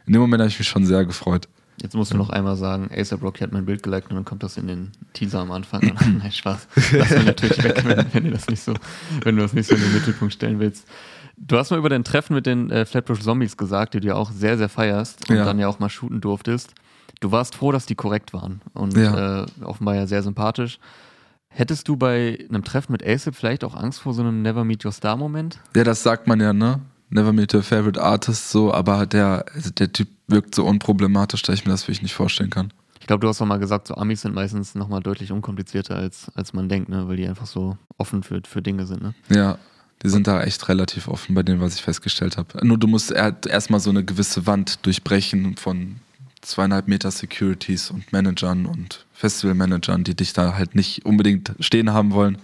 in 0.06 0.14
dem 0.14 0.22
Moment 0.22 0.42
habe 0.42 0.50
ich 0.50 0.58
mich 0.58 0.68
schon 0.68 0.86
sehr 0.86 1.06
gefreut. 1.06 1.48
Jetzt 1.82 1.94
musst 1.94 2.12
du 2.12 2.18
noch 2.18 2.32
einmal 2.32 2.56
sagen, 2.56 2.90
ASAP 2.92 3.22
Rocky 3.22 3.44
hat 3.44 3.52
mein 3.52 3.66
Bild 3.66 3.84
geliked 3.84 4.10
und 4.10 4.16
dann 4.16 4.26
kommt 4.26 4.42
das 4.42 4.58
in 4.58 4.68
den 4.68 4.92
Teaser 5.14 5.40
am 5.40 5.52
Anfang. 5.52 5.82
Nein, 6.20 6.32
Spaß. 6.32 6.68
Lass 6.94 7.12
mir 7.12 7.24
natürlich 7.24 7.64
weg, 7.64 7.84
wenn, 7.86 8.06
wenn, 8.14 8.24
du 8.24 8.32
das 8.32 8.48
nicht 8.48 8.64
so, 8.64 8.74
wenn 9.24 9.36
du 9.36 9.44
das 9.44 9.54
nicht 9.54 9.68
so 9.68 9.76
in 9.76 9.82
den 9.82 9.94
Mittelpunkt 9.94 10.34
stellen 10.34 10.60
willst. 10.60 10.88
Du 11.38 11.56
hast 11.58 11.70
mal 11.70 11.78
über 11.78 11.90
dein 11.90 12.04
Treffen 12.04 12.34
mit 12.34 12.48
den 12.48 12.72
äh, 12.72 12.86
Flatbush 12.86 13.20
Zombies 13.20 13.58
gesagt, 13.58 13.94
die 13.94 14.00
du 14.00 14.08
ja 14.08 14.16
auch 14.16 14.32
sehr, 14.32 14.58
sehr 14.58 14.70
feierst 14.70 15.30
und 15.30 15.36
ja. 15.36 15.46
dann 15.46 15.60
ja 15.60 15.68
auch 15.68 15.78
mal 15.78 15.90
shooten 15.90 16.20
durftest. 16.20 16.74
Du 17.20 17.32
warst 17.32 17.56
froh, 17.56 17.72
dass 17.72 17.86
die 17.86 17.96
korrekt 17.96 18.34
waren 18.34 18.62
und 18.74 18.96
ja. 18.96 19.44
äh, 19.44 19.46
offenbar 19.64 19.96
ja 19.96 20.08
sehr 20.08 20.24
sympathisch. 20.24 20.80
Hättest 21.50 21.88
du 21.88 21.96
bei 21.96 22.46
einem 22.50 22.64
Treffen 22.64 22.92
mit 22.92 23.06
ASAP 23.06 23.36
vielleicht 23.36 23.64
auch 23.64 23.76
Angst 23.76 24.02
vor 24.02 24.14
so 24.14 24.22
einem 24.22 24.42
Never 24.42 24.64
Meet 24.64 24.86
Your 24.86 24.92
Star 24.92 25.18
Moment? 25.18 25.60
Ja, 25.76 25.84
das 25.84 26.04
sagt 26.04 26.28
man 26.28 26.40
ja, 26.40 26.54
ne? 26.54 26.82
Never 27.10 27.34
Meet 27.34 27.56
Your 27.56 27.64
Favorite 27.64 28.02
Artist 28.02 28.52
so, 28.52 28.74
aber 28.74 29.06
der, 29.06 29.46
also 29.54 29.72
der 29.72 29.92
Typ 29.92 30.10
wirkt 30.28 30.54
so 30.54 30.66
unproblematisch, 30.66 31.42
dass 31.42 31.56
ich 31.56 31.66
mir 31.66 31.72
das 31.72 31.84
wirklich 31.84 32.02
nicht 32.02 32.14
vorstellen 32.14 32.50
kann. 32.50 32.72
Ich 33.00 33.08
glaube, 33.08 33.22
du 33.22 33.30
hast 33.30 33.40
doch 33.40 33.46
mal 33.46 33.58
gesagt, 33.58 33.88
so 33.88 33.96
Amis 33.96 34.22
sind 34.22 34.36
meistens 34.36 34.76
nochmal 34.76 35.02
deutlich 35.02 35.32
unkomplizierter, 35.32 35.96
als, 35.96 36.30
als 36.36 36.52
man 36.54 36.68
denkt, 36.68 36.90
ne? 36.90 37.08
weil 37.08 37.16
die 37.16 37.28
einfach 37.28 37.48
so 37.48 37.78
offen 37.98 38.22
für, 38.22 38.42
für 38.46 38.62
Dinge 38.62 38.86
sind. 38.86 39.02
Ne? 39.02 39.16
Ja, 39.30 39.58
die 40.04 40.10
sind 40.10 40.28
da 40.28 40.44
echt 40.44 40.68
relativ 40.68 41.08
offen 41.08 41.34
bei 41.34 41.42
dem, 41.42 41.62
was 41.62 41.76
ich 41.76 41.82
festgestellt 41.82 42.38
habe. 42.38 42.66
Nur 42.68 42.78
du 42.78 42.88
musst 42.88 43.12
erstmal 43.12 43.80
so 43.80 43.90
eine 43.90 44.04
gewisse 44.04 44.46
Wand 44.46 44.86
durchbrechen 44.86 45.56
von 45.56 46.02
zweieinhalb 46.42 46.88
Meter 46.88 47.12
Securities 47.12 47.92
und 47.92 48.12
Managern 48.12 48.66
und 48.66 49.06
Festivalmanagern, 49.14 50.04
die 50.04 50.16
dich 50.16 50.34
da 50.34 50.56
halt 50.56 50.76
nicht 50.76 51.06
unbedingt 51.06 51.54
stehen 51.60 51.94
haben 51.94 52.14
wollen. 52.14 52.38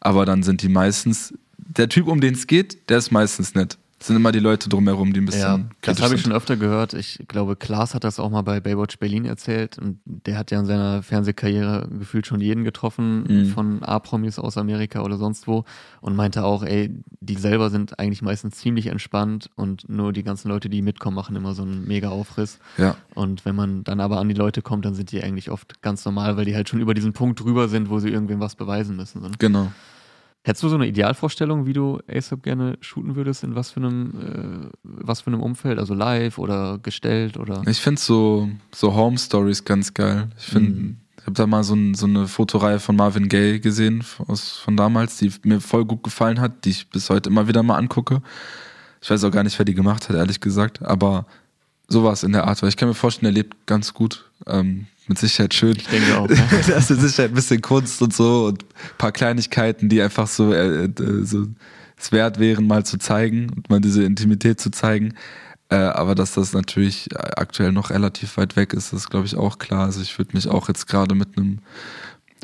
Aber 0.00 0.26
dann 0.26 0.42
sind 0.42 0.62
die 0.62 0.68
meistens, 0.68 1.34
der 1.58 1.88
Typ, 1.88 2.08
um 2.08 2.20
den 2.20 2.34
es 2.34 2.46
geht, 2.46 2.88
der 2.90 2.98
ist 2.98 3.10
meistens 3.10 3.54
nett 3.54 3.78
sind 4.00 4.16
immer 4.16 4.32
die 4.32 4.38
Leute 4.38 4.68
drumherum, 4.68 5.12
die 5.12 5.20
ein 5.20 5.26
bisschen. 5.26 5.40
Ja, 5.40 5.60
das 5.82 6.02
habe 6.02 6.14
ich 6.14 6.20
schon 6.20 6.32
öfter 6.32 6.56
gehört. 6.56 6.92
Ich 6.92 7.24
glaube, 7.28 7.56
Klaas 7.56 7.94
hat 7.94 8.04
das 8.04 8.20
auch 8.20 8.30
mal 8.30 8.42
bei 8.42 8.60
Baywatch 8.60 8.98
Berlin 8.98 9.24
erzählt 9.24 9.78
und 9.78 9.98
der 10.04 10.36
hat 10.36 10.50
ja 10.50 10.60
in 10.60 10.66
seiner 10.66 11.02
Fernsehkarriere 11.02 11.88
gefühlt 11.98 12.26
schon 12.26 12.40
jeden 12.40 12.64
getroffen 12.64 13.24
mhm. 13.24 13.46
von 13.46 13.82
A-Promis 13.82 14.38
aus 14.38 14.58
Amerika 14.58 15.02
oder 15.02 15.16
sonst 15.16 15.46
wo 15.46 15.64
und 16.00 16.16
meinte 16.16 16.44
auch, 16.44 16.62
ey, 16.62 16.90
die 17.20 17.36
selber 17.36 17.70
sind 17.70 17.98
eigentlich 17.98 18.22
meistens 18.22 18.56
ziemlich 18.56 18.88
entspannt 18.88 19.50
und 19.54 19.88
nur 19.88 20.12
die 20.12 20.22
ganzen 20.22 20.48
Leute, 20.48 20.68
die 20.68 20.82
mitkommen, 20.82 21.16
machen 21.16 21.36
immer 21.36 21.54
so 21.54 21.62
einen 21.62 21.86
mega 21.86 22.10
Aufriss. 22.10 22.58
Ja. 22.76 22.96
Und 23.14 23.44
wenn 23.44 23.54
man 23.54 23.84
dann 23.84 24.00
aber 24.00 24.18
an 24.18 24.28
die 24.28 24.34
Leute 24.34 24.60
kommt, 24.60 24.84
dann 24.84 24.94
sind 24.94 25.12
die 25.12 25.22
eigentlich 25.22 25.50
oft 25.50 25.80
ganz 25.82 26.04
normal, 26.04 26.36
weil 26.36 26.44
die 26.44 26.54
halt 26.54 26.68
schon 26.68 26.80
über 26.80 26.94
diesen 26.94 27.12
Punkt 27.12 27.40
drüber 27.40 27.68
sind, 27.68 27.88
wo 27.88 27.98
sie 27.98 28.10
irgendwem 28.10 28.40
was 28.40 28.54
beweisen 28.54 28.96
müssen. 28.96 29.22
So. 29.22 29.30
Genau. 29.38 29.72
Hättest 30.46 30.62
du 30.62 30.68
so 30.68 30.74
eine 30.74 30.86
Idealvorstellung, 30.86 31.64
wie 31.64 31.72
du 31.72 32.00
ASAP 32.06 32.42
gerne 32.42 32.76
shooten 32.82 33.16
würdest, 33.16 33.44
in 33.44 33.54
was 33.54 33.70
für 33.70 33.80
einem, 33.80 34.10
äh, 34.10 34.68
was 34.82 35.22
für 35.22 35.28
einem 35.28 35.40
Umfeld? 35.40 35.78
Also 35.78 35.94
live 35.94 36.36
oder 36.36 36.78
gestellt 36.82 37.38
oder? 37.38 37.62
Ich 37.66 37.78
finde 37.78 37.98
so, 37.98 38.50
so 38.70 38.94
Home 38.94 39.16
Stories 39.16 39.64
ganz 39.64 39.94
geil. 39.94 40.28
Ich 40.36 40.44
finde, 40.44 40.70
mhm. 40.70 40.96
ich 41.18 41.22
habe 41.22 41.32
da 41.32 41.46
mal 41.46 41.64
so, 41.64 41.74
ein, 41.74 41.94
so, 41.94 42.04
eine 42.04 42.28
Fotoreihe 42.28 42.78
von 42.78 42.94
Marvin 42.94 43.30
Gaye 43.30 43.58
gesehen, 43.58 44.04
aus, 44.28 44.58
von 44.58 44.76
damals, 44.76 45.16
die 45.16 45.32
mir 45.44 45.62
voll 45.62 45.86
gut 45.86 46.02
gefallen 46.02 46.38
hat, 46.38 46.66
die 46.66 46.70
ich 46.70 46.90
bis 46.90 47.08
heute 47.08 47.30
immer 47.30 47.48
wieder 47.48 47.62
mal 47.62 47.78
angucke. 47.78 48.20
Ich 49.00 49.08
weiß 49.08 49.24
auch 49.24 49.30
gar 49.30 49.44
nicht, 49.44 49.58
wer 49.58 49.64
die 49.64 49.74
gemacht 49.74 50.10
hat, 50.10 50.16
ehrlich 50.16 50.40
gesagt, 50.40 50.82
aber 50.82 51.24
sowas 51.88 52.22
in 52.22 52.32
der 52.32 52.46
Art, 52.46 52.60
weil 52.60 52.68
ich 52.68 52.76
kann 52.76 52.88
mir 52.88 52.94
vorstellen, 52.94 53.32
er 53.32 53.34
lebt 53.34 53.66
ganz 53.66 53.94
gut. 53.94 54.30
Ähm, 54.46 54.88
mit 55.08 55.18
Sicherheit 55.18 55.54
schön. 55.54 55.76
Ich 55.76 55.86
denke 55.86 56.18
auch. 56.18 56.28
Ne? 56.28 56.36
das 56.66 56.90
ist 56.90 56.90
mit 56.90 57.00
Sicherheit 57.00 57.30
ein 57.30 57.34
bisschen 57.34 57.60
Kunst 57.60 58.00
und 58.02 58.14
so 58.14 58.46
und 58.46 58.62
ein 58.62 58.98
paar 58.98 59.12
Kleinigkeiten, 59.12 59.88
die 59.88 60.00
einfach 60.00 60.26
so, 60.26 60.52
äh, 60.52 60.88
so 61.22 61.46
es 61.96 62.12
wert 62.12 62.38
wären, 62.38 62.66
mal 62.66 62.84
zu 62.84 62.98
zeigen 62.98 63.50
und 63.50 63.70
mal 63.70 63.80
diese 63.80 64.04
Intimität 64.04 64.60
zu 64.60 64.70
zeigen. 64.70 65.14
Äh, 65.70 65.76
aber 65.76 66.14
dass 66.14 66.34
das 66.34 66.52
natürlich 66.52 67.08
aktuell 67.16 67.72
noch 67.72 67.90
relativ 67.90 68.36
weit 68.36 68.56
weg 68.56 68.74
ist, 68.74 68.92
ist, 68.92 69.10
glaube 69.10 69.26
ich, 69.26 69.36
auch 69.36 69.58
klar. 69.58 69.86
Also 69.86 70.02
ich 70.02 70.18
würde 70.18 70.34
mich 70.34 70.48
auch 70.48 70.68
jetzt 70.68 70.86
gerade 70.86 71.14
mit 71.14 71.36
einem 71.36 71.60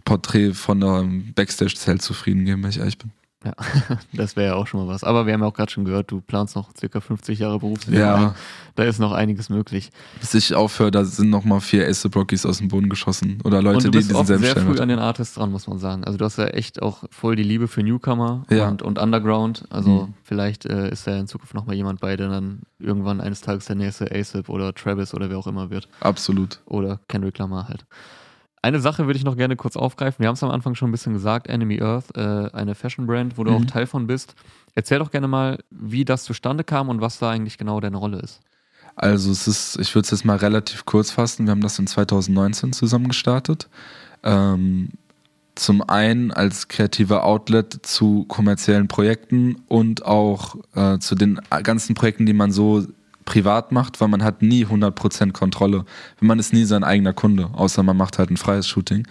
Porträt 0.04 0.54
von 0.54 0.82
einem 0.82 1.32
Backstage-Zelt 1.34 2.02
zufrieden 2.02 2.44
geben, 2.44 2.62
wenn 2.62 2.70
ich 2.70 2.78
ehrlich 2.78 2.98
bin. 2.98 3.10
Ja, 3.44 3.52
das 4.12 4.36
wäre 4.36 4.48
ja 4.48 4.54
auch 4.54 4.66
schon 4.66 4.80
mal 4.80 4.92
was. 4.92 5.02
Aber 5.02 5.24
wir 5.24 5.32
haben 5.32 5.40
ja 5.40 5.46
auch 5.46 5.54
gerade 5.54 5.72
schon 5.72 5.84
gehört, 5.84 6.10
du 6.10 6.20
planst 6.20 6.56
noch 6.56 6.70
circa 6.78 7.00
50 7.00 7.38
Jahre 7.38 7.58
Berufsleben. 7.58 8.00
Ja. 8.00 8.34
Da 8.76 8.84
ist 8.84 8.98
noch 8.98 9.12
einiges 9.12 9.50
möglich. 9.50 9.90
Bis 10.20 10.32
ich 10.32 10.54
aufhöre, 10.54 10.90
da 10.90 11.04
sind 11.04 11.28
noch 11.28 11.44
mal 11.44 11.60
vier 11.60 11.86
Ace 11.86 12.08
Brockies 12.08 12.46
aus 12.46 12.58
dem 12.58 12.68
Boden 12.68 12.88
geschossen. 12.88 13.38
Oder 13.44 13.60
Leute, 13.60 13.78
und 13.78 13.84
du 13.86 13.90
bist 13.90 14.10
die 14.10 14.14
diesen 14.14 14.38
sehr 14.38 14.56
früh 14.56 14.78
an 14.78 14.88
den 14.88 15.00
Artists 15.00 15.34
dran, 15.34 15.50
muss 15.50 15.66
man 15.66 15.78
sagen. 15.78 16.04
Also 16.04 16.16
du 16.16 16.24
hast 16.24 16.38
ja 16.38 16.46
echt 16.46 16.80
auch 16.80 17.04
voll 17.10 17.36
die 17.36 17.42
Liebe 17.42 17.68
für 17.68 17.82
Newcomer 17.82 18.46
ja. 18.48 18.68
und, 18.68 18.80
und 18.80 18.98
Underground. 18.98 19.64
Also 19.68 20.06
mhm. 20.06 20.14
vielleicht 20.22 20.64
äh, 20.64 20.88
ist 20.90 21.06
da 21.06 21.18
in 21.18 21.26
Zukunft 21.26 21.52
noch 21.52 21.66
mal 21.66 21.74
jemand 21.74 22.00
bei, 22.00 22.16
der 22.16 22.28
dann 22.28 22.60
irgendwann 22.78 23.20
eines 23.20 23.42
Tages 23.42 23.66
der 23.66 23.76
nächste 23.76 24.10
ASAP 24.10 24.48
oder 24.48 24.72
Travis 24.72 25.12
oder 25.12 25.28
wer 25.28 25.36
auch 25.36 25.48
immer 25.48 25.68
wird. 25.68 25.88
Absolut. 26.00 26.60
Oder 26.64 27.00
Kendrick 27.08 27.36
Lamar 27.36 27.68
halt. 27.68 27.84
Eine 28.62 28.80
Sache 28.80 29.06
würde 29.06 29.18
ich 29.18 29.24
noch 29.24 29.36
gerne 29.36 29.56
kurz 29.56 29.76
aufgreifen. 29.76 30.20
Wir 30.20 30.28
haben 30.28 30.34
es 30.34 30.42
am 30.42 30.50
Anfang 30.50 30.74
schon 30.74 30.90
ein 30.90 30.92
bisschen 30.92 31.14
gesagt, 31.14 31.46
Enemy 31.46 31.80
Earth, 31.80 32.14
äh, 32.14 32.50
eine 32.52 32.74
Fashion-Brand, 32.74 33.38
wo 33.38 33.44
du 33.44 33.52
mhm. 33.52 33.56
auch 33.56 33.64
Teil 33.64 33.86
von 33.86 34.06
bist. 34.06 34.34
Erzähl 34.74 34.98
doch 34.98 35.10
gerne 35.10 35.28
mal, 35.28 35.58
wie 35.70 36.04
das 36.04 36.24
zustande 36.24 36.62
kam 36.62 36.88
und 36.88 37.00
was 37.00 37.18
da 37.18 37.30
eigentlich 37.30 37.56
genau 37.56 37.80
deine 37.80 37.96
Rolle 37.96 38.18
ist. 38.18 38.40
Also 38.96 39.30
es 39.30 39.48
ist, 39.48 39.78
ich 39.78 39.94
würde 39.94 40.04
es 40.04 40.10
jetzt 40.10 40.24
mal 40.24 40.36
relativ 40.36 40.84
kurz 40.84 41.10
fassen. 41.10 41.46
Wir 41.46 41.52
haben 41.52 41.62
das 41.62 41.78
in 41.78 41.86
2019 41.86 42.72
zusammen 42.74 43.08
gestartet. 43.08 43.68
Ähm, 44.22 44.90
zum 45.54 45.82
einen 45.82 46.30
als 46.30 46.68
kreativer 46.68 47.24
Outlet 47.24 47.86
zu 47.86 48.24
kommerziellen 48.28 48.88
Projekten 48.88 49.56
und 49.68 50.04
auch 50.04 50.56
äh, 50.74 50.98
zu 50.98 51.14
den 51.14 51.40
ganzen 51.62 51.94
Projekten, 51.94 52.26
die 52.26 52.32
man 52.32 52.52
so 52.52 52.86
privat 53.24 53.72
macht, 53.72 54.00
weil 54.00 54.08
man 54.08 54.22
hat 54.24 54.42
nie 54.42 54.64
100% 54.64 55.32
Kontrolle. 55.32 55.84
Man 56.20 56.38
ist 56.38 56.52
nie 56.52 56.64
sein 56.64 56.84
eigener 56.84 57.12
Kunde, 57.12 57.50
außer 57.52 57.82
man 57.82 57.96
macht 57.96 58.18
halt 58.18 58.30
ein 58.30 58.36
freies 58.36 58.66
Shooting. 58.66 59.06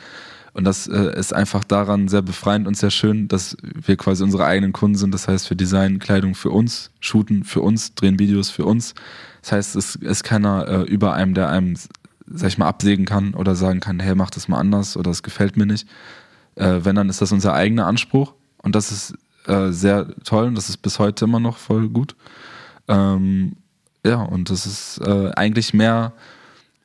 Und 0.53 0.63
das 0.63 0.87
äh, 0.87 1.17
ist 1.17 1.33
einfach 1.33 1.63
daran 1.63 2.07
sehr 2.07 2.21
befreiend 2.21 2.67
und 2.67 2.75
sehr 2.75 2.89
schön, 2.89 3.27
dass 3.27 3.55
wir 3.61 3.95
quasi 3.97 4.23
unsere 4.23 4.45
eigenen 4.45 4.73
Kunden 4.73 4.97
sind. 4.97 5.13
Das 5.13 5.27
heißt, 5.27 5.49
wir 5.49 5.57
designen 5.57 5.99
Kleidung 5.99 6.35
für 6.35 6.49
uns, 6.49 6.91
shooten 6.99 7.43
für 7.43 7.61
uns, 7.61 7.93
drehen 7.95 8.19
Videos 8.19 8.49
für 8.49 8.65
uns. 8.65 8.95
Das 9.41 9.51
heißt, 9.51 9.75
es 9.75 9.95
ist 9.95 10.23
keiner 10.23 10.67
äh, 10.67 10.81
über 10.81 11.13
einem, 11.13 11.33
der 11.33 11.49
einem, 11.49 11.75
sag 12.25 12.49
ich 12.49 12.57
mal, 12.57 12.67
absägen 12.67 13.05
kann 13.05 13.35
oder 13.35 13.55
sagen 13.55 13.79
kann, 13.79 13.99
hey, 13.99 14.15
mach 14.15 14.31
das 14.31 14.47
mal 14.47 14.59
anders 14.59 14.97
oder 14.97 15.11
es 15.11 15.23
gefällt 15.23 15.55
mir 15.55 15.65
nicht. 15.65 15.87
Äh, 16.55 16.79
wenn, 16.83 16.95
dann 16.95 17.09
ist 17.09 17.21
das 17.21 17.31
unser 17.31 17.53
eigener 17.53 17.85
Anspruch. 17.85 18.33
Und 18.57 18.75
das 18.75 18.91
ist 18.91 19.13
äh, 19.45 19.71
sehr 19.71 20.07
toll 20.23 20.47
und 20.47 20.55
das 20.55 20.69
ist 20.69 20.77
bis 20.77 20.99
heute 20.99 21.25
immer 21.25 21.39
noch 21.39 21.57
voll 21.57 21.87
gut. 21.89 22.15
Ähm, 22.87 23.53
ja, 24.05 24.21
und 24.21 24.49
das 24.49 24.65
ist 24.65 24.99
äh, 25.05 25.31
eigentlich 25.35 25.73
mehr, 25.73 26.13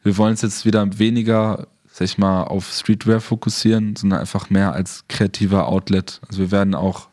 wir 0.03 0.17
wollen 0.17 0.35
es 0.35 0.43
jetzt 0.43 0.65
wieder 0.65 0.99
weniger, 0.99 1.67
sag 1.91 2.05
ich 2.05 2.19
mal, 2.19 2.45
auf 2.45 2.71
Streetwear 2.73 3.21
fokussieren, 3.21 3.97
sondern 3.97 4.21
einfach 4.21 4.51
mehr 4.51 4.73
als 4.73 5.05
kreativer 5.09 5.69
Outlet. 5.69 6.21
Also 6.29 6.41
wir 6.41 6.51
werden 6.51 6.75
auch 6.75 7.09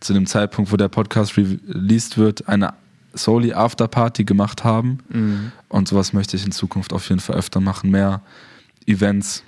zu 0.00 0.12
dem 0.12 0.26
Zeitpunkt, 0.26 0.72
wo 0.72 0.76
der 0.76 0.88
Podcast 0.88 1.36
released 1.36 2.18
wird, 2.18 2.48
eine 2.48 2.74
solely 3.14 3.52
Afterparty 3.52 4.24
gemacht 4.24 4.64
haben. 4.64 4.98
Mhm. 5.08 5.52
Und 5.68 5.88
sowas 5.88 6.12
möchte 6.12 6.36
ich 6.36 6.44
in 6.44 6.52
Zukunft 6.52 6.92
auf 6.92 7.08
jeden 7.08 7.20
Fall 7.20 7.36
öfter 7.36 7.60
machen. 7.60 7.90
Mehr 7.90 8.22
Events. 8.86 9.42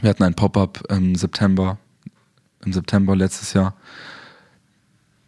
Wir 0.00 0.10
hatten 0.10 0.22
ein 0.22 0.34
Pop-up 0.34 0.82
im 0.90 1.14
September, 1.14 1.78
im 2.64 2.72
September 2.72 3.14
letztes 3.14 3.52
Jahr. 3.52 3.74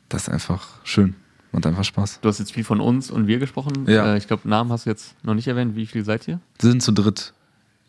Das 0.09 0.23
ist 0.23 0.29
einfach 0.29 0.69
schön. 0.85 1.15
Macht 1.53 1.67
einfach 1.67 1.85
Spaß. 1.85 2.21
Du 2.23 2.29
hast 2.29 2.39
jetzt 2.39 2.53
viel 2.53 2.65
von 2.65 2.81
uns 2.81 3.11
und 3.11 3.27
wir 3.27 3.39
gesprochen. 3.39 3.85
Ja. 3.87 4.15
Äh, 4.15 4.19
ich 4.19 4.27
glaube, 4.27 4.49
Namen 4.49 4.73
hast 4.73 4.87
du 4.87 4.91
jetzt 4.91 5.15
noch 5.25 5.35
nicht 5.35 5.47
erwähnt. 5.49 5.77
Wie 5.77 5.87
viel 5.87 6.05
seid 6.05 6.27
ihr? 6.29 6.41
Wir 6.59 6.71
sind 6.71 6.83
zu 6.83 6.93
dritt. 6.93 7.33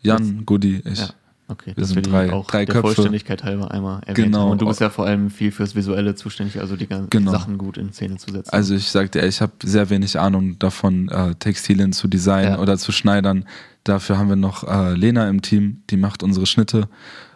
Jan, 0.02 0.44
Goody, 0.44 0.82
ich. 0.84 0.98
Ja. 0.98 1.08
Okay, 1.46 1.72
Wir 1.74 1.82
das 1.82 1.90
sind 1.90 2.10
drei- 2.10 2.32
auch 2.32 2.46
drei 2.46 2.64
der 2.64 2.74
Köpfe. 2.74 2.94
Vollständigkeit 2.94 3.44
halber 3.44 3.70
einmal 3.70 4.00
erwähnt 4.06 4.16
Genau. 4.16 4.50
Und 4.50 4.62
du 4.62 4.66
bist 4.66 4.80
ja 4.80 4.88
vor 4.88 5.06
allem 5.06 5.30
viel 5.30 5.52
fürs 5.52 5.74
Visuelle 5.74 6.14
zuständig, 6.14 6.58
also 6.58 6.74
die 6.74 6.86
ganzen 6.86 7.10
Genau. 7.10 7.32
Sachen 7.32 7.58
gut 7.58 7.76
in 7.76 7.92
Szene 7.92 8.16
zu 8.16 8.32
setzen. 8.32 8.50
Also 8.50 8.74
ich 8.74 8.88
sagte, 8.88 9.20
ich 9.20 9.42
habe 9.42 9.52
sehr 9.62 9.90
wenig 9.90 10.18
Ahnung 10.18 10.58
davon, 10.58 11.08
äh, 11.10 11.34
Textilien 11.34 11.92
zu 11.92 12.08
designen 12.08 12.52
Ja. 12.54 12.58
oder 12.60 12.78
zu 12.78 12.92
schneidern. 12.92 13.44
Dafür 13.84 14.16
haben 14.16 14.30
wir 14.30 14.36
noch 14.36 14.64
äh, 14.66 14.94
Lena 14.94 15.28
im 15.28 15.42
Team, 15.42 15.82
die 15.90 15.98
macht 15.98 16.22
unsere 16.22 16.46
Schnitte. 16.46 16.88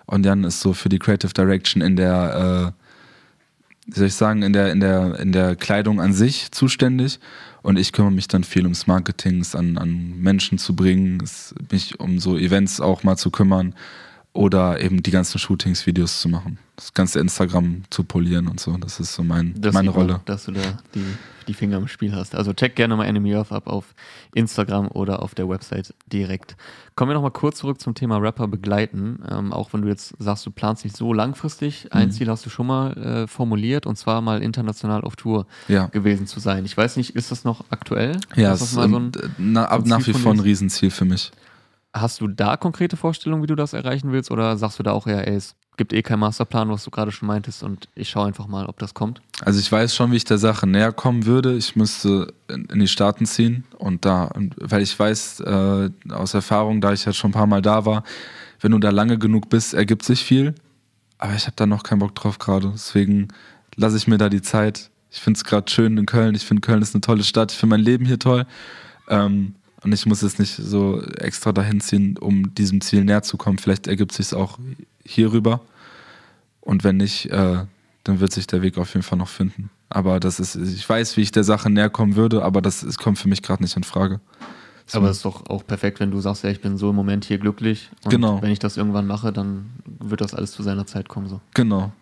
Und 0.06 0.24
Jan 0.24 0.44
ist 0.44 0.60
so 0.60 0.72
für 0.72 0.88
die 0.88 0.98
Creative 0.98 1.34
Direction 1.34 1.82
in 1.82 1.96
der, 1.96 2.72
äh, 2.74 2.82
wie 3.88 3.98
soll 3.98 4.08
ich 4.08 4.14
sagen, 4.14 4.42
in 4.42 4.52
der, 4.52 4.70
in 4.70 4.80
der, 4.80 5.18
in 5.18 5.32
der 5.32 5.56
Kleidung 5.56 6.00
an 6.00 6.12
sich 6.12 6.50
zuständig. 6.52 7.18
Und 7.62 7.78
ich 7.78 7.92
kümmere 7.92 8.12
mich 8.12 8.28
dann 8.28 8.44
viel 8.44 8.62
ums 8.62 8.86
Marketing, 8.86 9.40
es 9.40 9.56
an, 9.56 9.78
an 9.78 10.20
Menschen 10.20 10.58
zu 10.58 10.76
bringen, 10.76 11.20
es, 11.22 11.54
mich 11.70 11.98
um 11.98 12.18
so 12.18 12.36
Events 12.36 12.80
auch 12.80 13.02
mal 13.02 13.16
zu 13.16 13.30
kümmern 13.30 13.74
oder 14.38 14.80
eben 14.80 15.02
die 15.02 15.10
ganzen 15.10 15.38
Shootings, 15.40 15.84
Videos 15.86 16.20
zu 16.20 16.28
machen. 16.28 16.58
Das 16.76 16.94
ganze 16.94 17.18
Instagram 17.18 17.82
zu 17.90 18.04
polieren 18.04 18.46
und 18.46 18.60
so. 18.60 18.76
Das 18.76 19.00
ist 19.00 19.12
so 19.14 19.24
mein, 19.24 19.52
das 19.60 19.74
meine 19.74 19.90
Rolle. 19.90 20.20
dass 20.26 20.44
du 20.44 20.52
da 20.52 20.60
die, 20.94 21.04
die 21.48 21.54
Finger 21.54 21.76
im 21.78 21.88
Spiel 21.88 22.14
hast. 22.14 22.36
Also 22.36 22.52
check 22.52 22.76
gerne 22.76 22.94
mal 22.94 23.04
Enemy 23.06 23.34
Earth 23.34 23.50
ab 23.50 23.66
auf 23.66 23.94
Instagram 24.34 24.86
oder 24.92 25.22
auf 25.22 25.34
der 25.34 25.48
Website 25.48 25.92
direkt. 26.12 26.56
Kommen 26.94 27.10
wir 27.10 27.14
nochmal 27.14 27.32
kurz 27.32 27.58
zurück 27.58 27.80
zum 27.80 27.94
Thema 27.96 28.18
Rapper 28.18 28.46
begleiten. 28.46 29.18
Ähm, 29.28 29.52
auch 29.52 29.72
wenn 29.72 29.82
du 29.82 29.88
jetzt 29.88 30.14
sagst, 30.20 30.46
du 30.46 30.52
planst 30.52 30.84
nicht 30.84 30.96
so 30.96 31.12
langfristig. 31.12 31.88
Ein 31.92 32.06
Mhm. 32.08 32.12
Ziel 32.12 32.28
hast 32.28 32.46
du 32.46 32.50
schon 32.50 32.68
mal 32.68 32.92
äh, 32.96 33.26
formuliert 33.26 33.86
und 33.86 33.96
zwar 33.96 34.20
mal 34.20 34.40
international 34.40 35.00
auf 35.02 35.16
Tour 35.16 35.46
Ja. 35.66 35.86
gewesen 35.86 36.28
zu 36.28 36.38
sein. 36.38 36.64
Ich 36.64 36.76
weiß 36.76 36.96
nicht, 36.96 37.16
ist 37.16 37.32
das 37.32 37.42
noch 37.42 37.64
aktuell? 37.70 38.20
Ja, 38.36 38.50
das 38.50 38.62
ist 38.62 38.76
mal 38.76 38.88
so 38.88 38.96
ein, 39.00 39.12
na, 39.36 39.64
ab, 39.64 39.80
so 39.80 39.84
ein 39.86 39.88
nach 39.98 40.06
wie 40.06 40.12
vor 40.12 40.30
ein? 40.32 40.38
Riesenziel 40.38 40.90
für 40.92 41.04
mich. 41.06 41.32
Hast 41.92 42.20
du 42.20 42.28
da 42.28 42.56
konkrete 42.56 42.96
Vorstellungen, 42.96 43.42
wie 43.42 43.46
du 43.46 43.54
das 43.54 43.72
erreichen 43.72 44.12
willst? 44.12 44.30
Oder 44.30 44.56
sagst 44.56 44.78
du 44.78 44.82
da 44.82 44.92
auch 44.92 45.06
eher, 45.06 45.26
ey, 45.26 45.34
es 45.34 45.56
gibt 45.78 45.92
eh 45.92 46.02
keinen 46.02 46.20
Masterplan, 46.20 46.68
was 46.68 46.84
du 46.84 46.90
gerade 46.90 47.10
schon 47.10 47.28
meintest 47.28 47.62
und 47.62 47.88
ich 47.94 48.10
schaue 48.10 48.26
einfach 48.26 48.46
mal, 48.46 48.66
ob 48.66 48.78
das 48.78 48.92
kommt? 48.92 49.22
Also 49.42 49.58
ich 49.58 49.72
weiß 49.72 49.94
schon, 49.94 50.12
wie 50.12 50.16
ich 50.16 50.24
der 50.24 50.36
Sache 50.36 50.66
näher 50.66 50.92
kommen 50.92 51.24
würde. 51.24 51.56
Ich 51.56 51.76
müsste 51.76 52.34
in, 52.48 52.68
die 52.78 52.88
Staaten 52.88 53.24
ziehen 53.24 53.64
und 53.78 54.04
da, 54.04 54.30
weil 54.58 54.82
ich 54.82 54.98
weiß 54.98 55.40
äh, 55.40 55.90
aus 56.10 56.34
Erfahrung, 56.34 56.80
da 56.80 56.92
ich 56.92 57.04
ja 57.04 57.12
schon 57.12 57.30
ein 57.30 57.34
paar 57.34 57.46
Mal 57.46 57.62
da 57.62 57.86
war, 57.86 58.02
wenn 58.60 58.72
du 58.72 58.78
da 58.78 58.90
lange 58.90 59.18
genug 59.18 59.48
bist, 59.48 59.72
ergibt 59.72 60.04
sich 60.04 60.22
viel. 60.22 60.54
Aber 61.16 61.34
ich 61.34 61.46
habe 61.46 61.56
da 61.56 61.66
noch 61.66 61.82
keinen 61.82 62.00
Bock 62.00 62.14
drauf 62.14 62.38
gerade. 62.38 62.70
Deswegen 62.72 63.28
lasse 63.76 63.96
ich 63.96 64.06
mir 64.06 64.18
da 64.18 64.28
die 64.28 64.42
Zeit. 64.42 64.90
Ich 65.10 65.20
finde 65.20 65.38
es 65.38 65.44
gerade 65.44 65.70
schön 65.70 65.96
in 65.96 66.06
Köln. 66.06 66.34
Ich 66.34 66.44
finde 66.44 66.60
Köln 66.60 66.82
ist 66.82 66.94
eine 66.94 67.00
tolle 67.00 67.24
Stadt. 67.24 67.52
Ich 67.52 67.58
finde 67.58 67.76
mein 67.76 67.84
Leben 67.84 68.04
hier 68.04 68.18
toll. 68.18 68.46
Ähm, 69.08 69.54
und 69.82 69.92
ich 69.92 70.06
muss 70.06 70.22
jetzt 70.22 70.38
nicht 70.38 70.56
so 70.56 71.02
extra 71.02 71.52
dahin 71.52 71.80
ziehen, 71.80 72.16
um 72.18 72.54
diesem 72.54 72.80
Ziel 72.80 73.04
näher 73.04 73.22
zu 73.22 73.36
kommen. 73.36 73.58
Vielleicht 73.58 73.86
ergibt 73.86 74.12
sich 74.12 74.34
auch 74.34 74.58
hierüber. 75.04 75.60
Und 76.60 76.84
wenn 76.84 76.96
nicht, 76.96 77.26
äh, 77.30 77.64
dann 78.04 78.20
wird 78.20 78.32
sich 78.32 78.46
der 78.46 78.62
Weg 78.62 78.76
auf 78.78 78.92
jeden 78.94 79.02
Fall 79.04 79.18
noch 79.18 79.28
finden. 79.28 79.70
Aber 79.90 80.20
das 80.20 80.38
ist, 80.40 80.56
ich 80.56 80.86
weiß, 80.88 81.16
wie 81.16 81.22
ich 81.22 81.32
der 81.32 81.44
Sache 81.44 81.70
näher 81.70 81.88
kommen 81.90 82.16
würde, 82.16 82.44
aber 82.44 82.60
das 82.60 82.82
ist, 82.82 82.98
kommt 82.98 83.18
für 83.18 83.28
mich 83.28 83.42
gerade 83.42 83.62
nicht 83.62 83.76
in 83.76 83.84
Frage. 83.84 84.20
So. 84.86 84.98
Aber 84.98 85.10
es 85.10 85.18
ist 85.18 85.24
doch 85.24 85.46
auch 85.48 85.66
perfekt, 85.66 86.00
wenn 86.00 86.10
du 86.10 86.20
sagst, 86.20 86.44
ja, 86.44 86.50
ich 86.50 86.60
bin 86.60 86.76
so 86.78 86.90
im 86.90 86.96
Moment 86.96 87.24
hier 87.24 87.38
glücklich 87.38 87.90
und 88.04 88.10
Genau. 88.10 88.40
wenn 88.42 88.50
ich 88.50 88.58
das 88.58 88.76
irgendwann 88.76 89.06
mache, 89.06 89.32
dann 89.32 89.66
wird 90.00 90.20
das 90.20 90.34
alles 90.34 90.52
zu 90.52 90.62
seiner 90.62 90.86
Zeit 90.86 91.08
kommen. 91.08 91.28
So. 91.28 91.40
Genau. 91.54 91.92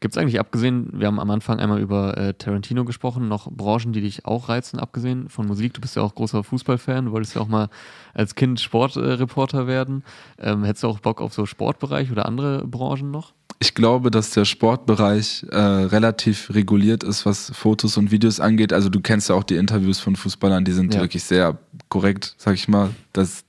Gibt 0.00 0.14
es 0.14 0.20
eigentlich 0.20 0.38
abgesehen, 0.38 0.90
wir 0.92 1.06
haben 1.06 1.18
am 1.18 1.30
Anfang 1.30 1.58
einmal 1.58 1.80
über 1.80 2.16
äh, 2.18 2.34
Tarantino 2.34 2.84
gesprochen, 2.84 3.28
noch 3.28 3.50
Branchen, 3.50 3.92
die 3.94 4.02
dich 4.02 4.26
auch 4.26 4.50
reizen, 4.50 4.78
abgesehen 4.78 5.30
von 5.30 5.46
Musik? 5.46 5.72
Du 5.72 5.80
bist 5.80 5.96
ja 5.96 6.02
auch 6.02 6.14
großer 6.14 6.44
Fußballfan, 6.44 7.06
du 7.06 7.12
wolltest 7.12 7.34
ja 7.34 7.40
auch 7.40 7.48
mal 7.48 7.68
als 8.12 8.34
Kind 8.34 8.60
Sportreporter 8.60 9.66
werden. 9.66 10.04
Ähm, 10.38 10.64
hättest 10.64 10.82
du 10.84 10.88
auch 10.88 11.00
Bock 11.00 11.22
auf 11.22 11.32
so 11.32 11.46
Sportbereich 11.46 12.12
oder 12.12 12.26
andere 12.26 12.66
Branchen 12.66 13.10
noch? 13.10 13.32
Ich 13.58 13.74
glaube, 13.74 14.10
dass 14.10 14.30
der 14.32 14.44
Sportbereich 14.44 15.46
äh, 15.50 15.56
relativ 15.56 16.50
reguliert 16.54 17.02
ist, 17.02 17.24
was 17.24 17.50
Fotos 17.54 17.96
und 17.96 18.10
Videos 18.10 18.38
angeht. 18.38 18.74
Also 18.74 18.90
du 18.90 19.00
kennst 19.00 19.30
ja 19.30 19.34
auch 19.34 19.44
die 19.44 19.56
Interviews 19.56 19.98
von 19.98 20.14
Fußballern, 20.14 20.66
die 20.66 20.72
sind 20.72 20.92
Ja. 20.94 21.00
wirklich 21.00 21.24
sehr 21.24 21.56
korrekt, 21.88 22.34
sag 22.36 22.52
ich 22.54 22.68
mal. 22.68 22.90
Das 23.14 23.45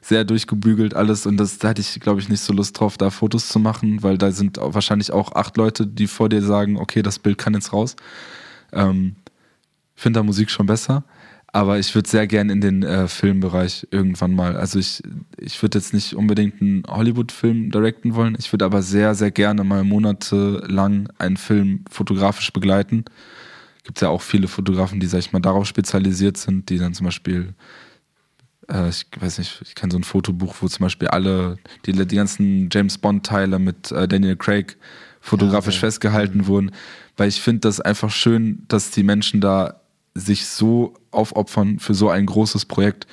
sehr 0.00 0.24
durchgebügelt 0.24 0.94
alles 0.94 1.26
und 1.26 1.36
das, 1.36 1.58
da 1.58 1.68
hatte 1.68 1.80
ich, 1.80 2.00
glaube 2.00 2.20
ich, 2.20 2.28
nicht 2.28 2.40
so 2.40 2.52
Lust 2.52 2.78
drauf, 2.78 2.96
da 2.96 3.10
Fotos 3.10 3.48
zu 3.48 3.58
machen, 3.58 4.02
weil 4.02 4.18
da 4.18 4.32
sind 4.32 4.58
wahrscheinlich 4.60 5.12
auch 5.12 5.32
acht 5.32 5.56
Leute, 5.56 5.86
die 5.86 6.06
vor 6.06 6.28
dir 6.28 6.42
sagen, 6.42 6.78
okay, 6.78 7.02
das 7.02 7.18
Bild 7.18 7.38
kann 7.38 7.54
jetzt 7.54 7.72
raus. 7.72 7.96
Ähm, 8.72 9.16
finde 9.94 10.20
da 10.20 10.24
Musik 10.24 10.50
schon 10.50 10.66
besser. 10.66 11.04
Aber 11.52 11.80
ich 11.80 11.94
würde 11.94 12.08
sehr 12.08 12.28
gern 12.28 12.48
in 12.48 12.60
den 12.60 12.84
äh, 12.84 13.08
Filmbereich 13.08 13.88
irgendwann 13.90 14.34
mal. 14.34 14.56
Also 14.56 14.78
ich, 14.78 15.02
ich 15.36 15.60
würde 15.60 15.78
jetzt 15.78 15.92
nicht 15.92 16.14
unbedingt 16.14 16.62
einen 16.62 16.84
Hollywood-Film 16.86 17.70
directen 17.72 18.14
wollen. 18.14 18.36
Ich 18.38 18.52
würde 18.52 18.64
aber 18.64 18.82
sehr, 18.82 19.16
sehr 19.16 19.32
gerne 19.32 19.64
mal 19.64 19.82
monatelang 19.82 21.08
einen 21.18 21.36
Film 21.36 21.84
fotografisch 21.90 22.52
begleiten. 22.52 23.04
Gibt 23.82 24.00
ja 24.00 24.10
auch 24.10 24.22
viele 24.22 24.46
Fotografen, 24.46 25.00
die, 25.00 25.06
sag 25.08 25.18
ich 25.18 25.32
mal, 25.32 25.40
darauf 25.40 25.66
spezialisiert 25.66 26.36
sind, 26.36 26.70
die 26.70 26.78
dann 26.78 26.94
zum 26.94 27.06
Beispiel, 27.06 27.54
äh, 28.70 28.88
ich 28.88 29.06
weiß 29.18 29.38
nicht, 29.38 29.60
ich 29.62 29.74
kenne 29.74 29.92
so 29.92 29.98
ein 29.98 30.04
Fotobuch, 30.04 30.56
wo 30.60 30.68
zum 30.68 30.84
Beispiel 30.84 31.08
alle, 31.08 31.58
die, 31.86 31.92
die 31.92 32.16
ganzen 32.16 32.68
James 32.70 32.98
Bond-Teile 32.98 33.58
mit 33.58 33.92
äh, 33.92 34.06
Daniel 34.08 34.36
Craig 34.36 34.76
fotografisch 35.20 35.74
Ja, 35.74 35.80
okay. 35.80 35.86
festgehalten 35.86 36.46
wurden. 36.46 36.72
Weil 37.16 37.28
ich 37.28 37.40
finde 37.40 37.60
das 37.60 37.80
einfach 37.80 38.10
schön, 38.10 38.64
dass 38.68 38.90
die 38.90 39.02
Menschen 39.02 39.40
da 39.40 39.80
sich 40.14 40.46
so 40.46 40.94
aufopfern 41.10 41.78
für 41.78 41.94
so 41.94 42.08
ein 42.08 42.26
großes 42.26 42.64
Projekt. 42.64 43.06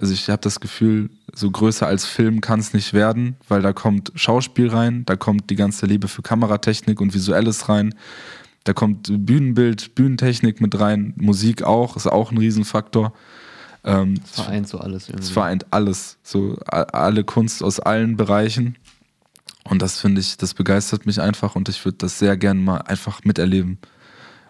Also 0.00 0.14
ich 0.14 0.30
habe 0.30 0.40
das 0.40 0.60
Gefühl, 0.60 1.10
so 1.34 1.50
größer 1.50 1.86
als 1.86 2.06
Film 2.06 2.40
kann 2.40 2.60
es 2.60 2.72
nicht 2.72 2.94
werden, 2.94 3.36
weil 3.48 3.60
da 3.60 3.72
kommt 3.72 4.12
Schauspiel 4.14 4.68
rein, 4.68 5.04
da 5.04 5.16
kommt 5.16 5.50
die 5.50 5.56
ganze 5.56 5.86
Liebe 5.86 6.08
für 6.08 6.22
Kameratechnik 6.22 7.00
und 7.00 7.12
Visuelles 7.12 7.68
rein, 7.68 7.94
da 8.64 8.72
kommt 8.72 9.08
Bühnenbild, 9.10 9.94
Bühnentechnik 9.94 10.60
mit 10.60 10.78
rein, 10.78 11.12
Musik 11.16 11.62
auch, 11.62 11.96
ist 11.96 12.06
auch 12.06 12.30
ein 12.30 12.38
Riesenfaktor. 12.38 13.12
Ähm, 13.84 14.20
Das 14.20 14.44
vereint 14.44 14.68
so 14.68 14.78
alles 14.78 15.08
irgendwie. 15.08 15.24
es 15.24 15.30
vereint 15.30 15.66
alles, 15.70 16.18
so 16.22 16.56
alle 16.66 17.24
Kunst 17.24 17.62
aus 17.62 17.80
allen 17.80 18.16
Bereichen. 18.16 18.76
Und 19.64 19.82
das 19.82 20.00
finde 20.00 20.20
ich, 20.20 20.36
das 20.36 20.54
begeistert 20.54 21.06
mich 21.06 21.20
einfach 21.20 21.54
und 21.54 21.68
ich 21.68 21.84
würde 21.84 21.98
das 21.98 22.18
sehr 22.18 22.36
gerne 22.36 22.60
mal 22.60 22.78
einfach 22.78 23.24
miterleben. 23.24 23.78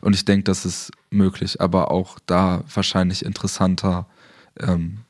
Und 0.01 0.15
ich 0.15 0.25
denke, 0.25 0.45
das 0.45 0.65
ist 0.65 0.93
möglich, 1.11 1.61
aber 1.61 1.91
auch 1.91 2.19
da 2.27 2.63
wahrscheinlich 2.73 3.25
interessanter 3.25 4.07
ähm, 4.59 5.01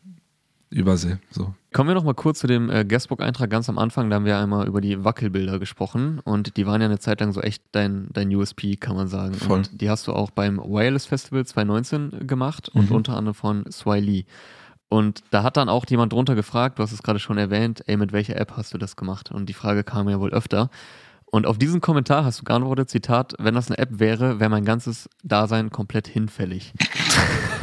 Übersee. 0.70 1.18
So. 1.30 1.52
Kommen 1.72 1.88
wir 1.90 1.94
noch 1.94 2.04
mal 2.04 2.14
kurz 2.14 2.38
zu 2.38 2.46
dem 2.46 2.70
äh, 2.70 2.84
Guestbook-Eintrag 2.84 3.50
ganz 3.50 3.68
am 3.68 3.76
Anfang. 3.78 4.08
Da 4.08 4.16
haben 4.16 4.24
wir 4.24 4.38
einmal 4.38 4.68
über 4.68 4.80
die 4.80 5.02
Wackelbilder 5.04 5.58
gesprochen 5.58 6.20
und 6.20 6.56
die 6.56 6.64
waren 6.66 6.80
ja 6.80 6.86
eine 6.86 7.00
Zeit 7.00 7.20
lang 7.20 7.32
so 7.32 7.40
echt 7.40 7.62
dein, 7.72 8.08
dein 8.12 8.32
USP, 8.34 8.76
kann 8.76 8.94
man 8.94 9.08
sagen. 9.08 9.34
Voll. 9.34 9.58
Und 9.58 9.80
die 9.80 9.90
hast 9.90 10.06
du 10.06 10.12
auch 10.12 10.30
beim 10.30 10.58
Wireless 10.58 11.06
Festival 11.06 11.44
2019 11.44 12.26
gemacht 12.26 12.68
und 12.68 12.90
Mhm. 12.90 12.96
unter 12.96 13.16
anderem 13.16 13.34
von 13.34 13.64
Swai 13.70 13.98
Lee. 14.00 14.24
Und 14.88 15.22
da 15.30 15.42
hat 15.42 15.56
dann 15.56 15.68
auch 15.68 15.84
jemand 15.88 16.12
drunter 16.12 16.34
gefragt, 16.34 16.78
du 16.78 16.82
hast 16.82 16.92
es 16.92 17.02
gerade 17.02 17.18
schon 17.20 17.38
erwähnt, 17.38 17.82
ey, 17.86 17.96
mit 17.96 18.12
welcher 18.12 18.36
App 18.36 18.56
hast 18.56 18.72
du 18.74 18.78
das 18.78 18.96
gemacht? 18.96 19.30
Und 19.32 19.48
die 19.48 19.52
Frage 19.54 19.84
kam 19.84 20.08
ja 20.08 20.18
wohl 20.20 20.30
öfter. 20.30 20.70
Und 21.30 21.46
auf 21.46 21.58
diesen 21.58 21.80
Kommentar 21.80 22.24
hast 22.24 22.40
du 22.40 22.44
geantwortet, 22.44 22.90
Zitat, 22.90 23.34
wenn 23.38 23.54
das 23.54 23.68
eine 23.70 23.78
App 23.78 24.00
wäre, 24.00 24.40
wäre 24.40 24.50
mein 24.50 24.64
ganzes 24.64 25.08
Dasein 25.22 25.70
komplett 25.70 26.08
hinfällig. 26.08 26.72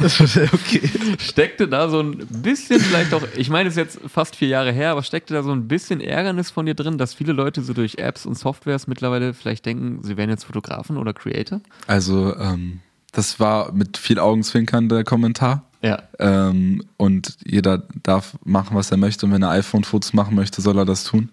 okay. 0.00 0.90
Steckte 1.18 1.68
da 1.68 1.90
so 1.90 2.00
ein 2.00 2.16
bisschen 2.28 2.80
vielleicht 2.80 3.12
auch, 3.12 3.22
ich 3.36 3.50
meine, 3.50 3.68
es 3.68 3.76
ist 3.76 3.78
jetzt 3.78 4.00
fast 4.10 4.36
vier 4.36 4.48
Jahre 4.48 4.72
her, 4.72 4.92
aber 4.92 5.02
steckte 5.02 5.34
da 5.34 5.42
so 5.42 5.52
ein 5.52 5.68
bisschen 5.68 6.00
Ärgernis 6.00 6.50
von 6.50 6.64
dir 6.64 6.74
drin, 6.74 6.96
dass 6.96 7.12
viele 7.12 7.34
Leute 7.34 7.62
so 7.62 7.74
durch 7.74 7.98
Apps 7.98 8.24
und 8.24 8.38
Softwares 8.38 8.86
mittlerweile 8.86 9.34
vielleicht 9.34 9.66
denken, 9.66 10.02
sie 10.02 10.16
wären 10.16 10.30
jetzt 10.30 10.44
Fotografen 10.44 10.96
oder 10.96 11.12
Creator? 11.12 11.60
Also, 11.86 12.34
ähm, 12.36 12.80
das 13.12 13.38
war 13.38 13.72
mit 13.72 13.98
viel 13.98 14.18
Augenzwinkern 14.18 14.88
der 14.88 15.04
Kommentar. 15.04 15.64
Ja. 15.82 16.02
Ähm, 16.18 16.84
und 16.96 17.36
jeder 17.44 17.84
darf 18.02 18.38
machen, 18.44 18.76
was 18.76 18.90
er 18.90 18.96
möchte. 18.96 19.26
Und 19.26 19.32
wenn 19.32 19.42
er 19.42 19.50
iPhone-Fotos 19.50 20.12
machen 20.12 20.34
möchte, 20.34 20.62
soll 20.62 20.78
er 20.78 20.84
das 20.84 21.04
tun. 21.04 21.30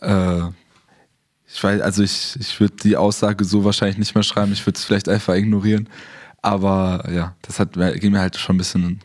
Äh, 0.00 0.42
ich 1.52 1.62
weiß, 1.62 1.80
also 1.82 2.02
ich, 2.02 2.36
ich 2.40 2.58
würde 2.60 2.74
die 2.82 2.96
Aussage 2.96 3.44
so 3.44 3.64
wahrscheinlich 3.64 3.98
nicht 3.98 4.14
mehr 4.14 4.24
schreiben. 4.24 4.52
Ich 4.52 4.64
würde 4.66 4.76
es 4.78 4.84
vielleicht 4.84 5.08
einfach 5.08 5.34
ignorieren. 5.34 5.88
Aber 6.40 7.08
ja, 7.12 7.36
das 7.42 7.58
hat, 7.60 7.76
mir- 7.76 7.92
ging 7.98 8.12
mir 8.12 8.20
halt 8.20 8.36
schon 8.36 8.56
ein 8.56 8.58
bisschen 8.58 9.00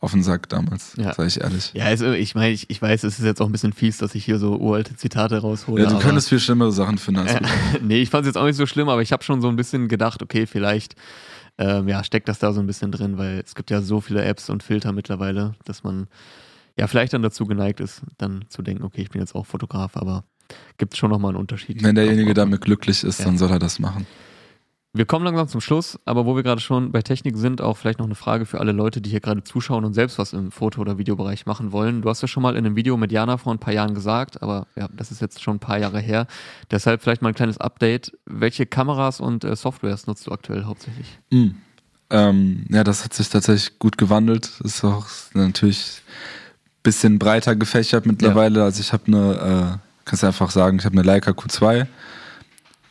auf 0.00 0.12
den 0.12 0.22
Sack 0.22 0.48
damals, 0.48 0.94
Ja. 0.96 1.12
sage 1.14 1.28
ich 1.28 1.40
ehrlich. 1.40 1.70
Ja, 1.74 1.84
also 1.84 2.10
ich 2.12 2.34
meine, 2.34 2.52
ich, 2.52 2.68
ich 2.70 2.80
weiß, 2.82 3.04
es 3.04 3.18
ist 3.18 3.24
jetzt 3.24 3.40
auch 3.40 3.46
ein 3.46 3.52
bisschen 3.52 3.72
fies, 3.72 3.98
dass 3.98 4.14
ich 4.14 4.24
hier 4.24 4.38
so 4.38 4.56
uralte 4.58 4.96
Zitate 4.96 5.38
raushole. 5.38 5.82
Ja, 5.84 5.88
du 5.90 5.98
könntest 6.00 6.28
viel 6.28 6.40
schlimmere 6.40 6.72
Sachen 6.72 6.98
finden 6.98 7.20
als 7.20 7.34
gut. 7.38 7.48
nee, 7.82 8.00
ich 8.02 8.10
fand 8.10 8.22
es 8.24 8.28
jetzt 8.28 8.36
auch 8.36 8.46
nicht 8.46 8.56
so 8.56 8.66
schlimm, 8.66 8.88
aber 8.88 9.02
ich 9.02 9.12
habe 9.12 9.22
schon 9.22 9.40
so 9.40 9.48
ein 9.48 9.54
bisschen 9.56 9.86
gedacht, 9.88 10.22
okay, 10.22 10.46
vielleicht 10.46 10.96
ähm, 11.58 11.86
ja, 11.88 12.02
steckt 12.02 12.28
das 12.28 12.38
da 12.40 12.52
so 12.52 12.60
ein 12.60 12.66
bisschen 12.66 12.90
drin, 12.90 13.18
weil 13.18 13.42
es 13.44 13.54
gibt 13.54 13.70
ja 13.70 13.80
so 13.82 14.00
viele 14.00 14.24
Apps 14.24 14.48
und 14.50 14.62
Filter 14.62 14.92
mittlerweile, 14.92 15.54
dass 15.66 15.84
man 15.84 16.08
ja 16.78 16.86
vielleicht 16.88 17.12
dann 17.12 17.22
dazu 17.22 17.46
geneigt 17.46 17.78
ist, 17.78 18.00
dann 18.18 18.44
zu 18.48 18.62
denken, 18.62 18.82
okay, 18.82 19.02
ich 19.02 19.10
bin 19.10 19.20
jetzt 19.20 19.34
auch 19.34 19.46
Fotograf, 19.46 19.96
aber 19.96 20.24
gibt 20.78 20.94
es 20.94 20.98
schon 20.98 21.10
nochmal 21.10 21.30
einen 21.30 21.38
Unterschied. 21.40 21.82
Wenn 21.82 21.94
derjenige 21.94 22.34
damit 22.34 22.60
glücklich 22.60 23.04
ist, 23.04 23.20
Ja. 23.20 23.26
dann 23.26 23.38
soll 23.38 23.50
er 23.50 23.58
das 23.58 23.78
machen. 23.78 24.06
Wir 24.94 25.06
kommen 25.06 25.24
langsam 25.24 25.48
zum 25.48 25.62
Schluss, 25.62 25.98
aber 26.04 26.26
wo 26.26 26.36
wir 26.36 26.42
gerade 26.42 26.60
schon 26.60 26.92
bei 26.92 27.00
Technik 27.00 27.38
sind, 27.38 27.62
auch 27.62 27.78
vielleicht 27.78 27.98
noch 27.98 28.04
eine 28.04 28.14
Frage 28.14 28.44
für 28.44 28.60
alle 28.60 28.72
Leute, 28.72 29.00
die 29.00 29.08
hier 29.08 29.20
gerade 29.20 29.42
zuschauen 29.42 29.86
und 29.86 29.94
selbst 29.94 30.18
was 30.18 30.34
im 30.34 30.50
Foto- 30.50 30.82
oder 30.82 30.98
Videobereich 30.98 31.46
machen 31.46 31.72
wollen. 31.72 32.02
Du 32.02 32.10
hast 32.10 32.20
ja 32.20 32.28
schon 32.28 32.42
mal 32.42 32.56
in 32.56 32.66
einem 32.66 32.76
Video 32.76 32.98
mit 32.98 33.10
Jana 33.10 33.38
vor 33.38 33.54
ein 33.54 33.58
paar 33.58 33.72
Jahren 33.72 33.94
gesagt, 33.94 34.42
aber 34.42 34.66
ja, 34.76 34.88
das 34.94 35.10
ist 35.10 35.22
jetzt 35.22 35.42
schon 35.42 35.56
ein 35.56 35.60
paar 35.60 35.78
Jahre 35.78 35.98
her. 35.98 36.26
Deshalb 36.70 37.02
vielleicht 37.02 37.22
mal 37.22 37.30
ein 37.30 37.34
kleines 37.34 37.56
Update. 37.56 38.12
Welche 38.26 38.66
Kameras 38.66 39.18
und 39.20 39.44
äh, 39.44 39.56
Softwares 39.56 40.06
nutzt 40.06 40.26
du 40.26 40.30
aktuell 40.30 40.64
hauptsächlich? 40.64 41.06
Mm. 41.30 41.52
Ähm, 42.10 42.66
ja, 42.68 42.84
das 42.84 43.02
hat 43.02 43.14
sich 43.14 43.30
tatsächlich 43.30 43.78
gut 43.78 43.96
gewandelt. 43.96 44.60
Ist 44.62 44.84
auch 44.84 45.06
natürlich 45.32 46.02
ein 46.66 46.82
bisschen 46.82 47.18
breiter 47.18 47.56
gefächert 47.56 48.04
mittlerweile. 48.04 48.58
Ja. 48.58 48.64
Also 48.66 48.80
ich 48.82 48.92
habe 48.92 49.04
eine, 49.06 49.80
äh, 49.80 49.91
kannst 50.04 50.24
einfach 50.24 50.50
sagen, 50.50 50.78
ich 50.78 50.84
habe 50.84 50.96
eine 50.96 51.06
Leica 51.06 51.30
Q2 51.32 51.86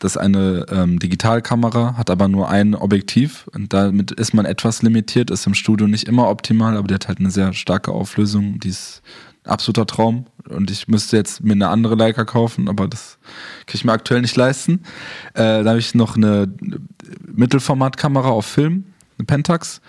das 0.02 0.14
ist 0.14 0.18
eine 0.18 0.66
ähm, 0.72 0.98
Digitalkamera, 0.98 1.96
hat 1.96 2.10
aber 2.10 2.28
nur 2.28 2.50
ein 2.50 2.74
Objektiv 2.74 3.48
und 3.54 3.72
damit 3.72 4.10
ist 4.10 4.34
man 4.34 4.46
etwas 4.46 4.82
limitiert, 4.82 5.30
ist 5.30 5.46
im 5.46 5.54
Studio 5.54 5.88
nicht 5.88 6.08
immer 6.08 6.28
optimal, 6.28 6.76
aber 6.76 6.88
die 6.88 6.96
hat 6.96 7.08
halt 7.08 7.20
eine 7.20 7.30
sehr 7.30 7.54
starke 7.54 7.92
Auflösung, 7.92 8.60
die 8.60 8.70
ist 8.70 9.04
ein 9.46 9.52
absoluter 9.52 9.86
Traum 9.86 10.26
und 10.50 10.72
ich 10.72 10.88
müsste 10.88 11.18
jetzt 11.18 11.44
mir 11.44 11.54
eine 11.54 11.68
andere 11.68 11.94
Leica 11.94 12.26
kaufen, 12.26 12.68
aber 12.68 12.88
das 12.88 13.20
kann 13.68 13.76
ich 13.76 13.86
mir 13.86 13.92
aktuell 13.92 14.22
nicht 14.22 14.36
leisten. 14.36 14.82
Äh, 15.36 15.64
da 15.64 15.70
habe 15.70 15.80
ich 15.80 15.94
noch 15.94 16.18
eine 16.18 16.52
Mittelformatkamera 17.28 18.30
auf 18.30 18.48
Film, 18.48 18.86
eine 19.20 19.28
Pentax. 19.28 19.82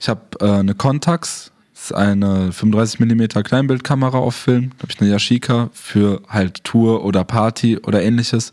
Ich 0.00 0.08
habe 0.08 0.22
äh, 0.40 0.60
eine 0.60 0.76
Contax, 0.76 1.52
ist 1.84 1.92
eine 1.92 2.50
35mm 2.50 3.42
Kleinbildkamera 3.42 4.18
auf 4.18 4.34
Film. 4.34 4.70
Da 4.76 4.82
habe 4.82 4.92
ich 4.92 5.00
eine 5.00 5.10
Yashica 5.10 5.70
für 5.72 6.22
halt 6.28 6.64
Tour 6.64 7.04
oder 7.04 7.24
Party 7.24 7.78
oder 7.78 8.02
ähnliches. 8.02 8.50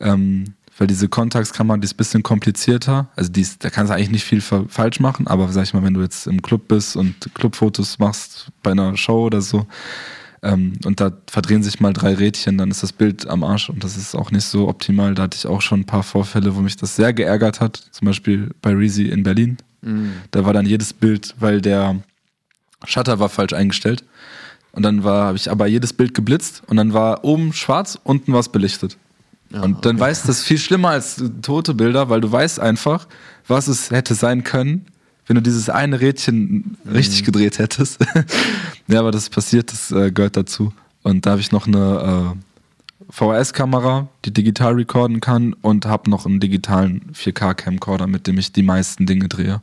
Ähm, 0.00 0.54
weil 0.76 0.88
diese 0.88 1.08
Kontaktkamera, 1.08 1.76
die 1.76 1.84
ist 1.84 1.94
ein 1.94 1.98
bisschen 1.98 2.22
komplizierter. 2.22 3.08
Also 3.14 3.30
die 3.30 3.42
ist, 3.42 3.64
da 3.64 3.70
kannst 3.70 3.90
du 3.90 3.94
eigentlich 3.94 4.10
nicht 4.10 4.24
viel 4.24 4.40
falsch 4.40 4.98
machen, 4.98 5.28
aber 5.28 5.48
sag 5.48 5.64
ich 5.64 5.74
mal, 5.74 5.84
wenn 5.84 5.94
du 5.94 6.02
jetzt 6.02 6.26
im 6.26 6.42
Club 6.42 6.68
bist 6.68 6.96
und 6.96 7.14
Clubfotos 7.34 7.98
machst 7.98 8.48
bei 8.62 8.72
einer 8.72 8.96
Show 8.96 9.26
oder 9.26 9.40
so, 9.40 9.66
ähm, 10.44 10.74
und 10.84 11.00
da 11.00 11.10
verdrehen 11.26 11.62
sich 11.62 11.80
mal 11.80 11.94
drei 11.94 12.14
Rädchen, 12.14 12.58
dann 12.58 12.70
ist 12.70 12.82
das 12.82 12.92
Bild 12.92 13.26
am 13.26 13.42
Arsch 13.44 13.70
und 13.70 13.82
das 13.82 13.96
ist 13.96 14.14
auch 14.14 14.30
nicht 14.30 14.44
so 14.44 14.68
optimal. 14.68 15.14
Da 15.14 15.22
hatte 15.22 15.38
ich 15.38 15.46
auch 15.46 15.62
schon 15.62 15.80
ein 15.80 15.86
paar 15.86 16.02
Vorfälle, 16.02 16.54
wo 16.54 16.60
mich 16.60 16.76
das 16.76 16.96
sehr 16.96 17.14
geärgert 17.14 17.60
hat. 17.60 17.76
Zum 17.76 18.06
Beispiel 18.06 18.50
bei 18.60 18.72
Reezy 18.72 19.08
in 19.08 19.22
Berlin. 19.22 19.56
Mhm. 19.80 20.12
Da 20.32 20.44
war 20.44 20.52
dann 20.52 20.66
jedes 20.66 20.92
Bild, 20.92 21.34
weil 21.38 21.62
der 21.62 21.96
Shutter 22.86 23.18
war 23.18 23.28
falsch 23.28 23.52
eingestellt. 23.52 24.04
Und 24.72 24.82
dann 24.82 25.04
war, 25.04 25.26
habe 25.26 25.36
ich 25.36 25.50
aber 25.50 25.66
jedes 25.66 25.92
Bild 25.92 26.14
geblitzt 26.14 26.62
und 26.66 26.76
dann 26.76 26.92
war 26.92 27.24
oben 27.24 27.52
schwarz, 27.52 27.96
unten 28.02 28.32
war 28.32 28.40
es 28.40 28.48
belichtet. 28.48 28.96
Ja, 29.50 29.62
und 29.62 29.84
dann 29.84 29.96
okay. 29.96 30.06
weißt 30.06 30.24
du, 30.24 30.28
das 30.28 30.42
viel 30.42 30.58
schlimmer 30.58 30.90
als 30.90 31.22
tote 31.42 31.74
Bilder, 31.74 32.08
weil 32.08 32.20
du 32.20 32.30
weißt 32.30 32.58
einfach, 32.58 33.06
was 33.46 33.68
es 33.68 33.92
hätte 33.92 34.16
sein 34.16 34.42
können, 34.42 34.86
wenn 35.26 35.36
du 35.36 35.42
dieses 35.42 35.68
eine 35.68 36.00
Rädchen 36.00 36.76
mhm. 36.82 36.92
richtig 36.92 37.22
gedreht 37.22 37.60
hättest. 37.60 38.04
ja, 38.88 38.98
aber 38.98 39.12
das 39.12 39.30
passiert, 39.30 39.72
das 39.72 39.92
äh, 39.92 40.10
gehört 40.10 40.36
dazu. 40.36 40.72
Und 41.04 41.24
da 41.24 41.32
habe 41.32 41.40
ich 41.40 41.52
noch 41.52 41.68
eine 41.68 42.34
äh, 42.34 43.12
VHS-Kamera, 43.12 44.08
die 44.24 44.32
digital 44.32 44.74
recorden 44.74 45.20
kann 45.20 45.52
und 45.52 45.86
habe 45.86 46.10
noch 46.10 46.26
einen 46.26 46.40
digitalen 46.40 47.12
4K-Camcorder, 47.12 48.08
mit 48.08 48.26
dem 48.26 48.38
ich 48.38 48.52
die 48.52 48.62
meisten 48.62 49.06
Dinge 49.06 49.28
drehe. 49.28 49.60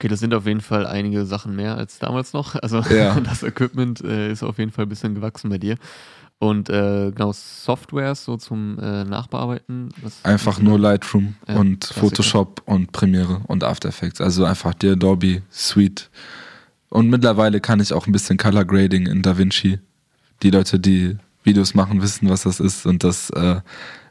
Okay, 0.00 0.08
das 0.08 0.20
sind 0.20 0.32
auf 0.32 0.46
jeden 0.46 0.62
Fall 0.62 0.86
einige 0.86 1.26
Sachen 1.26 1.54
mehr 1.54 1.76
als 1.76 1.98
damals 1.98 2.32
noch. 2.32 2.54
Also 2.62 2.80
ja. 2.80 3.20
das 3.20 3.42
Equipment 3.42 4.00
äh, 4.00 4.32
ist 4.32 4.42
auf 4.42 4.56
jeden 4.56 4.70
Fall 4.70 4.86
ein 4.86 4.88
bisschen 4.88 5.14
gewachsen 5.14 5.50
bei 5.50 5.58
dir. 5.58 5.76
Und 6.38 6.70
äh, 6.70 7.12
genau, 7.14 7.32
Softwares 7.34 8.24
so 8.24 8.38
zum 8.38 8.78
äh, 8.78 9.04
Nachbearbeiten? 9.04 9.90
einfach 10.22 10.58
nur 10.58 10.78
Lightroom 10.78 11.34
ja, 11.46 11.56
und 11.56 11.80
Klassiker. 11.80 12.00
Photoshop 12.00 12.62
und 12.64 12.92
Premiere 12.92 13.42
und 13.46 13.62
After 13.62 13.90
Effects. 13.90 14.22
Also 14.22 14.46
einfach 14.46 14.72
die 14.72 14.88
Adobe 14.88 15.42
Suite. 15.50 16.08
Und 16.88 17.10
mittlerweile 17.10 17.60
kann 17.60 17.78
ich 17.78 17.92
auch 17.92 18.06
ein 18.06 18.12
bisschen 18.12 18.38
Color 18.38 18.64
Grading 18.64 19.04
in 19.06 19.20
DaVinci. 19.20 19.80
Die 20.42 20.50
Leute, 20.50 20.80
die 20.80 21.18
Videos 21.42 21.74
machen, 21.74 22.00
wissen, 22.00 22.30
was 22.30 22.44
das 22.44 22.58
ist. 22.58 22.86
Und 22.86 23.04
das 23.04 23.28
äh, 23.30 23.60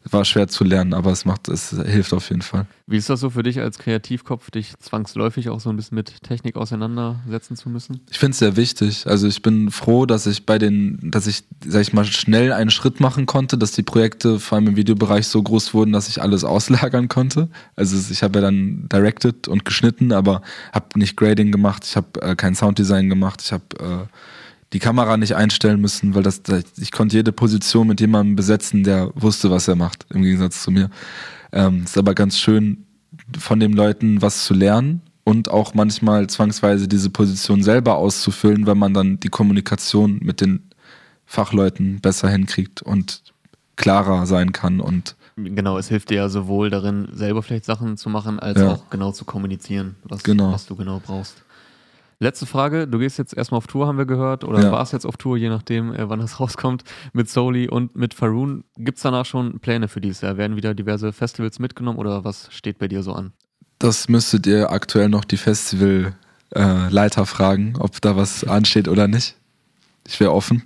war 0.09 0.25
schwer 0.25 0.47
zu 0.47 0.63
lernen, 0.63 0.93
aber 0.93 1.11
es 1.11 1.25
macht, 1.25 1.47
es 1.49 1.69
hilft 1.69 2.13
auf 2.13 2.29
jeden 2.29 2.41
Fall. 2.41 2.65
Wie 2.87 2.97
ist 2.97 3.09
das 3.09 3.19
so 3.19 3.29
für 3.29 3.43
dich 3.43 3.59
als 3.59 3.77
Kreativkopf, 3.77 4.49
dich 4.51 4.77
zwangsläufig 4.79 5.49
auch 5.49 5.59
so 5.59 5.69
ein 5.69 5.75
bisschen 5.75 5.95
mit 5.95 6.23
Technik 6.23 6.55
auseinandersetzen 6.55 7.55
zu 7.55 7.69
müssen? 7.69 8.01
Ich 8.09 8.17
finde 8.17 8.31
es 8.31 8.39
sehr 8.39 8.55
wichtig. 8.55 9.05
Also 9.07 9.27
ich 9.27 9.41
bin 9.41 9.71
froh, 9.71 10.05
dass 10.05 10.25
ich 10.25 10.45
bei 10.45 10.57
den, 10.57 10.99
dass 11.11 11.27
ich, 11.27 11.43
sag 11.65 11.81
ich 11.81 11.93
mal, 11.93 12.05
schnell 12.05 12.51
einen 12.51 12.71
Schritt 12.71 12.99
machen 12.99 13.25
konnte, 13.25 13.57
dass 13.57 13.71
die 13.71 13.83
Projekte 13.83 14.39
vor 14.39 14.57
allem 14.57 14.67
im 14.67 14.75
Videobereich 14.75 15.27
so 15.27 15.41
groß 15.41 15.73
wurden, 15.73 15.91
dass 15.91 16.07
ich 16.07 16.21
alles 16.21 16.43
auslagern 16.43 17.07
konnte. 17.07 17.49
Also 17.75 17.97
ich 18.11 18.23
habe 18.23 18.39
ja 18.39 18.45
dann 18.45 18.87
directed 18.89 19.47
und 19.47 19.65
geschnitten, 19.65 20.11
aber 20.11 20.41
habe 20.73 20.97
nicht 20.97 21.17
Grading 21.17 21.51
gemacht, 21.51 21.85
ich 21.85 21.95
habe 21.95 22.21
äh, 22.21 22.35
kein 22.35 22.55
Sounddesign 22.55 23.09
gemacht, 23.09 23.41
ich 23.43 23.51
habe 23.51 23.63
äh, 23.79 24.07
die 24.73 24.79
Kamera 24.79 25.17
nicht 25.17 25.35
einstellen 25.35 25.81
müssen, 25.81 26.15
weil 26.15 26.23
das, 26.23 26.41
ich 26.77 26.91
konnte 26.91 27.17
jede 27.17 27.31
Position 27.31 27.87
mit 27.87 27.99
jemandem 27.99 28.35
besetzen, 28.35 28.83
der 28.83 29.11
wusste, 29.15 29.49
was 29.49 29.67
er 29.67 29.75
macht, 29.75 30.05
im 30.09 30.21
Gegensatz 30.21 30.61
zu 30.63 30.71
mir. 30.71 30.89
Ähm, 31.51 31.83
ist 31.83 31.97
aber 31.97 32.13
ganz 32.13 32.37
schön, 32.37 32.85
von 33.37 33.59
den 33.59 33.73
Leuten 33.73 34.21
was 34.21 34.45
zu 34.45 34.53
lernen 34.53 35.01
und 35.23 35.49
auch 35.49 35.73
manchmal 35.73 36.27
zwangsweise 36.27 36.87
diese 36.87 37.09
Position 37.09 37.63
selber 37.63 37.95
auszufüllen, 37.95 38.67
weil 38.67 38.75
man 38.75 38.93
dann 38.93 39.19
die 39.19 39.29
Kommunikation 39.29 40.19
mit 40.21 40.41
den 40.41 40.69
Fachleuten 41.25 41.99
besser 42.01 42.29
hinkriegt 42.29 42.81
und 42.81 43.23
klarer 43.75 44.25
sein 44.25 44.51
kann 44.51 44.79
und 44.79 45.15
Genau, 45.41 45.77
es 45.77 45.87
hilft 45.87 46.09
dir 46.09 46.15
ja 46.15 46.29
sowohl 46.29 46.69
darin, 46.69 47.07
selber 47.13 47.41
vielleicht 47.41 47.63
Sachen 47.63 47.95
zu 47.95 48.09
machen, 48.09 48.39
als 48.39 48.59
ja. 48.59 48.73
auch 48.73 48.89
genau 48.89 49.13
zu 49.13 49.23
kommunizieren, 49.23 49.95
was, 50.03 50.21
genau. 50.23 50.51
was 50.51 50.65
du 50.65 50.75
genau 50.75 50.99
brauchst. 50.99 51.43
Letzte 52.21 52.45
Frage, 52.45 52.85
du 52.85 52.99
gehst 52.99 53.17
jetzt 53.17 53.33
erstmal 53.33 53.59
auf 53.59 53.67
Tour, 53.67 53.87
haben 53.87 53.97
wir 53.97 54.05
gehört, 54.05 54.43
oder 54.43 54.61
ja. 54.61 54.71
warst 54.73 54.91
jetzt 54.91 55.05
auf 55.05 55.15
Tour, 55.15 55.37
je 55.37 55.47
nachdem, 55.47 55.93
äh, 55.93 56.09
wann 56.09 56.19
das 56.19 56.39
rauskommt, 56.41 56.83
mit 57.13 57.29
Soli 57.29 57.69
und 57.69 57.95
mit 57.95 58.13
Faroon. 58.13 58.65
Gibt 58.75 58.97
es 58.97 59.03
danach 59.03 59.25
schon 59.25 59.59
Pläne 59.59 59.87
für 59.87 60.01
dieses 60.01 60.19
Jahr? 60.21 60.35
Werden 60.35 60.57
wieder 60.57 60.73
diverse 60.75 61.13
Festivals 61.13 61.59
mitgenommen 61.59 61.97
oder 61.97 62.25
was 62.25 62.49
steht 62.51 62.77
bei 62.77 62.89
dir 62.89 63.03
so 63.03 63.13
an? 63.13 63.31
Das 63.79 64.09
müsstet 64.09 64.45
ihr 64.47 64.69
aktuell 64.69 65.07
noch 65.07 65.23
die 65.23 65.37
Festivalleiter 65.37 67.21
äh, 67.21 67.25
fragen, 67.25 67.75
ob 67.79 68.01
da 68.01 68.17
was 68.17 68.43
ansteht 68.43 68.89
oder 68.89 69.07
nicht. 69.07 69.35
Ich 70.05 70.19
wäre 70.19 70.33
offen. 70.33 70.63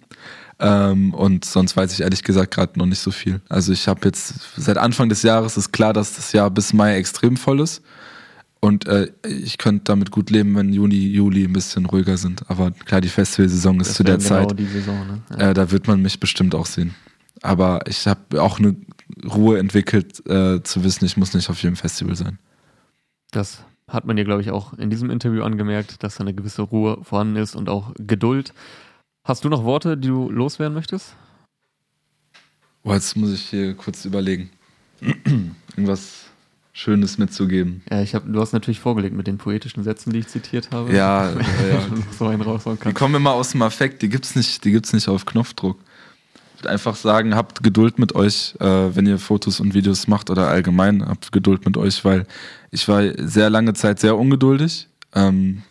Ähm, 0.59 1.13
und 1.13 1.45
sonst 1.45 1.77
weiß 1.77 1.93
ich 1.93 2.01
ehrlich 2.01 2.23
gesagt 2.23 2.55
gerade 2.55 2.79
noch 2.79 2.87
nicht 2.87 2.99
so 2.99 3.11
viel. 3.11 3.41
Also 3.49 3.73
ich 3.73 3.87
habe 3.87 4.01
jetzt 4.05 4.33
seit 4.57 4.79
Anfang 4.79 5.09
des 5.09 5.21
Jahres 5.21 5.57
ist 5.57 5.71
klar, 5.71 5.93
dass 5.93 6.15
das 6.15 6.31
Jahr 6.31 6.49
bis 6.49 6.73
Mai 6.73 6.95
extrem 6.95 7.37
voll 7.37 7.59
ist. 7.59 7.83
Und 8.63 8.87
äh, 8.87 9.11
ich 9.27 9.57
könnte 9.57 9.83
damit 9.83 10.09
gut 10.09 10.29
leben, 10.29 10.55
wenn 10.55 10.71
Juni, 10.71 10.95
Juli 10.95 11.43
ein 11.43 11.51
bisschen 11.51 11.85
ruhiger 11.85 12.15
sind. 12.15 12.49
Aber 12.49 12.71
klar, 12.71 13.01
die 13.01 13.09
Festivalsaison 13.09 13.81
ist 13.81 13.89
das 13.89 13.95
zu 13.97 14.03
der 14.05 14.15
genau 14.15 14.29
Zeit. 14.29 14.57
Die 14.57 14.65
Saison, 14.65 15.05
ne? 15.05 15.21
ja. 15.31 15.49
äh, 15.49 15.53
da 15.53 15.69
wird 15.69 15.85
man 15.85 16.01
mich 16.01 16.17
bestimmt 16.17 16.55
auch 16.55 16.65
sehen. 16.65 16.95
Aber 17.41 17.81
ich 17.89 18.07
habe 18.07 18.41
auch 18.41 18.59
eine 18.59 18.77
Ruhe 19.25 19.59
entwickelt, 19.59 20.25
äh, 20.29 20.63
zu 20.63 20.81
wissen, 20.85 21.03
ich 21.03 21.17
muss 21.17 21.33
nicht 21.33 21.49
auf 21.49 21.61
jedem 21.61 21.75
Festival 21.75 22.15
sein. 22.15 22.39
Das 23.31 23.65
hat 23.89 24.05
man 24.05 24.15
dir, 24.15 24.23
glaube 24.23 24.39
ich, 24.39 24.49
auch 24.49 24.71
in 24.75 24.89
diesem 24.89 25.09
Interview 25.09 25.43
angemerkt, 25.43 26.01
dass 26.01 26.15
da 26.15 26.21
eine 26.21 26.33
gewisse 26.33 26.61
Ruhe 26.61 26.99
vorhanden 27.03 27.35
ist 27.35 27.57
und 27.57 27.67
auch 27.67 27.93
Geduld. 27.97 28.53
Hast 29.25 29.43
du 29.43 29.49
noch 29.49 29.65
Worte, 29.65 29.97
die 29.97 30.07
du 30.07 30.29
loswerden 30.29 30.73
möchtest? 30.73 31.17
Boah, 32.81 32.93
jetzt 32.93 33.17
muss 33.17 33.33
ich 33.33 33.41
hier 33.41 33.73
kurz 33.73 34.05
überlegen. 34.05 34.51
Irgendwas 35.75 36.22
Schönes 36.75 37.19
mitzugeben. 37.19 37.83
Ja, 37.91 38.01
ich 38.01 38.15
hab, 38.15 38.23
du 38.25 38.41
hast 38.41 38.51
natürlich 38.51 38.79
vorgelegt 38.79 39.15
mit 39.15 39.27
den 39.27 39.37
poetischen 39.37 39.83
Sätzen, 39.83 40.11
die 40.11 40.19
ich 40.19 40.27
zitiert 40.27 40.71
habe. 40.71 40.91
Ja, 40.91 41.29
ja, 41.29 41.35
ja. 41.35 41.81
so 42.17 42.25
einen 42.25 42.41
raushauen 42.41 42.79
kann. 42.79 42.89
Die 42.89 42.95
kommen 42.95 43.13
immer 43.13 43.33
aus 43.33 43.51
dem 43.51 43.61
Affekt, 43.61 44.01
die 44.01 44.09
gibt's 44.09 44.35
nicht, 44.35 44.65
die 44.65 44.71
gibt's 44.71 44.91
nicht 44.91 45.07
auf 45.07 45.27
Knopfdruck. 45.27 45.77
Ich 46.55 46.63
würde 46.63 46.71
einfach 46.71 46.95
sagen, 46.95 47.35
habt 47.35 47.61
Geduld 47.61 47.99
mit 47.99 48.15
euch, 48.15 48.55
äh, 48.59 48.95
wenn 48.95 49.05
ihr 49.05 49.19
Fotos 49.19 49.59
und 49.59 49.75
Videos 49.75 50.07
macht 50.07 50.31
oder 50.31 50.47
allgemein 50.47 51.05
habt 51.05 51.31
Geduld 51.31 51.63
mit 51.63 51.77
euch, 51.77 52.03
weil 52.05 52.25
ich 52.71 52.87
war 52.87 53.03
sehr 53.17 53.51
lange 53.51 53.75
Zeit 53.75 53.99
sehr 53.99 54.17
ungeduldig 54.17 54.87
ähm, 55.13 55.61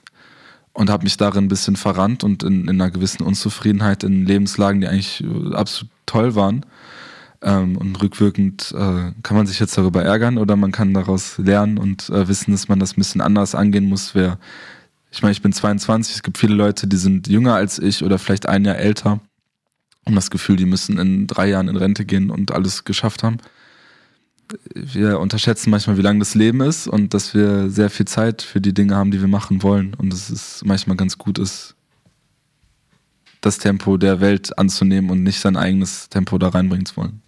und 0.72 0.88
habe 0.88 1.02
mich 1.02 1.16
darin 1.16 1.46
ein 1.46 1.48
bisschen 1.48 1.74
verrannt 1.74 2.22
und 2.22 2.44
in, 2.44 2.68
in 2.68 2.80
einer 2.80 2.92
gewissen 2.92 3.24
Unzufriedenheit 3.24 4.04
in 4.04 4.24
Lebenslagen, 4.24 4.80
die 4.80 4.86
eigentlich 4.86 5.24
absolut 5.52 5.90
toll 6.06 6.36
waren 6.36 6.64
ähm, 7.42 7.76
und 7.76 8.00
rückwirkend 8.02 8.72
äh, 8.72 9.12
kann 9.22 9.36
man 9.36 9.46
sich 9.46 9.60
jetzt 9.60 9.76
darüber 9.76 10.02
ärgern 10.02 10.38
oder 10.38 10.56
man 10.56 10.72
kann 10.72 10.94
daraus 10.94 11.38
lernen 11.38 11.78
und 11.78 12.08
äh, 12.08 12.28
wissen, 12.28 12.52
dass 12.52 12.68
man 12.68 12.78
das 12.78 12.92
ein 12.92 13.00
bisschen 13.00 13.20
anders 13.20 13.54
angehen 13.54 13.88
muss. 13.88 14.14
Wer, 14.14 14.38
ich 15.10 15.22
meine, 15.22 15.32
ich 15.32 15.42
bin 15.42 15.52
22, 15.52 16.16
es 16.16 16.22
gibt 16.22 16.38
viele 16.38 16.54
Leute, 16.54 16.86
die 16.86 16.96
sind 16.96 17.28
jünger 17.28 17.54
als 17.54 17.78
ich 17.78 18.04
oder 18.04 18.18
vielleicht 18.18 18.48
ein 18.48 18.64
Jahr 18.64 18.76
älter 18.76 19.20
und 20.04 20.14
das 20.14 20.30
Gefühl, 20.30 20.56
die 20.56 20.66
müssen 20.66 20.98
in 20.98 21.26
drei 21.26 21.48
Jahren 21.48 21.68
in 21.68 21.76
Rente 21.76 22.04
gehen 22.04 22.30
und 22.30 22.52
alles 22.52 22.84
geschafft 22.84 23.22
haben. 23.22 23.38
Wir 24.74 25.18
unterschätzen 25.18 25.70
manchmal, 25.70 25.96
wie 25.96 26.02
lang 26.02 26.18
das 26.18 26.34
Leben 26.34 26.60
ist 26.60 26.86
und 26.86 27.14
dass 27.14 27.34
wir 27.34 27.70
sehr 27.70 27.90
viel 27.90 28.06
Zeit 28.06 28.42
für 28.42 28.60
die 28.60 28.74
Dinge 28.74 28.96
haben, 28.96 29.10
die 29.10 29.20
wir 29.20 29.28
machen 29.28 29.62
wollen 29.62 29.94
und 29.94 30.12
dass 30.12 30.30
es 30.30 30.62
manchmal 30.64 30.96
ganz 30.96 31.16
gut 31.18 31.38
ist, 31.38 31.74
das 33.40 33.58
Tempo 33.58 33.96
der 33.96 34.20
Welt 34.20 34.56
anzunehmen 34.58 35.10
und 35.10 35.22
nicht 35.22 35.40
sein 35.40 35.56
eigenes 35.56 36.08
Tempo 36.08 36.38
da 36.38 36.48
reinbringen 36.48 36.86
zu 36.86 36.96
wollen. 36.96 37.22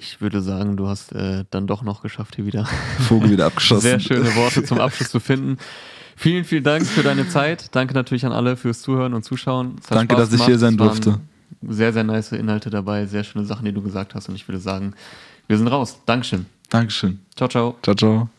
Ich 0.00 0.20
würde 0.20 0.40
sagen, 0.42 0.76
du 0.76 0.88
hast 0.88 1.12
äh, 1.12 1.44
dann 1.50 1.66
doch 1.66 1.82
noch 1.82 2.02
geschafft, 2.02 2.36
hier 2.36 2.46
wieder 2.46 2.66
Vogel 3.00 3.30
wieder 3.30 3.46
abgeschossen. 3.46 3.82
Sehr 3.82 4.00
schöne 4.00 4.34
Worte 4.36 4.62
zum 4.62 4.80
Abschluss 4.80 5.10
zu 5.10 5.20
finden. 5.20 5.58
Vielen, 6.16 6.44
vielen 6.44 6.64
Dank 6.64 6.86
für 6.86 7.02
deine 7.02 7.28
Zeit. 7.28 7.74
Danke 7.76 7.94
natürlich 7.94 8.26
an 8.26 8.32
alle 8.32 8.56
fürs 8.56 8.82
Zuhören 8.82 9.14
und 9.14 9.24
Zuschauen. 9.24 9.76
Danke, 9.88 10.16
dass 10.16 10.30
gemacht. 10.30 10.40
ich 10.40 10.46
hier 10.46 10.58
sein 10.58 10.76
durfte. 10.76 11.20
Sehr, 11.62 11.92
sehr 11.92 12.04
nice 12.04 12.32
Inhalte 12.32 12.70
dabei, 12.70 13.06
sehr 13.06 13.24
schöne 13.24 13.44
Sachen, 13.44 13.64
die 13.64 13.72
du 13.72 13.82
gesagt 13.82 14.14
hast. 14.14 14.28
Und 14.28 14.34
ich 14.34 14.46
würde 14.46 14.58
sagen, 14.58 14.94
wir 15.46 15.56
sind 15.56 15.68
raus. 15.68 16.00
Dankeschön. 16.06 16.46
Dankeschön. 16.68 17.20
Ciao, 17.36 17.48
ciao. 17.48 17.76
Ciao, 17.82 17.94
ciao. 17.94 18.28